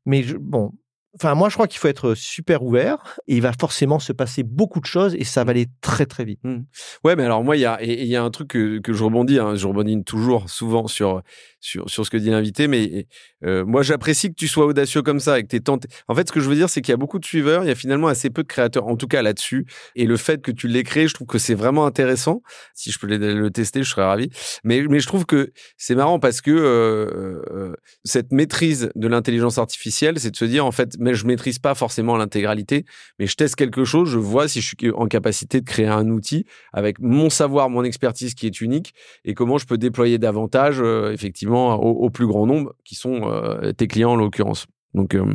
Mais 0.06 0.24
bon, 0.24 0.74
Enfin, 1.16 1.34
moi, 1.36 1.50
je 1.50 1.54
crois 1.54 1.68
qu'il 1.68 1.80
faut 1.80 1.88
être 1.88 2.14
super 2.14 2.64
ouvert 2.64 3.18
et 3.28 3.36
il 3.36 3.42
va 3.42 3.54
forcément 3.60 4.00
se 4.00 4.12
passer 4.12 4.44
beaucoup 4.44 4.80
de 4.80 4.86
choses 4.86 5.16
et 5.16 5.24
ça 5.24 5.44
va 5.44 5.52
aller 5.52 5.68
très, 5.82 6.06
très 6.06 6.26
vite. 6.26 6.40
Mmh. 6.44 6.64
Ouais, 7.04 7.16
mais 7.16 7.24
alors, 7.24 7.44
moi, 7.44 7.56
il 7.56 7.62
y 7.62 7.66
a, 7.66 7.82
il 7.82 8.06
y 8.06 8.16
a 8.16 8.24
un 8.24 8.30
truc 8.30 8.50
que, 8.50 8.80
que 8.80 8.94
je 8.94 9.04
rebondis, 9.04 9.40
hein, 9.40 9.56
je 9.56 9.68
rebondis 9.68 10.04
toujours 10.04 10.50
souvent 10.50 10.88
sur, 10.88 11.22
sur, 11.60 11.90
sur 11.90 12.06
ce 12.06 12.10
que 12.10 12.18
dit 12.18 12.30
l'invité, 12.30 12.68
mais 12.68 13.08
euh, 13.44 13.66
moi, 13.66 13.82
j'apprécie 13.82 14.30
que 14.30 14.36
tu 14.36 14.48
sois 14.48 14.66
audacieux 14.66 15.02
comme 15.02 15.20
ça 15.20 15.40
et 15.40 15.44
que 15.44 15.48
tu 15.48 15.62
tenté. 15.62 15.88
En 16.08 16.16
fait, 16.16 16.28
ce 16.28 16.32
que 16.32 16.40
je 16.40 16.50
veux 16.50 16.56
dire, 16.56 16.70
c'est 16.70 16.82
qu'il 16.82 16.92
y 16.92 16.94
a 16.94 16.98
beaucoup 16.98 17.20
de 17.20 17.26
suiveurs, 17.26 17.64
il 17.64 17.68
y 17.68 17.72
a 17.72 17.76
finalement 17.76 18.08
assez 18.08 18.30
peu 18.30 18.44
de 18.44 18.48
créateurs, 18.48 18.88
en 18.88 18.96
tout 18.96 19.08
cas 19.08 19.22
là-dessus. 19.22 19.66
Et 19.96 20.06
le 20.06 20.18
fait 20.18 20.42
que 20.42 20.52
tu 20.52 20.68
l'aies 20.68 20.84
créé, 20.84 21.08
je 21.08 21.14
trouve 21.14 21.28
que 21.28 21.38
c'est 21.38 21.56
vraiment 21.56 21.86
intéressant. 21.86 22.42
Si 22.74 22.92
je 22.92 23.00
peux 23.00 23.08
le 23.08 23.50
tester, 23.52 23.84
je 23.84 23.90
serais 23.90 24.06
ravi. 24.06 24.30
Mais, 24.64 24.82
mais 24.90 25.00
je 25.00 25.08
trouve 25.08 25.26
que 25.26 25.52
c'est 25.78 25.96
marrant 25.96 26.20
parce 26.20 26.42
que 26.42 26.52
euh, 26.52 27.42
euh, 27.52 27.76
cette 28.04 28.32
maîtrise 28.32 28.92
de 28.96 29.08
l'intelligence 29.08 29.58
artificielle, 29.58 30.20
c'est 30.20 30.32
de 30.32 30.38
se 30.38 30.46
dire, 30.46 30.66
en 30.66 30.72
fait, 30.72 30.98
mais 31.06 31.14
je 31.14 31.28
maîtrise 31.28 31.60
pas 31.60 31.76
forcément 31.76 32.18
l'intégralité, 32.18 32.84
mais 33.20 33.28
je 33.28 33.36
teste 33.36 33.56
quelque 33.56 33.86
chose, 33.86 34.10
je 34.10 34.18
vois 34.18 34.48
si 34.48 34.60
je 34.60 34.68
suis 34.68 34.92
en 34.92 35.06
capacité 35.06 35.62
de 35.62 35.66
créer 35.66 35.86
un 35.86 36.10
outil 36.10 36.48
avec 36.74 37.00
mon 37.00 37.30
savoir, 37.30 37.70
mon 37.70 37.84
expertise 37.84 38.34
qui 38.34 38.48
est 38.48 38.60
unique 38.60 38.96
et 39.24 39.36
comment 39.36 39.60
je 39.60 39.68
peux 39.68 39.78
déployer 39.78 40.18
davantage, 40.18 40.78
euh, 40.82 41.12
effectivement, 41.12 41.76
au, 41.76 42.10
plus 42.10 42.26
grand 42.26 42.48
nombre 42.48 42.74
qui 42.84 42.96
sont 42.96 43.30
euh, 43.30 43.72
tes 43.72 43.88
clients 43.88 44.14
en 44.14 44.16
l'occurrence. 44.16 44.66
Donc, 44.96 45.14
euh, 45.14 45.32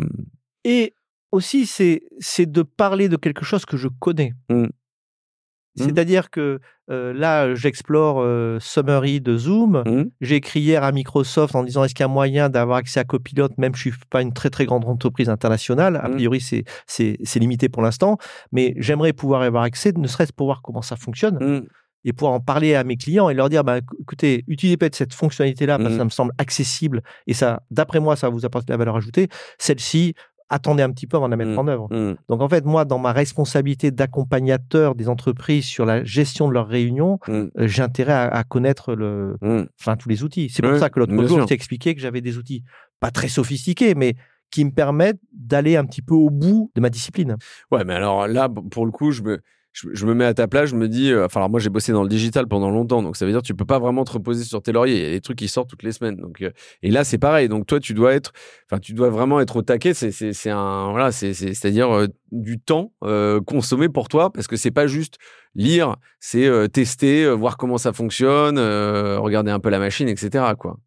et 0.64 0.92
aussi, 1.30 1.66
c'est 1.66 2.50
de 2.50 2.62
parler 2.62 3.08
de 3.08 3.16
quelque 3.16 3.44
chose 3.44 3.64
que 3.64 3.76
je 3.76 3.86
connais. 4.00 4.32
Mmh. 4.48 4.66
Mmh. 5.78 5.84
C'est-à-dire 5.84 6.30
que 6.30 6.58
là, 6.88 7.54
j'explore 7.54 8.24
Summary 8.60 9.20
de 9.20 9.36
Zoom. 9.36 9.82
Mmh. 9.86 10.10
J'ai 10.20 10.36
écrit 10.36 10.60
hier 10.60 10.82
à 10.82 10.90
Microsoft 10.90 11.54
en 11.54 11.62
disant 11.62 11.84
est-ce 11.84 11.94
qu'il 11.94 12.02
y 12.02 12.04
a 12.04 12.08
moyen 12.08 12.48
d'avoir 12.48 12.78
accès 12.78 12.98
à 13.00 13.04
Copilot, 13.04 13.48
même 13.58 13.74
si 13.74 13.90
je 13.90 13.94
suis 13.96 14.06
pas 14.10 14.22
une 14.22 14.32
très 14.32 14.50
très 14.50 14.66
grande 14.66 14.84
entreprise 14.84 15.28
internationale? 15.28 15.96
A 15.96 16.08
mmh. 16.08 16.12
priori, 16.12 16.64
c'est 16.86 17.38
limité 17.38 17.68
pour 17.68 17.82
l'instant, 17.82 18.18
mais 18.50 18.74
j'aimerais 18.76 19.12
pouvoir 19.12 19.44
y 19.44 19.46
avoir 19.46 19.62
accès, 19.62 19.92
ne 19.96 20.06
serait-ce 20.08 20.32
pour 20.32 20.46
voir 20.46 20.62
comment 20.62 20.82
ça 20.82 20.96
fonctionne. 20.96 21.38
et 22.04 22.12
pour 22.12 22.30
en 22.30 22.40
parler 22.40 22.74
à 22.74 22.84
mes 22.84 22.96
clients 22.96 23.28
et 23.28 23.34
leur 23.34 23.48
dire 23.48 23.62
bah, 23.62 23.78
écoutez, 24.00 24.44
utilisez 24.48 24.76
peut-être 24.76 24.96
cette 24.96 25.14
fonctionnalité-là 25.14 25.78
parce 25.78 25.90
que 25.90 25.98
ça 25.98 26.04
me 26.04 26.10
semble 26.10 26.32
accessible 26.38 27.02
et 27.26 27.34
ça, 27.34 27.62
d'après 27.70 28.00
moi, 28.00 28.16
ça 28.16 28.28
va 28.28 28.32
vous 28.32 28.44
apporter 28.44 28.66
de 28.66 28.72
la 28.72 28.78
valeur 28.78 28.96
ajoutée. 28.96 29.28
Celle-ci, 29.58 30.14
attendez 30.50 30.82
un 30.82 30.90
petit 30.90 31.06
peu 31.06 31.16
avant 31.16 31.26
de 31.26 31.30
la 31.30 31.36
mettre 31.36 31.52
Mhm. 31.52 31.58
en 31.58 31.68
œuvre. 31.68 31.88
Mm. 31.90 32.16
Donc 32.28 32.42
en 32.42 32.48
fait, 32.48 32.64
moi, 32.64 32.84
dans 32.84 32.98
ma 32.98 33.12
responsabilité 33.12 33.90
d'accompagnateur 33.90 34.94
des 34.94 35.08
entreprises 35.08 35.64
sur 35.64 35.86
la 35.86 36.04
gestion 36.04 36.48
de 36.48 36.52
leurs 36.52 36.68
réunions, 36.68 37.18
Mm. 37.28 37.32
euh, 37.32 37.48
j'ai 37.68 37.82
intérêt 37.82 38.12
à, 38.12 38.28
à 38.28 38.44
connaître 38.44 38.94
le, 38.94 39.36
Mm. 39.40 39.62
enfin 39.80 39.96
tous 39.96 40.08
les 40.08 40.22
outils. 40.24 40.50
C'est 40.50 40.62
pour 40.62 40.76
ça 40.76 40.90
que 40.90 40.98
l'autre 40.98 41.14
jour, 41.14 41.28
sûr. 41.28 41.40
je 41.42 41.44
t'ai 41.46 41.54
expliqué 41.54 41.94
que 41.94 42.00
j'avais 42.00 42.20
des 42.20 42.36
outils 42.36 42.62
pas 43.00 43.10
très 43.10 43.28
sophistiqués, 43.28 43.94
mais 43.94 44.14
qui 44.50 44.64
me 44.64 44.72
permettent 44.72 45.20
d'aller 45.32 45.76
un 45.76 45.84
petit 45.84 46.02
peu 46.02 46.14
au 46.14 46.28
bout 46.28 46.70
de 46.74 46.80
ma 46.80 46.90
discipline. 46.90 47.36
Ouais, 47.70 47.84
mais 47.84 47.94
alors 47.94 48.26
là, 48.26 48.48
pour 48.48 48.84
le 48.84 48.90
coup, 48.92 49.12
je 49.12 49.22
me, 49.22 49.40
je, 49.72 49.88
je 49.92 50.04
me 50.06 50.14
mets 50.14 50.24
à 50.24 50.34
ta 50.34 50.48
place, 50.48 50.70
je 50.70 50.74
me 50.76 50.88
dis, 50.88 51.12
euh, 51.12 51.26
enfin, 51.26 51.40
alors 51.40 51.50
moi 51.50 51.60
j'ai 51.60 51.70
bossé 51.70 51.92
dans 51.92 52.02
le 52.02 52.08
digital 52.08 52.48
pendant 52.48 52.70
longtemps, 52.70 53.02
donc 53.02 53.16
ça 53.16 53.24
veut 53.24 53.30
dire 53.32 53.40
que 53.40 53.46
tu 53.46 53.54
peux 53.54 53.64
pas 53.64 53.78
vraiment 53.78 54.04
te 54.04 54.12
reposer 54.12 54.42
sur 54.44 54.60
tes 54.62 54.72
lauriers. 54.72 54.96
Il 54.98 55.04
y 55.04 55.06
a 55.06 55.10
des 55.10 55.20
trucs 55.20 55.38
qui 55.38 55.46
sortent 55.48 55.70
toutes 55.70 55.82
les 55.84 55.92
semaines. 55.92 56.16
Donc, 56.16 56.42
euh, 56.42 56.50
et 56.82 56.90
là, 56.90 57.04
c'est 57.04 57.18
pareil. 57.18 57.48
Donc 57.48 57.66
toi, 57.66 57.78
tu 57.78 57.94
dois 57.94 58.14
être, 58.14 58.32
enfin, 58.70 58.80
tu 58.80 58.92
dois 58.94 59.10
vraiment 59.10 59.40
être 59.40 59.56
au 59.56 59.62
taquet. 59.62 59.94
C'est, 59.94 60.10
c'est, 60.10 60.32
c'est 60.32 60.50
un, 60.50 60.90
voilà, 60.90 61.12
c'est, 61.12 61.34
c'est, 61.34 61.54
c'est-à-dire 61.54 61.90
euh, 61.94 62.06
du 62.32 62.58
temps 62.58 62.92
consommé 63.46 63.88
pour 63.88 64.08
toi, 64.08 64.32
parce 64.32 64.46
que 64.46 64.56
c'est 64.56 64.70
pas 64.70 64.86
juste 64.86 65.18
lire, 65.54 65.96
c'est 66.20 66.48
tester, 66.72 67.28
voir 67.34 67.56
comment 67.56 67.76
ça 67.78 67.92
fonctionne, 67.92 68.58
regarder 68.58 69.50
un 69.50 69.58
peu 69.58 69.68
la 69.68 69.78
machine, 69.80 70.08
etc. 70.08 70.44
Quoi. 70.58 70.78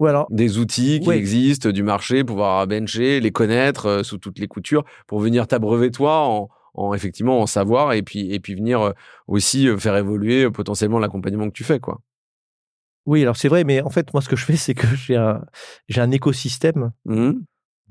Ou 0.00 0.06
alors, 0.06 0.26
Des 0.30 0.58
outils 0.58 1.00
qui 1.00 1.08
Ouais. 1.08 1.18
existent 1.18 1.70
du 1.70 1.82
marché, 1.82 2.24
pouvoir 2.24 2.66
bencher, 2.66 3.20
les 3.20 3.30
connaître 3.30 4.00
sous 4.02 4.18
toutes 4.18 4.38
les 4.38 4.48
coutures 4.48 4.84
pour 5.06 5.20
venir 5.20 5.46
t'abreuver 5.46 5.90
toi 5.90 6.26
en, 6.26 6.48
en 6.74 6.92
effectivement 6.94 7.40
en 7.40 7.46
savoir 7.46 7.92
et 7.92 8.02
puis 8.02 8.32
et 8.32 8.40
puis 8.40 8.54
venir 8.54 8.80
euh, 8.80 8.92
aussi 9.26 9.68
euh, 9.68 9.78
faire 9.78 9.96
évoluer 9.96 10.44
euh, 10.44 10.50
potentiellement 10.50 10.98
l'accompagnement 10.98 11.46
que 11.46 11.54
tu 11.54 11.64
fais 11.64 11.80
quoi. 11.80 12.00
oui, 13.06 13.22
alors 13.22 13.36
c'est 13.36 13.48
vrai, 13.48 13.64
mais 13.64 13.82
en 13.82 13.90
fait, 13.90 14.12
moi, 14.14 14.22
ce 14.22 14.28
que 14.28 14.36
je 14.36 14.44
fais, 14.44 14.56
c'est 14.56 14.74
que 14.74 14.86
j'ai 14.96 15.16
un, 15.16 15.44
j'ai 15.88 16.00
un 16.00 16.10
écosystème 16.10 16.92
Mhm. 17.04 17.44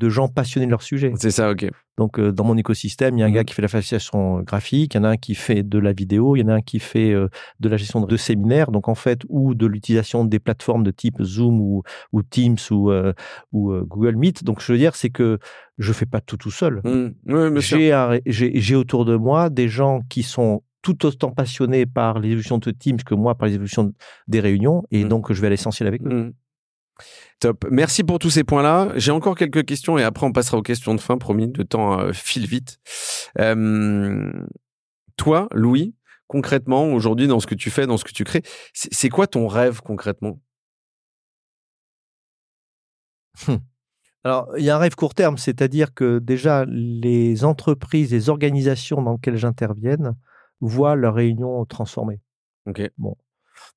De 0.04 0.10
gens 0.10 0.28
passionnés 0.28 0.66
de 0.66 0.72
leur 0.72 0.82
sujet. 0.84 1.14
C'est 1.18 1.32
ça, 1.32 1.50
ok. 1.52 1.70
Donc, 1.98 2.20
euh, 2.20 2.32
dans 2.32 2.44
mon 2.44 2.58
écosystème, 2.58 3.18
il 3.18 3.22
y 3.22 3.24
a 3.24 3.28
un 3.28 3.30
Mhm. 3.30 3.36
gars 3.36 3.44
qui 3.44 3.54
fait 3.54 3.62
la 3.62 3.68
facilitation 3.68 4.42
graphique, 4.42 4.96
il 4.96 4.98
y 4.98 5.00
en 5.00 5.04
a 5.04 5.10
un 5.10 5.18
qui 5.18 5.36
fait 5.36 5.62
de 5.64 5.78
la 5.80 5.94
vidéo, 5.94 6.36
il 6.36 6.40
y 6.40 6.44
en 6.44 6.48
a 6.50 6.56
un 6.56 6.62
qui 6.62 6.80
fait 6.80 7.12
euh, 7.14 7.28
de 7.60 7.70
la 7.70 7.78
gestion 7.78 8.02
de 8.02 8.18
séminaires, 8.18 8.72
donc 8.72 8.88
en 8.90 8.96
fait, 8.96 9.22
ou 9.30 9.54
de 9.54 9.66
l'utilisation 9.68 10.26
des 10.26 10.40
plateformes 10.40 10.84
de 10.84 10.92
type 10.92 11.22
Zoom 11.22 11.62
ou, 11.62 11.84
ou 12.12 12.24
Teams 12.24 12.58
ou, 12.72 12.90
euh, 12.92 13.14
ou 13.52 13.74
Google 13.86 14.16
Meet. 14.16 14.44
Donc, 14.44 14.60
je 14.62 14.72
veux 14.72 14.78
dire, 14.80 14.96
c'est 14.96 15.12
que 15.12 15.38
je 15.78 15.94
fais 15.94 16.06
pas 16.08 16.20
tout 16.22 16.38
tout 16.38 16.52
seul. 16.52 16.82
Mhm. 16.84 17.60
J'ai 17.62 18.76
autour 18.76 19.06
de 19.06 19.16
moi 19.16 19.50
des 19.50 19.68
gens 19.68 20.02
qui 20.10 20.24
sont 20.24 20.64
tout 20.82 21.06
autant 21.06 21.32
passionnés 21.32 21.86
par 21.86 22.20
l'évolution 22.20 22.58
de 22.58 22.72
Teams 22.72 22.98
que 22.98 23.16
moi 23.16 23.36
par 23.36 23.48
les 23.48 23.54
évolutions 23.56 23.94
des 24.28 24.40
réunions, 24.42 24.84
et 24.92 25.04
Mhm. 25.04 25.10
donc 25.10 25.32
je 25.32 25.40
vais 25.40 25.48
à 25.48 25.50
l'essentiel 25.50 25.88
avec 25.88 26.02
eux. 26.04 26.34
Top. 27.40 27.66
Merci 27.70 28.04
pour 28.04 28.20
tous 28.20 28.30
ces 28.30 28.44
points-là. 28.44 28.92
J'ai 28.96 29.12
encore 29.12 29.36
quelques 29.36 29.66
questions 29.66 29.98
et 29.98 30.04
après 30.04 30.26
on 30.26 30.32
passera 30.32 30.58
aux 30.58 30.62
questions 30.62 30.96
de 30.96 31.02
fin, 31.02 31.18
promis. 31.18 31.52
Le 31.56 31.66
temps 31.66 32.00
euh, 32.00 32.14
file 32.14 32.48
vite. 32.48 32.80
Euh, 33.40 34.32
toi, 35.18 35.48
Louis, 35.52 35.96
concrètement, 36.28 36.86
aujourd'hui, 36.86 37.28
dans 37.28 37.40
ce 37.40 37.48
que 37.48 37.56
tu 37.56 37.70
fais, 37.70 37.86
dans 37.86 37.98
ce 37.98 38.04
que 38.04 38.12
tu 38.12 38.24
crées, 38.24 38.44
c'est 38.74 39.10
quoi 39.10 39.28
ton 39.28 39.48
rêve 39.48 39.82
concrètement? 39.82 40.40
Alors, 44.24 44.48
il 44.58 44.64
y 44.64 44.70
a 44.70 44.76
un 44.76 44.80
rêve 44.80 44.96
court 44.96 45.14
terme, 45.14 45.38
c'est-à-dire 45.38 45.94
que 45.94 46.20
déjà, 46.20 46.64
les 46.66 47.44
entreprises, 47.44 48.12
les 48.12 48.30
organisations 48.30 49.02
dans 49.02 49.14
lesquelles 49.14 49.36
j'intervienne 49.36 50.16
voient 50.62 50.96
leurs 50.96 51.16
réunions 51.16 51.66
transformées. 51.66 52.22
Ok. 52.66 52.90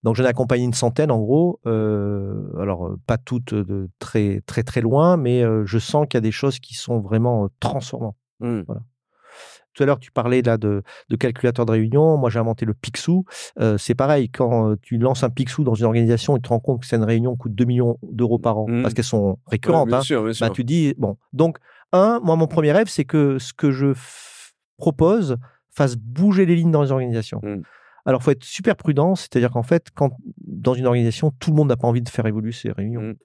Donc, 0.02 0.14
j'en 0.16 0.24
ai 0.24 0.28
accompagné 0.28 0.64
une 0.64 0.74
centaine, 0.74 1.10
en 1.10 1.20
gros. 1.20 1.60
Euh, 1.66 2.48
alors, 2.60 2.86
euh, 2.86 2.96
pas 3.06 3.18
toutes 3.18 3.54
de 3.54 3.88
très, 3.98 4.42
très, 4.46 4.62
très 4.62 4.80
loin, 4.80 5.16
mais 5.16 5.42
euh, 5.42 5.64
je 5.66 5.78
sens 5.78 6.06
qu'il 6.08 6.16
y 6.16 6.18
a 6.18 6.20
des 6.22 6.32
choses 6.32 6.58
qui 6.58 6.74
sont 6.74 7.00
vraiment 7.00 7.44
euh, 7.44 7.48
transformantes. 7.60 8.16
Mhm. 8.40 8.64
Tout 9.74 9.82
à 9.82 9.86
l'heure, 9.86 9.98
tu 9.98 10.10
parlais 10.10 10.40
là 10.40 10.56
de, 10.56 10.82
de 11.10 11.16
calculateur 11.16 11.66
de 11.66 11.72
réunion. 11.72 12.16
Moi, 12.16 12.30
j'ai 12.30 12.38
inventé 12.38 12.64
le 12.64 12.72
Pixou. 12.72 13.24
Euh, 13.60 13.76
c'est 13.76 13.94
pareil, 13.94 14.30
quand 14.30 14.70
euh, 14.70 14.76
tu 14.80 14.96
lances 14.96 15.22
un 15.22 15.28
Pixou 15.28 15.64
dans 15.64 15.74
une 15.74 15.84
organisation 15.84 16.36
et 16.36 16.40
tu 16.40 16.44
te 16.44 16.48
rends 16.48 16.60
compte 16.60 16.80
que 16.80 16.86
c'est 16.86 16.96
une 16.96 17.04
réunion 17.04 17.32
qui 17.34 17.38
coûte 17.40 17.54
2 17.54 17.64
millions 17.66 17.98
d'euros 18.02 18.38
par 18.38 18.56
an, 18.56 18.66
parce 18.80 18.94
qu'elles 18.94 19.04
sont 19.04 19.26
Ouais, 19.32 19.36
récurrentes, 19.48 19.88
bien 19.88 19.98
hein, 19.98 20.00
sûr, 20.02 20.24
bien 20.24 20.32
sûr. 20.32 20.46
bah, 20.46 20.52
tu 20.54 20.64
dis, 20.64 20.94
bon, 20.96 21.18
donc, 21.34 21.58
un, 21.92 22.20
moi, 22.24 22.36
mon 22.36 22.46
premier 22.46 22.72
rêve, 22.72 22.88
c'est 22.88 23.04
que 23.04 23.38
ce 23.38 23.52
que 23.52 23.70
je 23.70 23.92
propose 24.78 25.36
fasse 25.70 25.96
bouger 25.96 26.46
les 26.46 26.56
lignes 26.56 26.70
dans 26.70 26.82
les 26.82 26.90
organisations. 26.92 27.40
Alors, 28.06 28.22
faut 28.22 28.30
être 28.30 28.44
super 28.44 28.76
prudent, 28.76 29.16
c'est-à-dire 29.16 29.50
qu'en 29.50 29.64
fait, 29.64 29.88
quand 29.94 30.12
dans 30.46 30.74
une 30.74 30.86
organisation, 30.86 31.32
tout 31.40 31.50
le 31.50 31.56
monde 31.56 31.68
n'a 31.68 31.76
pas 31.76 31.88
envie 31.88 32.02
de 32.02 32.08
faire 32.08 32.26
évoluer 32.26 32.52
ses 32.52 32.70
réunions. 32.70 33.02
Mm. 33.02 33.16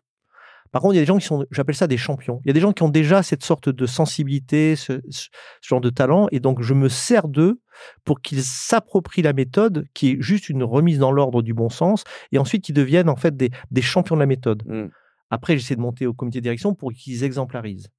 Par 0.71 0.81
contre, 0.81 0.93
il 0.93 0.97
y 0.97 0.99
a 0.99 1.03
des 1.03 1.07
gens 1.07 1.17
qui 1.17 1.25
sont, 1.25 1.45
j'appelle 1.51 1.75
ça 1.75 1.85
des 1.85 1.97
champions. 1.97 2.39
Il 2.43 2.47
y 2.47 2.49
a 2.49 2.53
des 2.53 2.61
gens 2.61 2.71
qui 2.71 2.81
ont 2.81 2.89
déjà 2.89 3.23
cette 3.23 3.43
sorte 3.43 3.69
de 3.69 3.85
sensibilité, 3.85 4.75
ce, 4.75 5.01
genre 5.61 5.81
de 5.81 5.89
talent, 5.89 6.27
et 6.31 6.39
donc 6.39 6.61
je 6.61 6.73
me 6.73 6.87
sers 6.89 7.27
d'eux 7.27 7.61
pour 8.05 8.21
qu'ils 8.21 8.41
s'approprient 8.41 9.21
la 9.21 9.33
méthode, 9.33 9.85
qui 9.93 10.11
est 10.11 10.21
juste 10.21 10.49
une 10.49 10.63
remise 10.63 10.97
dans 10.97 11.11
l'ordre 11.11 11.41
du 11.41 11.53
bon 11.53 11.69
sens, 11.69 12.05
et 12.31 12.37
ensuite 12.37 12.63
qu'ils 12.63 12.75
deviennent 12.75 13.09
en 13.09 13.17
fait 13.17 13.35
des, 13.35 13.51
des 13.69 13.81
champions 13.81 14.15
de 14.15 14.21
la 14.21 14.25
méthode. 14.25 14.63
Mm. 14.65 14.87
Après, 15.29 15.57
j'essaie 15.57 15.75
de 15.75 15.81
monter 15.81 16.07
au 16.07 16.13
comité 16.13 16.39
de 16.39 16.43
direction 16.43 16.73
pour 16.73 16.91
qu'ils 16.91 17.23
exemplarisent. 17.23 17.89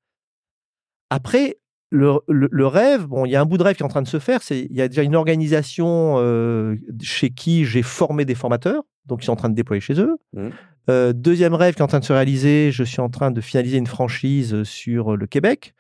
Après, 1.10 1.58
le, 1.92 2.18
le- 2.28 2.48
le 2.50 2.66
rêve, 2.66 3.06
bon, 3.06 3.24
il 3.26 3.30
y 3.30 3.36
a 3.36 3.40
un 3.40 3.44
bout 3.44 3.58
de 3.58 3.62
rêve 3.62 3.76
qui 3.76 3.82
est 3.82 3.86
en 3.86 3.88
train 3.88 4.02
de 4.02 4.08
se 4.08 4.18
faire. 4.18 4.42
C'est 4.42 4.60
il 4.68 4.76
y 4.76 4.82
a 4.82 4.88
déjà 4.88 5.02
une 5.02 5.14
organisation 5.14 6.14
euh, 6.18 6.74
chez 7.02 7.30
qui 7.30 7.64
j'ai 7.64 7.82
formé 7.82 8.24
des 8.24 8.34
formateurs, 8.34 8.82
donc 9.06 9.22
ils 9.22 9.26
sont 9.26 9.32
en 9.32 9.36
train 9.36 9.50
de 9.50 9.54
déployer 9.54 9.80
chez 9.80 10.00
eux. 10.00 10.16
Mhm. 10.32 10.50
Euh, 10.90 11.12
deuxième 11.12 11.54
rêve 11.54 11.74
qui 11.74 11.80
est 11.80 11.84
en 11.84 11.86
train 11.86 12.00
de 12.00 12.04
se 12.04 12.12
réaliser, 12.12 12.70
je 12.72 12.82
suis 12.82 13.00
en 13.00 13.08
train 13.08 13.30
de 13.30 13.40
finaliser 13.40 13.78
une 13.78 13.86
franchise 13.86 14.64
sur 14.64 15.16
le 15.16 15.26
Québec. 15.26 15.74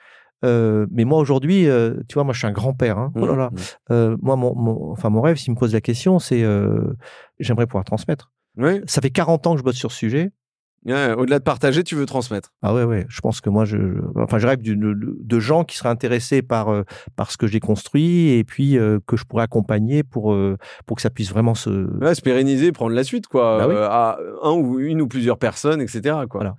Euh, 0.44 0.86
mais 0.90 1.04
moi 1.04 1.18
aujourd'hui, 1.18 1.66
tu 2.08 2.14
vois, 2.14 2.24
moi 2.24 2.32
je 2.34 2.38
suis 2.38 2.46
un 2.48 2.52
grand-père. 2.52 2.98
hein. 2.98 3.12
Oh 3.16 3.26
là 3.26 3.36
là. 3.36 3.50
Mhm. 3.52 3.58
Euh, 3.90 4.16
moi, 4.22 4.36
mon, 4.36 4.54
mon- 4.54 4.90
enfin, 4.92 5.08
mon 5.10 5.20
rêve, 5.20 5.36
s'il 5.36 5.52
me 5.54 5.58
pose 5.58 5.72
la 5.72 5.80
question, 5.80 6.18
c'est 6.18 6.44
j'aimerais 7.38 7.66
pouvoir 7.66 7.84
transmettre. 7.84 8.30
Ça 8.86 9.00
fait 9.00 9.10
40 9.10 9.46
ans 9.46 9.52
que 9.54 9.58
je 9.58 9.64
bosse 9.64 9.76
sur 9.76 9.90
ce 9.92 9.98
sujet. 9.98 10.30
Ouais, 10.84 11.12
Au-delà 11.12 11.38
de 11.38 11.44
partager, 11.44 11.84
tu 11.84 11.94
veux 11.94 12.06
transmettre. 12.06 12.52
Ah 12.62 12.74
ouais, 12.74 12.82
ouais. 12.82 13.06
Je 13.08 13.20
pense 13.20 13.40
que 13.40 13.48
moi, 13.50 13.64
je, 13.64 13.76
je- 13.76 14.20
enfin, 14.20 14.38
je 14.38 14.46
rêve 14.48 14.62
de, 14.62 14.74
de 14.74 15.38
gens 15.38 15.62
qui 15.62 15.76
seraient 15.76 15.88
intéressés 15.90 16.42
par, 16.42 16.70
euh, 16.70 16.82
par 17.14 17.30
ce 17.30 17.36
que 17.36 17.46
j'ai 17.46 17.60
construit 17.60 18.30
et 18.30 18.42
puis 18.44 18.76
euh, 18.78 18.98
que 19.06 19.16
je 19.16 19.24
pourrais 19.24 19.44
accompagner 19.44 20.02
pour, 20.02 20.32
euh, 20.32 20.56
pour 20.86 20.96
que 20.96 21.02
ça 21.02 21.10
puisse 21.10 21.30
vraiment 21.30 21.54
se. 21.54 21.70
Ouais, 22.00 22.14
se 22.16 22.20
pérenniser, 22.22 22.72
prendre 22.72 22.94
la 22.96 23.04
suite, 23.04 23.28
quoi. 23.28 23.58
Bah 23.58 23.68
oui. 23.68 23.74
à 23.78 24.18
un 24.42 24.52
ou 24.52 24.80
une 24.80 25.00
ou 25.02 25.06
plusieurs 25.06 25.38
personnes, 25.38 25.80
etc. 25.80 26.00
Quoi. 26.28 26.40
Voilà. 26.40 26.54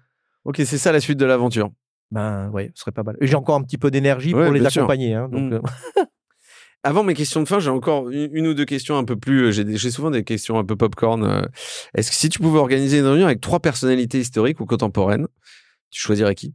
Ok, 0.46 0.56
c'est 0.66 0.78
ça 0.78 0.92
la 0.94 1.00
suite 1.02 1.20
de 1.20 1.26
l'aventure. 1.26 1.70
Ben 2.12 2.50
ouais, 2.52 2.72
ce 2.76 2.82
serait 2.82 2.92
pas 2.92 3.04
mal. 3.04 3.18
Et 3.20 3.28
j'ai 3.28 3.36
encore 3.36 3.56
un 3.56 3.64
petit 3.64 3.78
peu 3.78 3.90
d'énergie 3.92 4.34
Ouais, 4.34 4.46
pour 4.46 4.54
les 4.54 4.66
accompagner. 4.66 5.16
hein, 5.16 5.28
donc, 5.30 5.52
Mm. 5.52 5.62
Avant 6.86 7.04
mes 7.04 7.14
questions 7.14 7.42
de 7.42 7.48
fin, 7.48 7.60
j'ai 7.60 7.70
encore 7.70 8.10
une, 8.10 8.46
ou 8.48 8.54
deux 8.54 8.66
questions 8.66 8.98
un 8.98 9.06
peu 9.06 9.16
plus. 9.16 9.46
euh, 9.46 9.52
J'ai 9.52 9.92
souvent 9.92 10.12
des 10.12 10.24
questions 10.24 10.58
un 10.60 10.66
peu 10.66 10.76
popcorn. 10.76 11.24
euh. 11.24 11.42
Est-ce 11.96 12.10
que 12.12 12.16
si 12.18 12.28
tu 12.30 12.40
pouvais 12.40 12.60
organiser 12.60 13.00
une 13.00 13.06
réunion 13.06 13.26
avec 13.26 13.40
trois 13.42 13.60
personnalités 13.62 14.20
historiques 14.20 14.60
ou 14.60 14.66
contemporaines, 14.66 15.28
tu 15.92 16.02
choisirais 16.02 16.36
qui? 16.36 16.54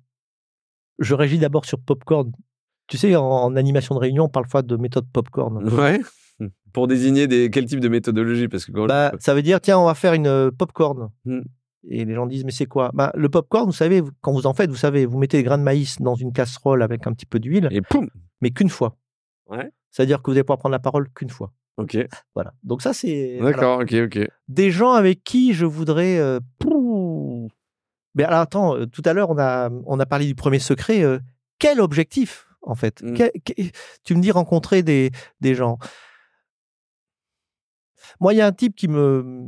Je 0.98 1.14
régis 1.14 1.38
d'abord 1.40 1.64
sur 1.64 1.78
Popcorn. 1.78 2.30
Tu 2.88 2.98
sais, 2.98 3.14
en, 3.16 3.24
en 3.24 3.56
animation 3.56 3.94
de 3.94 4.00
réunion, 4.00 4.24
on 4.24 4.28
parle 4.28 4.44
parfois 4.46 4.62
de 4.62 4.76
méthode 4.76 5.06
Popcorn. 5.12 5.66
Ouais. 5.72 6.00
Pour 6.72 6.86
désigner 6.88 7.26
des, 7.26 7.50
quel 7.50 7.64
type 7.64 7.80
de 7.80 7.88
méthodologie 7.88 8.48
Parce 8.48 8.64
que 8.66 8.72
quand 8.72 8.86
Bah, 8.86 9.12
ça 9.20 9.34
veut 9.34 9.42
dire, 9.42 9.60
tiens, 9.60 9.78
on 9.78 9.86
va 9.86 9.94
faire 9.94 10.12
une 10.12 10.26
euh, 10.26 10.50
popcorn. 10.50 11.08
Mm. 11.24 11.40
Et 11.90 12.04
les 12.04 12.14
gens 12.14 12.26
disent, 12.26 12.44
mais 12.44 12.50
c'est 12.50 12.66
quoi? 12.66 12.90
Bah, 12.92 13.12
Le 13.14 13.28
popcorn, 13.28 13.64
vous 13.66 13.72
savez, 13.72 14.02
quand 14.20 14.32
vous 14.32 14.46
en 14.46 14.52
faites, 14.52 14.68
vous 14.68 14.76
savez, 14.76 15.06
vous 15.06 15.18
mettez 15.18 15.38
des 15.38 15.42
grains 15.42 15.56
de 15.58 15.62
maïs 15.62 16.00
dans 16.00 16.14
une 16.16 16.32
casserole 16.32 16.82
avec 16.82 17.06
un 17.06 17.12
petit 17.12 17.24
peu 17.26 17.38
d'huile, 17.38 17.68
Et 17.70 17.80
poum 17.80 18.08
mais 18.40 18.50
qu'une 18.50 18.68
fois. 18.68 18.96
Ouais. 19.49 19.70
C'est-à-dire 19.90 20.22
que 20.22 20.30
vous 20.30 20.36
allez 20.36 20.44
pouvoir 20.44 20.59
prendre 20.59 20.72
la 20.72 20.78
parole 20.78 21.09
qu'une 21.11 21.30
fois. 21.30 21.53
Ok. 21.78 21.96
Voilà. 22.34 22.53
Donc 22.62 22.82
ça, 22.82 22.92
c'est 22.92 23.38
D'accord, 23.40 23.80
ok, 23.80 23.94
ok. 24.05 24.18
des 24.49 24.70
gens 24.70 24.92
avec 24.92 25.22
qui 25.24 25.55
je 25.55 25.64
voudrais. 25.64 26.18
euh. 26.18 26.40
Mais 28.14 28.24
alors 28.24 28.40
attends, 28.40 28.76
euh, 28.76 28.86
tout 28.86 29.03
à 29.05 29.12
l'heure 29.12 29.30
on 29.30 29.38
a 29.38 29.70
on 29.86 30.01
a 30.01 30.07
parlé 30.07 30.26
du 30.26 30.34
premier 30.34 30.59
secret. 30.59 31.03
euh, 31.05 31.18
quel 31.59 31.80
objectif 31.80 32.46
en 32.62 32.74
fait? 32.74 33.03
Mm. 33.03 33.14
Quel- 33.14 33.32
Tu 34.05 34.14
me 34.16 34.20
dis 34.20 34.30
rencontrer 34.32 34.82
des 34.82 35.11
des 35.40 35.55
gens. 35.55 35.78
Moi, 38.20 38.32
il 38.34 38.36
y 38.36 38.40
a 38.40 38.46
un 38.46 38.53
type 38.53 38.74
qui 38.74 38.88
me 38.88 39.46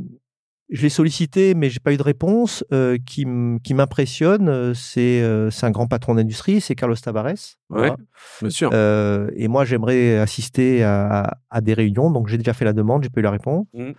je 0.70 0.82
l'ai 0.82 0.88
sollicité, 0.88 1.54
mais 1.54 1.68
j'ai 1.70 1.80
pas 1.80 1.92
eu 1.92 1.96
de 1.96 2.02
réponse. 2.02 2.64
euh, 2.72 2.96
qui 3.04 3.24
m'impressionne, 3.74 4.48
euh, 4.48 4.72
c'est 4.74 5.20
euh, 5.22 5.50
c'est 5.50 5.66
un 5.66 5.70
grand 5.70 5.86
patron 5.86 6.14
d'industrie, 6.14 6.60
c'est 6.60 6.74
Carlos 6.74 6.94
Tavares. 6.96 7.34
Ouais. 7.70 7.92
Bien 8.40 8.50
sûr. 8.50 8.70
Euh, 8.72 9.28
et 9.34 9.48
moi, 9.48 9.64
j'aimerais 9.64 10.18
assister 10.18 10.82
à, 10.84 11.38
à 11.50 11.60
des 11.60 11.74
réunions. 11.74 12.10
Donc, 12.10 12.28
j'ai 12.28 12.38
déjà 12.38 12.52
fait 12.52 12.64
la 12.64 12.72
demande, 12.72 13.02
j'ai 13.02 13.10
pas 13.10 13.20
eu 13.20 13.24
la 13.24 13.30
réponse. 13.32 13.66
Mhm. 13.74 13.94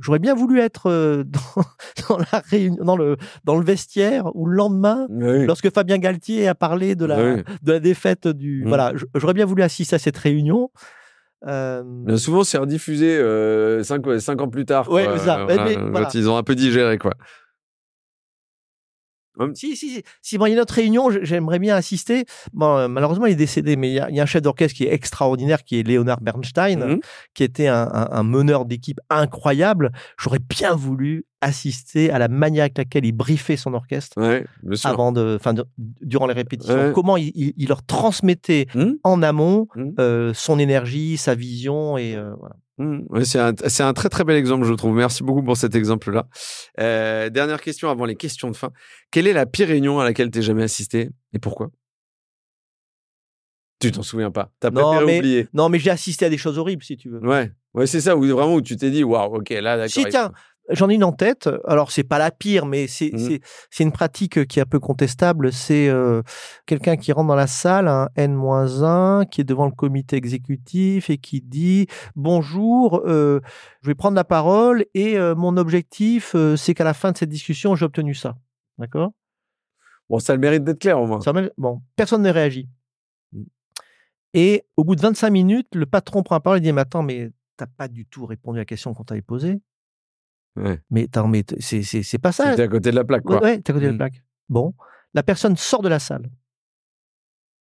J'aurais 0.00 0.20
bien 0.20 0.34
voulu 0.34 0.60
être 0.60 1.24
dans, 1.24 1.62
dans 2.08 2.18
la 2.18 2.38
réunion, 2.48 2.84
dans 2.84 2.96
le, 2.96 3.16
dans 3.44 3.56
le 3.56 3.64
vestiaire 3.64 4.30
ou 4.36 4.46
le 4.46 4.54
lendemain, 4.56 5.06
Oui. 5.10 5.46
lorsque 5.46 5.72
Fabien 5.72 5.98
Galtier 5.98 6.46
a 6.46 6.54
parlé 6.54 6.94
de 6.94 7.04
la, 7.06 7.34
Oui. 7.34 7.42
de 7.62 7.72
la 7.72 7.80
défaite 7.80 8.28
du. 8.28 8.62
Mhm. 8.62 8.68
Voilà, 8.68 8.92
j'aurais 9.16 9.34
bien 9.34 9.46
voulu 9.46 9.62
assister 9.62 9.96
à 9.96 9.98
cette 9.98 10.16
réunion. 10.18 10.70
Euh, 11.46 12.16
souvent, 12.18 12.44
c'est 12.44 12.58
rediffusé 12.58 13.16
euh, 13.16 13.82
cinq, 13.82 14.02
cinq 14.20 14.40
ans 14.42 14.48
plus 14.48 14.64
tard. 14.66 14.90
Ouais, 14.90 15.04
quoi. 15.04 15.18
c'est 15.18 15.24
ça. 15.24 15.44
Mais- 15.46 15.54
voilà, 15.54 15.76
mais 15.84 16.00
quand 16.02 16.14
ils 16.14 16.28
ont 16.28 16.36
un 16.36 16.42
peu 16.42 16.54
digéré, 16.54 16.98
quoi. 16.98 17.14
Si, 19.54 19.74
si, 19.74 19.88
si. 19.88 20.02
Si, 20.20 20.36
bon, 20.36 20.44
il 20.46 20.50
y 20.50 20.52
a 20.52 20.56
une 20.56 20.60
autre 20.60 20.74
réunion, 20.74 21.08
j'aimerais 21.22 21.58
bien 21.58 21.74
assister. 21.74 22.26
Bon, 22.52 22.76
euh, 22.76 22.88
malheureusement, 22.88 23.24
il 23.24 23.32
est 23.32 23.36
décédé, 23.36 23.76
mais 23.76 23.88
il 23.88 23.94
y 23.94 24.00
a, 24.00 24.10
il 24.10 24.16
y 24.16 24.20
a 24.20 24.22
un 24.24 24.26
chef 24.26 24.42
d'orchestre 24.42 24.76
qui 24.76 24.84
est 24.84 24.92
extraordinaire, 24.92 25.64
qui 25.64 25.78
est 25.80 25.82
Leonard 25.82 26.20
Bernstein, 26.20 26.84
Mhm. 26.84 27.00
qui 27.32 27.44
était 27.44 27.68
un, 27.68 27.88
un- 27.90 28.08
un 28.10 28.22
meneur 28.22 28.66
d'équipe 28.66 29.00
incroyable. 29.08 29.92
J'aurais 30.18 30.40
bien 30.40 30.74
voulu 30.74 31.24
assister 31.40 32.10
à 32.10 32.18
la 32.18 32.28
manière 32.28 32.62
avec 32.62 32.76
laquelle 32.78 33.04
il 33.06 33.12
briefait 33.12 33.56
son 33.56 33.72
orchestre 33.74 34.20
Ouais, 34.20 34.44
avant 34.84 35.10
de, 35.12 35.36
enfin, 35.40 35.54
durant 35.78 36.26
les 36.26 36.34
répétitions. 36.34 36.74
Ouais. 36.88 36.92
Comment 36.94 37.16
il, 37.16 37.32
il- 37.34 37.54
il 37.56 37.68
leur 37.68 37.84
transmettait 37.84 38.66
Mhm. 38.74 38.98
en 39.04 39.22
amont 39.22 39.66
Mhm. 39.76 39.94
euh, 39.98 40.34
son 40.34 40.58
énergie, 40.58 41.16
sa 41.16 41.34
vision 41.34 41.96
et 41.96 42.14
euh, 42.16 42.32
voilà. 42.38 42.56
Mmh, 42.78 43.00
ouais, 43.10 43.24
c'est 43.26 43.38
un, 43.82 43.92
très 43.92 44.08
très 44.08 44.24
bel 44.24 44.36
exemple, 44.36 44.64
je 44.64 44.72
trouve. 44.72 44.94
Merci 44.96 45.22
beaucoup 45.22 45.42
pour 45.42 45.56
cet 45.56 45.74
exemple-là. 45.74 46.26
Euh, 46.80 47.28
dernière 47.28 47.60
question 47.60 47.90
avant 47.90 48.06
les 48.06 48.16
questions 48.16 48.50
de 48.50 48.56
fin. 48.56 48.70
Quelle 49.10 49.26
est 49.26 49.34
la 49.34 49.44
pire 49.44 49.68
réunion 49.68 50.00
à 50.00 50.04
laquelle 50.04 50.30
t'es 50.30 50.40
jamais 50.40 50.62
assisté 50.62 51.10
et 51.34 51.38
pourquoi? 51.38 51.70
Tu 53.80 53.92
t'en 53.92 54.02
souviens 54.02 54.30
pas? 54.30 54.50
T'as 54.60 54.70
mais- 54.70 55.16
oublier 55.16 55.48
Non, 55.54 55.68
mais 55.70 55.78
j'ai 55.78 55.90
assisté 55.90 56.26
à 56.26 56.28
des 56.28 56.36
choses 56.36 56.58
horribles, 56.58 56.82
si 56.84 56.98
tu 56.98 57.08
veux. 57.08 57.20
Ouais, 57.26 57.50
ouais, 57.72 57.86
c'est 57.86 58.02
ça. 58.02 58.14
Où 58.14 58.20
vraiment 58.26 58.54
où 58.54 58.60
tu 58.60 58.76
t'es 58.76 58.90
dit, 58.90 59.02
waouh, 59.04 59.36
ok, 59.36 59.48
là, 59.50 59.76
d'accord. 59.78 59.90
Si, 59.90 60.02
il- 60.02 60.08
tiens, 60.08 60.32
j'en 60.70 60.88
ai 60.88 60.94
une 60.94 61.04
en 61.04 61.12
tête. 61.12 61.48
Alors, 61.66 61.90
c'est 61.90 62.04
pas 62.04 62.18
la 62.18 62.30
pire, 62.30 62.66
mais 62.66 62.86
c'est 62.86 63.12
c'est 63.70 63.84
une 63.84 63.92
pratique 63.92 64.46
qui 64.46 64.58
est 64.58 64.62
un 64.62 64.66
peu 64.66 64.80
contestable. 64.80 65.52
C'est 65.52 65.88
euh, 65.88 66.22
quelqu'un 66.66 66.96
qui 66.96 67.12
rentre 67.12 67.28
dans 67.28 67.34
la 67.34 67.46
salle, 67.46 67.88
un 67.88 68.08
N-1, 68.16 69.28
qui 69.28 69.40
est 69.40 69.44
devant 69.44 69.66
le 69.66 69.72
comité 69.72 70.16
exécutif 70.16 71.10
et 71.10 71.18
qui 71.18 71.40
dit 71.40 71.86
Bonjour, 72.16 73.02
euh, 73.06 73.40
je 73.82 73.88
vais 73.88 73.94
prendre 73.94 74.16
la 74.16 74.24
parole 74.24 74.84
et 74.94 75.18
euh, 75.18 75.34
mon 75.34 75.56
objectif, 75.56 76.34
euh, 76.34 76.56
c'est 76.56 76.74
qu'à 76.74 76.84
la 76.84 76.94
fin 76.94 77.12
de 77.12 77.16
cette 77.16 77.28
discussion, 77.28 77.74
j'ai 77.74 77.84
obtenu 77.84 78.14
ça. 78.14 78.36
D'accord? 78.78 79.12
Bon, 80.08 80.18
ça 80.18 80.32
a 80.32 80.36
le 80.36 80.40
mérite 80.40 80.64
d'être 80.64 80.80
clair 80.80 81.00
au 81.00 81.06
moins. 81.06 81.20
Ça 81.20 81.32
Bon, 81.56 81.82
personne 81.96 82.22
ne 82.22 82.30
réagit. 82.30 82.68
Mhm. 83.32 83.46
Et 84.34 84.64
au 84.76 84.84
bout 84.84 84.96
de 84.96 85.00
25 85.00 85.30
minutes, 85.30 85.74
le 85.74 85.86
patron 85.86 86.22
prend 86.22 86.36
la 86.36 86.40
parole 86.40 86.58
et 86.58 86.60
dit 86.60 86.72
Mais 86.72 86.80
attends, 86.80 87.02
mais 87.02 87.30
t'as 87.56 87.66
pas 87.66 87.88
du 87.88 88.06
tout 88.06 88.26
répondu 88.26 88.58
à 88.58 88.62
la 88.62 88.64
question 88.64 88.94
qu'on 88.94 89.04
t'avait 89.04 89.22
posée. 89.22 89.60
Ouais. 90.56 90.80
Mais 90.90 91.04
attends, 91.04 91.28
mais 91.28 91.44
c'est- 91.60 92.18
pas 92.18 92.32
ça. 92.32 92.50
C'était 92.50 92.62
à 92.62 92.68
côté 92.68 92.90
de 92.90 92.96
la 92.96 93.04
plaque, 93.04 93.24
Ouais, 93.28 93.38
quoi. 93.38 93.46
ouais, 93.46 93.60
t'es 93.60 93.70
à 93.70 93.74
côté 93.74 93.86
de 93.86 93.90
la 93.90 93.94
Mm. 93.94 93.98
plaque. 93.98 94.22
Bon, 94.48 94.74
la 95.14 95.22
personne 95.22 95.56
sort 95.56 95.82
de 95.82 95.88
la 95.88 95.98
salle. 95.98 96.28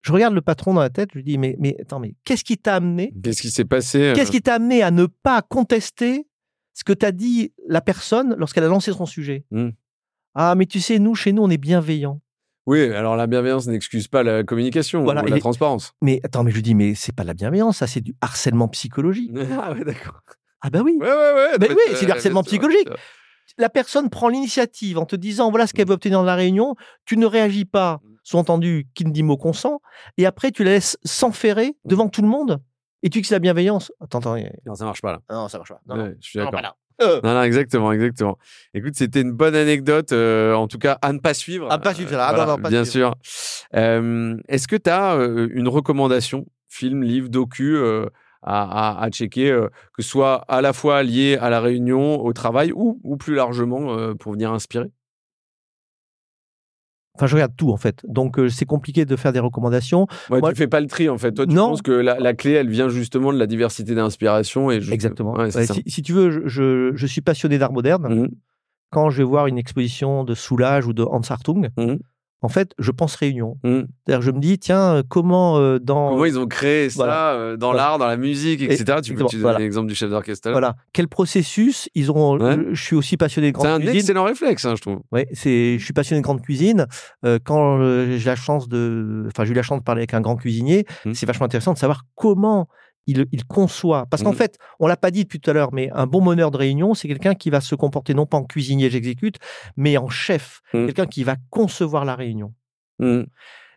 Je 0.02 0.12
regarde 0.14 0.34
le 0.34 0.42
patron 0.42 0.74
dans 0.74 0.82
la 0.82 0.90
tête, 0.90 1.10
je 1.12 1.18
lui 1.18 1.24
dis 1.26 1.38
mais 1.38 1.56
mais 1.60 1.76
attends 1.82 2.00
mais 2.00 2.16
qu'est-ce 2.24 2.44
qui 2.46 2.58
t'a 2.58 2.76
amené 2.76 3.14
Qu'est-ce 3.22 3.42
qui 3.42 3.52
s'est 3.52 3.66
passé 3.66 4.02
euh, 4.02 4.16
Qu'est-ce 4.16 4.32
qui 4.32 4.42
t'a 4.42 4.56
amené 4.56 4.82
à 4.82 4.92
ne 4.92 5.06
pas 5.08 5.42
contester 5.42 6.26
ce 6.74 6.84
que 6.86 6.94
t'a 6.94 7.12
dit 7.12 7.52
la 7.68 7.82
personne 7.82 8.34
lorsqu'elle 8.40 8.64
a 8.64 8.68
lancé 8.70 8.94
son 8.94 9.06
sujet? 9.06 9.46
Mm. 9.52 9.70
Ah 10.36 10.56
mais 10.56 10.66
tu 10.68 10.80
sais 10.80 11.00
nous 11.00 11.16
chez 11.16 11.34
nous 11.34 11.44
on 11.44 11.50
est 11.50 11.58
bienveillants. 11.58 12.22
Oui, 12.66 12.82
alors 12.94 13.16
la 13.18 13.28
bienveillance 13.28 13.68
n'excuse 13.68 14.08
pas 14.08 14.24
la 14.24 14.44
communication 14.44 15.04
Voilà, 15.04 15.24
ou 15.24 15.28
la 15.28 15.40
transparence. 15.40 15.92
Mais 16.02 16.22
attends 16.24 16.44
mais 16.44 16.52
je 16.52 16.56
lui 16.56 16.64
dis 16.64 16.76
mais 16.76 16.96
c'est 16.96 17.14
pas 17.14 17.24
de 17.24 17.28
la 17.28 17.34
bienveillance 17.34 17.78
ça 17.78 17.88
c'est 17.88 18.02
du 18.02 18.16
harcèlement 18.22 18.68
psychologique. 18.70 19.32
ah 19.60 19.74
ouais, 19.74 19.84
d'accord. 19.84 20.22
Ah 20.62 20.70
bah 20.70 20.82
oui. 20.84 20.97
Ouais, 20.99 21.07
ouais, 21.07 21.34
ouais. 21.34 21.57
Ben 21.60 21.70
non, 21.70 21.76
oui, 21.76 21.93
c'est 21.95 22.05
du 22.05 22.12
euh, 22.12 22.16
harcèlement 22.16 22.43
psychologique. 22.43 22.88
la 23.57 23.70
personne 23.70 24.10
prend 24.10 24.28
l'initiative 24.30 24.97
en 24.97 25.05
te 25.05 25.16
disant 25.16 25.49
voilà 25.49 25.68
ce 25.68 25.74
qu'elle 25.74 25.88
veut 25.88 25.93
obtenir 25.93 26.20
dans 26.20 26.26
la 26.26 26.36
réunion, 26.36 26.76
tu 27.05 27.18
ne 27.18 27.26
réagis 27.26 27.66
pas, 27.66 27.99
sous-entendu, 28.24 28.88
qui 28.93 29.05
ne 29.05 29.12
dit 29.12 29.24
mot 29.24 29.38
consent, 29.38 29.82
et 30.18 30.26
après 30.26 30.51
tu 30.51 30.64
la 30.64 30.72
laisses 30.72 30.97
s'enferrer 31.03 31.74
devant 31.86 32.10
tout 32.10 32.22
le 32.22 32.28
monde, 32.28 32.60
et 33.03 33.10
tu 33.10 33.18
dis 33.20 33.22
que 33.22 33.28
c'est 33.28 33.36
la 33.36 33.39
bienveillance. 33.39 33.91
Attends, 34.01 34.20
attends, 34.20 34.36
Non, 34.66 34.76
ça 34.76 34.86
marche 34.86 35.01
pas 35.01 35.14
là. 35.14 35.20
non, 35.30 35.47
ça 35.47 35.57
marche 35.57 35.70
pas. 35.70 35.82
Non, 35.88 35.95
Ouais, 36.03 36.16
je 36.22 36.30
suis 36.30 36.39
non, 36.39 36.45
d'accord. 36.45 36.60
pas 36.60 36.68
là. 36.68 36.76
Euh, 37.01 37.22
Non, 37.24 37.34
non, 37.34 37.43
exactement, 37.43 37.93
exactement. 37.93 38.38
Écoute, 38.74 38.95
c'était 38.95 39.22
une 39.22 39.32
bonne 39.32 39.55
anecdote, 39.55 40.12
euh, 40.12 40.53
en 40.53 40.68
tout 40.68 40.78
cas, 40.80 40.97
à 41.01 41.14
ne 41.14 41.20
pas 41.20 41.34
suivre. 41.34 41.72
À 41.72 41.78
ne 41.78 41.82
pas 41.82 41.93
suivre, 41.93 42.12
Euh, 42.14 42.18
ah 42.20 42.32
non, 42.32 42.36
voilà, 42.36 42.51
non, 42.57 42.62
pas 42.62 42.70
bien 42.70 42.84
suivre. 42.84 43.16
sûr. 43.24 43.70
Euh, 43.76 44.36
Est-ce 44.49 44.68
que 44.68 44.76
tu 44.76 44.89
as 44.89 45.14
une 45.16 45.70
recommandation, 45.70 46.45
film, 46.68 47.03
livre, 47.03 47.30
docu, 47.30 47.78
euh, 47.78 48.05
à, 48.42 48.98
à- 49.00 49.04
à 49.04 49.10
checker, 49.10 49.52
euh, 49.52 49.68
que 49.94 50.02
ce 50.02 50.10
soit 50.10 50.46
à 50.48 50.62
la 50.62 50.74
fois 50.74 51.04
lié 51.04 51.38
à 51.42 51.50
la 51.50 51.60
réunion, 51.60 52.20
au 52.24 52.34
travail, 52.34 52.72
ou, 52.74 53.00
ou 53.04 53.18
plus 53.18 53.36
largement 53.36 53.94
euh, 53.98 54.14
pour 54.16 54.32
venir 54.34 54.52
inspirer 54.52 54.88
Enfin, 57.16 57.28
je 57.28 57.36
regarde 57.36 57.54
tout 57.58 57.72
en 57.72 57.78
fait, 57.78 58.06
donc 58.08 58.40
euh, 58.40 58.48
c'est 58.48 58.66
compliqué 58.66 59.04
de 59.04 59.16
faire 59.18 59.34
des 59.34 59.40
recommandations. 59.40 60.08
Ouais, 60.30 60.40
Moi- 60.40 60.52
Tu 60.52 60.56
fais 60.58 60.68
pas 60.68 60.80
le 60.80 60.88
tri, 60.88 61.10
en 61.10 61.18
fait. 61.18 61.34
Toi, 61.34 61.46
tu 61.46 61.54
Non. 61.54 61.70
penses 61.72 61.82
que 61.82 61.92
la, 61.92 62.18
la 62.18 62.34
clé, 62.34 62.52
elle 62.52 62.70
vient 62.70 62.88
justement 62.88 63.34
de 63.34 63.38
la 63.38 63.46
diversité 63.48 63.94
d'inspiration. 63.94 64.72
et 64.72 64.76
Exactement. 64.78 65.34
Ouais, 65.34 65.54
Ouais, 65.54 65.66
si, 65.66 65.84
si 65.86 66.02
tu 66.02 66.14
veux, 66.14 66.30
je, 66.32 66.48
je- 66.48 66.92
je 66.96 67.08
suis 67.08 67.20
passionné 67.22 67.58
d'art 67.58 67.74
moderne. 67.74 68.08
Mhm, 68.22 68.30
Quand 68.92 69.10
je 69.10 69.18
vais 69.18 69.24
voir 69.26 69.48
une 69.48 69.58
exposition 69.58 70.24
de 70.24 70.34
Soulage 70.34 70.88
ou 70.88 70.94
de 70.94 71.04
Hans 71.04 71.20
Hartung, 71.30 71.68
mhm, 71.78 72.00
en 72.42 72.48
fait, 72.50 72.72
je 72.80 72.92
pense 72.92 73.16
réunion. 73.16 73.58
mhm. 73.64 73.88
C'est-à-dire, 74.06 74.22
je 74.22 74.32
me 74.32 74.40
dis, 74.40 74.58
tiens, 74.60 74.96
euh, 74.96 75.04
comment 75.08 75.58
euh, 75.60 75.78
dans 75.80 76.10
Comment 76.12 76.26
ils 76.26 76.40
ont 76.40 76.48
créé 76.48 76.90
ça 76.90 76.96
Voilà. 77.04 77.32
euh, 77.34 77.58
dans 77.58 77.68
Voilà. 77.72 77.84
l'art, 77.84 77.98
dans 77.98 78.08
la 78.08 78.16
musique, 78.18 78.62
etc. 78.62 79.00
Tu 79.04 79.14
peux 79.14 79.26
tu 79.26 79.38
voilà. 79.40 79.60
l'exemple 79.60 79.88
du 79.88 79.96
chef 79.96 80.10
d'orchestre. 80.10 80.50
Voilà. 80.52 80.76
Quel 80.94 81.08
processus 81.08 81.90
ils 81.96 82.12
ont. 82.12 82.38
Ouais. 82.38 82.56
Je, 82.70 82.74
je 82.76 82.84
suis 82.84 82.96
aussi 82.96 83.18
passionné 83.18 83.52
de 83.52 83.58
C'est 83.58 83.64
grande 83.64 83.74
un 83.74 83.80
cuisine. 83.80 83.96
excellent 84.00 84.24
réflexe, 84.24 84.66
hein, 84.66 84.74
je 84.78 84.82
trouve. 84.82 85.00
C'est. 85.34 85.78
Je 85.78 85.84
suis 85.84 85.94
passionné 85.94 86.22
de 86.22 86.24
grande 86.24 86.42
cuisine. 86.42 86.86
Euh, 87.26 87.40
quand 87.44 87.80
j'ai 87.82 88.26
la 88.30 88.36
chance 88.36 88.70
de, 88.70 89.26
enfin, 89.28 89.44
j'ai 89.44 89.52
eu 89.52 89.56
la 89.56 89.62
chance 89.64 89.80
de 89.80 89.84
parler 89.84 90.00
avec 90.02 90.14
un 90.14 90.22
grand 90.22 90.36
cuisinier. 90.38 90.86
Mhm. 91.06 91.14
C'est 91.14 91.26
vachement 91.26 91.46
intéressant 91.46 91.74
de 91.74 91.78
savoir 91.78 92.04
comment 92.16 92.68
il, 93.10 93.26
il 93.32 93.45
conçoit. 93.45 94.05
Parce 94.10 94.24
qu'en 94.24 94.32
Mhm. 94.32 94.36
fait, 94.38 94.57
on 94.80 94.88
l'a 94.88 94.97
pas 94.97 95.12
dit 95.12 95.24
depuis 95.24 95.39
tout 95.39 95.49
à 95.49 95.53
l'heure, 95.53 95.74
mais 95.74 95.89
un 95.93 96.07
bon 96.07 96.22
meneur 96.22 96.51
de 96.51 96.57
réunion, 96.57 96.93
c'est 96.93 97.07
quelqu'un 97.07 97.36
qui 97.36 97.49
va 97.49 97.62
se 97.62 97.76
comporter 97.76 98.14
non 98.14 98.26
pas 98.26 98.38
en 98.38 98.43
cuisinier, 98.45 98.89
j'exécute, 98.89 99.38
mais 99.78 99.97
en 99.97 100.10
chef. 100.10 100.62
Mhm. 100.74 100.86
Quelqu'un 100.88 101.05
qui 101.07 101.24
va 101.24 101.36
concevoir 101.49 102.05
la 102.05 102.16
réunion. 102.16 102.53
Mhm. 102.99 103.26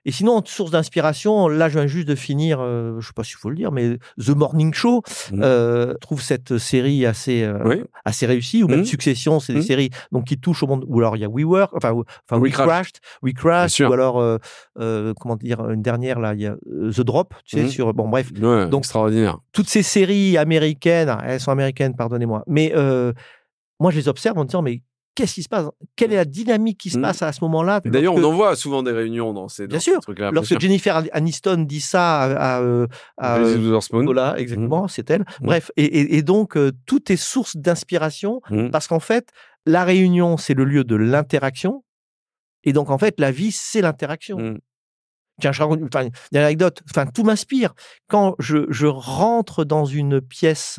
Et 0.05 0.11
sinon, 0.13 0.33
en 0.39 0.45
source 0.45 0.71
d'inspiration, 0.73 1.47
là, 1.49 1.69
je 1.69 1.79
viens 1.79 1.87
juste 1.87 2.09
de 2.09 2.15
finir, 2.17 2.59
euh, 2.61 2.99
je 3.01 3.07
sais 3.07 3.13
pas 3.15 3.23
s'il 3.23 3.37
faut 3.37 3.51
le 3.51 3.57
dire, 3.57 3.71
mais 3.71 3.99
The 4.19 4.31
Morning 4.31 4.75
Show 4.75 5.03
Mhm. 5.33 5.41
euh, 5.43 5.95
trouve 6.01 6.21
cette 6.21 6.59
série 6.59 7.07
assez 7.07 7.43
euh, 7.45 7.59
Oui. 7.65 7.83
assez 8.05 8.27
réussie. 8.27 8.63
Ou 8.65 8.69
même 8.69 8.81
Mhm. 8.81 8.85
Succession, 8.85 9.39
c'est 9.41 9.53
des 9.53 9.61
Mhm. 9.61 9.65
séries 9.65 9.91
donc 10.11 10.25
qui 10.25 10.39
touchent 10.39 10.63
au 10.65 10.67
monde. 10.67 10.85
Ou 10.89 10.99
alors 10.99 11.17
il 11.17 11.21
y 11.21 11.25
a 11.25 11.29
WeWork, 11.29 11.73
enfin, 11.77 11.93
ou- 11.93 12.05
enfin 12.29 12.41
We 12.41 12.51
We, 12.51 12.53
Crashed. 12.53 12.69
Crashed, 12.69 12.97
We 13.23 13.35
Crashed, 13.35 13.87
ou 13.89 13.93
alors 13.93 14.21
euh, 14.21 15.15
comment 15.21 15.37
dire 15.37 15.61
une 15.71 15.83
dernière 15.83 16.19
là, 16.19 16.35
il 16.35 16.41
y 16.41 16.47
a 16.47 16.57
The 16.57 17.01
Drop, 17.03 17.35
tu 17.45 17.57
sais 17.59 17.63
Mhm. 17.65 17.69
sur 17.71 17.95
bon 17.95 18.09
bref, 18.09 18.31
Ouais, 18.41 18.69
Donc- 18.69 18.81
extraordinaire. 18.85 19.39
toutes 19.53 19.69
ces 19.69 19.83
séries 19.83 20.37
américaines, 20.37 21.17
elles 21.25 21.41
sont 21.41 21.53
américaines, 21.53 21.95
pardonnez-moi, 21.95 22.43
mais 22.49 22.73
moi 23.81 23.91
je 23.91 23.97
les 23.99 24.09
observe 24.09 24.37
en 24.39 24.43
me 24.43 24.47
disant 24.47 24.63
mais 24.63 24.83
qu'est-ce 25.15 25.35
qui 25.35 25.43
se 25.43 25.49
passe? 25.49 25.67
Quelle 25.97 26.13
est 26.13 26.17
la 26.17 26.25
dynamique 26.25 26.79
qui 26.79 26.91
se 26.91 26.97
Mhm. 26.97 27.03
passe 27.03 27.23
à 27.23 27.33
ce 27.33 27.43
moment-là? 27.45 27.81
D'ailleurs, 27.85 28.15
on 28.15 28.23
en 28.25 28.33
voit 28.33 28.57
souvent 28.57 28.83
des 28.83 28.93
réunions 28.93 29.33
dans 29.33 29.49
ces, 29.49 29.65
dans 29.67 29.71
Bien 29.73 29.79
ces 29.81 29.91
sûr. 29.93 30.01
trucs-là. 30.01 30.31
Lorsque. 30.33 30.59
Jennifer 30.61 31.03
Aniston 31.13 31.65
dit 31.69 31.81
ça 31.81 32.23
à, 32.23 32.57
à, 32.57 32.61
euh, 32.63 32.87
à, 33.19 33.39
voilà, 33.91 34.39
exactement, 34.39 34.89
c'est 34.89 35.11
elle. 35.11 35.25
Bref, 35.41 35.71
et, 35.77 35.85
et- 35.85 36.17
et 36.17 36.23
donc 36.23 36.57
euh, 36.57 36.73
tout 36.87 37.11
est 37.13 37.17
source 37.17 37.57
d'inspiration 37.57 38.41
parce 38.71 38.87
qu'en 38.89 39.01
fait, 39.01 39.29
la 39.67 39.85
réunion 39.85 40.37
c'est 40.37 40.55
le 40.55 40.65
lieu 40.65 40.85
de 40.85 40.97
l'interaction, 40.97 41.85
et 42.65 42.73
donc 42.73 42.91
en 42.91 42.99
fait, 42.99 43.19
la 43.21 43.31
vie 43.31 43.53
c'est 43.53 43.81
l'interaction. 43.81 44.59
Tiens, 45.41 45.51
je 45.53 45.63
raconte 45.63 45.81
enfin, 45.83 46.09
une 46.33 46.39
anecdote. 46.39 46.83
Enfin, 46.91 47.07
tout 47.07 47.25
m'inspire. 47.25 47.73
Quand 48.07 48.35
je, 48.39 48.67
je 48.69 48.87
rentre 48.87 49.65
dans 49.65 49.87
une 49.87 50.21
pièce 50.21 50.79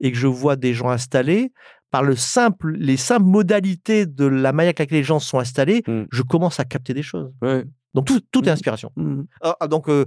et 0.00 0.10
que 0.10 0.18
je 0.18 0.26
vois 0.26 0.56
des 0.56 0.74
gens 0.74 0.90
installés, 0.90 1.52
par 1.92 2.02
le 2.02 2.16
simple, 2.16 2.72
les 2.72 2.96
simples 2.96 3.26
modalités 3.26 4.06
de 4.06 4.24
la 4.26 4.52
manière 4.52 4.70
avec 4.70 4.80
laquelle 4.80 4.98
les 4.98 5.04
gens 5.04 5.20
sont 5.20 5.38
installés, 5.38 5.84
Mhm. 5.86 6.06
je 6.10 6.22
commence 6.22 6.58
à 6.58 6.64
capter 6.64 6.94
des 6.94 7.02
choses. 7.02 7.30
Ouais. 7.42 7.64
Donc 7.94 8.06
tout, 8.06 8.18
tout 8.32 8.40
est 8.42 8.46
Mhm. 8.46 8.52
inspiration. 8.54 8.90
Ah, 9.42 9.68
donc 9.68 9.88
euh, 9.88 10.06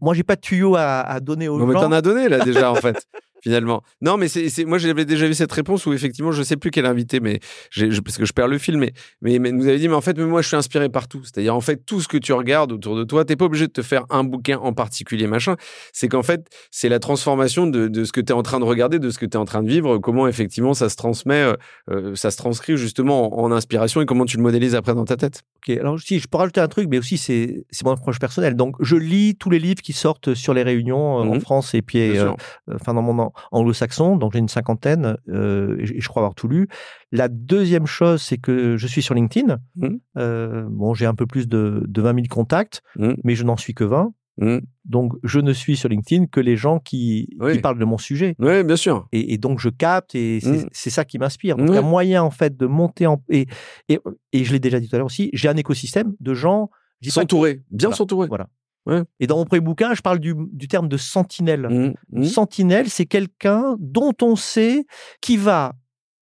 moi 0.00 0.14
j'ai 0.14 0.22
pas 0.24 0.34
de 0.36 0.40
tuyau 0.40 0.74
à, 0.76 1.00
à 1.02 1.20
donner 1.20 1.48
aux 1.48 1.58
Non, 1.58 1.66
mais 1.66 1.74
gens. 1.74 1.80
t'en 1.82 1.92
as 1.92 2.02
donné 2.02 2.28
là 2.28 2.40
déjà 2.44 2.72
en 2.72 2.74
fait. 2.76 3.06
Finalement. 3.42 3.82
Non, 4.02 4.16
mais 4.18 4.28
c'est, 4.28 4.64
moi 4.66 4.76
j'avais 4.78 5.04
déjà 5.04 5.26
vu 5.26 5.34
cette 5.34 5.52
réponse 5.52 5.86
où 5.86 5.92
effectivement 5.92 6.30
je 6.32 6.42
sais 6.42 6.56
plus 6.56 6.70
quel 6.70 6.84
invité, 6.86 7.20
mais 7.20 7.40
je- 7.70 8.00
parce 8.00 8.18
que 8.18 8.24
je 8.26 8.32
perds 8.32 8.48
le 8.48 8.58
fil, 8.58 8.76
mais, 8.76 8.92
mais, 9.22 9.38
mais 9.38 9.50
nous 9.50 9.66
avez 9.66 9.78
dit, 9.78 9.88
mais 9.88 9.94
en 9.94 10.00
fait, 10.02 10.16
mais 10.18 10.24
moi 10.26 10.42
je 10.42 10.48
suis 10.48 10.56
inspiré 10.56 10.88
par 10.88 11.08
tout. 11.08 11.22
C'est-à-dire 11.24 11.54
en 11.54 11.60
fait 11.60 11.84
tout 11.86 12.00
ce 12.00 12.08
que 12.08 12.18
tu 12.18 12.32
regardes 12.32 12.72
autour 12.72 12.96
de 12.96 13.04
toi, 13.04 13.24
t'es 13.24 13.36
pas 13.36 13.46
obligé 13.46 13.66
de 13.66 13.72
te 13.72 13.82
faire 13.82 14.04
un 14.10 14.24
bouquin 14.24 14.58
en 14.58 14.72
particulier, 14.74 15.26
machin. 15.26 15.56
C'est 15.92 16.08
qu'en 16.08 16.22
fait 16.22 16.46
c'est 16.70 16.88
la 16.90 16.98
transformation 16.98 17.66
de, 17.66 17.88
de 17.88 18.04
ce 18.04 18.12
que 18.12 18.20
tu 18.20 18.32
es 18.32 18.34
en 18.34 18.42
train 18.42 18.60
de 18.60 18.64
regarder, 18.64 18.98
de 18.98 19.10
ce 19.10 19.18
que 19.18 19.26
tu 19.26 19.32
es 19.32 19.36
en 19.40 19.44
train 19.46 19.62
de 19.62 19.68
vivre, 19.68 19.98
comment 19.98 20.28
effectivement 20.28 20.74
ça 20.74 20.88
se 20.90 20.96
transmet, 20.96 21.42
euh, 21.42 21.54
euh, 21.90 22.14
ça 22.14 22.30
se 22.30 22.36
transcrit 22.36 22.76
justement 22.76 23.38
en, 23.40 23.44
en 23.44 23.52
inspiration 23.52 24.00
et 24.02 24.06
comment 24.06 24.24
tu 24.26 24.36
le 24.36 24.42
modélises 24.42 24.74
après 24.74 24.94
dans 24.94 25.04
ta 25.06 25.16
tête. 25.16 25.42
Ok, 25.66 25.76
alors 25.78 25.98
si 26.00 26.18
je 26.18 26.26
peux 26.28 26.38
rajouter 26.38 26.60
un 26.60 26.68
truc, 26.68 26.88
mais 26.90 26.98
aussi 26.98 27.16
c'est 27.18 27.64
c'est 27.70 27.84
mon 27.84 27.92
approche 27.92 28.18
personnelle. 28.18 28.54
Donc 28.54 28.76
je 28.80 28.96
lis 28.96 29.34
tous 29.36 29.50
les 29.50 29.58
livres 29.58 29.80
qui 29.82 29.92
sortent 29.92 30.34
sur 30.34 30.52
les 30.54 30.62
réunions 30.62 31.20
euh, 31.20 31.22
en 31.22 31.34
Mhm. 31.34 31.40
France 31.40 31.74
et 31.74 31.80
puis 31.82 32.18
euh, 32.18 32.32
enfin 32.74 32.92
dans 32.94 33.02
mon 33.02 33.29
anglo-saxon. 33.52 34.16
Donc 34.16 34.32
j'ai 34.32 34.38
une 34.38 34.48
cinquantaine 34.48 35.16
euh, 35.28 35.76
et 35.80 36.00
je 36.00 36.08
crois 36.08 36.22
avoir 36.22 36.34
tout 36.34 36.48
lu. 36.48 36.68
La 37.12 37.28
deuxième 37.28 37.86
chose, 37.86 38.22
c'est 38.22 38.38
que 38.38 38.76
je 38.76 38.86
suis 38.86 39.02
sur 39.02 39.14
LinkedIn. 39.14 39.58
Mhm. 39.76 40.00
Euh, 40.18 40.66
bon, 40.70 40.94
j'ai 40.94 41.06
un 41.06 41.14
peu 41.14 41.26
plus 41.26 41.48
de, 41.48 41.82
de 41.86 42.02
20 42.02 42.14
000 42.14 42.26
contacts, 42.30 42.82
Mhm. 42.96 43.16
mais 43.24 43.34
je 43.34 43.44
n'en 43.44 43.56
suis 43.56 43.74
que 43.74 43.84
20. 43.84 44.12
Mm. 44.38 44.58
Donc, 44.86 45.12
je 45.22 45.38
ne 45.38 45.52
suis 45.52 45.76
sur 45.76 45.90
LinkedIn 45.90 46.26
que 46.26 46.40
les 46.40 46.56
gens 46.56 46.78
qui, 46.78 47.28
Oui. 47.40 47.52
qui 47.54 47.58
parlent 47.58 47.78
de 47.78 47.84
mon 47.84 47.98
sujet. 47.98 48.36
Oui, 48.38 48.64
bien 48.64 48.76
sûr. 48.76 49.06
Et, 49.12 49.34
et 49.34 49.38
donc, 49.38 49.58
je 49.60 49.68
capte 49.68 50.14
et 50.14 50.40
c'est 50.72 50.88
ça 50.88 51.04
qui 51.04 51.18
m'inspire. 51.18 51.56
Donc, 51.56 51.68
Ouais. 51.70 51.76
un 51.76 51.82
moyen, 51.82 52.22
en 52.22 52.30
fait, 52.30 52.56
de 52.56 52.64
monter 52.64 53.06
en. 53.06 53.22
Et, 53.28 53.46
et, 53.90 53.98
et 54.32 54.44
je 54.44 54.52
l'ai 54.52 54.58
déjà 54.60 54.80
dit 54.80 54.88
tout 54.88 54.96
à 54.96 54.98
l'heure 54.98 55.06
aussi, 55.06 55.28
j'ai 55.34 55.48
un 55.48 55.56
écosystème 55.56 56.14
de 56.20 56.32
gens. 56.32 56.70
S'entourer, 57.06 57.62
bien 57.70 57.88
Voilà. 57.88 57.96
s'entourer. 57.96 58.28
Voilà. 58.28 58.48
Ouais. 58.86 59.02
Et 59.20 59.26
dans 59.26 59.36
mon 59.36 59.44
premier 59.44 59.60
bouquin, 59.60 59.94
je 59.94 60.00
parle 60.00 60.18
du, 60.18 60.34
du 60.52 60.66
terme 60.68 60.88
de 60.88 60.96
sentinelle. 60.96 61.68
Mm, 62.12 62.20
mm. 62.20 62.24
Sentinelle, 62.24 62.88
c'est 62.88 63.06
quelqu'un 63.06 63.76
dont 63.78 64.14
on 64.22 64.36
sait 64.36 64.84
qui 65.20 65.36
va 65.36 65.74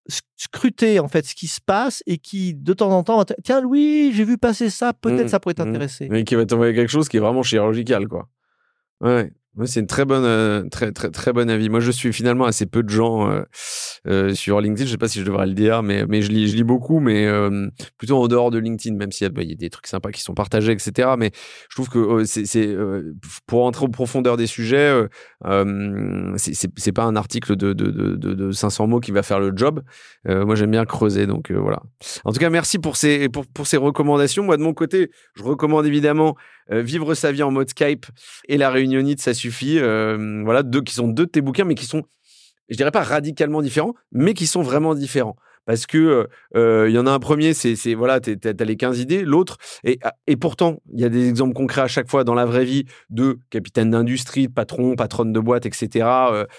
sc- 0.09 0.21
scruter 0.35 0.99
en 0.99 1.07
fait 1.07 1.25
ce 1.25 1.35
qui 1.35 1.47
se 1.47 1.61
passe 1.61 2.03
et 2.05 2.17
qui 2.17 2.53
de 2.53 2.73
temps 2.73 2.91
en 2.91 3.03
temps 3.03 3.17
va 3.17 3.25
tiens 3.43 3.61
Louis 3.61 4.11
j'ai 4.13 4.25
vu 4.25 4.37
passer 4.37 4.69
ça 4.69 4.91
peut-être 4.93 5.25
Mm, 5.25 5.29
ça 5.29 5.39
pourrait 5.39 5.53
t'intéresser 5.55 6.07
Mais 6.09 6.23
qui 6.23 6.35
va 6.35 6.45
t'envoyer 6.45 6.73
quelque 6.75 6.89
chose 6.89 7.07
qui 7.07 7.17
est 7.17 7.21
vraiment 7.21 7.43
chirurgical, 7.43 8.07
quoi. 8.07 8.27
Ouais. 9.01 9.31
C'est 9.65 9.79
une 9.79 9.87
très 9.87 10.05
bonne, 10.05 10.23
euh, 10.25 10.63
très, 10.69 10.91
très, 10.91 11.09
très 11.09 11.33
bon 11.33 11.49
avis. 11.49 11.69
Moi, 11.69 11.79
je 11.79 11.91
suis 11.91 12.13
finalement 12.13 12.45
assez 12.45 12.65
peu 12.65 12.83
de 12.83 12.89
gens 12.89 13.29
euh, 13.29 13.41
euh, 14.07 14.33
sur 14.33 14.61
LinkedIn. 14.61 14.85
Je 14.85 14.91
sais 14.91 14.97
pas 14.97 15.07
si 15.07 15.19
je 15.19 15.25
devrais 15.25 15.47
le 15.47 15.53
dire, 15.53 15.81
mais, 15.81 16.05
mais 16.05 16.21
je 16.21 16.29
lis, 16.29 16.49
je 16.49 16.55
lis 16.55 16.63
beaucoup, 16.63 16.99
mais 16.99 17.27
plutôt 17.97 18.17
en 18.17 18.27
dehors 18.27 18.51
de 18.51 18.59
LinkedIn, 18.59 18.95
même 18.95 19.11
s'il 19.11 19.27
y, 19.27 19.29
bah, 19.29 19.43
y 19.43 19.51
a 19.51 19.55
des 19.55 19.69
trucs 19.69 19.87
sympas 19.87 20.11
qui 20.11 20.21
sont 20.21 20.35
partagés, 20.35 20.71
etc. 20.71 21.09
Mais 21.17 21.31
je 21.69 21.75
trouve 21.75 21.89
que 21.89 21.99
euh, 21.99 22.23
c'est, 22.25 22.77
pour 23.47 23.65
entrer 23.65 23.85
en 23.85 23.89
profondeur 23.89 24.37
des 24.37 24.47
sujets, 24.47 25.07
c'est, 26.37 26.91
pas 26.93 27.03
un 27.03 27.15
article 27.15 27.55
de, 27.55 27.73
de, 27.73 27.89
de, 27.91 28.15
de, 28.15 28.33
de 28.33 28.51
500 28.51 28.87
mots 28.87 28.99
qui 28.99 29.11
va 29.11 29.23
faire 29.23 29.39
le 29.39 29.51
job. 29.55 29.81
Moi, 30.25 30.55
j'aime 30.55 30.71
bien 30.71 30.85
creuser, 30.85 31.25
donc 31.25 31.51
voilà. 31.51 31.81
En 32.23 32.31
tout 32.31 32.39
cas, 32.39 32.49
merci 32.49 32.77
pour 32.77 32.97
ces, 32.97 33.29
pour, 33.29 33.45
pour 33.47 33.65
ces 33.67 33.77
recommandations. 33.77 34.43
Moi, 34.43 34.57
de 34.57 34.63
mon 34.63 34.73
côté, 34.73 35.09
je 35.35 35.43
recommande 35.43 35.85
évidemment 35.85 36.35
euh, 36.71 36.81
Vivre 36.81 37.13
sa 37.13 37.31
vie 37.31 37.43
en 37.43 37.51
mode 37.51 37.69
Skype 37.69 38.05
et 38.47 38.57
La 38.57 38.69
Réunionite, 38.69 39.21
ça 39.21 39.33
suffit. 39.33 39.79
Euh, 39.79 40.41
voilà, 40.43 40.63
deux 40.63 40.81
qui 40.81 40.93
sont 40.93 41.07
deux 41.07 41.25
de 41.25 41.31
tes 41.31 41.41
bouquins, 41.41 41.65
mais 41.65 41.75
qui 41.75 41.85
sont, 41.85 42.03
je 42.69 42.77
dirais 42.77 42.91
pas 42.91 43.03
radicalement 43.03 43.61
différents, 43.61 43.93
mais 44.11 44.33
qui 44.33 44.47
sont 44.47 44.61
vraiment 44.61 44.95
différents. 44.95 45.35
Parce 45.65 45.85
que 45.85 46.27
euh, 46.55 46.89
il 46.89 46.95
y 46.95 46.97
en 46.97 47.05
a 47.05 47.11
un 47.11 47.19
premier, 47.19 47.53
c'est 47.53 47.93
voilà, 47.93 48.19
t'as 48.19 48.35
t'as 48.35 48.65
les 48.65 48.75
15 48.75 48.99
idées. 49.01 49.23
L'autre, 49.23 49.57
et, 49.83 49.99
et 50.25 50.35
pourtant, 50.35 50.77
il 50.91 50.99
y 50.99 51.05
a 51.05 51.09
des 51.09 51.29
exemples 51.29 51.53
concrets 51.53 51.81
à 51.81 51.87
chaque 51.87 52.09
fois 52.09 52.23
dans 52.23 52.33
la 52.33 52.45
vraie 52.45 52.65
vie 52.65 52.85
de 53.11 53.37
capitaine 53.51 53.91
d'industrie, 53.91 54.47
de 54.47 54.53
patron, 54.53 54.95
patronne 54.95 55.31
de 55.31 55.39
boîte, 55.39 55.67
etc. 55.67 56.07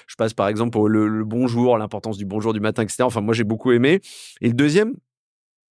Je 0.07 0.15
passe 0.17 0.33
par 0.33 0.47
exemple 0.47 0.79
au 0.79 0.87
le, 0.87 1.09
le 1.09 1.25
bonjour, 1.25 1.77
l'importance 1.77 2.19
du 2.19 2.25
bonjour 2.25 2.53
du 2.53 2.61
matin, 2.61 2.85
etc. 2.85 3.03
Enfin, 3.03 3.21
moi, 3.21 3.35
j'ai 3.35 3.43
beaucoup 3.43 3.73
aimé. 3.73 4.01
Et 4.43 4.47
le 4.47 4.55
deuxième, 4.55 4.95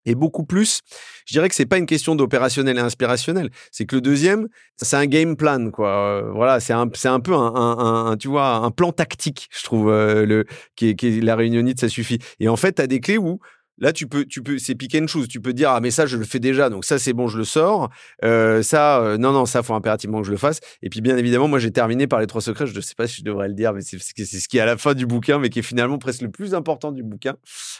et 0.06 0.14
beaucoup 0.14 0.44
plus, 0.44 0.80
je 1.26 1.34
dirais 1.34 1.48
que 1.48 1.54
c'est 1.54 1.66
pas 1.66 1.78
une 1.78 1.86
question 1.86 2.14
d'opérationnel 2.14 2.78
et 2.78 2.80
inspirationnel. 2.80 3.50
C'est 3.70 3.84
que 3.86 3.96
le 3.96 4.00
deuxième, 4.00 4.48
c'est 4.76 4.96
un 4.96 5.06
game 5.06 5.36
plan, 5.36 5.70
quoi. 5.70 5.88
Euh, 5.88 6.30
voilà, 6.32 6.60
c'est 6.60 6.72
un, 6.72 6.88
c'est 6.94 7.08
un 7.08 7.20
peu 7.20 7.34
un, 7.34 7.52
un- 7.54 8.16
tu 8.16 8.28
vois, 8.28 8.54
un 8.56 8.70
plan 8.70 8.92
tactique, 8.92 9.48
je 9.52 9.62
trouve, 9.64 9.90
euh, 9.90 10.24
le, 10.26 10.44
qui 10.76 10.88
est, 10.90 10.94
qui 10.94 11.18
est 11.18 11.20
la 11.20 11.36
réunionite, 11.36 11.80
ça 11.80 11.88
suffit. 11.88 12.18
Et 12.38 12.48
en 12.48 12.56
fait, 12.56 12.74
tu 12.74 12.82
as 12.82 12.86
des 12.86 13.00
clés 13.00 13.18
où, 13.18 13.40
là, 13.80 13.92
tu 13.92 14.06
peux, 14.06 14.24
tu 14.24 14.42
peux, 14.42 14.58
c'est 14.58 14.74
pick 14.74 14.94
and 14.94 15.06
choose. 15.06 15.28
Tu 15.28 15.40
peux 15.40 15.52
dire, 15.52 15.70
ah, 15.70 15.80
mais 15.80 15.90
ça, 15.90 16.06
je 16.06 16.16
le 16.16 16.24
fais 16.24 16.38
déjà, 16.38 16.70
donc 16.70 16.84
ça, 16.84 16.98
c'est 16.98 17.12
bon, 17.12 17.28
je 17.28 17.38
le 17.38 17.44
sors. 17.44 17.90
Euh, 18.24 18.62
ça, 18.62 19.00
euh, 19.00 19.18
non, 19.18 19.32
non, 19.32 19.46
ça, 19.46 19.62
faut 19.62 19.74
impérativement 19.74 20.20
que 20.20 20.26
je 20.26 20.30
le 20.30 20.36
fasse. 20.36 20.60
Et 20.82 20.90
puis, 20.90 21.00
bien 21.00 21.16
évidemment, 21.16 21.48
moi, 21.48 21.58
j'ai 21.58 21.70
terminé 21.70 22.06
par 22.06 22.20
les 22.20 22.26
trois 22.26 22.40
secrets. 22.40 22.66
Je 22.66 22.74
ne 22.74 22.80
sais 22.80 22.94
pas 22.94 23.06
si 23.06 23.16
je 23.18 23.24
devrais 23.24 23.48
le 23.48 23.54
dire, 23.54 23.72
mais 23.72 23.80
c'est 23.80 23.98
ce 23.98 24.48
qui 24.48 24.58
est 24.58 24.60
à 24.60 24.66
la 24.66 24.76
fin 24.76 24.94
du 24.94 25.06
bouquin, 25.06 25.38
mais 25.38 25.48
qui 25.48 25.58
est 25.58 25.62
finalement 25.62 25.98
presque 25.98 26.22
le 26.22 26.30
plus 26.30 26.54
important 26.54 26.92
du 26.92 27.02
bouquin, 27.02 27.34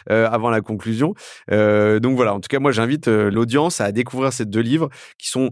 euh, 0.09 0.27
avant 0.29 0.49
la 0.49 0.61
conclusion. 0.61 1.13
Euh, 1.51 1.99
donc 1.99 2.15
voilà, 2.15 2.33
en 2.33 2.39
tout 2.39 2.47
cas, 2.49 2.59
moi, 2.59 2.71
j'invite 2.71 3.07
euh, 3.07 3.29
l'audience 3.29 3.81
à 3.81 3.91
découvrir 3.91 4.33
ces 4.33 4.45
deux 4.45 4.61
livres 4.61 4.89
qui 5.17 5.29
sont 5.29 5.51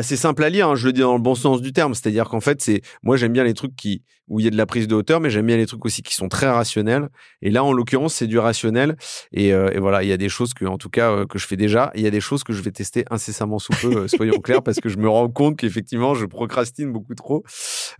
assez 0.00 0.16
simples 0.16 0.42
à 0.42 0.50
lire. 0.50 0.68
hein, 0.68 0.74
je 0.74 0.86
le 0.86 0.92
dis 0.92 1.00
dans 1.00 1.14
le 1.14 1.22
bon 1.22 1.34
sens 1.34 1.62
du 1.62 1.72
terme, 1.72 1.94
c'est-à-dire 1.94 2.28
qu'en 2.28 2.40
fait, 2.40 2.60
c'est 2.60 2.82
moi, 3.02 3.16
j'aime 3.16 3.32
bien 3.32 3.44
les 3.44 3.54
trucs 3.54 3.76
qui 3.76 4.02
où 4.28 4.38
il 4.38 4.44
y 4.44 4.46
a 4.46 4.50
de 4.50 4.56
la 4.56 4.64
prise 4.64 4.86
de 4.86 4.94
hauteur, 4.94 5.18
mais 5.18 5.28
j'aime 5.28 5.46
bien 5.46 5.56
les 5.56 5.66
trucs 5.66 5.84
aussi 5.84 6.02
qui 6.02 6.14
sont 6.14 6.28
très 6.28 6.48
rationnels. 6.48 7.08
Et 7.42 7.50
là, 7.50 7.64
en 7.64 7.72
l'occurrence, 7.72 8.14
c'est 8.14 8.28
du 8.28 8.38
rationnel. 8.38 8.96
Et, 9.32 9.52
euh, 9.52 9.72
et 9.72 9.80
voilà, 9.80 10.04
il 10.04 10.08
y 10.08 10.12
a 10.12 10.16
des 10.16 10.28
choses 10.28 10.54
que, 10.54 10.64
en 10.64 10.78
tout 10.78 10.88
cas, 10.88 11.10
euh, 11.10 11.26
que 11.26 11.36
je 11.36 11.48
fais 11.48 11.56
déjà. 11.56 11.90
Il 11.96 12.02
y 12.02 12.06
a 12.06 12.12
des 12.12 12.20
choses 12.20 12.44
que 12.44 12.52
je 12.52 12.62
vais 12.62 12.70
tester 12.70 13.04
incessamment 13.10 13.58
sous 13.58 13.72
peu, 13.72 13.92
euh, 13.92 14.06
soyons 14.08 14.38
clairs, 14.38 14.62
parce 14.62 14.78
que 14.78 14.88
je 14.88 14.98
me 14.98 15.08
rends 15.08 15.28
compte 15.28 15.56
qu'effectivement, 15.56 16.14
je 16.14 16.26
procrastine 16.26 16.92
beaucoup 16.92 17.16
trop. 17.16 17.42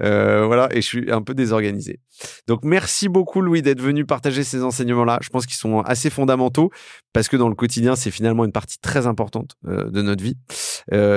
Euh, 0.05 0.47
voilà, 0.47 0.69
et 0.71 0.81
je 0.83 0.87
suis 0.87 1.11
un 1.11 1.21
peu 1.21 1.35
désorganisé. 1.35 1.99
Donc, 2.47 2.61
merci 2.63 3.09
beaucoup, 3.09 3.41
Louis, 3.41 3.61
d'être 3.61 3.81
venu 3.81 4.07
partager 4.07 4.45
ces 4.45 4.63
enseignements-là. 4.63 5.19
Je 5.23 5.31
pense 5.31 5.47
qu'ils 5.47 5.57
sont 5.57 5.81
assez 5.81 6.11
fondamentaux 6.11 6.71
parce 7.13 7.29
que 7.29 7.37
dans 7.37 7.49
le 7.49 7.57
quotidien, 7.57 7.97
c'est 7.97 8.13
finalement 8.13 8.45
une 8.45 8.53
partie 8.53 8.79
très 8.79 9.09
importante 9.09 9.57
euh, 9.67 9.91
de 9.91 10.01
notre 10.01 10.23
vie. 10.23 10.37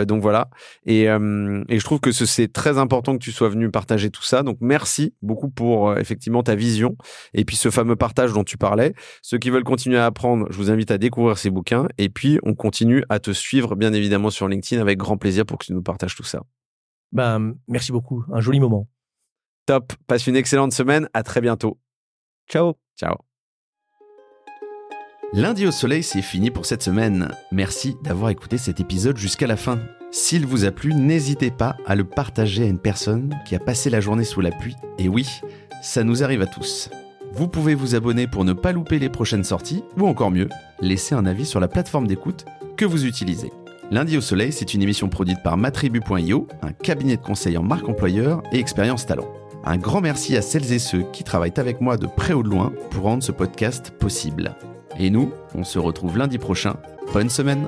Donc 0.07 0.21
voilà. 0.21 0.49
Et, 0.85 1.09
euh, 1.09 1.63
et 1.69 1.79
je 1.79 1.83
trouve 1.85 1.99
que 1.99 2.11
ce- 2.11 2.25
c'est 2.25 2.51
très 2.51 2.77
important 2.77 3.13
que 3.13 3.23
tu 3.23 3.31
sois 3.31 3.49
venu 3.49 3.69
partager 3.71 4.09
tout 4.09 4.23
ça. 4.23 4.43
Donc 4.43 4.57
merci 4.61 5.13
beaucoup 5.21 5.49
pour 5.49 5.89
euh, 5.89 5.97
effectivement 5.97 6.43
ta 6.43 6.55
vision 6.55 6.95
et 7.33 7.45
puis 7.45 7.55
ce 7.55 7.69
fameux 7.71 7.95
partage 7.95 8.33
dont 8.33 8.43
tu 8.43 8.57
parlais. 8.57 8.93
Ceux 9.21 9.37
qui 9.37 9.49
veulent 9.49 9.63
continuer 9.63 9.97
à 9.97 10.05
apprendre, 10.05 10.47
je 10.49 10.57
vous 10.57 10.69
invite 10.71 10.91
à 10.91 10.97
découvrir 10.97 11.37
ces 11.37 11.49
bouquins. 11.49 11.87
Et 11.97 12.09
puis 12.09 12.39
on 12.43 12.53
continue 12.55 13.03
à 13.09 13.19
te 13.19 13.31
suivre 13.31 13.75
bien 13.75 13.93
évidemment 13.93 14.29
sur 14.29 14.47
LinkedIn 14.47 14.81
avec 14.81 14.97
grand 14.97 15.17
plaisir 15.17 15.45
pour 15.45 15.57
que 15.57 15.65
tu 15.65 15.73
nous 15.73 15.83
partages 15.83 16.15
tout 16.15 16.23
ça. 16.23 16.41
ben 17.11 17.55
merci 17.67 17.91
beaucoup 17.91 18.23
un 18.33 18.41
joli 18.41 18.59
moment 18.59 18.87
Top. 19.65 19.93
Passe 20.07 20.27
une 20.27 20.35
excellente 20.35 20.73
semaine. 20.73 21.07
À 21.13 21.23
très 21.23 21.39
bientôt. 21.39 21.79
ciao 22.49 22.73
Ciao. 22.99 23.15
Lundi 25.31 25.65
au 25.65 25.71
soleil, 25.71 26.03
c'est 26.03 26.21
fini 26.21 26.51
pour 26.51 26.65
cette 26.65 26.83
semaine. 26.83 27.31
Merci 27.51 27.95
d'avoir 28.03 28.29
écouté 28.29 28.57
cet 28.59 28.79
épisode 28.79 29.17
jusqu'à 29.17 29.47
la 29.47 29.55
fin. 29.57 29.79
S'il 30.15 30.45
vous 30.45 30.63
a 30.63 30.69
plu, 30.69 30.93
n'hésitez 30.93 31.49
pas 31.49 31.75
à 31.87 31.95
le 31.95 32.03
partager 32.03 32.61
à 32.61 32.67
une 32.67 32.77
personne 32.77 33.35
qui 33.47 33.55
a 33.55 33.59
passé 33.59 33.89
la 33.89 33.99
journée 33.99 34.23
sous 34.23 34.41
la 34.41 34.51
pluie. 34.51 34.75
Et 34.99 35.09
oui, 35.09 35.27
ça 35.81 36.03
nous 36.03 36.23
arrive 36.23 36.43
à 36.43 36.45
tous. 36.45 36.91
Vous 37.31 37.47
pouvez 37.47 37.73
vous 37.73 37.95
abonner 37.95 38.27
pour 38.27 38.45
ne 38.45 38.53
pas 38.53 38.73
louper 38.73 38.99
les 38.99 39.09
prochaines 39.09 39.43
sorties, 39.43 39.83
ou 39.97 40.05
encore 40.05 40.29
mieux, 40.29 40.49
laisser 40.81 41.15
un 41.15 41.25
avis 41.25 41.47
sur 41.47 41.59
la 41.59 41.67
plateforme 41.67 42.05
d'écoute 42.05 42.45
que 42.77 42.85
vous 42.85 43.07
utilisez. 43.07 43.51
Lundi 43.89 44.15
au 44.15 44.21
soleil, 44.21 44.51
c'est 44.51 44.75
une 44.75 44.83
émission 44.83 45.09
produite 45.09 45.41
par 45.41 45.57
matribu.io, 45.57 46.47
un 46.61 46.73
cabinet 46.73 47.17
de 47.17 47.23
conseil 47.23 47.57
en 47.57 47.63
marque 47.63 47.89
employeur 47.89 48.43
et 48.51 48.59
expérience 48.59 49.07
talent. 49.07 49.33
Un 49.65 49.77
grand 49.77 50.01
merci 50.01 50.37
à 50.37 50.43
celles 50.43 50.73
et 50.73 50.79
ceux 50.79 51.05
qui 51.11 51.23
travaillent 51.23 51.57
avec 51.57 51.81
moi 51.81 51.97
de 51.97 52.05
près 52.05 52.33
ou 52.33 52.43
de 52.43 52.49
loin 52.49 52.71
pour 52.91 53.05
rendre 53.05 53.23
ce 53.23 53.31
podcast 53.31 53.89
possible. 53.89 54.53
Et 54.99 55.09
nous, 55.09 55.31
on 55.55 55.63
se 55.63 55.79
retrouve 55.79 56.19
lundi 56.19 56.37
prochain. 56.37 56.75
Bonne 57.13 57.31
semaine 57.31 57.65